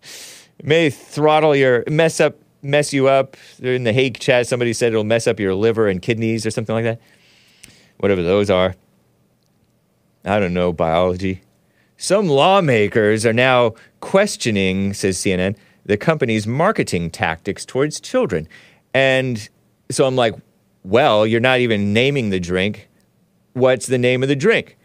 may 0.63 0.89
throttle 0.89 1.55
your 1.55 1.85
mess 1.89 2.19
up, 2.19 2.35
mess 2.61 2.91
you 2.91 3.07
up. 3.07 3.37
In 3.59 3.85
the 3.85 3.93
Hake 3.93 4.19
chat, 4.19 4.45
somebody 4.45 4.73
said 4.73 4.91
it'll 4.91 5.05
mess 5.05 5.25
up 5.25 5.39
your 5.39 5.55
liver 5.55 5.87
and 5.87 6.01
kidneys 6.01 6.45
or 6.45 6.51
something 6.51 6.75
like 6.75 6.83
that. 6.83 6.99
Whatever 7.99 8.21
those 8.21 8.49
are. 8.49 8.75
I 10.25 10.37
don't 10.37 10.53
know 10.53 10.73
biology. 10.73 11.43
Some 11.95 12.27
lawmakers 12.27 13.25
are 13.25 13.31
now 13.31 13.75
questioning, 14.01 14.93
says 14.93 15.17
CNN, 15.17 15.55
the 15.85 15.95
company's 15.95 16.45
marketing 16.45 17.09
tactics 17.09 17.65
towards 17.65 18.01
children. 18.01 18.49
And 18.93 19.47
so 19.89 20.05
I'm 20.05 20.17
like, 20.17 20.35
well, 20.85 21.25
you're 21.25 21.41
not 21.41 21.59
even 21.59 21.93
naming 21.93 22.29
the 22.29 22.39
drink. 22.39 22.89
What's 23.53 23.87
the 23.87 23.97
name 23.97 24.21
of 24.21 24.29
the 24.29 24.35
drink? 24.35 24.77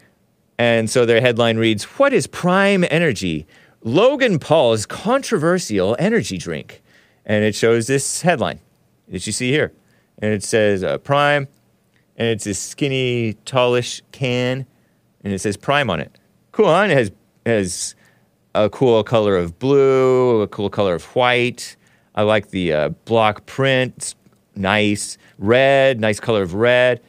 And 0.57 0.89
so 0.89 1.05
their 1.05 1.21
headline 1.21 1.57
reads 1.57 1.83
What 1.83 2.11
is 2.11 2.25
Prime 2.27 2.83
Energy? 2.89 3.45
Logan 3.83 4.39
Paul's 4.39 4.85
controversial 4.85 5.95
energy 5.99 6.37
drink. 6.37 6.81
And 7.25 7.43
it 7.43 7.55
shows 7.55 7.87
this 7.87 8.21
headline 8.21 8.59
that 9.09 9.25
you 9.25 9.31
see 9.31 9.51
here. 9.51 9.73
And 10.19 10.33
it 10.33 10.43
says 10.43 10.83
uh, 10.83 10.97
Prime, 10.99 11.47
and 12.15 12.27
it's 12.27 12.45
a 12.45 12.53
skinny, 12.53 13.35
tallish 13.45 14.01
can, 14.11 14.65
and 15.23 15.33
it 15.33 15.39
says 15.39 15.55
Prime 15.55 15.89
on 15.89 15.99
it. 15.99 16.17
Cool, 16.51 16.65
huh? 16.65 16.83
It 16.83 16.91
has, 16.91 17.11
has 17.45 17.95
a 18.55 18.69
cool 18.69 19.03
color 19.03 19.37
of 19.37 19.59
blue, 19.59 20.41
a 20.41 20.47
cool 20.47 20.69
color 20.69 20.95
of 20.95 21.03
white. 21.15 21.75
I 22.15 22.23
like 22.23 22.49
the 22.49 22.73
uh, 22.73 22.89
block 23.05 23.45
print. 23.45 24.15
Nice. 24.55 25.17
Red, 25.37 25.99
nice 25.99 26.19
color 26.19 26.41
of 26.41 26.53
red. 26.53 27.01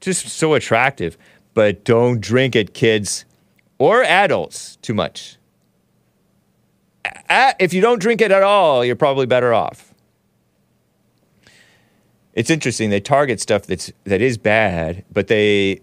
Just 0.00 0.28
so 0.28 0.54
attractive. 0.54 1.16
But 1.54 1.84
don't 1.84 2.20
drink 2.20 2.54
it, 2.54 2.74
kids 2.74 3.24
or 3.78 4.02
adults, 4.02 4.76
too 4.76 4.94
much. 4.94 5.36
if 7.30 7.72
you 7.72 7.80
don't 7.80 8.00
drink 8.00 8.20
it 8.20 8.30
at 8.30 8.42
all, 8.42 8.84
you're 8.84 8.96
probably 8.96 9.26
better 9.26 9.54
off. 9.54 9.94
It's 12.34 12.50
interesting. 12.50 12.90
They 12.90 13.00
target 13.00 13.40
stuff 13.40 13.66
that's 13.66 13.90
that 14.04 14.20
is 14.20 14.38
bad, 14.38 15.04
but 15.12 15.26
they 15.26 15.80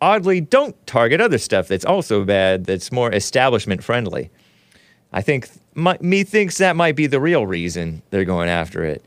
oddly 0.00 0.40
don't 0.40 0.76
target 0.86 1.20
other 1.20 1.38
stuff 1.38 1.66
that's 1.66 1.84
also 1.84 2.24
bad. 2.24 2.64
That's 2.64 2.92
more 2.92 3.12
establishment 3.12 3.82
friendly. 3.82 4.30
I 5.12 5.22
think 5.22 5.48
my, 5.74 5.98
me 6.00 6.22
thinks 6.24 6.58
that 6.58 6.76
might 6.76 6.94
be 6.94 7.06
the 7.06 7.20
real 7.20 7.46
reason 7.46 8.02
they're 8.10 8.24
going 8.24 8.48
after 8.48 8.84
it. 8.84 9.04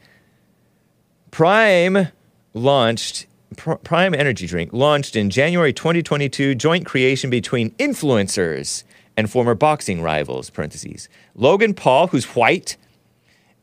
Prime 1.32 2.10
launched 2.54 3.28
Pr- 3.56 3.74
Prime 3.76 4.14
Energy 4.14 4.48
Drink 4.48 4.72
launched 4.74 5.16
in 5.16 5.30
January 5.30 5.74
2022, 5.74 6.56
joint 6.56 6.86
creation 6.86 7.30
between 7.30 7.72
influencers 7.72 8.84
and 9.18 9.30
former 9.30 9.56
boxing 9.56 10.02
rivals. 10.02 10.50
Parentheses. 10.50 11.10
Logan 11.36 11.74
Paul, 11.74 12.08
who's 12.08 12.26
white 12.36 12.78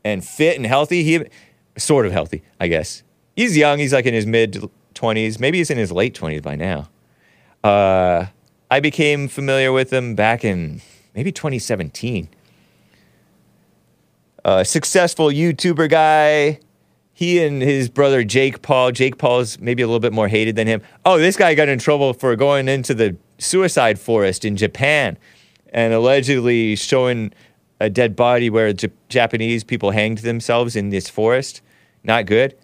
and 0.03 0.23
fit 0.25 0.57
and 0.57 0.65
healthy. 0.65 1.03
He 1.03 1.23
sort 1.77 2.05
of 2.05 2.11
healthy, 2.11 2.43
I 2.59 2.67
guess. 2.67 3.03
He's 3.35 3.55
young. 3.57 3.79
He's 3.79 3.93
like 3.93 4.05
in 4.05 4.13
his 4.13 4.25
mid 4.25 4.69
20s. 4.95 5.39
Maybe 5.39 5.59
he's 5.59 5.69
in 5.69 5.77
his 5.77 5.91
late 5.91 6.15
20s 6.15 6.41
by 6.41 6.55
now. 6.55 6.89
Uh, 7.63 8.27
I 8.69 8.79
became 8.79 9.27
familiar 9.27 9.71
with 9.71 9.91
him 9.91 10.15
back 10.15 10.43
in 10.43 10.81
maybe 11.15 11.31
2017. 11.31 12.29
A 14.45 14.65
successful 14.65 15.27
YouTuber 15.27 15.89
guy. 15.89 16.59
He 17.17 17.43
and 17.43 17.63
his 17.63 17.89
brother 17.89 18.23
Jake 18.23 18.61
Paul. 18.61 18.91
Jake 18.91 19.17
Paul's 19.17 19.57
maybe 19.59 19.81
a 19.81 19.87
little 19.87 19.99
bit 19.99 20.13
more 20.13 20.27
hated 20.27 20.55
than 20.55 20.67
him. 20.67 20.83
Oh, 21.03 21.17
this 21.17 21.35
guy 21.35 21.55
got 21.55 21.67
in 21.67 21.79
trouble 21.79 22.13
for 22.13 22.35
going 22.35 22.67
into 22.67 22.93
the 22.93 23.17
suicide 23.39 23.97
forest 23.97 24.45
in 24.45 24.55
Japan 24.55 25.17
and 25.73 25.95
allegedly 25.95 26.75
showing 26.75 27.33
a 27.79 27.89
dead 27.89 28.15
body 28.15 28.51
where 28.51 28.71
J- 28.71 28.91
Japanese 29.09 29.63
people 29.63 29.89
hanged 29.89 30.19
themselves 30.19 30.75
in 30.75 30.91
this 30.91 31.09
forest. 31.09 31.63
Not 32.03 32.27
good. 32.27 32.55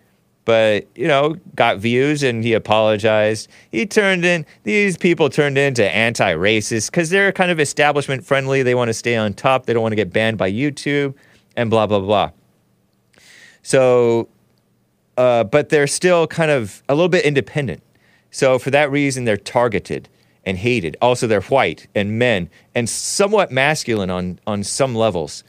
But, 0.45 0.88
you 0.93 1.07
know, 1.07 1.35
got 1.55 1.80
views 1.80 2.21
and 2.21 2.43
he 2.43 2.53
apologized. 2.53 3.49
He 3.71 3.88
turned 3.88 4.23
in, 4.23 4.45
these 4.61 4.97
people 4.97 5.31
turned 5.31 5.57
into 5.57 5.84
anti 5.89 6.31
racist 6.31 6.91
because 6.91 7.09
they're 7.09 7.31
kind 7.31 7.49
of 7.49 7.59
establishment 7.59 8.23
friendly. 8.23 8.61
They 8.61 8.75
want 8.75 8.89
to 8.89 8.93
stay 8.93 9.15
on 9.15 9.34
top. 9.34 9.65
They 9.65 9.73
don't 9.73 9.81
want 9.81 9.93
to 9.93 9.95
get 9.95 10.13
banned 10.13 10.38
by 10.38 10.51
YouTube 10.51 11.15
and 11.55 11.71
blah, 11.71 11.88
blah, 11.88 12.01
blah. 12.01 12.30
So, 13.63 14.27
uh, 15.18 15.44
but 15.44 15.69
they're 15.69 15.88
still 15.88 16.27
kind 16.27 16.52
of 16.52 16.84
a 16.90 16.95
little 16.95 17.10
bit 17.10 17.26
independent. 17.26 17.84
So 18.31 18.57
for 18.57 18.72
that 18.72 18.90
reason, 18.91 19.26
they're 19.26 19.38
targeted 19.38 20.10
and 20.45 20.57
hated. 20.57 20.98
Also, 21.02 21.27
they're 21.27 21.41
white 21.41 21.88
and 21.95 22.18
men 22.18 22.49
and 22.76 22.90
somewhat 22.90 23.52
masculine 23.52 24.10
on, 24.10 24.40
on 24.45 24.64
some 24.64 24.95
levels. 24.95 25.44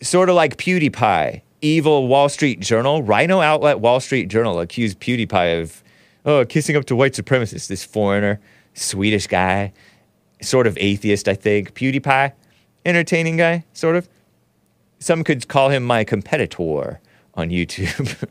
Sort 0.00 0.28
of 0.28 0.36
like 0.36 0.56
PewDiePie, 0.56 1.42
evil 1.60 2.06
Wall 2.06 2.28
Street 2.28 2.60
Journal, 2.60 3.02
Rhino 3.02 3.40
outlet 3.40 3.80
Wall 3.80 4.00
Street 4.00 4.28
Journal 4.28 4.60
accused 4.60 5.00
PewDiePie 5.00 5.60
of 5.60 5.82
oh 6.24 6.44
kissing 6.44 6.76
up 6.76 6.84
to 6.86 6.96
white 6.96 7.14
supremacists. 7.14 7.66
This 7.66 7.84
foreigner, 7.84 8.40
Swedish 8.74 9.26
guy, 9.26 9.72
sort 10.40 10.66
of 10.66 10.78
atheist, 10.80 11.28
I 11.28 11.34
think. 11.34 11.74
PewDiePie, 11.74 12.32
entertaining 12.84 13.36
guy, 13.36 13.64
sort 13.72 13.96
of. 13.96 14.08
Some 15.00 15.22
could 15.22 15.46
call 15.48 15.68
him 15.68 15.84
my 15.84 16.02
competitor 16.04 17.00
on 17.38 17.50
YouTube. 17.50 18.28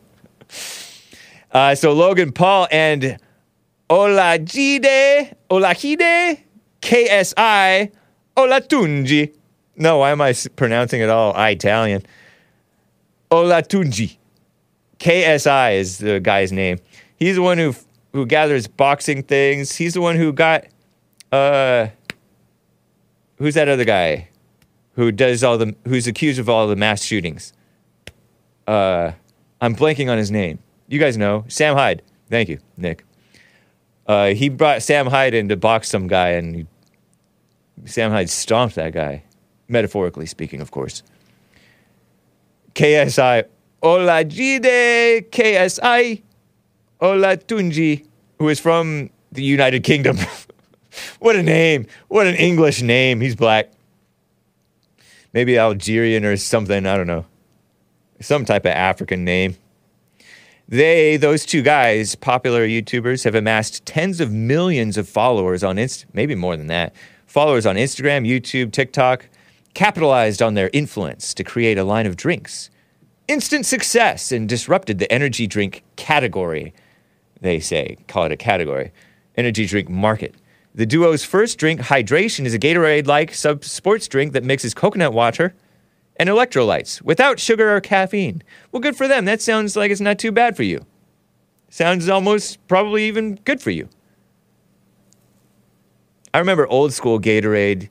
uh, 1.51 1.73
so 1.75 1.93
Logan 1.93 2.31
Paul 2.31 2.67
and 2.71 3.17
Olajide, 3.89 5.34
Olajide, 5.49 6.41
KSI, 6.81 7.91
Olatunji. 8.35 9.34
No, 9.77 9.99
why 9.99 10.11
am 10.11 10.21
I 10.21 10.34
pronouncing 10.55 11.01
it 11.01 11.09
all 11.09 11.34
Italian? 11.38 12.03
Olatunji. 13.31 14.17
KSI 14.99 15.75
is 15.75 15.99
the 15.99 16.19
guy's 16.19 16.51
name. 16.51 16.79
He's 17.15 17.35
the 17.35 17.41
one 17.41 17.57
who 17.57 17.73
who 18.13 18.25
gathers 18.25 18.67
boxing 18.67 19.23
things. 19.23 19.75
He's 19.75 19.93
the 19.93 20.01
one 20.01 20.15
who 20.15 20.34
got 20.34 20.65
uh 21.31 21.88
who's 23.38 23.53
that 23.53 23.69
other 23.69 23.85
guy 23.85 24.29
who 24.93 25.11
does 25.11 25.43
all 25.43 25.57
the 25.57 25.75
who's 25.85 26.07
accused 26.07 26.39
of 26.39 26.49
all 26.49 26.67
the 26.67 26.75
mass 26.75 27.03
shootings? 27.03 27.53
Uh 28.68 29.14
I'm 29.60 29.76
blanking 29.76 30.11
on 30.11 30.18
his 30.18 30.30
name. 30.30 30.60
You 30.88 30.99
guys 30.99 31.18
know. 31.18 31.45
Sam 31.48 31.76
Hyde. 31.76 32.02
Thank 32.30 32.49
you, 32.49 32.60
Nick. 32.76 33.03
Uh, 34.06 34.27
he 34.27 34.49
brought 34.49 34.81
Sam 34.84 35.07
Hyde 35.07 35.34
in 35.34 35.49
to 35.49 35.57
box 35.57 35.89
some 35.89 36.07
guy, 36.07 36.30
and 36.30 36.56
he, 36.56 36.68
Sam 37.85 38.11
Hyde 38.11 38.30
stomped 38.30 38.76
that 38.76 38.94
guy, 38.94 39.23
metaphorically 39.68 40.26
speaking, 40.26 40.61
of 40.61 40.72
course. 40.72 41.03
KSI 42.73 43.45
Olajide 43.81 45.30
KSI 45.30 46.22
Olatunji, 47.02 48.06
who 48.39 48.49
is 48.49 48.60
from 48.60 49.10
the 49.31 49.44
United 49.44 49.84
Kingdom. 49.84 50.18
what 51.19 51.35
a 51.35 51.44
name. 51.44 51.88
What 52.07 52.27
an 52.27 52.35
English 52.35 52.81
name. 52.81 53.19
He's 53.19 53.35
black. 53.35 53.72
Maybe 55.34 55.57
Algerian 55.57 56.23
or 56.23 56.38
something. 56.38 56.85
I 56.85 56.95
don't 56.95 57.07
know. 57.07 57.26
Some 58.19 58.45
type 58.45 58.65
of 58.65 58.72
African 58.72 59.23
name. 59.23 59.57
They, 60.69 61.15
those 61.15 61.45
two 61.45 61.61
guys, 61.61 62.15
popular 62.15 62.68
YouTubers, 62.68 63.23
have 63.23 63.35
amassed 63.35 63.85
tens 63.85 64.19
of 64.19 64.34
millions 64.34 64.98
of 64.98 65.07
followers 65.07 65.64
on 65.64 65.77
Inst, 65.77 66.06
maybe 66.14 66.35
more 66.35 66.57
than 66.57 66.68
that, 66.68 66.94
followers 67.26 67.65
on 67.65 67.77
Instagram, 67.77 68.27
YouTube, 68.27 68.73
TikTok, 68.73 69.30
capitalized 69.73 70.41
on 70.41 70.56
their 70.56 70.69
influence 70.73 71.34
to 71.35 71.44
create 71.44 71.77
a 71.77 71.85
line 71.85 72.06
of 72.06 72.18
drinks. 72.18 72.69
Instant 73.27 73.65
success 73.65 74.31
and 74.31 74.49
disrupted 74.49 74.99
the 74.99 75.11
energy 75.11 75.48
drink 75.48 75.84
category, 75.95 76.73
they 77.39 77.60
say, 77.60 77.98
call 78.07 78.26
it 78.26 78.31
a 78.31 78.38
category, 78.38 78.91
energy 79.38 79.65
drink 79.65 79.88
market. 79.88 80.35
The 80.76 80.85
duo's 80.85 81.23
first 81.23 81.57
drink, 81.57 81.80
Hydration, 81.81 82.45
is 82.45 82.53
a 82.53 82.60
Gatorade 82.60 83.07
like 83.07 83.34
sub 83.34 83.64
sports 83.64 84.07
drink 84.07 84.34
that 84.34 84.44
mixes 84.44 84.73
coconut 84.73 85.14
water 85.14 85.53
and 86.19 86.30
electrolytes 86.30 87.02
without 87.02 87.39
sugar 87.39 87.76
or 87.76 87.81
caffeine. 87.81 88.44
Well, 88.72 88.81
good 88.81 88.95
for 88.95 89.07
them. 89.07 89.26
That 89.26 89.41
sounds 89.41 89.76
like 89.76 89.91
it's 89.91 90.02
not 90.02 90.19
too 90.19 90.31
bad 90.31 90.56
for 90.56 90.64
you. 90.64 90.85
Sounds 91.69 92.07
almost 92.10 92.65
probably 92.68 93.07
even 93.07 93.35
good 93.45 93.61
for 93.61 93.72
you. 93.72 93.89
I 96.34 96.39
remember 96.39 96.68
old 96.68 96.94
school 96.94 97.19
Gatorade 97.19 97.89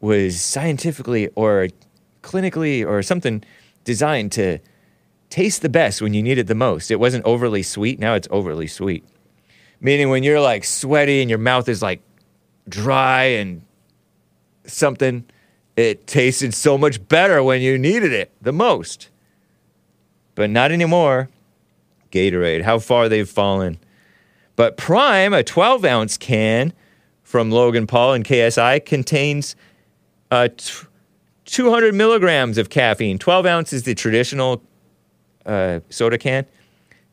was 0.00 0.40
scientifically 0.40 1.28
or 1.34 1.68
clinically 2.22 2.86
or 2.86 3.02
something 3.02 3.44
designed 3.84 4.32
to 4.32 4.58
taste 5.30 5.62
the 5.62 5.68
best 5.68 6.02
when 6.02 6.14
you 6.14 6.22
need 6.22 6.38
it 6.38 6.46
the 6.46 6.54
most. 6.54 6.90
It 6.90 7.00
wasn't 7.00 7.24
overly 7.24 7.62
sweet. 7.62 7.98
Now 7.98 8.14
it's 8.14 8.28
overly 8.30 8.66
sweet. 8.66 9.04
Meaning 9.80 10.08
when 10.08 10.22
you're 10.22 10.40
like 10.40 10.64
sweaty 10.64 11.20
and 11.20 11.28
your 11.28 11.38
mouth 11.38 11.68
is 11.68 11.82
like 11.82 12.00
dry 12.68 13.24
and 13.24 13.62
something, 14.66 15.24
it 15.76 16.06
tasted 16.06 16.54
so 16.54 16.78
much 16.78 17.06
better 17.08 17.42
when 17.42 17.60
you 17.60 17.78
needed 17.78 18.12
it 18.12 18.32
the 18.40 18.52
most. 18.52 19.08
But 20.34 20.50
not 20.50 20.72
anymore. 20.72 21.28
Gatorade, 22.10 22.62
how 22.62 22.78
far 22.78 23.08
they've 23.08 23.28
fallen. 23.28 23.78
But 24.56 24.76
Prime, 24.76 25.32
a 25.32 25.42
12 25.42 25.84
ounce 25.84 26.16
can 26.16 26.72
from 27.24 27.50
Logan 27.50 27.86
Paul 27.86 28.12
and 28.12 28.24
KSI, 28.24 28.84
contains 28.84 29.56
uh, 30.30 30.48
t- 30.56 30.86
200 31.46 31.94
milligrams 31.94 32.58
of 32.58 32.70
caffeine. 32.70 33.18
12 33.18 33.46
ounces, 33.46 33.82
the 33.82 33.94
traditional 33.94 34.62
uh, 35.44 35.80
soda 35.88 36.16
can. 36.16 36.46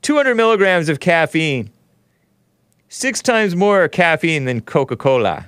200 0.03 0.35
milligrams 0.35 0.89
of 0.89 0.99
caffeine. 0.99 1.71
Six 2.89 3.21
times 3.21 3.55
more 3.55 3.87
caffeine 3.87 4.45
than 4.45 4.61
Coca 4.61 4.95
Cola. 4.95 5.47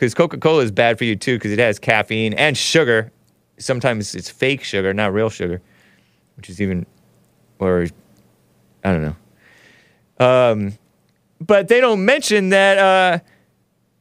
Because 0.00 0.14
Coca 0.14 0.38
Cola 0.38 0.62
is 0.62 0.70
bad 0.70 0.96
for 0.96 1.04
you 1.04 1.14
too, 1.14 1.36
because 1.36 1.52
it 1.52 1.58
has 1.58 1.78
caffeine 1.78 2.32
and 2.32 2.56
sugar. 2.56 3.12
Sometimes 3.58 4.14
it's 4.14 4.30
fake 4.30 4.64
sugar, 4.64 4.94
not 4.94 5.12
real 5.12 5.28
sugar, 5.28 5.60
which 6.38 6.48
is 6.48 6.58
even, 6.58 6.86
or 7.58 7.86
I 8.82 8.92
don't 8.94 9.02
know. 10.18 10.26
Um, 10.26 10.78
but 11.38 11.68
they 11.68 11.82
don't 11.82 12.02
mention 12.02 12.48
that, 12.48 12.78
uh, 12.78 13.18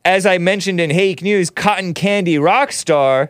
as 0.05 0.25
I 0.25 0.37
mentioned 0.37 0.79
in 0.79 0.89
Hake 0.89 1.21
News, 1.21 1.49
Cotton 1.49 1.93
Candy 1.93 2.35
Rockstar, 2.35 3.27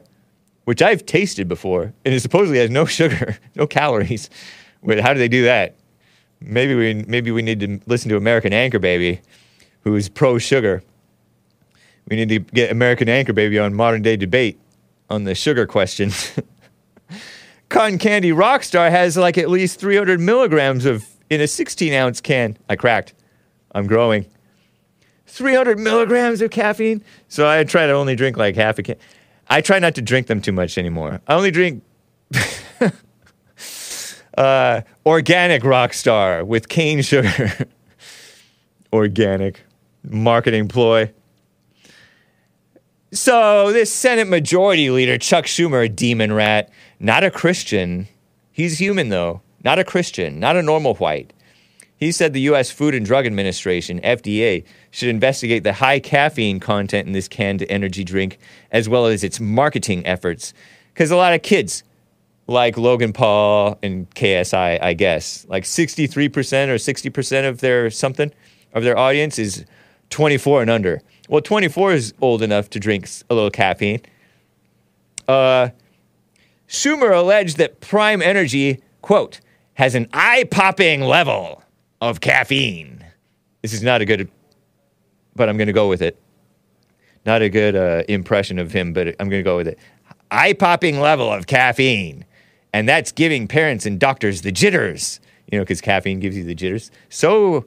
which 0.65 0.83
I've 0.83 1.07
tasted 1.07 1.47
before, 1.47 1.91
and 2.05 2.13
it 2.13 2.19
supposedly 2.19 2.59
has 2.59 2.69
no 2.69 2.85
sugar, 2.99 3.39
no 3.55 3.65
calories. 3.65 4.29
Wait, 4.83 4.99
how 4.99 5.11
do 5.11 5.17
they 5.17 5.27
do 5.27 5.43
that? 5.45 5.75
Maybe 6.39 6.75
we 6.75 7.03
maybe 7.07 7.31
we 7.31 7.41
need 7.41 7.61
to 7.61 7.79
listen 7.87 8.09
to 8.09 8.15
American 8.15 8.53
Anchor 8.53 8.77
Baby, 8.77 9.21
who's 9.81 10.07
pro 10.07 10.37
sugar. 10.37 10.83
We 12.09 12.15
need 12.15 12.29
to 12.29 12.39
get 12.39 12.71
American 12.71 13.07
Anchor 13.07 13.33
Baby 13.33 13.59
on 13.59 13.73
modern 13.73 14.01
day 14.01 14.17
debate 14.17 14.59
on 15.09 15.23
the 15.25 15.35
sugar 15.35 15.65
question. 15.67 16.11
Cotton 17.69 17.99
Candy 17.99 18.31
Rockstar 18.31 18.89
has 18.89 19.15
like 19.15 19.37
at 19.37 19.49
least 19.49 19.79
300 19.79 20.19
milligrams 20.19 20.85
of 20.85 21.05
in 21.29 21.39
a 21.39 21.47
16 21.47 21.93
ounce 21.93 22.19
can. 22.19 22.57
I 22.67 22.75
cracked. 22.75 23.13
I'm 23.73 23.85
growing. 23.85 24.25
300 25.27 25.77
milligrams 25.77 26.41
of 26.41 26.49
caffeine. 26.49 27.03
So 27.27 27.47
I 27.47 27.63
try 27.63 27.85
to 27.85 27.93
only 27.93 28.15
drink 28.15 28.37
like 28.37 28.55
half 28.55 28.79
a 28.79 28.83
can. 28.83 28.95
I 29.47 29.61
try 29.61 29.77
not 29.77 29.95
to 29.95 30.01
drink 30.01 30.27
them 30.27 30.41
too 30.41 30.51
much 30.51 30.77
anymore. 30.77 31.21
I 31.27 31.35
only 31.35 31.51
drink 31.51 31.83
uh, 34.37 34.81
organic 35.05 35.61
Rockstar 35.61 36.45
with 36.45 36.69
cane 36.69 37.01
sugar. 37.03 37.67
organic 38.93 39.61
marketing 40.03 40.67
ploy. 40.67 41.13
So, 43.11 43.73
this 43.73 43.91
Senate 43.91 44.27
Majority 44.27 44.91
Leader, 44.91 45.17
Chuck 45.17 45.45
Schumer, 45.45 45.85
a 45.85 45.89
demon 45.89 46.31
rat, 46.31 46.69
not 46.99 47.23
a 47.23 47.31
Christian. 47.31 48.07
He's 48.51 48.77
human, 48.77 49.09
though. 49.09 49.41
Not 49.63 49.79
a 49.79 49.83
Christian, 49.83 50.39
not 50.39 50.55
a 50.55 50.61
normal 50.61 50.93
white. 50.93 51.33
He 51.97 52.11
said 52.11 52.33
the 52.33 52.41
U.S. 52.41 52.69
Food 52.69 52.93
and 52.93 53.03
Drug 53.03 53.25
Administration, 53.25 53.99
FDA, 54.01 54.63
should 54.91 55.09
investigate 55.09 55.63
the 55.63 55.73
high 55.73 55.99
caffeine 55.99 56.59
content 56.59 57.07
in 57.07 57.13
this 57.13 57.27
canned 57.27 57.65
energy 57.67 58.03
drink, 58.03 58.37
as 58.71 58.87
well 58.87 59.07
as 59.07 59.23
its 59.23 59.39
marketing 59.39 60.05
efforts. 60.05 60.53
Because 60.93 61.09
a 61.09 61.17
lot 61.17 61.33
of 61.33 61.41
kids, 61.41 61.83
like 62.45 62.77
Logan 62.77 63.11
Paul 63.11 63.79
and 63.81 64.07
KSI, 64.11 64.81
I 64.83 64.93
guess, 64.93 65.47
like 65.49 65.63
63% 65.63 66.67
or 66.67 66.75
60% 66.75 67.49
of 67.49 67.59
their 67.59 67.89
something, 67.89 68.31
of 68.73 68.83
their 68.83 68.97
audience 68.97 69.39
is 69.39 69.65
24 70.11 70.61
and 70.61 70.69
under. 70.69 71.01
Well, 71.29 71.41
24 71.41 71.93
is 71.93 72.13
old 72.21 72.41
enough 72.41 72.71
to 72.71 72.79
drink 72.79 73.07
a 73.29 73.35
little 73.35 73.51
caffeine. 73.51 74.01
Uh, 75.27 75.69
Schumer 76.67 77.15
alleged 77.15 77.57
that 77.57 77.81
Prime 77.81 78.23
Energy, 78.23 78.81
quote, 79.03 79.39
has 79.75 79.93
an 79.93 80.07
eye 80.11 80.45
popping 80.49 81.01
level 81.01 81.63
of 82.01 82.19
caffeine. 82.19 83.05
This 83.61 83.73
is 83.73 83.83
not 83.83 84.01
a 84.01 84.05
good, 84.05 84.27
but 85.35 85.49
I'm 85.49 85.57
going 85.57 85.67
to 85.67 85.73
go 85.73 85.87
with 85.87 86.01
it. 86.01 86.17
Not 87.27 87.43
a 87.43 87.49
good 87.49 87.75
uh, 87.75 88.03
impression 88.09 88.57
of 88.57 88.71
him, 88.71 88.91
but 88.91 89.09
I'm 89.19 89.29
going 89.29 89.43
to 89.43 89.47
go 89.47 89.55
with 89.55 89.67
it. 89.67 89.77
Eye 90.31 90.53
popping 90.53 90.99
level 90.99 91.31
of 91.31 91.45
caffeine. 91.45 92.25
And 92.73 92.89
that's 92.89 93.11
giving 93.11 93.47
parents 93.47 93.85
and 93.85 93.99
doctors 93.99 94.41
the 94.41 94.51
jitters, 94.51 95.19
you 95.51 95.59
know, 95.59 95.63
because 95.63 95.79
caffeine 95.79 96.19
gives 96.19 96.35
you 96.35 96.43
the 96.43 96.55
jitters. 96.55 96.89
So, 97.09 97.65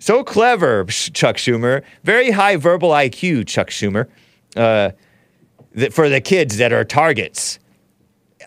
so 0.00 0.24
clever, 0.24 0.84
Chuck 0.86 1.36
Schumer. 1.36 1.82
Very 2.02 2.32
high 2.32 2.56
verbal 2.56 2.90
IQ, 2.90 3.46
Chuck 3.46 3.70
Schumer, 3.70 4.08
uh, 4.56 4.90
that 5.74 5.92
for 5.92 6.08
the 6.08 6.20
kids 6.20 6.56
that 6.56 6.72
are 6.72 6.84
targets 6.84 7.60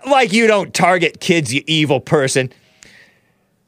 like 0.05 0.33
you 0.33 0.47
don't 0.47 0.73
target 0.73 1.19
kids, 1.19 1.53
you 1.53 1.63
evil 1.67 1.99
person. 1.99 2.51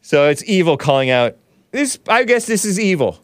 So 0.02 0.28
it's 0.28 0.44
evil 0.45 0.78
calling 0.78 1.10
out 1.10 1.38
this. 1.72 1.99
I 2.07 2.24
guess 2.24 2.45
this 2.45 2.66
is 2.66 2.80
evil. 2.80 3.20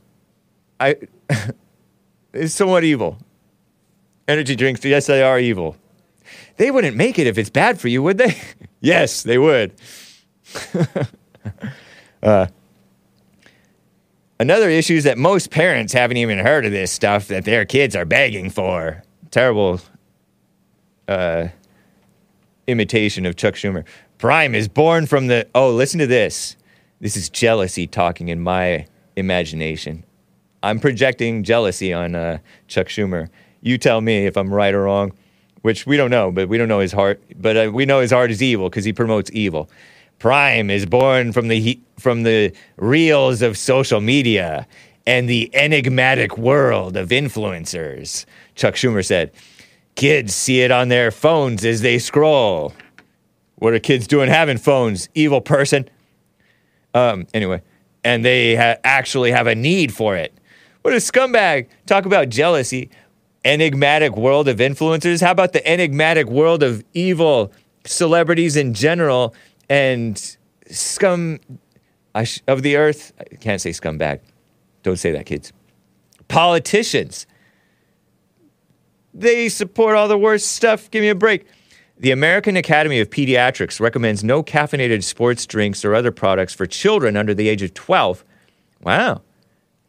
I 0.80 0.96
it's 2.34 2.54
somewhat 2.54 2.84
evil. 2.84 3.18
Energy 4.28 4.56
drinks, 4.56 4.84
yes, 4.86 5.08
they 5.08 5.24
are 5.24 5.40
evil. 5.40 5.76
They 6.58 6.72
wouldn't 6.72 6.96
make 6.96 7.20
it 7.20 7.28
if 7.28 7.38
it's 7.38 7.50
bad 7.50 7.80
for 7.80 7.88
you, 7.88 8.02
would 8.04 8.18
they? 8.18 8.38
yes, 8.80 9.24
they 9.24 9.38
would. 9.38 9.74
uh, 12.24 12.48
another 14.42 14.70
issue 14.70 14.96
is 14.96 15.04
that 15.04 15.20
most 15.20 15.52
parents 15.52 15.94
haven't 15.94 16.18
even 16.18 16.40
heard 16.40 16.66
of 16.66 16.72
this 16.72 16.92
stuff 16.92 17.28
that 17.28 17.46
their 17.46 17.64
kids 17.64 17.96
are 17.96 18.06
begging 18.06 18.50
for. 18.50 19.04
Terrible 19.30 19.80
uh, 21.08 21.48
imitation 22.68 23.26
of 23.28 23.36
Chuck 23.36 23.54
Schumer. 23.54 23.86
Prime 24.18 24.56
is 24.56 24.68
born 24.68 25.06
from 25.06 25.28
the. 25.28 25.48
Oh, 25.54 25.72
listen 25.72 26.00
to 26.00 26.08
this. 26.08 26.58
This 27.00 27.16
is 27.16 27.30
jealousy 27.30 27.88
talking 27.88 28.28
in 28.28 28.42
my 28.42 28.88
imagination. 29.16 30.04
I'm 30.64 30.80
projecting 30.80 31.44
jealousy 31.44 31.94
on 31.94 32.16
uh, 32.16 32.40
Chuck 32.68 32.88
Schumer. 32.88 33.30
You 33.62 33.78
tell 33.78 34.02
me 34.02 34.26
if 34.26 34.38
I'm 34.38 34.54
right 34.54 34.74
or 34.74 34.84
wrong, 34.84 35.14
which 35.62 35.86
we 35.86 35.98
don't 35.98 36.12
know, 36.12 36.32
but 36.32 36.50
we 36.50 36.58
don't 36.58 36.68
know 36.68 36.80
his 36.80 36.92
heart. 36.92 37.22
But 37.36 37.58
uh, 37.58 37.72
we 37.72 37.86
know 37.86 38.00
his 38.00 38.12
heart 38.12 38.32
is 38.32 38.42
evil 38.42 38.70
because 38.70 38.86
he 38.86 38.94
promotes 38.94 39.30
evil. 39.34 39.70
Prime 40.22 40.70
is 40.70 40.86
born 40.86 41.32
from 41.32 41.48
the 41.48 41.60
he- 41.60 41.82
from 41.98 42.22
the 42.22 42.54
reels 42.78 43.42
of 43.42 43.58
social 43.58 44.02
media 44.02 44.68
and 45.08 45.28
the 45.28 45.50
enigmatic 45.56 46.38
world 46.38 46.96
of 46.96 47.10
influencers. 47.10 48.26
Chuck 48.54 48.76
Schumer 48.76 49.04
said, 49.04 49.32
"Kids 49.96 50.36
see 50.36 50.62
it 50.62 50.70
on 50.70 50.90
their 50.90 51.10
phones 51.10 51.66
as 51.66 51.82
they 51.82 51.98
scroll. 51.98 52.72
What 53.56 53.74
are 53.74 53.80
kids 53.80 54.06
doing 54.06 54.30
having 54.30 54.60
phones? 54.60 55.10
Evil 55.16 55.42
person." 55.42 55.90
Um, 56.94 57.26
anyway, 57.34 57.64
and 58.04 58.24
they 58.24 58.56
ha- 58.56 58.76
actually 58.84 59.32
have 59.32 59.48
a 59.48 59.56
need 59.56 59.92
for 59.92 60.16
it. 60.16 60.32
What 60.84 60.94
a 60.94 60.98
scumbag! 60.98 61.66
Talk 61.88 62.06
about 62.06 62.30
jealousy. 62.30 62.92
Enigmatic 63.44 64.16
world 64.16 64.48
of 64.48 64.58
influencers. 64.58 65.20
How 65.20 65.32
about 65.32 65.54
the 65.54 65.68
enigmatic 65.68 66.28
world 66.28 66.62
of 66.62 66.84
evil 66.94 67.52
celebrities 67.86 68.56
in 68.56 68.76
general 68.76 69.34
and 69.72 70.38
scum 70.70 71.40
sh- 72.26 72.40
of 72.46 72.62
the 72.62 72.76
earth? 72.76 73.14
I 73.18 73.36
can't 73.36 73.62
say 73.62 73.70
scumbag. 73.70 74.20
Don't 74.84 74.98
say 74.98 75.12
that, 75.12 75.26
kids. 75.26 75.54
Politicians. 76.28 77.26
They 79.14 79.48
support 79.48 79.96
all 79.96 80.10
the 80.10 80.18
worst 80.18 80.52
stuff. 80.52 80.92
Give 80.92 81.02
me 81.02 81.08
a 81.08 81.16
break. 81.16 81.46
The 81.98 82.12
American 82.12 82.58
Academy 82.58 83.00
of 83.00 83.10
Pediatrics 83.10 83.80
recommends 83.80 84.26
no 84.26 84.44
caffeinated 84.44 85.04
sports 85.04 85.46
drinks 85.46 85.86
or 85.86 85.96
other 85.96 86.12
products 86.12 86.54
for 86.54 86.66
children 86.66 87.16
under 87.16 87.34
the 87.34 87.48
age 87.48 87.62
of 87.62 87.74
12. 87.74 88.26
Wow, 88.82 89.22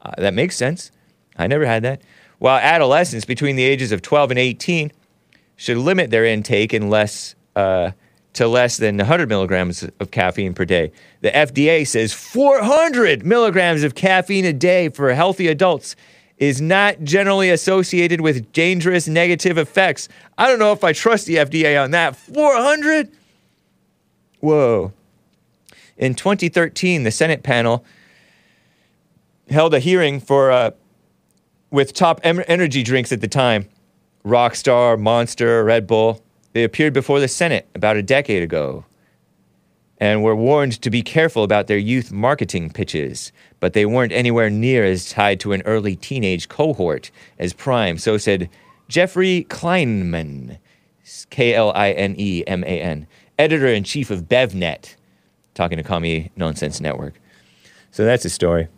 uh, 0.03 0.13
that 0.19 0.35
makes 0.35 0.55
sense. 0.57 0.93
I 1.37 1.49
never 1.49 1.67
had 1.67 1.83
that. 1.83 2.03
While 2.39 2.59
adolescents 2.59 3.25
between 3.25 3.57
the 3.57 3.65
ages 3.65 3.91
of 3.91 4.03
12 4.03 4.33
and 4.33 4.39
18 4.39 4.93
should 5.57 5.79
limit 5.79 6.11
their 6.11 6.25
intake 6.25 6.73
unless 6.73 7.35
uh, 7.57 7.93
to 8.35 8.49
less 8.49 8.79
than 8.79 8.97
100 8.97 9.29
milligrams 9.29 9.83
of 10.01 10.11
caffeine 10.11 10.55
per 10.55 10.65
day. 10.65 10.93
The 11.21 11.31
FDA 11.31 11.87
says 11.87 12.13
400 12.13 13.27
milligrams 13.27 13.83
of 13.83 13.95
caffeine 13.95 14.45
a 14.45 14.53
day 14.53 14.89
for 14.89 15.13
healthy 15.13 15.49
adults 15.49 15.97
is 16.39 16.61
not 16.61 17.03
generally 17.05 17.51
associated 17.51 18.21
with 18.21 18.51
dangerous 18.53 19.07
negative 19.07 19.59
effects. 19.59 20.09
I 20.39 20.49
don't 20.49 20.59
know 20.59 20.73
if 20.73 20.83
I 20.83 20.93
trust 20.93 21.27
the 21.27 21.37
FDA 21.37 21.83
on 21.83 21.91
that. 21.93 22.17
400? 22.17 23.11
Whoa. 24.41 24.93
In 25.97 26.15
2013, 26.15 27.05
the 27.05 27.11
Senate 27.11 27.43
panel 27.43 27.85
held 29.51 29.75
a 29.75 29.79
hearing 29.79 30.19
for 30.19 30.51
uh, 30.51 30.71
with 31.71 31.93
top 31.93 32.21
em- 32.25 32.43
energy 32.49 32.83
drinks 32.83 33.13
at 33.13 33.21
the 33.21 33.29
time 33.29 33.69
Rockstar, 34.25 34.99
Monster, 34.99 35.63
Red 35.65 35.87
Bull. 35.87 36.23
They 36.53 36.65
appeared 36.65 36.93
before 36.93 37.21
the 37.21 37.29
Senate 37.29 37.69
about 37.75 37.97
a 37.97 38.03
decade 38.03 38.43
ago 38.43 38.85
and 39.99 40.23
were 40.23 40.37
warned 40.37 40.81
to 40.83 40.91
be 40.91 41.03
careful 41.03 41.45
about 41.45 41.67
their 41.67 41.79
youth 41.79 42.13
marketing 42.13 42.71
pitches, 42.71 43.33
but 43.61 43.73
they 43.73 43.87
weren't 43.87 44.13
anywhere 44.13 44.51
near 44.51 44.85
as 44.85 45.11
tied 45.11 45.41
to 45.41 45.53
an 45.53 45.63
early 45.63 45.97
teenage 45.97 46.49
cohort 46.49 47.11
as 47.39 47.53
Prime. 47.53 47.97
So 47.99 48.19
said 48.19 48.51
Jeffrey 48.89 49.47
Klineman, 49.49 50.59
K 51.31 51.55
L 51.55 51.73
I 51.75 51.93
N 51.93 52.15
E 52.19 52.45
M 52.47 52.65
A 52.65 52.81
N, 52.81 53.07
editor 53.39 53.69
in 53.69 53.85
chief 53.85 54.11
of 54.11 54.25
BevNet, 54.25 54.97
talking 55.55 55.79
to 55.79 55.85
Commie 55.85 56.33
Nonsense 56.37 56.81
Network. 56.81 57.15
So 57.93 58.05
that's 58.05 58.25
the 58.25 58.31
story. 58.31 58.69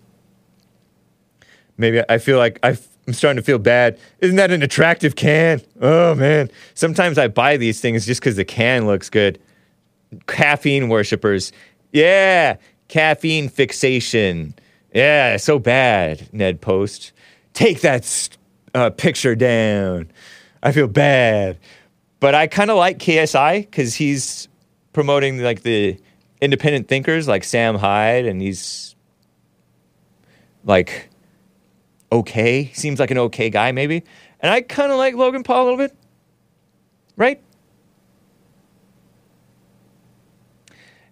Maybe 1.77 2.03
I 2.09 2.19
feel 2.19 2.39
like 2.39 2.61
i 2.63 2.77
am 3.07 3.15
starting 3.15 3.37
to 3.37 3.45
feel 3.45 3.59
bad. 3.59 3.99
Isn't 4.21 4.37
that 4.37 4.51
an 4.51 4.63
attractive 4.63 5.17
can? 5.17 5.61
Oh 5.81 6.15
man. 6.15 6.51
Sometimes 6.75 7.19
I 7.19 7.29
buy 7.29 7.57
these 7.57 7.81
things 7.81 8.07
just 8.07 8.21
because 8.21 8.37
the 8.37 8.45
can 8.45 8.87
looks 8.87 9.11
good. 9.11 9.39
Caffeine 10.27 10.89
worshippers. 10.89 11.53
Yeah. 11.93 12.57
Caffeine 12.89 13.49
fixation. 13.49 14.55
Yeah. 14.93 15.37
So 15.37 15.59
bad, 15.59 16.29
Ned 16.33 16.61
Post. 16.61 17.13
Take 17.53 17.81
that 17.83 18.29
uh, 18.75 18.91
picture 18.91 19.35
down. 19.35 20.11
I 20.63 20.73
feel 20.73 20.89
bad. 20.89 21.59
But 22.21 22.35
I 22.35 22.47
kind 22.47 22.71
of 22.71 22.77
like 22.77 22.99
KSI 22.99 23.63
because 23.63 23.95
he's 23.95 24.49
promoting 24.93 25.43
like 25.43 25.63
the 25.63 25.99
independent 26.41 26.89
thinkers 26.89 27.29
like 27.29 27.45
Sam 27.45 27.75
Hyde 27.75 28.27
and 28.27 28.41
he's 28.41 28.95
like 30.65 31.11
okay. 32.15 32.71
Seems 32.73 33.01
like 33.01 33.11
an 33.11 33.19
okay 33.19 33.51
guy, 33.51 33.73
maybe. 33.73 34.05
And 34.41 34.53
I 34.53 34.61
kind 34.61 34.93
of 34.93 34.99
like 34.99 35.15
Logan 35.15 35.43
Paul 35.43 35.63
a 35.63 35.65
little 35.65 35.79
bit. 35.79 35.97
Right? 37.17 37.43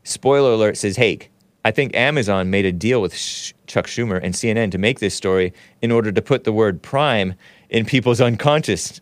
Spoiler 0.05 0.53
alert 0.53 0.77
says 0.77 0.97
Hake. 0.97 1.31
I 1.65 1.71
think 1.71 1.95
Amazon 1.95 2.51
made 2.51 2.67
a 2.67 2.73
deal 2.73 3.01
with 3.01 3.15
Sh- 3.15 3.53
Chuck 3.67 3.87
Schumer 3.87 4.21
and 4.23 4.35
CNN 4.35 4.73
to 4.73 4.79
make 4.79 4.99
this 4.99 5.15
story 5.15 5.53
in 5.81 5.93
order 5.93 6.11
to 6.11 6.21
put 6.23 6.45
the 6.45 6.53
word 6.53 6.83
prime 6.83 7.35
in 7.71 7.85
people's 7.85 8.21
unconscious. 8.21 9.01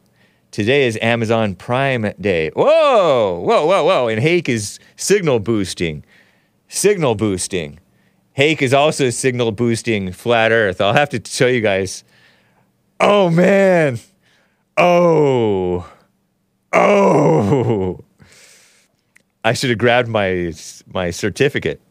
Today 0.51 0.87
is 0.87 0.99
Amazon 1.01 1.55
Prime 1.55 2.13
Day. 2.21 2.51
Whoa, 2.51 3.41
whoa, 3.41 3.67
whoa, 3.67 3.85
whoa. 3.85 4.09
And 4.09 4.21
Hake 4.21 4.49
is 4.49 4.79
signal 4.97 5.41
boosting. 5.41 6.05
Signal 6.69 7.15
boosting. 7.15 7.79
Hake 8.41 8.63
is 8.63 8.73
also 8.73 9.11
signal 9.11 9.53
boosting 9.53 10.13
flat 10.13 10.51
Earth. 10.51 10.81
I'll 10.81 10.95
have 10.95 11.11
to 11.11 11.21
show 11.27 11.47
you 11.47 11.61
guys. 11.61 12.05
Oh 12.99 13.29
man. 13.29 14.01
Oh. 14.79 15.87
Oh, 16.73 18.03
I 19.45 19.53
should 19.53 19.69
have 19.69 19.79
grabbed 19.79 20.09
my 20.09 20.55
my 20.91 21.11
certificate. 21.11 21.83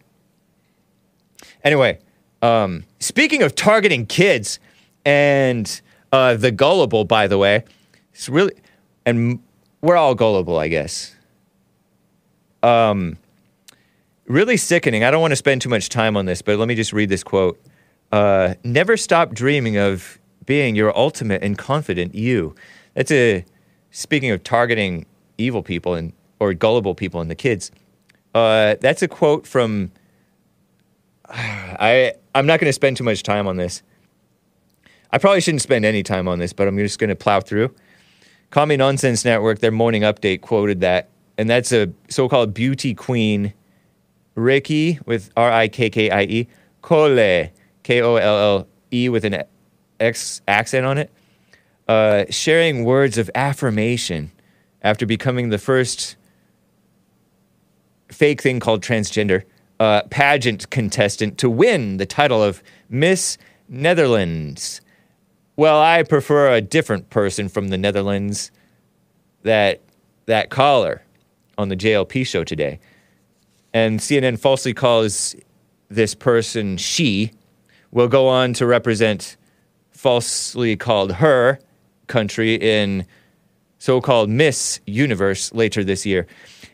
Anyway, 1.63 1.99
um, 2.41 2.83
speaking 2.99 3.43
of 3.43 3.53
targeting 3.53 4.07
kids 4.07 4.59
and 5.05 5.81
uh, 6.11 6.33
the 6.33 6.49
gullible, 6.49 7.05
by 7.05 7.27
the 7.27 7.37
way, 7.37 7.63
it's 8.11 8.27
really, 8.27 8.53
and 9.05 9.39
we're 9.81 9.97
all 9.97 10.15
gullible, 10.15 10.57
I 10.57 10.67
guess. 10.67 11.13
Um, 12.63 13.17
really 14.29 14.55
sickening. 14.55 15.03
I 15.03 15.11
don't 15.11 15.19
want 15.19 15.33
to 15.33 15.35
spend 15.35 15.61
too 15.61 15.69
much 15.69 15.89
time 15.89 16.15
on 16.15 16.25
this, 16.25 16.41
but 16.41 16.57
let 16.57 16.69
me 16.69 16.75
just 16.75 16.93
read 16.93 17.09
this 17.09 17.23
quote. 17.23 17.59
Uh, 18.13 18.53
Never 18.63 18.95
stop 18.95 19.33
dreaming 19.33 19.77
of 19.77 20.17
being 20.45 20.75
your 20.75 20.97
ultimate 20.97 21.43
and 21.43 21.57
confident 21.57 22.15
you. 22.15 22.55
That's 22.93 23.11
a 23.11 23.43
speaking 23.91 24.31
of 24.31 24.43
targeting 24.43 25.05
evil 25.37 25.63
people 25.63 25.95
and 25.95 26.13
or 26.39 26.53
gullible 26.53 26.95
people 26.95 27.19
and 27.19 27.29
the 27.29 27.35
kids. 27.35 27.71
Uh, 28.33 28.75
that's 28.79 29.01
a 29.01 29.07
quote 29.07 29.45
from. 29.45 29.91
I 31.29 32.13
I'm 32.33 32.45
not 32.45 32.59
going 32.59 32.69
to 32.69 32.73
spend 32.73 32.97
too 32.97 33.03
much 33.03 33.23
time 33.23 33.47
on 33.47 33.57
this. 33.57 33.83
I 35.11 35.17
probably 35.17 35.41
shouldn't 35.41 35.63
spend 35.63 35.85
any 35.85 36.03
time 36.03 36.27
on 36.27 36.37
this, 36.37 36.53
but 36.53 36.67
I'm 36.67 36.77
just 36.77 36.99
going 36.99 37.09
to 37.09 37.15
plow 37.15 37.41
through. 37.41 37.73
Commie 38.51 38.77
Nonsense 38.77 39.25
Network, 39.25 39.59
their 39.59 39.71
morning 39.71 40.03
update 40.03 40.41
quoted 40.41 40.81
that, 40.81 41.09
and 41.37 41.49
that's 41.49 41.71
a 41.71 41.91
so-called 42.09 42.53
beauty 42.53 42.93
queen, 42.93 43.53
Rikkie 44.35 44.99
with 45.05 45.31
R 45.35 45.51
I 45.51 45.67
K 45.67 45.89
K 45.89 46.09
I 46.09 46.21
E, 46.23 46.47
Kollé, 46.83 47.51
K 47.83 48.01
O 48.01 48.15
L 48.15 48.37
L 48.39 48.67
E 48.91 49.09
with 49.09 49.25
an 49.25 49.43
X 49.99 50.41
accent 50.47 50.85
on 50.85 50.97
it, 50.97 51.11
uh, 51.87 52.25
sharing 52.29 52.85
words 52.85 53.17
of 53.17 53.29
affirmation 53.35 54.31
after 54.81 55.05
becoming 55.05 55.49
the 55.49 55.57
first 55.57 56.15
fake 58.11 58.41
thing 58.41 58.59
called 58.59 58.81
transgender 58.81 59.43
uh, 59.79 60.03
pageant 60.09 60.69
contestant 60.69 61.37
to 61.37 61.49
win 61.49 61.97
the 61.97 62.05
title 62.05 62.43
of 62.43 62.61
Miss 62.89 63.37
Netherlands. 63.67 64.81
Well, 65.55 65.81
I 65.81 66.03
prefer 66.03 66.53
a 66.53 66.61
different 66.61 67.09
person 67.09 67.49
from 67.49 67.69
the 67.69 67.77
Netherlands. 67.77 68.51
That 69.43 69.81
that 70.25 70.49
caller 70.49 71.01
on 71.57 71.69
the 71.69 71.77
JLP 71.77 72.27
show 72.27 72.43
today, 72.43 72.79
and 73.73 73.99
CNN 73.99 74.39
falsely 74.39 74.73
calls 74.73 75.35
this 75.89 76.15
person 76.15 76.77
she. 76.77 77.31
Will 77.91 78.07
go 78.07 78.27
on 78.27 78.53
to 78.53 78.67
represent 78.67 79.35
falsely 79.89 80.75
called 80.75 81.13
her 81.13 81.59
country 82.05 82.53
in 82.55 83.05
so-called 83.79 84.29
Miss 84.29 84.79
Universe 84.85 85.53
later 85.53 85.83
this 85.83 86.05
year. 86.05 86.27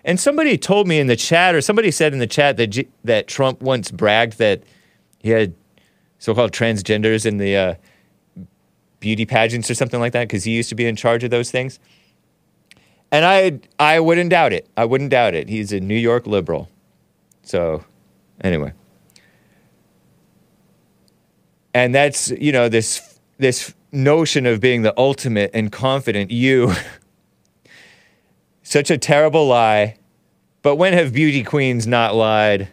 And 0.04 0.20
somebody 0.20 0.58
told 0.58 0.88
me 0.88 1.00
in 1.00 1.08
the 1.08 1.16
chat, 1.16 1.56
or 1.56 1.62
somebody 1.62 1.90
said 1.92 2.14
in 2.14 2.20
the 2.20 2.28
chat 2.28 2.58
that 2.58 2.68
G- 2.68 2.88
that 3.04 3.28
Trump 3.28 3.62
once 3.62 3.92
bragged 3.92 4.38
that 4.40 4.64
he 5.20 5.30
had 5.30 5.56
so-called 6.20 6.52
transgenders 6.52 7.26
in 7.26 7.38
the 7.38 7.56
uh, 7.56 7.76
beauty 9.00 9.26
pageants 9.26 9.70
or 9.70 9.76
something 9.76 10.00
like 10.00 10.14
that 10.14 10.28
because 10.28 10.44
he 10.44 10.52
used 10.52 10.70
to 10.70 10.76
be 10.76 10.86
in 10.86 10.96
charge 10.96 11.24
of 11.24 11.32
those 11.32 11.52
things. 11.52 11.80
And 13.12 13.24
I 13.24 13.60
I 13.80 14.00
wouldn't 14.00 14.32
doubt 14.32 14.52
it. 14.52 14.68
I 14.76 14.86
wouldn't 14.86 15.12
doubt 15.12 15.36
it. 15.36 15.48
He's 15.48 15.72
a 15.72 15.80
New 15.80 15.98
York 15.98 16.28
liberal. 16.28 16.70
So, 17.46 17.84
anyway. 18.42 18.74
And 21.74 21.94
that's, 21.94 22.32
you 22.32 22.52
know, 22.52 22.70
this 22.70 23.20
this 23.38 23.74
notion 23.92 24.46
of 24.46 24.60
being 24.60 24.82
the 24.82 24.94
ultimate 24.98 25.52
and 25.54 25.72
confident 25.72 26.32
you 26.32 26.74
such 28.64 28.90
a 28.90 28.98
terrible 28.98 29.48
lie. 29.48 29.98
But 30.62 30.78
when 30.78 30.94
have 30.94 31.14
beauty 31.14 31.44
queens 31.44 31.86
not 31.86 32.16
lied 32.16 32.70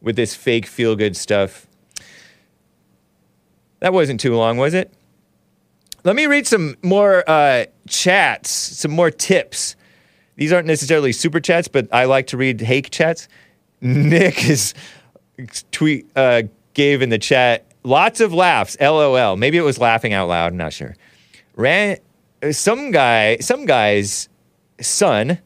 with 0.00 0.16
this 0.16 0.34
fake 0.34 0.66
feel 0.66 0.96
good 0.96 1.16
stuff? 1.16 1.66
That 3.80 3.92
wasn't 3.92 4.20
too 4.20 4.34
long, 4.34 4.56
was 4.56 4.72
it? 4.72 4.92
Let 6.04 6.16
me 6.16 6.26
read 6.26 6.46
some 6.46 6.76
more 6.82 7.28
uh, 7.28 7.66
chats, 7.86 8.50
some 8.50 8.90
more 8.90 9.10
tips. 9.10 9.76
These 10.36 10.52
aren't 10.52 10.66
necessarily 10.66 11.12
super 11.12 11.40
chats, 11.40 11.68
but 11.68 11.88
I 11.92 12.06
like 12.06 12.28
to 12.28 12.38
read 12.38 12.62
hake 12.62 12.90
chats. 12.90 13.28
Nick 13.80 14.48
is 14.48 14.74
tweet 15.70 16.10
uh, 16.16 16.42
gave 16.74 17.02
in 17.02 17.08
the 17.08 17.18
chat 17.18 17.66
lots 17.82 18.20
of 18.20 18.32
laughs. 18.32 18.76
LOL. 18.80 19.36
Maybe 19.36 19.58
it 19.58 19.62
was 19.62 19.78
laughing 19.78 20.12
out 20.12 20.28
loud. 20.28 20.52
I'm 20.52 20.56
not 20.56 20.72
sure. 20.72 20.94
Ran 21.56 21.98
some 22.50 22.90
guy, 22.90 23.36
some 23.38 23.66
guy's 23.66 24.28
son, 24.80 25.38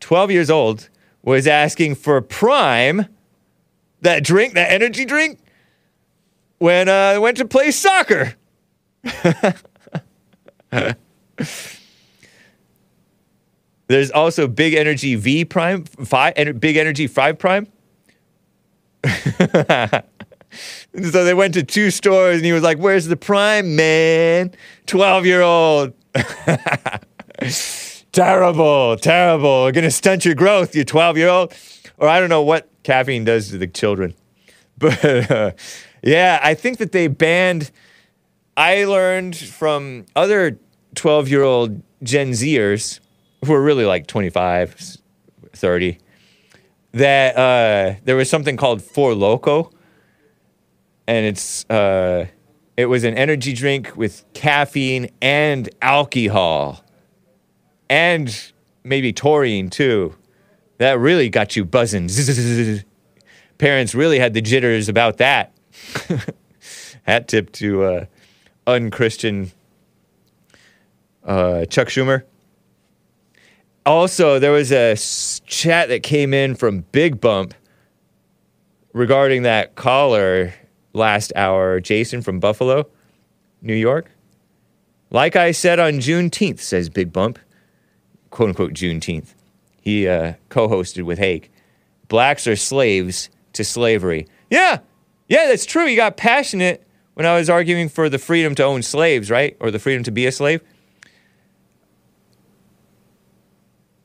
12 0.00 0.30
years 0.30 0.50
old, 0.50 0.88
was 1.22 1.46
asking 1.46 1.96
for 1.96 2.20
Prime, 2.20 3.06
that 4.00 4.22
drink, 4.22 4.54
that 4.54 4.70
energy 4.70 5.04
drink, 5.04 5.40
when 6.58 6.88
uh, 6.88 6.92
I 6.92 7.18
went 7.18 7.36
to 7.38 7.44
play 7.44 7.70
soccer. 7.70 8.34
There's 13.88 14.10
also 14.10 14.46
Big 14.46 14.74
Energy 14.74 15.14
V 15.14 15.44
Prime, 15.44 15.84
five, 15.84 16.34
en- 16.36 16.58
Big 16.58 16.76
Energy 16.76 17.06
5 17.06 17.38
Prime. 17.38 17.66
so 19.04 20.04
they 20.94 21.34
went 21.34 21.54
to 21.54 21.62
two 21.62 21.90
stores 21.90 22.36
and 22.36 22.44
he 22.44 22.52
was 22.52 22.62
like, 22.62 22.78
Where's 22.78 23.06
the 23.06 23.16
Prime, 23.16 23.74
man? 23.76 24.52
12 24.86 25.26
year 25.26 25.40
old. 25.42 25.94
terrible, 28.12 28.96
terrible. 28.98 29.64
We're 29.64 29.72
Gonna 29.72 29.90
stunt 29.90 30.24
your 30.24 30.34
growth, 30.34 30.76
you 30.76 30.84
12 30.84 31.16
year 31.16 31.28
old. 31.28 31.54
Or 31.96 32.08
I 32.08 32.20
don't 32.20 32.28
know 32.28 32.42
what 32.42 32.68
caffeine 32.82 33.24
does 33.24 33.50
to 33.50 33.58
the 33.58 33.66
children. 33.66 34.14
But 34.80 35.04
uh, 35.04 35.50
yeah, 36.04 36.38
I 36.40 36.54
think 36.54 36.78
that 36.78 36.92
they 36.92 37.08
banned. 37.08 37.72
I 38.56 38.84
learned 38.84 39.36
from 39.36 40.06
other 40.14 40.56
12 40.94 41.28
year 41.28 41.42
old 41.42 41.82
Gen 42.04 42.30
Zers 42.30 43.00
who 43.44 43.52
are 43.52 43.62
really 43.62 43.84
like 43.84 44.06
25, 44.06 44.98
30, 45.52 45.98
that 46.92 47.36
uh, 47.36 47.98
there 48.04 48.16
was 48.16 48.28
something 48.28 48.56
called 48.56 48.82
Four 48.82 49.14
Loco. 49.14 49.70
And 51.06 51.24
it's, 51.24 51.64
uh, 51.70 52.26
it 52.76 52.86
was 52.86 53.04
an 53.04 53.14
energy 53.14 53.52
drink 53.54 53.96
with 53.96 54.24
caffeine 54.34 55.08
and 55.22 55.68
alcohol 55.80 56.84
and 57.88 58.52
maybe 58.84 59.12
taurine 59.12 59.70
too. 59.70 60.14
That 60.78 60.98
really 60.98 61.28
got 61.28 61.56
you 61.56 61.64
buzzing. 61.64 62.08
Parents 63.58 63.94
really 63.94 64.18
had 64.18 64.34
the 64.34 64.40
jitters 64.40 64.88
about 64.88 65.16
that. 65.16 65.52
Hat 67.02 67.26
tip 67.26 67.50
to 67.52 67.82
uh, 67.82 68.04
unchristian 68.66 69.50
uh, 71.24 71.64
Chuck 71.64 71.88
Schumer. 71.88 72.22
Also, 73.88 74.38
there 74.38 74.52
was 74.52 74.70
a 74.70 74.94
chat 75.46 75.88
that 75.88 76.02
came 76.02 76.34
in 76.34 76.54
from 76.54 76.80
Bigg 76.92 77.22
Bump 77.22 77.54
regarding 78.92 79.44
that 79.44 79.76
caller 79.76 80.52
last 80.92 81.32
hour, 81.34 81.80
Jason 81.80 82.20
from 82.20 82.38
Buffalo, 82.38 82.86
New 83.62 83.74
York. 83.74 84.10
Like 85.08 85.36
I 85.36 85.52
said 85.52 85.78
on 85.78 86.00
Juneteenth, 86.00 86.60
says 86.60 86.90
Bigg 86.90 87.14
Bump, 87.14 87.38
quote 88.28 88.50
unquote 88.50 88.74
Juneteenth. 88.74 89.32
He 89.80 90.06
uh, 90.06 90.34
co 90.50 90.68
hosted 90.68 91.04
with 91.04 91.18
Hake. 91.18 91.50
Blacks 92.08 92.46
are 92.46 92.56
slaves 92.56 93.30
to 93.54 93.64
slavery. 93.64 94.26
Yeah, 94.50 94.80
yeah, 95.28 95.46
that's 95.46 95.64
true. 95.64 95.86
You 95.86 95.96
got 95.96 96.18
passionate 96.18 96.86
when 97.14 97.24
I 97.24 97.38
was 97.38 97.48
arguing 97.48 97.88
for 97.88 98.10
the 98.10 98.18
freedom 98.18 98.54
to 98.56 98.64
own 98.64 98.82
slaves, 98.82 99.30
right? 99.30 99.56
Or 99.60 99.70
the 99.70 99.78
freedom 99.78 100.02
to 100.02 100.10
be 100.10 100.26
a 100.26 100.32
slave. 100.32 100.60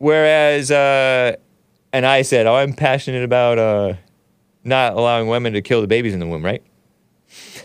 Whereas, 0.04 0.70
uh, 0.70 1.38
and 1.94 2.06
I 2.06 2.24
said, 2.24 2.46
oh, 2.46 2.56
I'm 2.56 2.74
passionate 2.74 3.24
about 3.24 3.58
uh, 3.58 3.94
not 4.66 4.96
allowing 4.96 5.30
women 5.30 5.54
to 5.54 5.62
kill 5.62 5.80
the 5.80 5.88
babies 5.88 6.14
in 6.14 6.20
the 6.20 6.28
womb, 6.28 6.44
right? 6.44 6.62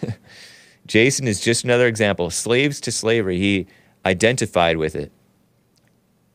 Jason 0.86 1.26
is 1.26 1.40
just 1.40 1.64
another 1.64 1.88
example. 1.88 2.30
Slaves 2.30 2.80
to 2.82 2.92
slavery. 2.92 3.38
He 3.38 3.66
identified 4.06 4.76
with 4.76 4.94
it. 4.94 5.10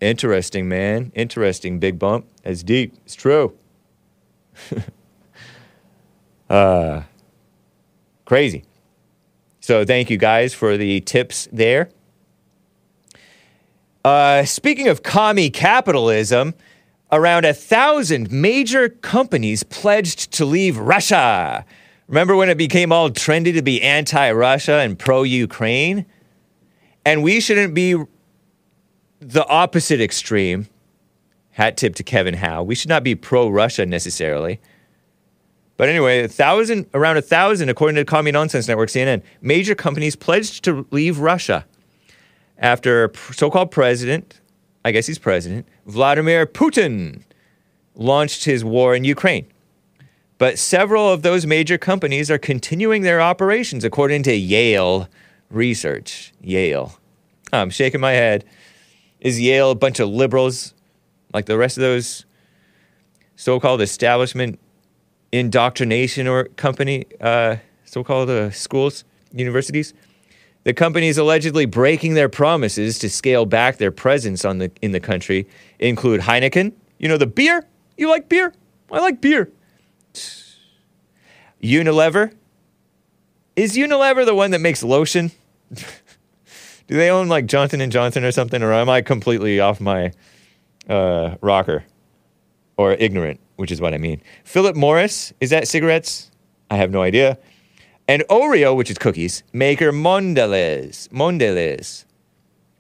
Interesting, 0.02 0.68
man. 0.68 1.14
Interesting, 1.16 1.80
Bigg 1.80 2.00
Bump. 2.00 2.28
That's 2.44 2.64
deep. 2.64 2.94
It's 3.06 3.16
true. 3.16 3.58
uh, 6.50 7.04
crazy. 8.26 8.66
So, 9.62 9.86
thank 9.86 10.10
you 10.10 10.18
guys 10.18 10.54
for 10.54 10.76
the 10.76 11.00
tips 11.00 11.48
there. 11.54 11.92
Uh, 14.04 14.44
speaking 14.44 14.90
of 14.90 15.02
commie 15.02 15.50
capitalism, 15.50 16.54
around 17.12 17.46
a 17.46 17.54
thousand 17.54 18.32
major 18.32 18.90
companies 18.90 19.64
pledged 19.64 20.32
to 20.34 20.44
leave 20.44 20.78
Russia. 20.78 21.64
Remember 22.08 22.36
when 22.36 22.50
it 22.50 22.58
became 22.58 22.92
all 22.92 23.10
trendy 23.10 23.54
to 23.54 23.62
be 23.62 23.82
anti 23.82 24.32
Russia 24.32 24.80
and 24.80 25.00
pro 25.00 25.24
Ukraine? 25.24 26.06
And 27.06 27.24
we 27.24 27.40
shouldn't 27.40 27.74
be 27.74 27.96
the 29.20 29.46
opposite 29.48 30.02
extreme. 30.02 30.68
Hat 31.52 31.78
tip 31.78 31.96
to 31.96 32.04
Kevin 32.04 32.34
Howe. 32.34 32.64
We 32.64 32.76
should 32.76 32.90
not 32.90 33.04
be 33.04 33.16
pro 33.16 33.48
Russia 33.48 33.86
necessarily. 33.86 34.60
But 35.78 35.88
anyway, 35.88 36.24
a 36.24 36.28
thousand, 36.28 36.88
around 36.94 37.18
a 37.18 37.22
thousand, 37.22 37.70
according 37.70 37.96
to 37.96 38.06
Commie 38.06 38.32
Nonsense 38.32 38.68
Network, 38.68 38.90
CNN, 38.90 39.22
major 39.42 39.76
companies 39.76 40.16
pledged 40.16 40.64
to 40.66 40.86
leave 40.92 41.20
Russia 41.20 41.66
after 42.64 43.12
so 43.34 43.52
called 43.52 43.70
president, 43.70 44.40
I 44.84 44.92
guess 44.92 45.06
he's 45.06 45.20
president, 45.20 45.68
Vladimir 45.86 46.48
Putin 46.48 47.22
launched 47.94 48.46
his 48.46 48.64
war 48.64 48.96
in 48.96 49.04
Ukraine. 49.04 49.46
But 50.40 50.58
several 50.58 51.12
of 51.12 51.22
those 51.22 51.46
major 51.46 51.78
companies 51.78 52.32
are 52.32 52.40
continuing 52.40 53.04
their 53.04 53.22
operations, 53.22 53.84
according 53.84 54.24
to 54.24 54.36
Yale 54.36 55.08
Research. 55.52 56.34
Yale. 56.42 56.98
I'm 57.52 57.70
shaking 57.70 58.02
my 58.02 58.14
head. 58.14 58.46
Is 59.20 59.40
Yale 59.40 59.72
a 59.72 59.76
bunch 59.76 60.00
of 60.00 60.10
liberals 60.10 60.74
like 61.34 61.46
the 61.46 61.58
rest 61.58 61.78
of 61.78 61.82
those 61.82 62.26
so 63.36 63.60
called 63.60 63.82
establishment 63.82 64.60
indoctrination 65.32 66.28
or 66.28 66.46
company, 66.56 67.06
uh, 67.22 67.58
so 67.86 68.04
called 68.04 68.30
uh, 68.30 68.52
schools, 68.52 69.04
universities? 69.34 69.94
The 70.64 70.74
companies 70.74 71.18
allegedly 71.18 71.66
breaking 71.66 72.14
their 72.14 72.30
promises 72.30 72.98
to 73.00 73.10
scale 73.10 73.46
back 73.46 73.78
their 73.78 73.92
presence 73.92 74.46
on 74.46 74.60
the, 74.60 74.72
in 74.82 74.92
the 74.92 75.00
country 75.00 75.48
include 75.80 76.22
Heineken, 76.22 76.74
you 77.00 77.10
know, 77.10 77.18
the 77.18 77.28
beer. 77.28 77.66
You 77.98 78.10
like 78.10 78.30
beer? 78.30 78.54
I 78.92 79.00
like 79.00 79.20
beer. 79.20 79.52
Unilever. 81.62 82.34
Is 83.56 83.76
Unilever 83.76 84.26
the 84.26 84.36
one 84.36 84.52
that 84.52 84.60
makes 84.60 84.84
lotion? 84.84 85.32
Do 86.88 86.98
they 86.98 87.10
own 87.10 87.28
like 87.28 87.46
Johnson 87.46 87.82
and 87.82 87.92
Johnson 87.92 88.24
or 88.24 88.32
something, 88.32 88.62
or 88.62 88.74
am 88.74 88.90
I 88.90 89.02
completely 89.02 89.60
off 89.60 89.80
my 89.80 90.12
uh, 90.90 91.36
rocker 91.42 91.84
or 92.78 92.94
ignorant, 92.94 93.40
which 93.56 93.72
is 93.72 93.80
what 93.80 93.94
I 93.94 93.98
mean? 93.98 94.22
Philip 94.44 94.76
Morris 94.76 95.34
is 95.40 95.50
that 95.52 95.68
cigarettes? 95.68 96.32
I 96.70 96.78
have 96.78 96.92
no 96.92 97.02
idea. 97.02 97.38
And 98.08 98.24
Oreo, 98.30 98.76
which 98.76 98.92
is 98.92 98.98
cookies, 98.98 99.44
maker 99.54 99.92
Mondelez, 99.92 101.08
Mondelez, 101.10 102.06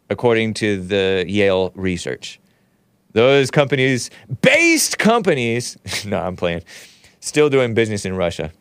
according 0.09 0.53
to 0.55 0.81
the 0.81 1.23
Yale 1.27 1.71
research. 1.75 2.39
Those 3.13 3.49
companies, 3.49 4.09
based 4.41 4.97
companies, 4.97 5.77
no, 6.05 6.19
I'm 6.19 6.35
playing, 6.35 6.63
still 7.19 7.49
doing 7.49 7.73
business 7.73 8.05
in 8.05 8.15
Russia, 8.15 8.51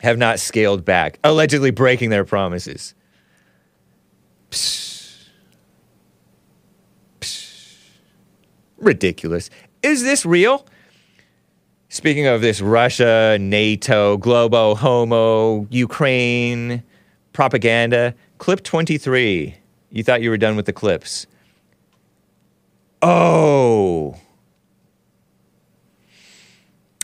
have 0.00 0.18
not 0.18 0.40
scaled 0.40 0.84
back, 0.84 1.18
allegedly 1.24 1.70
breaking 1.70 2.10
their 2.10 2.24
promises. 2.24 2.94
Psst. 4.50 5.28
Psst. 7.20 7.76
Ridiculous. 8.76 9.48
Is 9.82 10.02
this 10.02 10.26
real? 10.26 10.66
Speaking 11.90 12.26
of 12.26 12.42
this 12.42 12.60
Russia, 12.60 13.38
NATO, 13.40 14.18
Globo, 14.18 14.74
Homo, 14.74 15.66
Ukraine, 15.70 16.82
propaganda, 17.32 18.14
clip 18.36 18.62
23. 18.62 19.56
You 19.90 20.04
thought 20.04 20.20
you 20.20 20.28
were 20.28 20.36
done 20.36 20.54
with 20.54 20.66
the 20.66 20.72
clips. 20.74 21.26
Oh. 23.00 24.16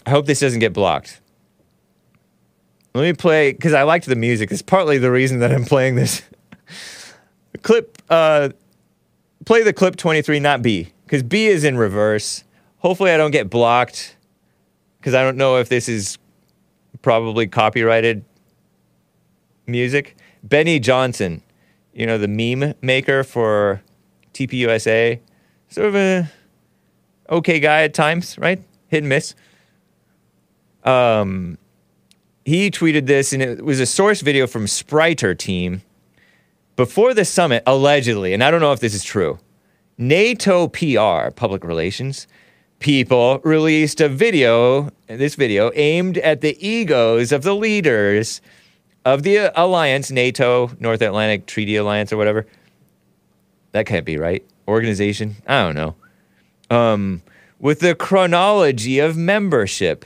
I 0.05 0.11
hope 0.11 0.27
this 0.27 0.40
doesn't 0.40 0.61
get 0.61 0.74
blocked. 0.74 1.23
Let 2.94 3.02
me 3.02 3.15
play, 3.15 3.52
because 3.52 3.73
I 3.73 3.85
liked 3.85 4.05
the 4.05 4.16
music. 4.16 4.52
It's 4.52 4.61
partly 4.61 4.98
the 4.98 5.11
reason 5.11 5.39
that 5.39 5.51
I'm 5.51 5.65
playing 5.65 5.94
this. 5.94 6.23
clip, 7.62 8.02
uh, 8.11 8.51
play 9.47 9.62
the 9.62 9.73
clip 9.73 9.97
23, 9.97 10.40
not 10.40 10.61
B, 10.61 10.93
because 11.06 11.23
B 11.23 11.47
is 11.47 11.65
in 11.65 11.78
reverse. 11.78 12.44
Hopefully, 12.78 13.11
I 13.12 13.16
don't 13.16 13.31
get 13.31 13.48
blocked, 13.48 14.14
because 15.05 15.13
I 15.13 15.23
don't 15.23 15.37
know 15.37 15.59
if 15.59 15.69
this 15.69 15.87
is 15.87 16.17
probably 17.03 17.47
copyrighted 17.47 18.25
music. 19.67 20.17
Benny 20.43 20.79
Johnson, 20.79 21.43
you 21.93 22.07
know, 22.07 22.17
the 22.17 22.27
meme 22.27 22.73
maker 22.81 23.23
for 23.23 23.83
TPUSA, 24.33 25.21
sort 25.69 25.89
of 25.89 25.95
a 25.95 26.31
okay 27.29 27.61
guy 27.61 27.83
at 27.83 27.93
times, 27.93 28.39
right? 28.39 28.63
Hit 28.89 29.03
and 29.03 29.09
miss. 29.11 29.35
Um, 30.85 31.59
he 32.47 32.71
tweeted 32.71 33.05
this, 33.05 33.35
and 33.35 33.43
it 33.43 33.63
was 33.63 33.81
a 33.81 33.87
source 33.87 34.23
video 34.23 34.47
from 34.47 34.65
Spriter 34.65 35.37
team 35.37 35.83
before 36.77 37.13
the 37.13 37.27
summit, 37.27 37.63
allegedly, 37.67 38.33
and 38.33 38.43
I 38.43 38.51
don't 38.51 38.63
know 38.63 38.73
if 38.73 38.81
this 38.81 38.95
is 38.95 39.05
true. 39.05 39.39
NATO 39.99 40.67
PR, 40.69 41.31
public 41.31 41.63
relations 41.63 42.27
people, 42.85 43.39
released 43.44 43.98
a 44.02 44.11
video, 44.11 44.90
this 45.06 45.36
video, 45.36 45.70
aimed 45.74 46.19
at 46.19 46.43
the 46.43 46.55
egos 46.61 47.32
of 47.32 47.43
the 47.43 47.55
leaders 47.55 48.43
of 49.06 49.23
the 49.23 49.51
alliance, 49.59 50.11
NATO, 50.11 50.70
North 50.78 51.01
Atlantic 51.01 51.47
Treaty 51.47 51.77
Alliance, 51.77 52.12
or 52.12 52.19
whatever. 52.19 52.47
That 53.73 53.86
can't 53.86 54.05
be 54.05 54.19
right. 54.19 54.44
Organization? 54.69 55.36
I 55.47 55.62
don't 55.62 55.74
know. 55.74 55.94
Um, 56.69 57.23
with 57.59 57.81
the 57.81 57.94
chronology 57.94 58.98
of 58.98 59.16
membership. 59.16 60.05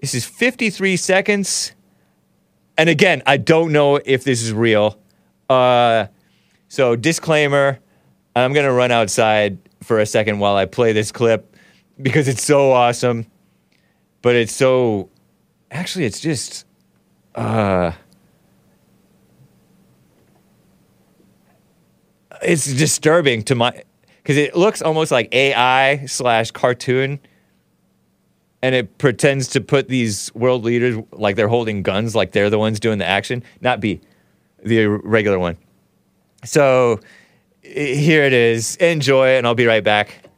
This 0.00 0.14
is 0.14 0.24
53 0.24 0.96
seconds. 0.96 1.72
And 2.78 2.88
again, 2.88 3.22
I 3.26 3.36
don't 3.36 3.72
know 3.72 3.96
if 3.96 4.24
this 4.24 4.40
is 4.40 4.54
real. 4.54 4.98
Uh, 5.50 6.06
so, 6.68 6.96
disclaimer 6.96 7.78
I'm 8.34 8.54
going 8.54 8.64
to 8.64 8.72
run 8.72 8.90
outside 8.90 9.58
for 9.82 9.98
a 9.98 10.06
second 10.06 10.38
while 10.38 10.56
I 10.56 10.64
play 10.64 10.94
this 10.94 11.12
clip 11.12 11.49
because 12.02 12.28
it's 12.28 12.42
so 12.42 12.72
awesome. 12.72 13.26
But 14.22 14.36
it's 14.36 14.52
so. 14.52 15.08
Actually, 15.70 16.04
it's 16.04 16.20
just. 16.20 16.66
Uh, 17.34 17.92
it's 22.42 22.72
disturbing 22.72 23.42
to 23.44 23.54
my. 23.54 23.82
Because 24.22 24.36
it 24.36 24.54
looks 24.54 24.82
almost 24.82 25.10
like 25.10 25.34
AI 25.34 26.04
slash 26.06 26.50
cartoon 26.50 27.20
and 28.62 28.74
it 28.74 28.98
pretends 28.98 29.48
to 29.48 29.60
put 29.60 29.88
these 29.88 30.32
world 30.34 30.64
leaders 30.64 31.02
like 31.12 31.36
they're 31.36 31.48
holding 31.48 31.82
guns, 31.82 32.14
like 32.14 32.32
they're 32.32 32.50
the 32.50 32.58
ones 32.58 32.78
doing 32.78 32.98
the 32.98 33.06
action. 33.06 33.42
Not 33.60 33.80
B, 33.80 34.00
the 34.62 34.86
regular 34.86 35.38
one. 35.38 35.56
So 36.44 37.00
here 37.62 38.24
it 38.24 38.32
is. 38.32 38.76
Enjoy 38.76 39.36
and 39.36 39.46
I'll 39.46 39.54
be 39.54 39.66
right 39.66 39.84
back. 39.84 40.29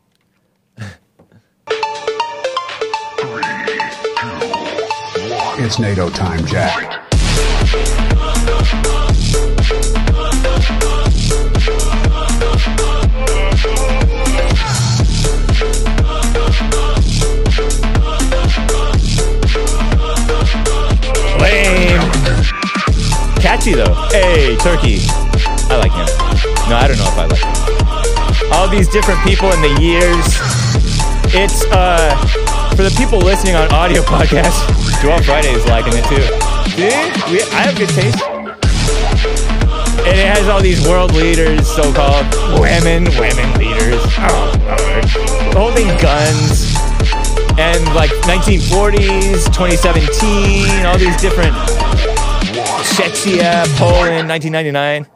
It's 5.64 5.78
NATO 5.78 6.10
time, 6.10 6.44
Jack. 6.44 6.76
Lame. 21.38 22.00
Catchy 23.40 23.74
though. 23.74 23.94
Hey, 24.10 24.56
Turkey. 24.56 24.98
I 25.70 25.76
like 25.78 25.92
him. 25.92 26.06
No, 26.68 26.76
I 26.76 26.88
don't 26.88 26.98
know 26.98 27.06
if 27.06 27.16
I 27.16 27.26
like 27.26 27.38
him. 27.38 28.52
All 28.52 28.68
these 28.68 28.88
different 28.88 29.20
people 29.20 29.52
in 29.52 29.62
the 29.62 29.80
years. 29.80 30.26
It's 31.32 31.64
uh 31.66 32.16
for 32.76 32.82
the 32.82 32.94
people 32.98 33.20
listening 33.20 33.54
on 33.54 33.70
audio 33.72 34.02
podcast. 34.02 34.91
Joel 35.02 35.20
Friday 35.24 35.50
is 35.50 35.66
liking 35.66 35.94
it 35.96 36.04
too. 36.04 36.22
See, 36.70 36.86
we, 37.32 37.42
I 37.50 37.66
have 37.66 37.76
good 37.76 37.88
taste. 37.88 38.22
And 40.06 40.16
it 40.16 40.26
has 40.26 40.46
all 40.48 40.62
these 40.62 40.86
world 40.86 41.12
leaders, 41.12 41.66
so-called 41.66 42.24
women, 42.60 43.04
women 43.18 43.58
leaders. 43.58 44.00
Oh 44.18 44.52
holding 45.54 45.88
guns 45.98 46.74
and 47.58 47.84
like 47.96 48.10
1940s, 48.22 49.46
2017, 49.46 50.86
all 50.86 50.96
these 50.96 51.20
different 51.20 51.52
Czechia, 52.94 53.66
Poland, 53.76 54.28
1999, 54.28 55.06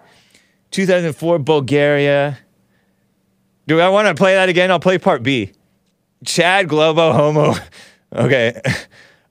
2004, 0.72 1.38
Bulgaria. 1.38 2.38
Do 3.68 3.80
I 3.80 3.88
want 3.88 4.08
to 4.08 4.14
play 4.14 4.34
that 4.34 4.48
again? 4.48 4.72
I'll 4.72 4.80
play 4.80 4.98
part 4.98 5.22
B. 5.22 5.52
Chad 6.24 6.68
Globo 6.68 7.12
Homo. 7.12 7.54
Okay. 8.14 8.58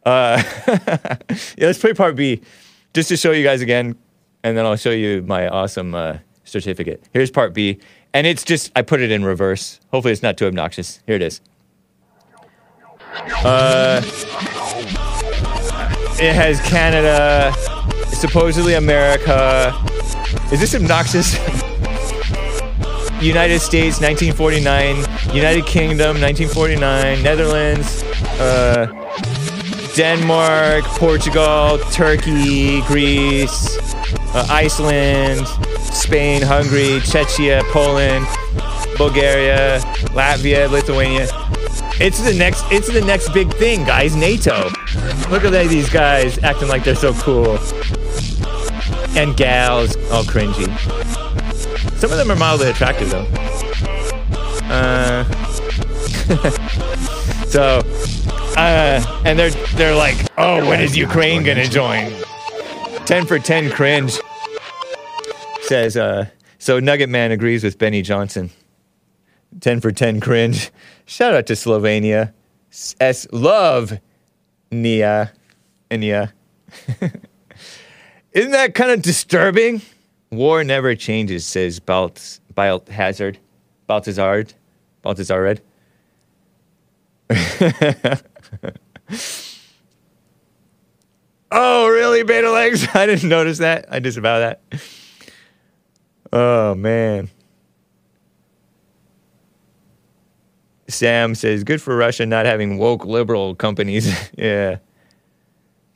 Uh, 0.06 0.42
yeah, 0.68 1.68
let's 1.68 1.80
play 1.80 1.94
part 1.94 2.16
B 2.16 2.42
just 2.94 3.10
to 3.10 3.18
show 3.18 3.32
you 3.32 3.44
guys 3.44 3.62
again, 3.62 3.98
and 4.44 4.58
then 4.58 4.66
I'll 4.66 4.76
show 4.76 4.92
you 4.92 5.24
my 5.24 5.48
awesome 5.48 5.96
uh, 5.96 6.18
certificate. 6.44 7.04
Here's 7.12 7.32
part 7.32 7.54
B, 7.54 7.80
and 8.14 8.28
it's 8.28 8.44
just, 8.44 8.72
I 8.76 8.84
put 8.84 9.02
it 9.02 9.12
in 9.12 9.26
reverse. 9.26 9.80
Hopefully, 9.92 10.12
it's 10.14 10.24
not 10.24 10.38
too 10.38 10.46
obnoxious. 10.46 11.02
Here 11.08 11.16
it 11.16 11.22
is. 11.22 11.42
Uh, 13.44 14.02
it 16.22 16.34
has 16.34 16.62
Canada, 16.62 17.54
supposedly 18.08 18.76
America. 18.76 19.74
Is 20.52 20.60
this 20.60 20.76
obnoxious? 20.76 21.36
United 23.22 23.60
States 23.60 24.00
1949, 24.02 24.98
United 25.34 25.66
Kingdom 25.66 26.22
1949, 26.22 27.24
Netherlands, 27.24 28.04
uh, 28.40 28.88
Denmark, 29.96 30.84
Portugal, 30.84 31.80
Turkey, 31.92 32.82
Greece, 32.82 33.78
uh, 34.34 34.46
Iceland, 34.50 35.48
Spain, 35.80 36.42
Hungary, 36.42 37.00
Czechia, 37.00 37.64
Poland, 37.72 38.28
Bulgaria, 38.98 39.80
Latvia, 40.12 40.70
Lithuania. 40.70 41.28
It's 42.02 42.22
the 42.22 42.34
next. 42.34 42.66
It's 42.72 42.92
the 42.92 43.00
next 43.00 43.30
big 43.30 43.54
thing, 43.54 43.86
guys. 43.86 44.18
NATO. 44.18 44.66
Look 45.30 45.46
at 45.46 45.52
these 45.70 45.90
guys 45.90 46.38
acting 46.44 46.68
like 46.68 46.84
they're 46.84 46.96
so 46.96 47.14
cool, 47.14 47.58
and 49.16 49.38
gals 49.38 49.96
all 50.12 50.24
cringy. 50.24 50.68
Some 51.98 52.12
of 52.12 52.18
them 52.18 52.30
are 52.30 52.36
mildly 52.36 52.70
attractive 52.70 53.10
though. 53.10 53.28
Uh, 54.70 55.24
so, 57.48 57.82
uh, 58.58 59.22
and 59.26 59.38
they're 59.38 59.52
they're 59.76 59.96
like, 59.96 60.18
oh, 60.38 60.68
when 60.68 60.82
is 60.82 60.98
Ukraine 60.98 61.44
gonna 61.44 61.68
join? 61.68 62.12
Ten 63.06 63.26
for 63.26 63.40
ten 63.40 63.70
cringe. 63.70 64.20
Says 65.62 65.98
uh, 65.98 66.28
so. 66.58 66.80
Nugget 66.80 67.10
Man 67.10 67.32
agrees 67.32 67.64
with 67.64 67.78
Benny 67.78 68.02
Johnson. 68.02 68.52
10 69.62 69.82
for 69.82 69.92
10 69.92 70.20
cringe. 70.20 70.72
Shout 71.06 71.34
out 71.34 71.48
to 71.48 71.54
Slovenia. 71.54 72.34
S 73.00 73.28
love 73.32 74.00
Nia. 74.72 75.32
Nia. 75.90 76.34
Isn't 78.32 78.52
that 78.52 78.76
kind 78.76 78.92
of 78.92 79.02
disturbing? 79.02 79.82
War 80.30 80.64
never 80.64 80.94
changes, 80.96 81.46
says 81.46 81.80
Balt, 81.80 82.40
Balt 82.54 82.90
Hazard. 82.90 83.38
Baltazar. 83.88 84.46
Baltazar 85.02 85.42
Red. 85.42 85.62
oh, 91.52 91.88
really, 91.88 92.24
Beta 92.24 92.52
Legs? 92.52 92.88
I 92.94 93.06
didn't 93.06 93.30
notice 93.30 93.60
that. 93.60 93.86
I 93.90 94.00
disavow 94.00 94.40
that. 94.40 94.62
Oh, 96.32 96.76
man. 96.76 97.30
Sam 100.88 101.36
says, 101.36 101.64
good 101.64 101.82
for 101.82 101.96
Russia 101.96 102.26
not 102.26 102.46
having 102.46 102.78
woke 102.78 103.06
liberal 103.06 103.56
companies. 103.56 104.14
yeah. 104.38 104.78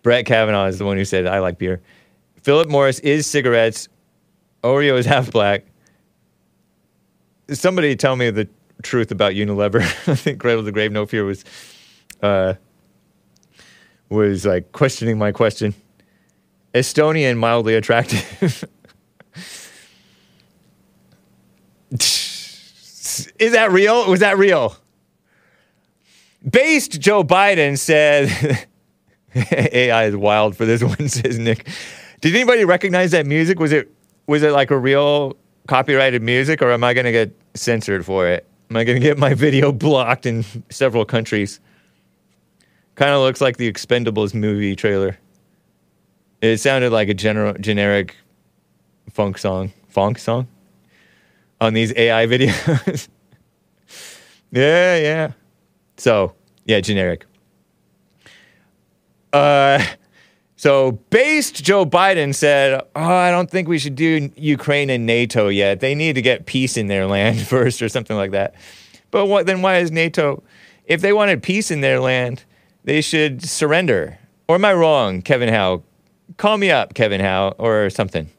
Brett 0.01 0.25
Kavanaugh 0.25 0.65
is 0.65 0.79
the 0.79 0.85
one 0.85 0.97
who 0.97 1.05
said, 1.05 1.27
I 1.27 1.39
like 1.39 1.57
beer. 1.57 1.81
Philip 2.41 2.69
Morris 2.69 2.99
is 2.99 3.27
cigarettes. 3.27 3.89
Oreo 4.63 4.97
is 4.97 5.05
half 5.05 5.31
black. 5.31 5.65
Somebody 7.51 7.95
tell 7.95 8.15
me 8.15 8.29
the 8.29 8.47
truth 8.81 9.11
about 9.11 9.33
Unilever. 9.33 9.81
I 10.07 10.15
think 10.15 10.39
Cradle 10.39 10.63
to 10.63 10.71
Grave 10.71 10.91
No 10.91 11.05
Fear 11.05 11.25
was, 11.25 11.43
uh, 12.21 12.55
was 14.09 14.45
like 14.45 14.71
questioning 14.71 15.17
my 15.17 15.31
question. 15.31 15.73
Estonian, 16.73 17.37
mildly 17.37 17.75
attractive. 17.75 18.65
Is 23.39 23.51
that 23.53 23.71
real? 23.71 24.09
Was 24.09 24.19
that 24.19 24.37
real? 24.37 24.75
Based 26.47 26.99
Joe 26.99 27.23
Biden 27.23 27.77
said, 27.77 28.67
AI 29.35 30.05
is 30.05 30.15
wild 30.15 30.55
for 30.55 30.65
this 30.65 30.83
one, 30.99 31.09
says 31.09 31.37
Nick. 31.37 31.67
Did 32.21 32.35
anybody 32.35 32.65
recognize 32.65 33.11
that 33.11 33.25
music? 33.25 33.59
Was 33.59 33.71
it 33.71 33.91
was 34.27 34.43
it 34.43 34.51
like 34.51 34.71
a 34.71 34.77
real 34.77 35.35
copyrighted 35.67 36.21
music, 36.21 36.61
or 36.61 36.71
am 36.71 36.83
I 36.83 36.93
to 36.93 37.11
get 37.11 37.31
censored 37.55 38.05
for 38.05 38.27
it? 38.27 38.45
Am 38.69 38.77
I 38.77 38.83
to 38.83 38.99
get 38.99 39.17
my 39.17 39.33
video 39.33 39.71
blocked 39.71 40.25
in 40.25 40.45
several 40.69 41.03
countries? 41.05 41.59
Kind 42.99 43.13
of 43.13 43.21
looks 43.21 43.39
like 43.39 43.55
the 43.55 43.71
Expendables 43.71 44.33
movie 44.33 44.75
trailer. 44.75 45.17
It 46.41 46.57
sounded 46.57 46.91
like 46.91 47.07
a 47.07 47.13
general 47.13 47.53
generic 47.53 48.13
funk 49.13 49.37
song, 49.37 49.71
funk 49.87 50.19
song 50.19 50.49
on 51.61 51.73
these 51.73 51.93
AI 51.95 52.25
videos. 52.27 53.07
yeah, 54.51 54.97
yeah. 54.97 55.31
So, 55.95 56.35
yeah, 56.65 56.81
generic. 56.81 57.25
Uh, 59.31 59.81
so, 60.57 60.91
based 61.09 61.63
Joe 61.63 61.85
Biden 61.85 62.35
said, 62.35 62.81
Oh, 62.97 63.01
I 63.01 63.31
don't 63.31 63.49
think 63.49 63.69
we 63.69 63.79
should 63.79 63.95
do 63.95 64.29
Ukraine 64.35 64.89
and 64.89 65.05
NATO 65.05 65.47
yet. 65.47 65.79
They 65.79 65.95
need 65.95 66.15
to 66.15 66.21
get 66.21 66.47
peace 66.47 66.75
in 66.75 66.87
their 66.87 67.07
land 67.15 67.39
first, 67.39 67.81
or 67.81 67.87
something 67.87 68.17
like 68.17 68.31
that. 68.31 68.55
But 69.09 69.27
what, 69.27 69.45
then 69.45 69.61
why 69.61 69.77
is 69.77 69.89
NATO? 69.89 70.43
If 70.85 70.99
they 70.99 71.13
wanted 71.13 71.41
peace 71.41 71.71
in 71.71 71.79
their 71.79 72.01
land, 72.01 72.43
they 72.83 73.01
should 73.01 73.43
surrender. 73.43 74.19
Or 74.47 74.55
am 74.55 74.65
I 74.65 74.73
wrong, 74.73 75.21
Kevin 75.21 75.49
Howe? 75.49 75.83
Call 76.37 76.57
me 76.57 76.71
up, 76.71 76.93
Kevin 76.93 77.21
Howe, 77.21 77.55
or 77.57 77.89
something. 77.89 78.29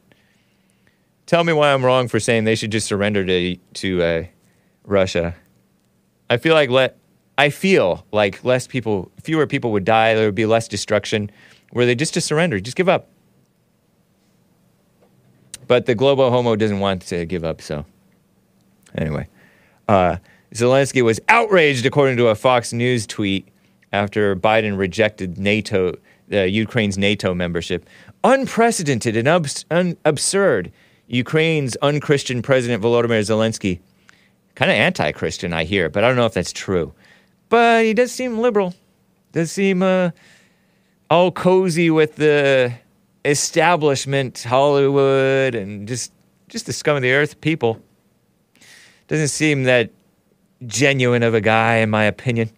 Tell 1.27 1.45
me 1.45 1.53
why 1.53 1.73
I'm 1.73 1.85
wrong 1.85 2.09
for 2.09 2.19
saying 2.19 2.45
they 2.45 2.57
should 2.57 2.73
just 2.73 2.87
surrender 2.87 3.25
to 3.25 3.57
to 3.57 4.03
uh, 4.03 4.25
Russia. 4.85 5.37
I 6.29 6.37
feel 6.39 6.55
like 6.55 6.71
let 6.71 6.97
I 7.41 7.49
feel 7.49 8.05
like 8.13 8.45
less 8.45 8.67
people, 8.67 9.11
fewer 9.23 9.47
people 9.47 9.73
would 9.73 9.87
die. 9.87 10.13
There 10.13 10.27
would 10.27 10.35
be 10.35 10.45
less 10.45 10.69
destruction. 10.69 11.31
Were 11.73 11.87
they 11.87 11.95
just 11.95 12.13
to 12.13 12.21
surrender, 12.21 12.61
just 12.61 12.77
give 12.77 12.89
up. 12.89 13.09
But 15.67 15.87
the 15.87 15.95
global 15.95 16.31
homo 16.31 16.55
doesn't 16.55 16.81
want 16.81 17.01
to 17.07 17.25
give 17.25 17.43
up. 17.43 17.63
So 17.63 17.87
anyway, 18.95 19.27
uh, 19.89 20.17
Zelensky 20.53 21.01
was 21.01 21.19
outraged, 21.29 21.87
according 21.87 22.19
to 22.19 22.29
a 22.29 22.35
Fox 22.35 22.75
News 22.75 23.07
tweet, 23.07 23.49
after 23.93 24.37
Biden 24.37 24.79
rejected 24.79 25.39
NATO, 25.39 25.97
uh, 26.33 26.43
Ukraine's 26.43 26.97
NATO 26.97 27.35
membership. 27.35 27.89
Unprecedented 28.23 29.17
and 29.17 29.29
abs- 29.29 29.65
un- 29.71 29.97
absurd. 30.05 30.73
Ukraine's 31.09 31.77
unchristian 31.83 32.41
president 32.43 32.83
Volodymyr 32.83 33.21
Zelensky, 33.21 33.81
kind 34.55 34.71
of 34.71 34.77
anti-Christian, 34.77 35.53
I 35.53 35.65
hear, 35.65 35.89
but 35.89 36.05
I 36.05 36.09
don't 36.09 36.17
know 36.17 36.27
if 36.27 36.35
that's 36.35 36.53
true. 36.53 36.93
But 37.49 37.85
he 37.85 37.95
does 37.95 38.13
seem 38.13 38.39
liberal. 38.39 38.75
Does 39.33 39.51
seem 39.51 39.83
uh, 39.83 40.11
all 41.11 41.33
cozy 41.33 41.91
with 41.91 42.17
the 42.17 42.73
establishment, 43.25 44.43
Hollywood, 44.43 45.55
and 45.55 45.87
just 45.87 46.13
just 46.49 46.67
the 46.67 46.73
scum 46.73 46.97
of 46.97 47.03
the 47.03 47.13
earth 47.13 47.41
people. 47.41 47.81
Doesn't 49.09 49.29
seem 49.29 49.65
that 49.65 49.91
genuine 50.67 51.23
of 51.23 51.35
a 51.35 51.41
guy, 51.41 51.77
in 51.77 51.91
my 51.91 52.05
opinion. 52.05 52.51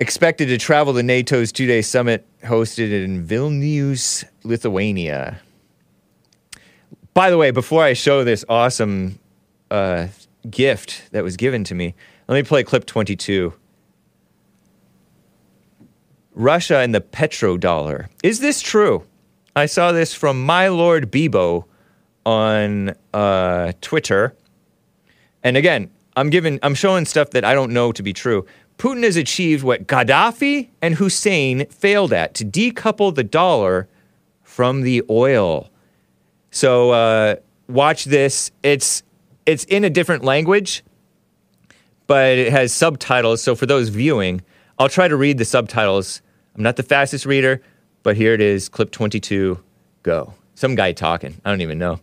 Expected 0.00 0.46
to 0.46 0.56
travel 0.56 0.94
to 0.94 1.02
NATO's 1.02 1.52
two-day 1.52 1.82
summit 1.82 2.26
hosted 2.42 2.90
in 2.90 3.26
Vilnius, 3.26 4.24
Lithuania. 4.44 5.38
By 7.12 7.28
the 7.28 7.36
way, 7.36 7.50
before 7.50 7.84
I 7.84 7.92
show 7.92 8.24
this 8.24 8.42
awesome 8.48 9.18
uh, 9.70 10.06
gift 10.48 11.12
that 11.12 11.22
was 11.22 11.36
given 11.36 11.64
to 11.64 11.74
me, 11.74 11.94
let 12.28 12.36
me 12.36 12.42
play 12.42 12.64
clip 12.64 12.86
22. 12.86 13.52
Russia 16.32 16.78
and 16.78 16.94
the 16.94 17.02
petrodollar. 17.02 18.08
Is 18.22 18.40
this 18.40 18.62
true? 18.62 19.04
I 19.54 19.66
saw 19.66 19.92
this 19.92 20.14
from 20.14 20.46
my 20.46 20.68
Lord 20.68 21.12
Bebo 21.12 21.64
on 22.24 22.94
uh, 23.12 23.72
Twitter. 23.82 24.34
And 25.42 25.58
again, 25.58 25.90
I'm 26.16 26.30
giving, 26.30 26.58
I'm 26.62 26.74
showing 26.74 27.04
stuff 27.04 27.30
that 27.30 27.44
I 27.44 27.54
don't 27.54 27.72
know 27.72 27.92
to 27.92 28.02
be 28.02 28.14
true. 28.14 28.46
Putin 28.80 29.02
has 29.02 29.16
achieved 29.16 29.62
what 29.62 29.86
Gaddafi 29.86 30.70
and 30.80 30.94
Hussein 30.94 31.66
failed 31.66 32.14
at 32.14 32.32
to 32.32 32.46
decouple 32.46 33.14
the 33.14 33.22
dollar 33.22 33.88
from 34.42 34.80
the 34.80 35.02
oil. 35.10 35.68
So 36.50 36.90
uh, 36.90 37.34
watch 37.68 38.06
this. 38.06 38.50
It's 38.62 39.02
it's 39.44 39.64
in 39.64 39.84
a 39.84 39.90
different 39.90 40.24
language, 40.24 40.82
but 42.06 42.38
it 42.38 42.50
has 42.52 42.72
subtitles. 42.72 43.42
So 43.42 43.54
for 43.54 43.66
those 43.66 43.90
viewing, 43.90 44.40
I'll 44.78 44.88
try 44.88 45.08
to 45.08 45.16
read 45.16 45.36
the 45.36 45.44
subtitles. 45.44 46.22
I'm 46.56 46.62
not 46.62 46.76
the 46.76 46.82
fastest 46.82 47.26
reader, 47.26 47.60
but 48.02 48.16
here 48.16 48.32
it 48.32 48.40
is. 48.40 48.70
Clip 48.70 48.90
22. 48.90 49.62
Go. 50.02 50.32
Some 50.54 50.74
guy 50.74 50.92
talking. 50.92 51.38
I 51.44 51.50
don't 51.50 51.60
even 51.60 51.76
know. 51.76 52.00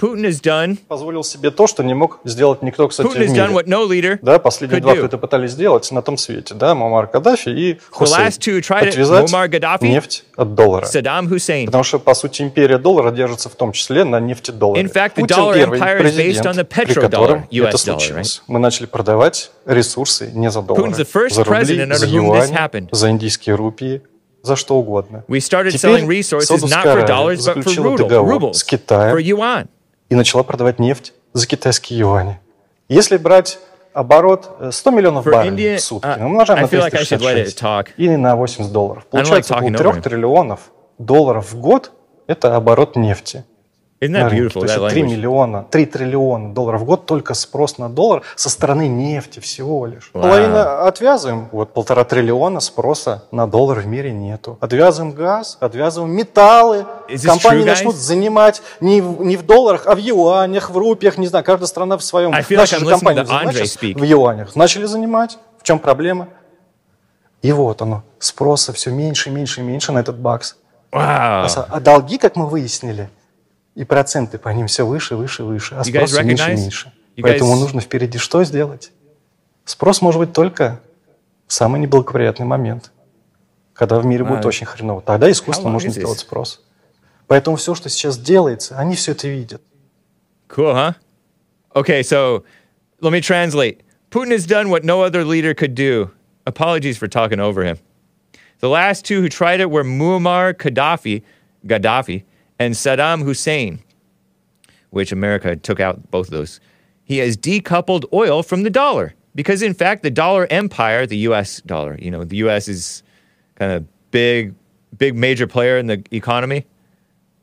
Putin 0.00 0.24
has 0.24 0.40
done. 0.40 0.78
позволил 0.88 1.22
себе 1.24 1.50
то, 1.50 1.66
что 1.66 1.82
не 1.82 1.94
мог 1.94 2.20
сделать 2.24 2.62
никто, 2.62 2.88
кстати, 2.88 3.06
Putin 3.06 3.26
в 3.26 3.30
мире. 3.30 3.42
what 3.46 3.66
no 3.66 3.86
leader 3.88 4.18
Да, 4.22 4.38
последние 4.38 4.80
два, 4.80 4.94
кто 4.94 5.06
это 5.06 5.18
пытались 5.18 5.52
сделать 5.52 5.90
на 5.90 6.02
том 6.02 6.16
свете, 6.16 6.54
да, 6.54 6.74
Муаммар 6.74 7.06
Каддафи 7.06 7.50
и 7.50 7.80
Хусейн. 7.90 8.26
Отвязать 8.26 9.30
Gaddafi, 9.30 9.88
нефть 9.88 10.24
от 10.36 10.54
доллара. 10.54 10.86
Saddam 10.86 11.28
Hussein. 11.28 11.66
Потому 11.66 11.84
что, 11.84 11.98
по 11.98 12.14
сути, 12.14 12.42
империя 12.42 12.78
доллара 12.78 13.10
держится 13.10 13.48
в 13.48 13.54
том 13.54 13.72
числе 13.72 14.04
на 14.04 14.20
нефти 14.20 14.50
доллара. 14.50 14.80
In 14.80 14.90
fact, 14.90 15.16
the 15.16 15.20
Путин 15.20 15.36
dollar 15.36 15.54
первый 15.54 15.80
empire 15.80 16.00
is 16.00 16.04
based 16.04 16.14
президент, 16.14 16.46
on 16.46 16.54
the 16.54 16.64
при 16.64 16.94
котором 16.94 17.46
US 17.50 17.68
это 17.68 17.78
случилось. 17.78 18.42
Мы 18.46 18.58
начали 18.58 18.86
продавать 18.86 19.50
ресурсы 19.66 20.30
не 20.32 20.50
за 20.50 20.62
доллары, 20.62 20.94
за 20.94 21.44
рубли, 21.44 21.86
за 21.86 22.06
happened. 22.06 22.88
за 22.92 23.10
индийские 23.10 23.54
рупии, 23.56 24.02
за 24.42 24.56
что 24.56 24.76
угодно. 24.76 25.24
We 25.28 25.38
started 25.38 25.72
Теперь 25.72 26.02
selling 26.02 26.06
resources 26.06 26.48
not 26.48 26.60
Саудовская 26.60 26.82
for 26.82 27.04
Аравия 27.04 27.06
dollars, 27.06 27.36
but 27.36 27.38
for 27.38 27.62
заключила 27.62 27.86
ruble, 27.86 27.98
договор 27.98 28.34
rubles, 28.34 28.54
с 28.54 28.64
Китаем 28.64 29.16
for 29.16 29.22
yuan. 29.22 29.68
И 30.10 30.14
начала 30.14 30.42
продавать 30.42 30.78
нефть 30.78 31.14
за 31.32 31.46
китайские 31.46 32.00
юани. 32.00 32.38
Если 32.88 33.16
брать 33.16 33.58
оборот 33.94 34.50
э, 34.58 34.70
100 34.72 34.90
миллионов 34.90 35.26
For 35.26 35.32
баррелей 35.32 35.76
в 35.76 35.80
сутки, 35.80 36.06
uh, 36.06 36.18
мы 36.18 36.26
умножаем 36.26 36.62
на 36.62 36.66
feel 36.66 36.80
like 36.80 36.94
I 36.94 37.02
should 37.02 37.20
let 37.20 37.36
it 37.36 37.54
366 37.56 37.62
talk. 37.62 37.88
или 37.96 38.16
на 38.16 38.36
80 38.36 38.72
долларов. 38.72 39.06
Получается 39.06 39.54
около 39.54 39.68
over 39.68 39.76
3 39.76 39.86
him. 39.90 40.02
триллионов 40.02 40.60
долларов 40.98 41.52
в 41.52 41.60
год– 41.60 41.92
это 42.26 42.54
оборот 42.54 42.96
нефти. 42.96 43.44
Isn't 44.00 44.14
that 44.14 44.30
beautiful? 44.30 44.62
That 44.62 44.76
это 44.76 44.88
3 44.88 45.02
language. 45.02 45.10
миллиона, 45.10 45.66
3 45.70 45.86
триллиона 45.86 46.54
долларов 46.54 46.80
в 46.80 46.84
год 46.84 47.04
только 47.04 47.34
спрос 47.34 47.76
на 47.76 47.90
доллар 47.90 48.22
со 48.34 48.48
стороны 48.48 48.88
нефти 48.88 49.40
всего 49.40 49.84
лишь. 49.84 50.10
Вау. 50.14 50.22
Половина 50.22 50.86
отвязываем, 50.86 51.50
вот 51.52 51.74
полтора 51.74 52.04
триллиона 52.04 52.60
спроса 52.60 53.24
на 53.30 53.46
доллар 53.46 53.80
в 53.80 53.86
мире 53.86 54.10
нету. 54.10 54.56
Отвязываем 54.60 55.12
газ, 55.12 55.58
отвязываем 55.60 56.12
металлы. 56.12 56.86
Компании 57.26 57.64
true, 57.64 57.66
начнут 57.66 57.94
занимать 57.94 58.62
не 58.80 59.02
в, 59.02 59.22
не 59.22 59.36
в 59.36 59.44
долларах, 59.44 59.86
а 59.86 59.94
в 59.94 59.98
юанях, 59.98 60.70
в 60.70 60.78
рупиях, 60.78 61.18
не 61.18 61.26
знаю, 61.26 61.44
каждая 61.44 61.66
страна 61.66 61.98
в 61.98 62.02
своем. 62.02 62.30
Наши 62.30 62.54
like 62.54 62.66
же 62.66 62.86
listening 62.86 62.90
компании 62.90 63.94
в 63.94 64.02
юанях. 64.02 64.56
Начали 64.56 64.86
занимать. 64.86 65.38
В 65.58 65.62
чем 65.62 65.78
проблема? 65.78 66.28
И 67.42 67.52
вот 67.52 67.82
оно, 67.82 68.02
спроса 68.18 68.72
все 68.72 68.90
меньше 68.90 69.30
меньше 69.30 69.60
и 69.60 69.64
меньше 69.64 69.92
на 69.92 69.98
этот 69.98 70.18
бакс. 70.18 70.56
Wow. 70.90 71.66
А 71.68 71.80
долги, 71.80 72.16
как 72.16 72.36
мы 72.36 72.46
выяснили, 72.46 73.10
и 73.80 73.84
проценты 73.84 74.36
по 74.38 74.50
ним 74.50 74.66
все 74.66 74.86
выше, 74.86 75.16
выше, 75.16 75.42
выше, 75.42 75.74
а 75.74 75.84
спрос 75.84 76.10
все 76.10 76.22
меньше 76.22 76.52
и 76.52 76.56
меньше. 76.56 76.92
You 77.16 77.22
Поэтому 77.22 77.54
guys- 77.54 77.60
нужно 77.60 77.80
впереди 77.80 78.18
что 78.18 78.44
сделать? 78.44 78.92
Спрос 79.64 80.02
может 80.02 80.20
быть 80.20 80.34
только 80.34 80.80
в 81.46 81.54
самый 81.54 81.80
неблагоприятный 81.80 82.44
момент, 82.44 82.92
когда 83.72 83.98
в 83.98 84.04
мире 84.04 84.24
будет 84.24 84.44
очень 84.44 84.66
хреново. 84.66 85.00
Тогда 85.00 85.30
is 85.30 85.42
this? 85.46 85.88
сделать 85.88 86.18
спрос. 86.18 86.62
Поэтому 87.26 87.56
все, 87.56 87.74
что 87.74 87.88
сейчас 87.88 88.18
делается, 88.18 88.76
они 88.76 88.96
все 88.96 89.12
это 89.12 89.28
видят. 89.28 89.62
Cool, 90.50 90.74
huh? 90.74 90.94
Okay, 91.74 92.02
so 92.02 92.44
let 93.00 93.12
me 93.12 93.22
translate. 93.22 93.80
Putin 94.10 94.30
has 94.32 94.44
done 94.44 94.68
what 94.68 94.84
no 94.84 95.00
other 95.02 95.24
leader 95.24 95.54
could 95.54 95.74
do. 95.74 96.10
Apologies 96.44 96.98
for 96.98 97.08
talking 97.08 97.40
over 97.40 97.64
him. 97.64 97.78
The 98.58 98.68
last 98.68 99.06
two 99.06 99.22
who 99.22 99.30
tried 99.30 99.60
it 99.60 99.70
were 99.70 99.84
Muammar 99.84 100.52
Gaddafi, 100.52 101.22
Gaddafi 101.66 102.24
and 102.60 102.74
Saddam 102.74 103.24
Hussein, 103.24 103.82
which 104.90 105.10
America 105.10 105.56
took 105.56 105.80
out 105.80 106.12
both 106.12 106.28
of 106.28 106.30
those. 106.30 106.60
He 107.02 107.18
has 107.18 107.36
decoupled 107.36 108.04
oil 108.12 108.44
from 108.44 108.62
the 108.62 108.70
dollar 108.70 109.14
because, 109.34 109.62
in 109.62 109.74
fact, 109.74 110.04
the 110.04 110.10
dollar 110.10 110.46
empire, 110.48 111.06
the 111.06 111.16
U.S. 111.18 111.60
dollar, 111.62 111.98
you 112.00 112.12
know, 112.12 112.22
the 112.22 112.36
U.S. 112.36 112.68
is 112.68 113.02
kind 113.56 113.72
of 113.72 113.84
big, 114.12 114.54
big 114.96 115.16
major 115.16 115.48
player 115.48 115.76
in 115.76 115.86
the 115.86 116.04
economy, 116.12 116.66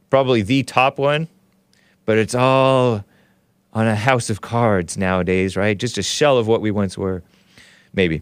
probably 0.09 0.41
the 0.41 0.63
top 0.63 0.97
one 0.97 1.27
but 2.07 2.17
it's 2.17 2.33
all 2.33 3.03
on 3.73 3.85
a 3.85 3.95
house 3.95 4.31
of 4.31 4.39
cards 4.39 4.97
nowadays, 4.97 5.57
right? 5.57 5.77
Just 5.77 5.97
a 5.97 6.01
shell 6.01 6.37
of 6.37 6.47
what 6.47 6.61
we 6.61 6.71
once 6.71 6.97
were, 6.97 7.21
maybe. 7.93 8.21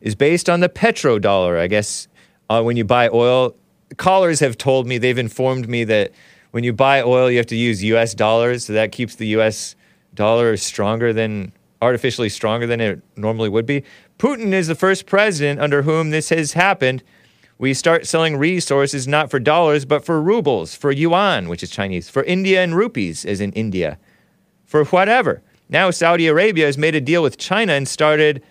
Is 0.00 0.14
based 0.14 0.48
on 0.48 0.60
the 0.60 0.68
petrodollar, 0.68 1.58
I 1.58 1.66
guess. 1.66 2.06
Uh, 2.48 2.62
when 2.62 2.76
you 2.76 2.84
buy 2.84 3.08
oil, 3.12 3.56
callers 3.96 4.40
have 4.40 4.58
told 4.58 4.86
me 4.86 4.98
they've 4.98 5.18
informed 5.18 5.68
me 5.68 5.84
that 5.84 6.12
when 6.50 6.64
you 6.64 6.72
buy 6.72 7.02
oil, 7.02 7.30
you 7.30 7.38
have 7.38 7.46
to 7.46 7.56
use 7.56 7.82
U.S. 7.84 8.14
dollars, 8.14 8.66
so 8.66 8.72
that 8.74 8.92
keeps 8.92 9.14
the 9.16 9.26
U.S. 9.28 9.74
dollar 10.14 10.56
stronger 10.56 11.12
than 11.12 11.52
artificially 11.80 12.28
stronger 12.28 12.66
than 12.66 12.80
it 12.80 13.02
normally 13.16 13.48
would 13.48 13.66
be. 13.66 13.82
Putin 14.18 14.52
is 14.52 14.68
the 14.68 14.74
first 14.74 15.06
president 15.06 15.60
under 15.60 15.82
whom 15.82 16.10
this 16.10 16.28
has 16.28 16.52
happened 16.52 17.02
we 17.62 17.74
start 17.74 18.08
selling 18.08 18.36
resources 18.36 19.06
not 19.06 19.30
for 19.30 19.38
dollars, 19.38 19.84
but 19.84 20.04
for 20.04 20.20
rubles, 20.20 20.74
for 20.74 20.90
yuan, 20.90 21.48
which 21.48 21.62
is 21.62 21.70
Chinese, 21.70 22.10
for 22.10 22.24
India 22.24 22.60
and 22.60 22.74
rupees, 22.74 23.24
as 23.24 23.40
in 23.40 23.52
India, 23.52 23.98
for 24.64 24.84
whatever. 24.86 25.42
Now 25.68 25.92
Saudi 25.92 26.26
Arabia 26.26 26.66
has 26.66 26.76
made 26.76 26.96
a 26.96 27.00
deal 27.00 27.22
with 27.22 27.38
China 27.38 27.74
and 27.74 27.86
started 27.86 28.42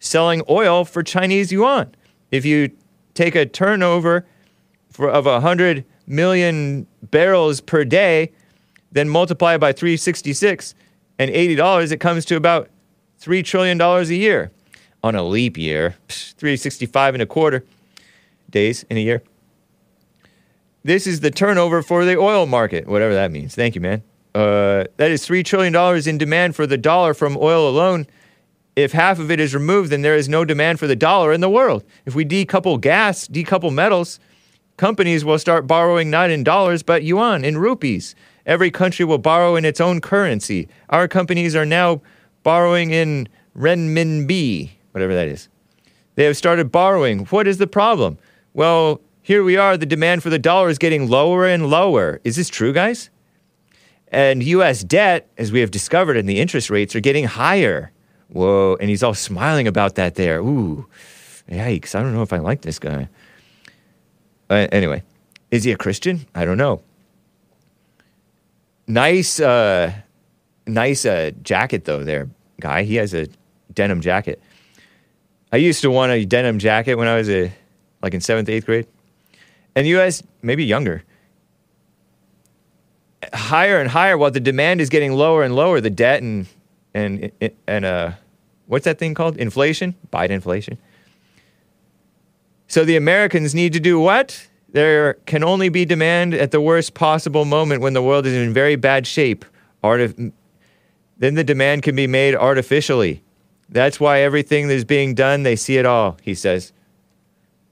selling 0.00 0.42
oil 0.50 0.84
for 0.84 1.02
Chinese 1.02 1.50
yuan. 1.50 1.94
If 2.30 2.44
you 2.44 2.72
take 3.14 3.34
a 3.34 3.46
turnover 3.46 4.26
for, 4.92 5.10
of 5.10 5.26
100 5.26 5.84
million 6.06 6.86
barrels 7.02 7.60
per 7.60 7.84
day, 7.84 8.32
then 8.92 9.08
multiply 9.08 9.56
by 9.56 9.72
366 9.72 10.74
and 11.18 11.30
$80, 11.30 11.92
it 11.92 11.98
comes 11.98 12.24
to 12.26 12.36
about 12.36 12.68
$3 13.20 13.44
trillion 13.44 13.80
a 13.80 14.02
year. 14.04 14.50
On 15.04 15.16
a 15.16 15.22
leap 15.22 15.58
year, 15.58 15.96
365 16.08 17.14
and 17.14 17.22
a 17.22 17.26
quarter 17.26 17.64
days 18.50 18.84
in 18.84 18.96
a 18.96 19.00
year. 19.00 19.22
This 20.84 21.06
is 21.06 21.20
the 21.20 21.30
turnover 21.30 21.82
for 21.82 22.04
the 22.04 22.16
oil 22.16 22.46
market, 22.46 22.86
whatever 22.86 23.14
that 23.14 23.32
means. 23.32 23.54
Thank 23.54 23.74
you, 23.74 23.80
man. 23.80 24.02
Uh, 24.34 24.84
that 24.96 25.10
is 25.10 25.26
$3 25.26 25.44
trillion 25.44 25.74
in 26.08 26.18
demand 26.18 26.54
for 26.54 26.66
the 26.66 26.78
dollar 26.78 27.14
from 27.14 27.36
oil 27.36 27.68
alone. 27.68 28.06
If 28.76 28.92
half 28.92 29.18
of 29.18 29.30
it 29.30 29.40
is 29.40 29.54
removed, 29.54 29.90
then 29.90 30.02
there 30.02 30.16
is 30.16 30.28
no 30.28 30.44
demand 30.44 30.78
for 30.78 30.86
the 30.86 30.96
dollar 30.96 31.32
in 31.32 31.40
the 31.40 31.50
world. 31.50 31.84
If 32.06 32.14
we 32.14 32.24
decouple 32.24 32.80
gas, 32.80 33.28
decouple 33.28 33.72
metals, 33.72 34.18
companies 34.76 35.24
will 35.24 35.38
start 35.38 35.66
borrowing 35.66 36.10
not 36.10 36.30
in 36.30 36.44
dollars, 36.44 36.82
but 36.82 37.02
yuan, 37.02 37.44
in 37.44 37.58
rupees. 37.58 38.14
Every 38.46 38.70
country 38.70 39.04
will 39.04 39.18
borrow 39.18 39.56
in 39.56 39.64
its 39.64 39.80
own 39.80 40.00
currency. 40.00 40.68
Our 40.88 41.06
companies 41.08 41.54
are 41.54 41.66
now 41.66 42.02
borrowing 42.42 42.90
in 42.90 43.28
renminbi, 43.56 44.70
whatever 44.90 45.14
that 45.14 45.28
is. 45.28 45.48
They 46.14 46.24
have 46.24 46.36
started 46.36 46.72
borrowing. 46.72 47.26
What 47.26 47.46
is 47.46 47.58
the 47.58 47.66
problem? 47.66 48.18
Well, 48.52 49.00
here 49.22 49.44
we 49.44 49.56
are. 49.56 49.76
The 49.76 49.86
demand 49.86 50.22
for 50.22 50.30
the 50.30 50.38
dollar 50.38 50.68
is 50.68 50.78
getting 50.78 51.08
lower 51.08 51.46
and 51.46 51.70
lower. 51.70 52.20
Is 52.24 52.36
this 52.36 52.48
true, 52.48 52.72
guys? 52.72 53.08
And 54.08 54.42
US 54.42 54.84
debt, 54.84 55.30
as 55.38 55.52
we 55.52 55.60
have 55.60 55.70
discovered, 55.70 56.16
and 56.16 56.28
the 56.28 56.40
interest 56.40 56.68
rates 56.68 56.94
are 56.94 57.00
getting 57.00 57.24
higher. 57.24 57.92
Whoa. 58.28 58.76
And 58.80 58.90
he's 58.90 59.02
all 59.02 59.14
smiling 59.14 59.66
about 59.66 59.94
that 59.94 60.16
there. 60.16 60.40
Ooh, 60.40 60.86
yikes. 61.50 61.94
I 61.94 62.02
don't 62.02 62.12
know 62.12 62.22
if 62.22 62.32
I 62.32 62.38
like 62.38 62.62
this 62.62 62.78
guy. 62.78 63.08
Uh, 64.52 64.68
anyway, 64.70 65.02
is 65.50 65.64
he 65.64 65.72
a 65.72 65.76
Christian? 65.78 66.26
I 66.34 66.44
don't 66.44 66.58
know. 66.58 66.82
Nice, 68.86 69.40
uh, 69.40 69.94
nice 70.66 71.06
uh, 71.06 71.30
jacket, 71.42 71.86
though, 71.86 72.04
there, 72.04 72.28
guy. 72.60 72.82
He 72.82 72.96
has 72.96 73.14
a 73.14 73.28
denim 73.72 74.02
jacket. 74.02 74.42
I 75.52 75.56
used 75.56 75.80
to 75.80 75.90
want 75.90 76.12
a 76.12 76.26
denim 76.26 76.58
jacket 76.58 76.96
when 76.96 77.08
I 77.08 77.16
was 77.16 77.30
a, 77.30 77.50
like 78.02 78.12
in 78.12 78.20
seventh, 78.20 78.50
eighth 78.50 78.66
grade. 78.66 78.86
And 79.74 79.86
you 79.86 79.96
guys, 79.96 80.22
maybe 80.42 80.66
younger, 80.66 81.02
higher 83.32 83.80
and 83.80 83.90
higher 83.90 84.18
while 84.18 84.30
the 84.30 84.40
demand 84.40 84.82
is 84.82 84.90
getting 84.90 85.14
lower 85.14 85.44
and 85.44 85.56
lower, 85.56 85.80
the 85.80 85.88
debt 85.88 86.20
and, 86.20 86.46
and, 86.92 87.32
and 87.66 87.84
uh, 87.86 88.12
what's 88.66 88.84
that 88.84 88.98
thing 88.98 89.14
called? 89.14 89.38
Inflation? 89.38 89.94
Biden 90.12 90.30
inflation. 90.30 90.76
So 92.72 92.86
the 92.86 92.96
Americans 92.96 93.54
need 93.54 93.74
to 93.74 93.80
do 93.80 94.00
what? 94.00 94.48
There 94.70 95.18
can 95.26 95.44
only 95.44 95.68
be 95.68 95.84
demand 95.84 96.32
at 96.32 96.52
the 96.52 96.60
worst 96.62 96.94
possible 96.94 97.44
moment 97.44 97.82
when 97.82 97.92
the 97.92 98.00
world 98.00 98.24
is 98.24 98.32
in 98.32 98.54
very 98.54 98.76
bad 98.76 99.06
shape. 99.06 99.44
Artif- 99.84 100.32
then 101.18 101.34
the 101.34 101.44
demand 101.44 101.82
can 101.82 101.94
be 101.94 102.06
made 102.06 102.34
artificially. 102.34 103.22
That's 103.68 104.00
why 104.00 104.20
everything 104.22 104.68
that 104.68 104.74
is 104.74 104.86
being 104.86 105.14
done, 105.14 105.42
they 105.42 105.54
see 105.54 105.76
it 105.76 105.84
all, 105.84 106.16
he 106.22 106.34
says. 106.34 106.72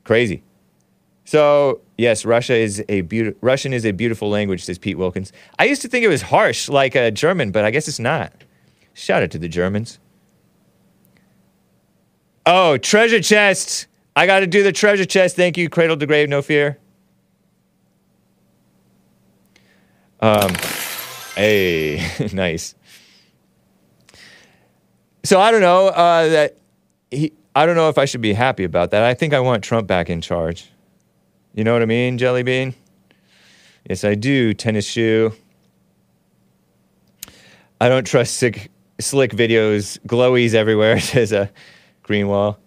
Crazy. 0.04 0.42
So, 1.24 1.80
yes, 1.96 2.26
Russia 2.26 2.54
is 2.54 2.84
a 2.90 3.02
beauti- 3.04 3.36
Russian 3.40 3.72
is 3.72 3.86
a 3.86 3.92
beautiful 3.92 4.28
language, 4.28 4.64
says 4.64 4.76
Pete 4.76 4.98
Wilkins. 4.98 5.32
I 5.58 5.64
used 5.64 5.80
to 5.80 5.88
think 5.88 6.04
it 6.04 6.08
was 6.08 6.20
harsh, 6.20 6.68
like 6.68 6.94
a 6.94 7.10
German, 7.10 7.52
but 7.52 7.64
I 7.64 7.70
guess 7.70 7.88
it's 7.88 8.00
not. 8.00 8.44
Shout 8.92 9.22
out 9.22 9.30
to 9.30 9.38
the 9.38 9.48
Germans. 9.48 9.98
Oh, 12.44 12.76
treasure 12.76 13.22
chest. 13.22 13.86
I 14.16 14.26
got 14.26 14.40
to 14.40 14.46
do 14.46 14.62
the 14.62 14.72
treasure 14.72 15.04
chest. 15.04 15.36
Thank 15.36 15.56
you, 15.56 15.68
Cradle 15.68 15.96
to 15.96 16.06
Grave, 16.06 16.28
no 16.28 16.42
fear. 16.42 16.78
Um, 20.20 20.52
hey, 21.36 22.06
nice. 22.32 22.74
So 25.24 25.40
I 25.40 25.50
don't 25.50 25.60
know 25.60 25.88
uh, 25.88 26.28
that 26.28 26.58
he. 27.10 27.32
I 27.54 27.66
don't 27.66 27.74
know 27.74 27.88
if 27.88 27.98
I 27.98 28.04
should 28.04 28.20
be 28.20 28.32
happy 28.32 28.64
about 28.64 28.92
that. 28.92 29.02
I 29.02 29.14
think 29.14 29.34
I 29.34 29.40
want 29.40 29.64
Trump 29.64 29.86
back 29.86 30.08
in 30.08 30.20
charge. 30.20 30.70
You 31.52 31.64
know 31.64 31.72
what 31.72 31.82
I 31.82 31.86
mean, 31.86 32.16
Jelly 32.16 32.44
Bean? 32.44 32.74
Yes, 33.88 34.04
I 34.04 34.14
do. 34.14 34.54
Tennis 34.54 34.86
shoe. 34.86 35.32
I 37.80 37.88
don't 37.88 38.06
trust 38.06 38.36
sick, 38.36 38.70
slick 39.00 39.32
videos. 39.32 39.98
Glowies 40.06 40.54
everywhere. 40.54 41.00
Says 41.00 41.32
a 41.32 41.50
green 42.02 42.28
wall. 42.28 42.58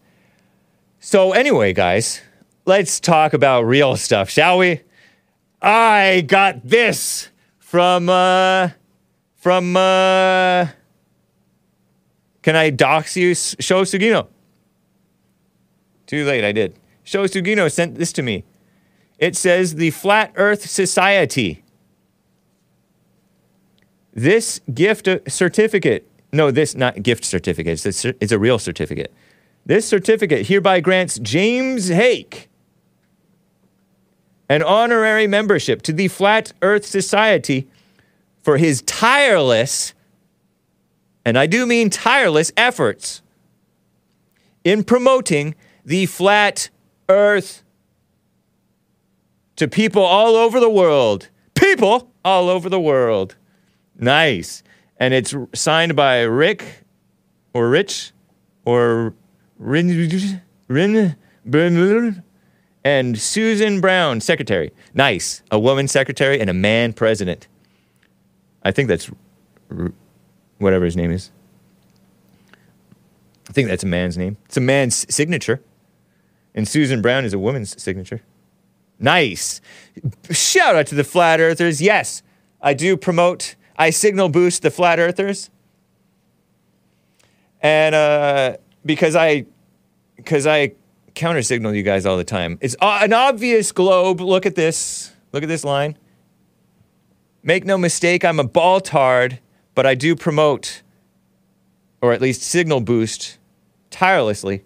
So 1.05 1.33
anyway, 1.33 1.73
guys, 1.73 2.21
let's 2.65 3.01
talk 3.01 3.33
about 3.33 3.63
real 3.63 3.97
stuff, 3.97 4.29
shall 4.29 4.57
we? 4.57 4.79
I 5.61 6.23
got 6.25 6.65
this 6.65 7.27
from 7.59 8.07
uh 8.07 8.69
from 9.35 9.75
uh 9.75 10.67
can 12.41 12.55
I 12.55 12.69
dox 12.69 13.17
you? 13.17 13.35
Sho 13.35 13.81
Sugino. 13.81 14.27
Too 16.05 16.23
late, 16.23 16.45
I 16.45 16.53
did. 16.53 16.79
Sho 17.03 17.25
Sugino 17.25 17.69
sent 17.69 17.95
this 17.95 18.13
to 18.13 18.21
me. 18.21 18.45
It 19.19 19.35
says 19.35 19.75
the 19.75 19.91
Flat 19.91 20.31
Earth 20.37 20.69
Society. 20.69 21.65
This 24.13 24.61
gift 24.73 25.09
uh, 25.09 25.19
certificate, 25.27 26.09
no, 26.31 26.49
this 26.49 26.75
not 26.75 27.03
gift 27.03 27.25
certificate, 27.25 27.85
it's 27.85 28.05
a, 28.05 28.15
it's 28.23 28.31
a 28.31 28.39
real 28.39 28.57
certificate. 28.57 29.13
This 29.65 29.87
certificate 29.87 30.47
hereby 30.47 30.79
grants 30.79 31.19
James 31.19 31.87
Hake 31.87 32.49
an 34.49 34.61
honorary 34.61 35.25
membership 35.25 35.81
to 35.81 35.93
the 35.93 36.07
Flat 36.07 36.53
Earth 36.61 36.85
Society 36.85 37.67
for 38.41 38.57
his 38.57 38.81
tireless, 38.83 39.93
and 41.25 41.37
I 41.37 41.47
do 41.47 41.65
mean 41.65 41.89
tireless, 41.89 42.51
efforts 42.57 43.21
in 44.63 44.83
promoting 44.83 45.55
the 45.85 46.05
flat 46.05 46.69
earth 47.09 47.63
to 49.55 49.67
people 49.67 50.03
all 50.03 50.35
over 50.35 50.59
the 50.59 50.69
world. 50.69 51.29
People 51.55 52.11
all 52.23 52.49
over 52.49 52.69
the 52.69 52.79
world. 52.79 53.35
Nice. 53.97 54.63
And 54.97 55.13
it's 55.13 55.33
signed 55.53 55.95
by 55.95 56.21
Rick 56.21 56.83
or 57.53 57.69
Rich 57.69 58.11
or 58.65 59.13
Rin, 59.63 61.15
and 62.85 63.19
Susan 63.19 63.81
Brown, 63.81 64.19
secretary. 64.19 64.71
Nice. 64.93 65.41
A 65.51 65.59
woman 65.59 65.87
secretary 65.87 66.39
and 66.39 66.49
a 66.49 66.53
man 66.53 66.93
president. 66.93 67.47
I 68.63 68.71
think 68.71 68.89
that's 68.89 69.09
whatever 70.57 70.85
his 70.85 70.97
name 70.97 71.11
is. 71.11 71.31
I 73.49 73.53
think 73.53 73.69
that's 73.69 73.83
a 73.83 73.87
man's 73.87 74.17
name. 74.17 74.37
It's 74.45 74.57
a 74.57 74.61
man's 74.61 75.05
signature. 75.13 75.61
And 76.55 76.67
Susan 76.67 77.01
Brown 77.01 77.25
is 77.25 77.33
a 77.33 77.39
woman's 77.39 77.81
signature. 77.81 78.21
Nice. 78.99 79.59
Shout 80.29 80.75
out 80.75 80.87
to 80.87 80.95
the 80.95 81.03
flat 81.03 81.39
earthers. 81.39 81.81
Yes, 81.81 82.21
I 82.61 82.73
do 82.73 82.95
promote, 82.95 83.55
I 83.77 83.89
signal 83.89 84.29
boost 84.29 84.61
the 84.61 84.71
flat 84.71 84.99
earthers. 84.99 85.49
And 87.61 87.95
uh, 87.95 88.57
because 88.85 89.15
I 89.15 89.45
because 90.23 90.47
I 90.47 90.73
counter 91.15 91.41
signal 91.41 91.73
you 91.73 91.83
guys 91.83 92.05
all 92.05 92.17
the 92.17 92.23
time. 92.23 92.57
It's 92.61 92.75
uh, 92.79 92.99
an 93.01 93.13
obvious 93.13 93.71
globe. 93.71 94.21
Look 94.21 94.45
at 94.45 94.55
this. 94.55 95.13
Look 95.31 95.43
at 95.43 95.49
this 95.49 95.63
line. 95.63 95.97
Make 97.43 97.65
no 97.65 97.77
mistake, 97.77 98.23
I'm 98.23 98.39
a 98.39 98.45
ball 98.45 98.79
tard, 98.79 99.39
but 99.75 99.85
I 99.85 99.95
do 99.95 100.15
promote, 100.15 100.81
or 102.01 102.13
at 102.13 102.21
least 102.21 102.41
signal 102.41 102.79
boost, 102.79 103.37
tirelessly, 103.89 104.63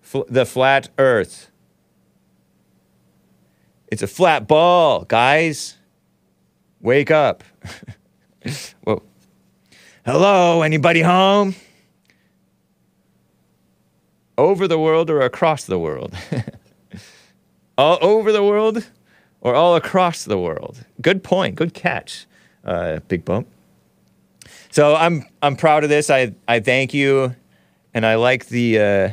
fl- 0.00 0.22
the 0.28 0.44
flat 0.44 0.88
earth. 0.98 1.52
It's 3.86 4.02
a 4.02 4.08
flat 4.08 4.48
ball, 4.48 5.04
guys. 5.04 5.76
Wake 6.80 7.12
up. 7.12 7.44
Whoa. 8.84 9.02
Hello, 10.04 10.62
anybody 10.62 11.02
home? 11.02 11.54
Over 14.40 14.66
the 14.66 14.78
world 14.78 15.10
or 15.10 15.20
across 15.20 15.64
the 15.64 15.78
world? 15.78 16.14
all 17.76 17.98
over 18.00 18.32
the 18.32 18.42
world 18.42 18.88
or 19.42 19.54
all 19.54 19.76
across 19.76 20.24
the 20.24 20.38
world? 20.38 20.82
Good 21.02 21.22
point. 21.22 21.56
Good 21.56 21.74
catch, 21.74 22.26
uh, 22.64 23.00
Bigg 23.06 23.26
Bump. 23.26 23.48
So 24.70 24.96
I'm 24.96 25.26
I'm 25.42 25.56
proud 25.56 25.84
of 25.84 25.90
this. 25.90 26.08
I 26.08 26.32
I 26.48 26.60
thank 26.60 26.94
you, 26.94 27.36
and 27.92 28.06
I 28.06 28.14
like 28.14 28.46
the 28.46 28.78
uh, 28.78 29.10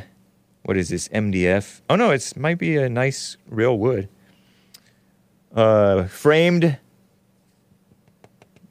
what 0.62 0.78
is 0.78 0.88
this 0.88 1.08
MDF? 1.08 1.82
Oh 1.90 1.96
no, 1.96 2.10
it's 2.10 2.34
might 2.34 2.56
be 2.56 2.78
a 2.78 2.88
nice 2.88 3.36
real 3.50 3.78
wood. 3.78 4.08
Uh, 5.54 6.04
framed 6.04 6.78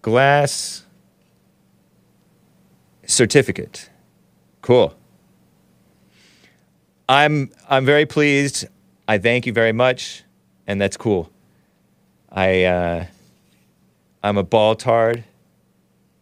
glass 0.01 0.87
certificate. 3.05 3.91
Cool. 4.63 4.95
I'm 7.09 7.51
I'm 7.69 7.85
very 7.85 8.05
pleased. 8.05 8.65
I 9.07 9.17
thank 9.17 9.45
you 9.45 9.53
very 9.53 9.71
much, 9.71 10.23
and 10.65 10.79
that's 10.81 10.97
cool. 10.97 11.31
I 12.29 12.65
uh, 12.65 13.05
I'm 14.23 14.37
a 14.37 14.43
ball 14.43 14.75
tard 14.75 15.23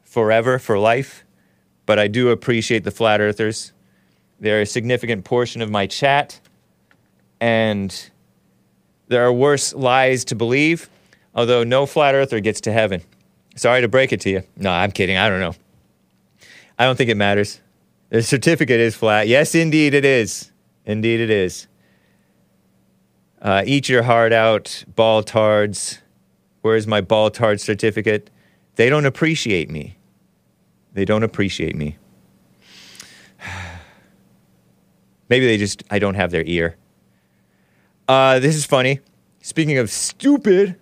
forever 0.03 0.59
for 0.59 0.77
life, 0.77 1.23
but 1.85 1.97
I 1.97 2.07
do 2.07 2.29
appreciate 2.29 2.83
the 2.83 2.91
flat 2.91 3.19
earthers. 3.19 3.71
They're 4.39 4.61
a 4.61 4.65
significant 4.65 5.25
portion 5.25 5.61
of 5.61 5.71
my 5.71 5.87
chat, 5.87 6.39
and 7.39 8.09
there 9.07 9.25
are 9.25 9.33
worse 9.33 9.73
lies 9.73 10.25
to 10.25 10.35
believe. 10.35 10.89
Although 11.33 11.65
no 11.65 11.85
flat 11.85 12.15
earther 12.15 12.39
gets 12.39 12.61
to 12.61 12.71
heaven. 12.71 13.01
Sorry 13.57 13.81
to 13.81 13.89
break 13.89 14.13
it 14.13 14.21
to 14.21 14.29
you. 14.29 14.43
No, 14.55 14.71
I'm 14.71 14.91
kidding. 14.91 15.17
I 15.17 15.29
don't 15.29 15.41
know. 15.41 15.53
I 16.79 16.85
don't 16.85 16.95
think 16.95 17.09
it 17.09 17.17
matters. 17.17 17.59
The 18.09 18.23
certificate 18.23 18.79
is 18.79 18.95
flat. 18.95 19.27
Yes, 19.27 19.53
indeed 19.53 19.93
it 19.93 20.05
is. 20.05 20.51
Indeed 20.85 21.19
it 21.19 21.29
is. 21.29 21.67
Uh, 23.41 23.63
eat 23.65 23.89
your 23.89 24.03
heart 24.03 24.33
out, 24.33 24.85
ball 24.95 25.23
tards. 25.23 25.99
Where's 26.61 26.87
my 26.87 27.01
ball 27.01 27.29
tard 27.29 27.61
certificate? 27.61 28.29
They 28.75 28.89
don't 28.89 29.05
appreciate 29.05 29.69
me. 29.69 29.97
They 30.93 31.05
don't 31.05 31.23
appreciate 31.23 31.75
me. 31.75 31.97
Maybe 35.29 35.45
they 35.45 35.57
just, 35.57 35.83
I 35.91 35.99
don't 35.99 36.15
have 36.15 36.31
their 36.31 36.43
ear. 36.45 36.77
Uh, 38.07 38.39
this 38.39 38.55
is 38.55 38.65
funny. 38.65 38.99
Speaking 39.41 39.77
of 39.77 39.91
stupid, 39.91 40.75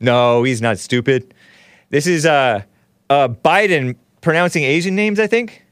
no, 0.00 0.42
he's 0.42 0.62
not 0.62 0.78
stupid. 0.78 1.34
This 1.90 2.06
is 2.06 2.26
uh, 2.26 2.62
uh, 3.10 3.28
Biden 3.28 3.96
pronouncing 4.20 4.64
Asian 4.64 4.94
names, 4.94 5.20
I 5.20 5.26
think. 5.26 5.62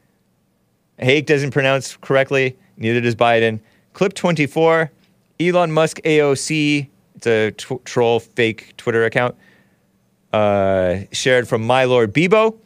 Hake 0.97 1.25
doesn't 1.25 1.51
pronounce 1.51 1.97
correctly, 1.97 2.57
neither 2.77 3.01
does 3.01 3.15
Biden. 3.15 3.59
Clip 3.93 4.13
24, 4.13 4.91
Elon 5.39 5.71
Musk 5.71 5.99
AOC, 6.03 6.87
it's 7.15 7.27
a 7.27 7.51
troll 7.51 8.19
fake 8.19 8.73
Twitter 8.77 9.05
account, 9.05 9.35
uh, 10.33 10.99
shared 11.11 11.47
from 11.47 11.65
My 11.65 11.83
Lord 11.85 12.13
Bebo. 12.13 12.57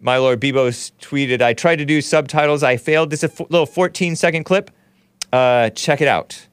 My 0.00 0.16
Lord 0.18 0.40
Bebo 0.40 0.68
tweeted, 1.00 1.42
I 1.42 1.52
tried 1.52 1.76
to 1.76 1.84
do 1.84 2.00
subtitles, 2.00 2.62
I 2.62 2.76
failed. 2.76 3.10
This 3.10 3.22
is 3.22 3.30
a 3.30 3.42
f- 3.42 3.50
little 3.50 3.66
14 3.66 4.16
second 4.16 4.44
clip. 4.44 4.70
Uh, 5.32 5.70
check 5.70 6.00
it 6.00 6.08
out. 6.08 6.46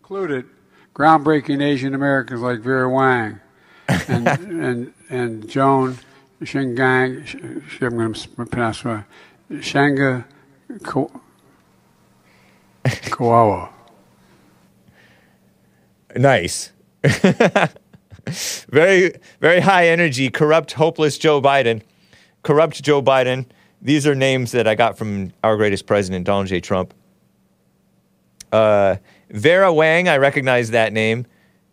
included 0.00 0.46
groundbreaking 0.94 1.62
Asian 1.62 1.94
Americans 1.94 2.40
like 2.40 2.60
Vera 2.60 2.88
Wang 2.88 3.40
and 4.08 4.26
and 4.28 4.92
and 5.10 5.48
Joan 5.48 5.98
Shingang. 6.42 7.26
Sh- 7.26 7.36
sh- 7.68 7.82
I'm 7.82 7.96
going 7.96 8.12
to 8.14 8.28
pronounce. 8.46 8.82
Shanga 9.50 10.24
Ko- 12.84 12.90
Kawawa. 12.90 13.68
Nice. 16.16 16.72
very, 18.68 19.12
very 19.40 19.60
high 19.60 19.88
energy, 19.88 20.30
corrupt, 20.30 20.72
hopeless 20.72 21.18
Joe 21.18 21.40
Biden. 21.40 21.82
Corrupt 22.42 22.82
Joe 22.82 23.02
Biden. 23.02 23.46
These 23.80 24.06
are 24.06 24.14
names 24.14 24.52
that 24.52 24.68
I 24.68 24.74
got 24.74 24.98
from 24.98 25.32
our 25.42 25.56
greatest 25.56 25.86
president, 25.86 26.26
Donald 26.26 26.46
J. 26.48 26.60
Trump. 26.60 26.94
Uh, 28.52 28.96
Vera 29.30 29.72
Wang, 29.72 30.08
I 30.08 30.18
recognize 30.18 30.70
that 30.70 30.92
name. 30.92 31.26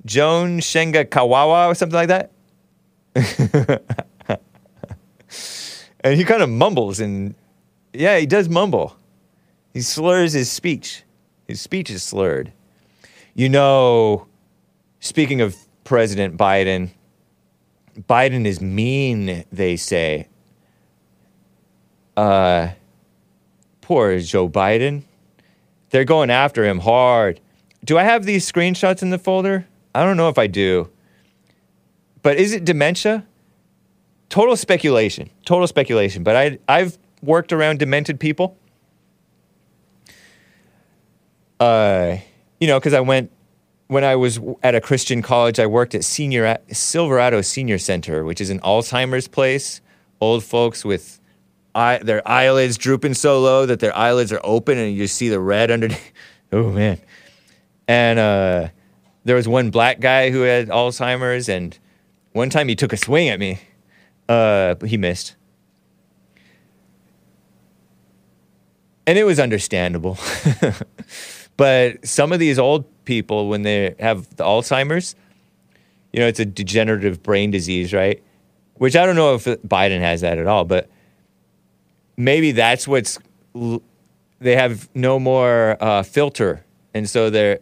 Joan 0.06 0.60
Shenga 0.60 1.06
Kawawa 1.06 1.68
or 1.68 1.76
something 1.76 1.96
like 1.96 2.08
that. 2.08 2.32
and 6.02 6.18
he 6.18 6.24
kind 6.24 6.42
of 6.42 6.50
mumbles 6.50 7.00
and 7.00 7.36
yeah, 7.94 8.18
he 8.18 8.26
does 8.26 8.48
mumble. 8.48 8.96
He 9.74 9.82
slurs 9.82 10.34
his 10.34 10.52
speech. 10.52 11.04
His 11.48 11.62
speech 11.62 11.90
is 11.90 12.04
slurred. 12.04 12.52
You 13.34 13.50
know, 13.50 14.28
speaking 15.00 15.42
of 15.42 15.56
President 15.84 16.38
Biden, 16.38 16.90
Biden 17.98 18.46
is 18.46 18.62
mean, 18.62 19.44
they 19.52 19.76
say. 19.76 20.28
Uh, 22.16 22.70
poor 23.82 24.20
Joe 24.20 24.50
Biden. 24.50 25.04
They're 25.90 26.06
going 26.06 26.30
after 26.30 26.66
him 26.66 26.80
hard. 26.80 27.40
Do 27.84 27.98
I 27.98 28.04
have 28.04 28.26
these 28.26 28.50
screenshots 28.50 29.02
in 29.02 29.10
the 29.10 29.18
folder? 29.18 29.66
I 29.96 30.04
don't 30.04 30.18
know 30.18 30.30
if 30.30 30.38
I 30.38 30.48
do. 30.48 30.90
But 32.22 32.38
is 32.38 32.54
it 32.54 32.66
dementia? 32.66 33.26
Total 34.30 34.56
speculation. 34.56 35.30
Total 35.46 35.66
speculation. 35.66 36.24
But 36.24 36.36
I, 36.36 36.60
I've 36.68 36.98
worked 37.22 37.52
around 37.52 37.80
demented 37.80 38.20
people. 38.20 38.58
Uh, 41.60 42.18
you 42.60 42.68
know, 42.68 42.80
because 42.80 42.94
I 42.94 43.02
went 43.02 43.32
when 43.88 44.04
I 44.04 44.16
was 44.16 44.40
at 44.64 44.76
a 44.76 44.82
Christian 44.82 45.22
college. 45.22 45.60
I 45.60 45.66
worked 45.66 45.96
at 45.96 46.04
Senior 46.04 46.58
Silverado 46.72 47.42
Senior 47.42 47.78
Center, 47.78 48.24
which 48.24 48.40
is 48.40 48.50
an 48.50 48.60
Alzheimer's 48.62 49.28
place. 49.28 49.82
Old 50.22 50.44
folks 50.44 50.86
with 50.86 51.20
eye, 51.76 52.00
their 52.04 52.26
eyelids 52.28 52.78
drooping 52.78 53.14
so 53.14 53.40
low 53.40 53.66
that 53.66 53.80
their 53.80 53.96
eyelids 53.96 54.32
are 54.32 54.42
open, 54.44 54.78
and 54.78 54.96
you 54.96 55.08
see 55.08 55.30
the 55.30 55.40
red 55.40 55.72
underneath. 55.72 56.12
oh 56.52 56.72
man! 56.72 57.00
And 57.88 58.20
uh, 58.20 58.68
there 59.24 59.36
was 59.36 59.48
one 59.48 59.70
black 59.70 60.00
guy 60.00 60.30
who 60.30 60.42
had 60.42 60.70
Alzheimer's, 60.70 61.50
and 61.50 61.78
one 62.34 62.50
time 62.50 62.68
he 62.68 62.76
took 62.76 62.94
a 62.94 62.98
swing 62.98 63.30
at 63.30 63.40
me. 63.40 63.60
Uh, 64.28 64.76
he 64.86 64.98
missed. 64.98 65.36
And 69.08 69.18
it 69.18 69.24
was 69.24 69.40
understandable. 69.40 70.20
but 71.60 72.08
some 72.08 72.32
of 72.32 72.40
these 72.40 72.58
old 72.58 72.86
people, 73.04 73.50
when 73.50 73.64
they 73.64 73.94
have 74.00 74.34
the 74.38 74.46
Alzheimer's, 74.46 75.14
you 76.14 76.22
know, 76.22 76.26
it's 76.26 76.40
a 76.40 76.46
degenerative 76.46 77.22
brain 77.22 77.52
disease, 77.52 77.94
right? 77.94 78.24
Which 78.76 78.96
I 78.96 79.06
don't 79.06 79.18
know 79.18 79.36
if 79.36 79.44
Biden 79.44 80.00
has 80.00 80.22
that 80.22 80.38
at 80.38 80.48
all, 80.48 80.64
but 80.64 80.90
maybe 82.16 82.54
that's 82.54 82.88
what's 82.88 83.20
they 84.40 84.56
have 84.56 84.88
no 84.96 85.20
more 85.20 85.76
uh, 85.82 86.02
filter, 86.04 86.64
and 86.94 87.10
so 87.10 87.30
they're 87.30 87.60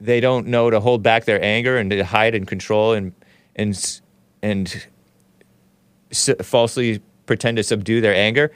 they 0.00 0.18
don't 0.18 0.48
know 0.48 0.68
to 0.68 0.80
hold 0.80 1.04
back 1.04 1.24
their 1.24 1.40
anger 1.40 1.76
and 1.76 1.92
to 1.92 2.04
hide 2.04 2.34
and 2.34 2.48
control 2.48 2.92
and 2.92 3.12
and 3.54 4.00
and 4.42 4.84
falsely 6.42 7.00
pretend 7.26 7.56
to 7.58 7.62
subdue 7.62 8.00
their 8.00 8.16
anger. 8.16 8.50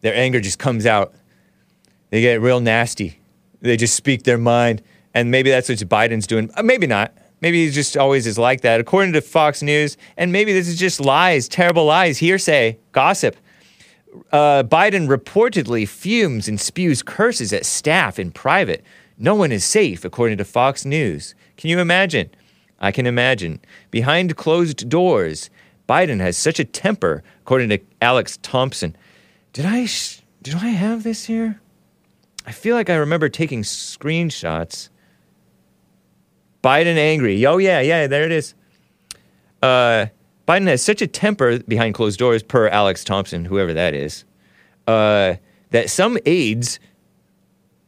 Their 0.00 0.16
anger 0.16 0.40
just 0.40 0.58
comes 0.58 0.84
out. 0.84 1.14
They 2.10 2.20
get 2.22 2.40
real 2.40 2.58
nasty. 2.58 3.20
They 3.60 3.76
just 3.76 3.94
speak 3.94 4.24
their 4.24 4.38
mind, 4.38 4.82
and 5.14 5.30
maybe 5.30 5.50
that's 5.50 5.68
what 5.68 5.78
Biden's 5.78 6.26
doing. 6.26 6.50
Uh, 6.56 6.62
maybe 6.62 6.86
not. 6.86 7.12
Maybe 7.40 7.66
he 7.66 7.70
just 7.70 7.96
always 7.96 8.26
is 8.26 8.38
like 8.38 8.62
that, 8.62 8.80
according 8.80 9.12
to 9.12 9.20
Fox 9.20 9.62
News. 9.62 9.96
And 10.16 10.32
maybe 10.32 10.52
this 10.52 10.68
is 10.68 10.78
just 10.78 11.00
lies, 11.00 11.48
terrible 11.48 11.84
lies, 11.84 12.18
hearsay, 12.18 12.78
gossip 12.92 13.36
uh, 14.32 14.62
Biden 14.62 15.08
reportedly 15.08 15.88
fumes 15.88 16.48
and 16.48 16.60
spews 16.60 17.02
curses 17.02 17.52
at 17.52 17.66
staff 17.66 18.18
in 18.18 18.30
private. 18.30 18.84
No 19.18 19.34
one 19.34 19.52
is 19.52 19.64
safe, 19.64 20.04
according 20.04 20.38
to 20.38 20.44
Fox 20.44 20.84
News. 20.84 21.34
Can 21.56 21.70
you 21.70 21.78
imagine? 21.78 22.30
I 22.80 22.92
can 22.92 23.06
imagine. 23.06 23.60
Behind 23.90 24.36
closed 24.36 24.88
doors, 24.88 25.48
Biden 25.88 26.20
has 26.20 26.36
such 26.36 26.58
a 26.58 26.64
temper, 26.64 27.22
according 27.40 27.70
to 27.70 27.80
Alex 28.02 28.38
Thompson. 28.42 28.96
Did 29.52 29.64
I 29.64 29.86
sh- 29.86 30.20
did 30.42 30.54
I 30.56 30.68
have 30.68 31.02
this 31.02 31.24
here? 31.24 31.60
I 32.46 32.52
feel 32.52 32.76
like 32.76 32.88
I 32.88 32.94
remember 32.94 33.28
taking 33.28 33.62
screenshots. 33.62 34.88
Biden 36.62 36.96
angry. 36.96 37.44
Oh 37.44 37.58
yeah, 37.58 37.80
yeah, 37.80 38.06
there 38.06 38.24
it 38.24 38.32
is. 38.32 38.54
Uh, 39.62 40.06
Biden 40.46 40.68
has 40.68 40.82
such 40.82 41.02
a 41.02 41.08
temper 41.08 41.58
behind 41.60 41.94
closed 41.94 42.18
doors, 42.18 42.42
per 42.42 42.68
Alex 42.68 43.02
Thompson, 43.02 43.44
whoever 43.44 43.74
that 43.74 43.94
is, 43.94 44.24
uh, 44.86 45.34
that 45.70 45.90
some 45.90 46.18
aides, 46.24 46.78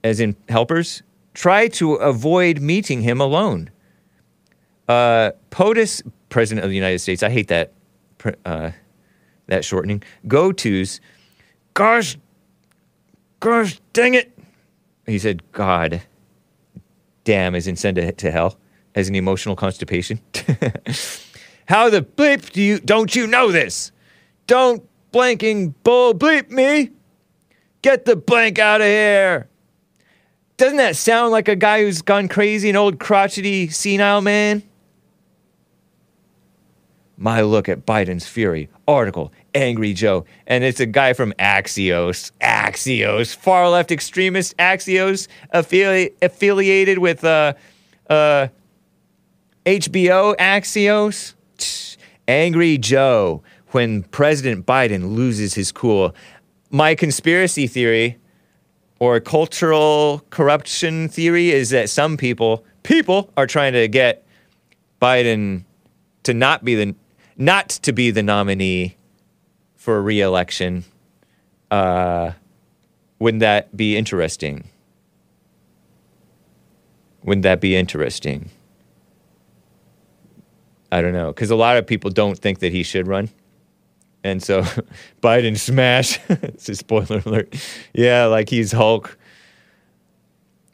as 0.03 0.19
in 0.19 0.35
helpers, 0.49 1.03
try 1.35 1.69
to 1.69 1.95
avoid 1.95 2.61
meeting 2.61 3.03
him 3.03 3.21
alone. 3.21 3.71
Uh, 4.89 5.33
POTUS, 5.51 6.03
President 6.31 6.65
of 6.65 6.71
the 6.71 6.77
United 6.77 6.99
States, 6.99 7.23
I 7.23 7.31
hate 7.31 7.49
that, 7.49 7.73
uh, 8.45 8.73
that 9.47 9.65
shortening. 9.65 10.03
Go 10.27 10.51
tos, 10.51 11.01
gosh, 11.75 12.19
gosh, 13.39 13.81
dang 13.93 14.15
it. 14.15 14.38
He 15.09 15.19
said, 15.19 15.51
God 15.53 16.03
damn, 17.25 17.55
is 17.55 17.67
in 17.67 17.77
send 17.77 17.97
to, 17.97 18.13
to 18.13 18.31
hell 18.31 18.59
as 18.95 19.09
an 19.09 19.15
emotional 19.15 19.57
constipation. 19.57 20.21
How 21.67 21.91
the 21.91 22.03
bleep 22.03 22.53
do 22.53 22.63
you 22.63 22.79
don't 22.79 23.15
you 23.15 23.27
know 23.27 23.51
this? 23.51 23.91
Don't 24.47 24.87
blanking 25.13 25.75
bull 25.83 26.15
bleep 26.15 26.51
me. 26.51 26.91
Get 27.83 28.05
the 28.05 28.17
blank 28.17 28.59
out 28.59 28.81
of 28.81 28.87
here. 28.87 29.49
Doesn't 30.59 30.79
that 30.79 30.97
sound 30.97 31.33
like 31.33 31.49
a 31.49 31.57
guy 31.57 31.83
who's 31.83 32.03
gone 32.03 32.29
crazy, 32.29 32.69
an 32.69 32.77
old 32.77 32.99
crotchety 32.99 33.69
senile 33.69 34.21
man? 34.21 34.63
My 37.17 37.43
look 37.43 37.69
at 37.69 37.87
Biden's 37.87 38.27
fury 38.27 38.69
article, 38.87 39.33
Angry 39.55 39.95
Joe, 39.95 40.25
and 40.47 40.63
it's 40.65 40.81
a 40.81 40.87
guy 40.87 41.13
from 41.13 41.33
Axios, 41.39 42.33
Axios, 42.41 43.35
far 43.35 43.69
left 43.69 43.91
extremist 43.91 44.57
Axios, 44.59 45.27
affili- 45.55 46.13
affiliated 46.23 46.99
with 46.99 47.25
uh, 47.25 47.55
uh, 48.09 48.49
HBO 49.65 50.37
Axios. 50.37 51.35
Angry 52.29 52.77
Joe 52.77 53.43
when 53.69 54.03
President 54.03 54.67
Biden 54.67 55.15
loses 55.15 55.55
his 55.55 55.73
cool. 55.73 56.15
My 56.71 56.95
conspiracy 56.95 57.67
theory 57.67 58.19
or 58.99 59.19
cultural 59.19 60.23
corruption 60.29 61.09
theory 61.09 61.51
is 61.51 61.71
that 61.71 61.89
some 61.89 62.19
people 62.19 62.65
people 62.83 63.33
are 63.37 63.47
trying 63.47 63.73
to 63.73 63.89
get 63.89 64.27
Biden 65.01 65.65
to 66.25 66.35
not 66.35 66.65
be 66.65 66.75
the 66.75 66.95
not 67.39 67.71
to 67.71 67.93
be 67.93 68.11
the 68.11 68.23
nominee 68.23 68.98
for 69.79 70.03
re-election. 70.03 70.85
Uh, 71.71 72.33
wouldn't 73.19 73.41
that 73.41 73.75
be 73.75 73.97
interesting? 73.97 74.69
Wouldn't 77.25 77.45
that 77.45 77.61
be 77.61 77.75
interesting? 77.75 78.51
I 80.91 81.01
don't 81.01 81.13
know, 81.13 81.29
because 81.29 81.51
a 81.51 81.57
lot 81.57 81.77
of 81.77 81.87
people 81.87 82.11
don't 82.11 82.39
think 82.39 82.59
that 82.59 82.73
he 82.73 82.83
should 82.83 83.07
run. 83.07 83.31
And 84.25 84.43
so 84.43 84.63
Biden 85.23 85.57
smash. 85.57 86.19
it's 86.29 86.69
a 86.69 86.75
spoiler 86.75 87.23
alert. 87.25 87.55
Yeah, 87.95 88.27
like 88.27 88.49
he's 88.49 88.73
Hulk. 88.73 89.17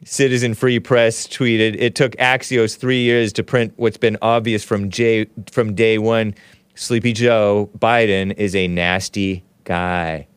Citizen 0.03 0.53
Free 0.53 0.79
Press 0.79 1.27
tweeted, 1.27 1.75
"It 1.79 1.95
took 1.95 2.11
Axios 2.17 2.77
three 2.77 3.01
years 3.01 3.33
to 3.33 3.43
print 3.43 3.73
what's 3.75 3.97
been 3.97 4.17
obvious 4.21 4.63
from 4.63 4.89
J 4.89 5.25
from 5.51 5.73
day 5.73 5.97
one. 5.97 6.35
Sleepy 6.75 7.13
Joe 7.13 7.69
Biden 7.77 8.37
is 8.37 8.53
a 8.53 8.67
nasty 8.67 9.45
guy. 9.63 10.27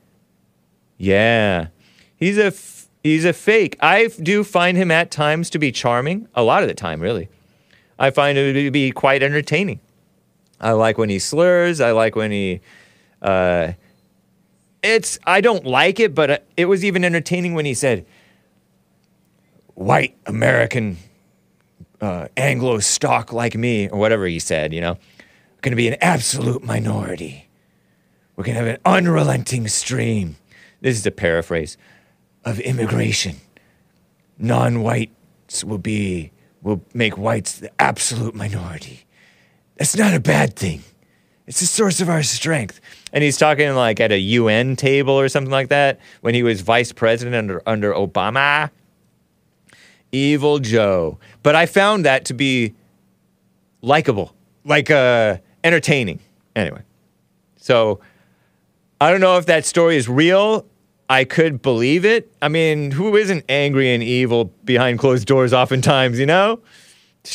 Yeah, 0.96 1.68
he's 2.16 2.38
a 2.38 2.46
f- 2.46 2.88
he's 3.02 3.24
a 3.24 3.32
fake. 3.32 3.76
I 3.80 4.06
do 4.06 4.44
find 4.44 4.76
him 4.76 4.90
at 4.90 5.10
times 5.10 5.50
to 5.50 5.58
be 5.58 5.72
charming. 5.72 6.28
A 6.34 6.42
lot 6.42 6.62
of 6.62 6.68
the 6.68 6.74
time, 6.74 7.00
really. 7.00 7.28
I 7.98 8.10
find 8.10 8.38
him 8.38 8.54
to 8.54 8.70
be 8.70 8.92
quite 8.92 9.22
entertaining. 9.22 9.80
I 10.60 10.72
like 10.72 10.96
when 10.96 11.08
he 11.08 11.18
slurs. 11.18 11.80
I 11.80 11.90
like 11.90 12.16
when 12.16 12.30
he." 12.30 12.60
Uh, 13.20 13.72
it's 14.82 15.18
I 15.24 15.40
don't 15.40 15.66
like 15.66 15.98
it, 15.98 16.14
but 16.14 16.30
uh, 16.30 16.38
it 16.56 16.66
was 16.66 16.84
even 16.84 17.04
entertaining 17.04 17.54
when 17.54 17.64
he 17.64 17.74
said, 17.74 18.06
"White 19.74 20.16
American 20.26 20.98
uh, 22.00 22.28
Anglo 22.36 22.78
stock 22.78 23.32
like 23.32 23.56
me," 23.56 23.88
or 23.88 23.98
whatever 23.98 24.26
he 24.26 24.38
said. 24.38 24.72
You 24.72 24.80
know, 24.80 24.98
going 25.60 25.72
to 25.72 25.76
be 25.76 25.88
an 25.88 25.96
absolute 26.00 26.64
minority. 26.64 27.48
We're 28.36 28.44
going 28.44 28.56
to 28.56 28.64
have 28.64 28.74
an 28.74 28.80
unrelenting 28.84 29.66
stream. 29.68 30.36
This 30.80 30.96
is 30.96 31.06
a 31.06 31.10
paraphrase 31.10 31.76
of 32.44 32.60
immigration. 32.60 33.36
Non-whites 34.38 35.64
will 35.64 35.78
be 35.78 36.30
will 36.62 36.82
make 36.92 37.16
whites 37.16 37.58
the 37.58 37.70
absolute 37.80 38.34
minority. 38.34 39.06
That's 39.76 39.96
not 39.96 40.12
a 40.14 40.20
bad 40.20 40.56
thing. 40.56 40.82
It's 41.46 41.60
the 41.60 41.66
source 41.66 42.00
of 42.00 42.08
our 42.08 42.22
strength. 42.22 42.80
And 43.12 43.24
he's 43.24 43.38
talking 43.38 43.74
like 43.74 44.00
at 44.00 44.12
a 44.12 44.18
UN 44.18 44.76
table 44.76 45.18
or 45.18 45.28
something 45.28 45.50
like 45.50 45.68
that 45.68 45.98
when 46.20 46.34
he 46.34 46.42
was 46.42 46.60
vice 46.60 46.92
president 46.92 47.36
under, 47.36 47.62
under 47.66 47.92
Obama. 47.92 48.70
Evil 50.12 50.58
Joe. 50.58 51.18
But 51.42 51.54
I 51.54 51.66
found 51.66 52.04
that 52.04 52.24
to 52.26 52.34
be 52.34 52.74
likable, 53.82 54.34
like 54.64 54.90
uh, 54.90 55.38
entertaining. 55.64 56.20
Anyway, 56.56 56.82
so 57.56 58.00
I 59.00 59.10
don't 59.10 59.20
know 59.20 59.38
if 59.38 59.46
that 59.46 59.64
story 59.64 59.96
is 59.96 60.08
real. 60.08 60.66
I 61.08 61.24
could 61.24 61.62
believe 61.62 62.04
it. 62.04 62.32
I 62.42 62.48
mean, 62.48 62.90
who 62.90 63.16
isn't 63.16 63.44
angry 63.48 63.94
and 63.94 64.02
evil 64.02 64.46
behind 64.64 64.98
closed 64.98 65.26
doors 65.26 65.52
oftentimes, 65.52 66.18
you 66.18 66.26
know? 66.26 66.60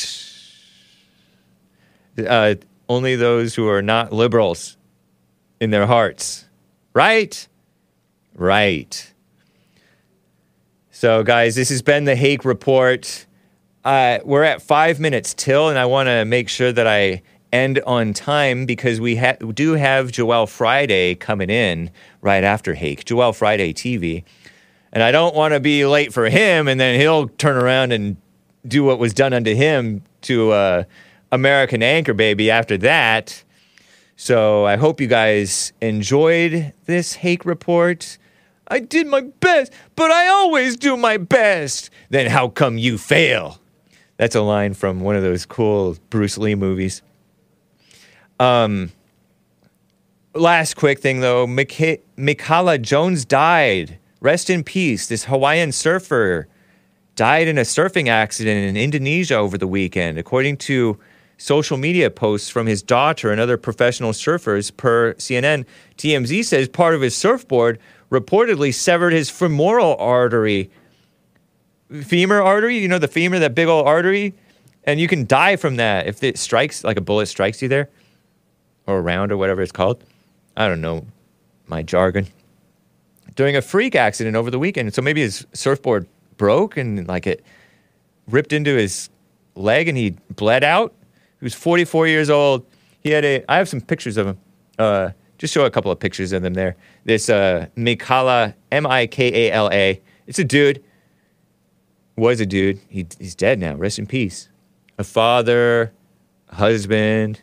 Uh, 2.16 2.54
only 2.88 3.16
those 3.16 3.56
who 3.56 3.68
are 3.68 3.82
not 3.82 4.12
liberals 4.12 4.76
in 5.60 5.70
their 5.70 5.84
hearts. 5.84 6.44
Right? 6.92 7.48
Right. 8.34 9.12
So, 10.90 11.24
guys, 11.24 11.56
this 11.56 11.70
has 11.70 11.82
been 11.82 12.04
the 12.04 12.14
Hake 12.14 12.44
Report. 12.44 13.26
Uh, 13.84 14.20
we're 14.24 14.44
at 14.44 14.62
five 14.62 15.00
minutes 15.00 15.34
till, 15.34 15.68
and 15.68 15.76
I 15.78 15.86
want 15.86 16.06
to 16.06 16.24
make 16.24 16.48
sure 16.48 16.70
that 16.70 16.86
I 16.86 17.22
end 17.54 17.80
on 17.86 18.12
time 18.12 18.66
because 18.66 19.00
we 19.00 19.16
ha- 19.16 19.36
do 19.54 19.74
have 19.74 20.10
Joel 20.10 20.46
Friday 20.46 21.14
coming 21.14 21.48
in 21.48 21.90
right 22.20 22.42
after 22.42 22.74
Hake, 22.74 23.04
Joel 23.04 23.32
Friday 23.32 23.72
TV. 23.72 24.24
And 24.92 25.02
I 25.02 25.12
don't 25.12 25.34
want 25.34 25.54
to 25.54 25.60
be 25.60 25.86
late 25.86 26.12
for 26.12 26.28
him, 26.28 26.68
and 26.68 26.78
then 26.80 26.98
he'll 27.00 27.28
turn 27.28 27.56
around 27.56 27.92
and 27.92 28.16
do 28.66 28.82
what 28.84 28.98
was 28.98 29.14
done 29.14 29.32
unto 29.32 29.54
him 29.54 30.02
to 30.22 30.50
uh, 30.50 30.84
American 31.30 31.82
Anchor 31.82 32.14
Baby 32.14 32.50
after 32.50 32.76
that. 32.78 33.42
So 34.16 34.66
I 34.66 34.76
hope 34.76 35.00
you 35.00 35.06
guys 35.06 35.72
enjoyed 35.80 36.72
this 36.86 37.14
Hake 37.14 37.44
report. 37.44 38.18
I 38.68 38.80
did 38.80 39.06
my 39.06 39.20
best, 39.20 39.72
but 39.96 40.10
I 40.10 40.28
always 40.28 40.76
do 40.76 40.96
my 40.96 41.18
best. 41.18 41.90
Then 42.10 42.30
how 42.30 42.48
come 42.48 42.78
you 42.78 42.98
fail? 42.98 43.60
That's 44.16 44.34
a 44.34 44.42
line 44.42 44.74
from 44.74 45.00
one 45.00 45.16
of 45.16 45.22
those 45.22 45.44
cool 45.44 45.96
Bruce 46.10 46.38
Lee 46.38 46.54
movies. 46.54 47.02
Um, 48.40 48.90
Last 50.36 50.74
quick 50.74 50.98
thing 50.98 51.20
though, 51.20 51.46
Mika- 51.46 51.98
Mikala 52.18 52.82
Jones 52.82 53.24
died. 53.24 53.98
Rest 54.20 54.50
in 54.50 54.64
peace. 54.64 55.06
This 55.06 55.26
Hawaiian 55.26 55.70
surfer 55.70 56.48
died 57.14 57.46
in 57.46 57.56
a 57.56 57.60
surfing 57.60 58.08
accident 58.08 58.68
in 58.68 58.76
Indonesia 58.76 59.36
over 59.36 59.56
the 59.56 59.68
weekend, 59.68 60.18
according 60.18 60.56
to 60.56 60.98
social 61.36 61.76
media 61.76 62.10
posts 62.10 62.48
from 62.50 62.66
his 62.66 62.82
daughter 62.82 63.30
and 63.30 63.40
other 63.40 63.56
professional 63.56 64.10
surfers 64.10 64.76
per 64.76 65.14
CNN. 65.14 65.64
TMZ 65.98 66.44
says 66.44 66.68
part 66.68 66.96
of 66.96 67.00
his 67.00 67.16
surfboard 67.16 67.78
reportedly 68.10 68.74
severed 68.74 69.12
his 69.12 69.30
femoral 69.30 69.94
artery. 70.00 70.68
Femur 72.02 72.42
artery, 72.42 72.78
you 72.78 72.88
know 72.88 72.98
the 72.98 73.06
femur, 73.06 73.38
that 73.38 73.54
big 73.54 73.68
old 73.68 73.86
artery? 73.86 74.34
And 74.82 74.98
you 74.98 75.06
can 75.06 75.26
die 75.26 75.54
from 75.54 75.76
that 75.76 76.08
if 76.08 76.24
it 76.24 76.38
strikes, 76.38 76.82
like 76.82 76.96
a 76.96 77.00
bullet 77.00 77.26
strikes 77.26 77.62
you 77.62 77.68
there, 77.68 77.88
or 78.86 78.98
around, 78.98 79.32
or 79.32 79.36
whatever 79.36 79.62
it's 79.62 79.72
called. 79.72 80.04
I 80.56 80.68
don't 80.68 80.80
know 80.80 81.06
my 81.66 81.82
jargon. 81.82 82.26
During 83.34 83.56
a 83.56 83.62
freak 83.62 83.94
accident 83.94 84.36
over 84.36 84.50
the 84.50 84.58
weekend. 84.58 84.94
So 84.94 85.02
maybe 85.02 85.20
his 85.20 85.46
surfboard 85.52 86.06
broke 86.36 86.76
and 86.76 87.06
like 87.08 87.26
it 87.26 87.44
ripped 88.28 88.52
into 88.52 88.76
his 88.76 89.10
leg 89.54 89.88
and 89.88 89.96
he 89.96 90.10
bled 90.30 90.64
out. 90.64 90.94
He 91.40 91.44
was 91.44 91.54
44 91.54 92.06
years 92.06 92.30
old. 92.30 92.66
He 93.00 93.10
had 93.10 93.24
a, 93.24 93.44
I 93.48 93.56
have 93.58 93.68
some 93.68 93.80
pictures 93.80 94.16
of 94.16 94.28
him. 94.28 94.38
Uh, 94.78 95.10
just 95.38 95.52
show 95.52 95.64
a 95.64 95.70
couple 95.70 95.90
of 95.90 95.98
pictures 95.98 96.32
of 96.32 96.42
them 96.42 96.54
there. 96.54 96.76
This 97.04 97.28
uh, 97.28 97.66
Mikala, 97.76 98.54
M 98.70 98.86
I 98.86 99.06
K 99.06 99.48
A 99.48 99.52
L 99.52 99.70
A. 99.72 100.00
It's 100.26 100.38
a 100.38 100.44
dude. 100.44 100.82
Was 102.16 102.40
a 102.40 102.46
dude. 102.46 102.80
He, 102.88 103.06
he's 103.18 103.34
dead 103.34 103.58
now. 103.58 103.74
Rest 103.74 103.98
in 103.98 104.06
peace. 104.06 104.48
A 104.96 105.04
father, 105.04 105.92
a 106.48 106.54
husband, 106.54 107.42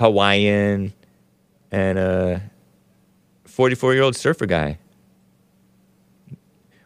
Hawaiian, 0.00 0.92
and 1.70 1.98
a 1.98 2.42
44 3.44 3.94
year 3.94 4.02
old 4.02 4.16
surfer 4.16 4.46
guy. 4.46 4.78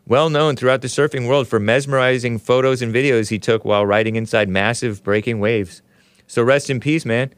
Well 0.07 0.29
known 0.29 0.57
throughout 0.57 0.83
the 0.83 0.89
surfing 0.89 1.27
world 1.27 1.49
for 1.49 1.59
mesmerizing 1.59 2.39
photos 2.39 2.83
and 2.83 2.95
videos 2.95 3.31
he 3.31 3.39
took 3.39 3.65
while 3.65 3.87
riding 3.87 4.17
inside 4.17 4.49
massive 4.51 5.03
breaking 5.03 5.41
waves. 5.41 5.81
So 6.27 6.43
rest 6.43 6.69
in 6.69 6.81
peace, 6.81 7.07
man. 7.07 7.33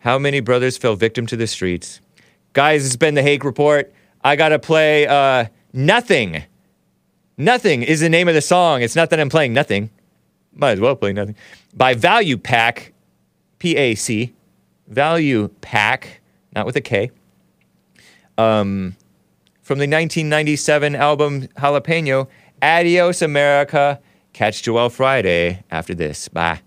How 0.00 0.18
many 0.18 0.40
brothers 0.40 0.76
fell 0.76 0.96
victim 0.96 1.26
to 1.26 1.36
the 1.36 1.46
streets? 1.46 2.00
Guys, 2.54 2.84
it's 2.84 2.96
been 2.96 3.14
the 3.14 3.22
Hake 3.22 3.44
Report. 3.44 3.92
I 4.24 4.34
gotta 4.34 4.58
play 4.58 5.06
uh, 5.06 5.46
Nothing. 5.72 6.44
Nothing 7.36 7.82
is 7.82 8.00
the 8.00 8.08
name 8.08 8.28
of 8.28 8.34
the 8.34 8.42
song. 8.42 8.82
It's 8.82 8.96
not 8.96 9.10
that 9.10 9.20
I'm 9.20 9.30
playing 9.30 9.52
nothing. 9.52 9.90
Might 10.54 10.72
as 10.72 10.80
well 10.80 10.96
play 10.96 11.12
nothing. 11.12 11.34
By 11.74 11.94
Value 11.94 12.36
Pac, 12.36 12.92
P 13.58 13.76
A 13.76 13.94
C. 13.94 14.34
Value 14.88 15.48
Pac, 15.60 16.20
not 16.54 16.66
with 16.66 16.76
a 16.76 16.80
K. 16.80 17.10
Um, 18.38 18.96
from 19.62 19.78
the 19.78 19.84
1997 19.84 20.94
album 20.94 21.48
Jalapeño, 21.48 22.28
Adios 22.60 23.22
America. 23.22 24.00
Catch 24.32 24.62
Joel 24.62 24.88
Friday 24.88 25.62
after 25.70 25.94
this. 25.94 26.28
Bye. 26.28 26.60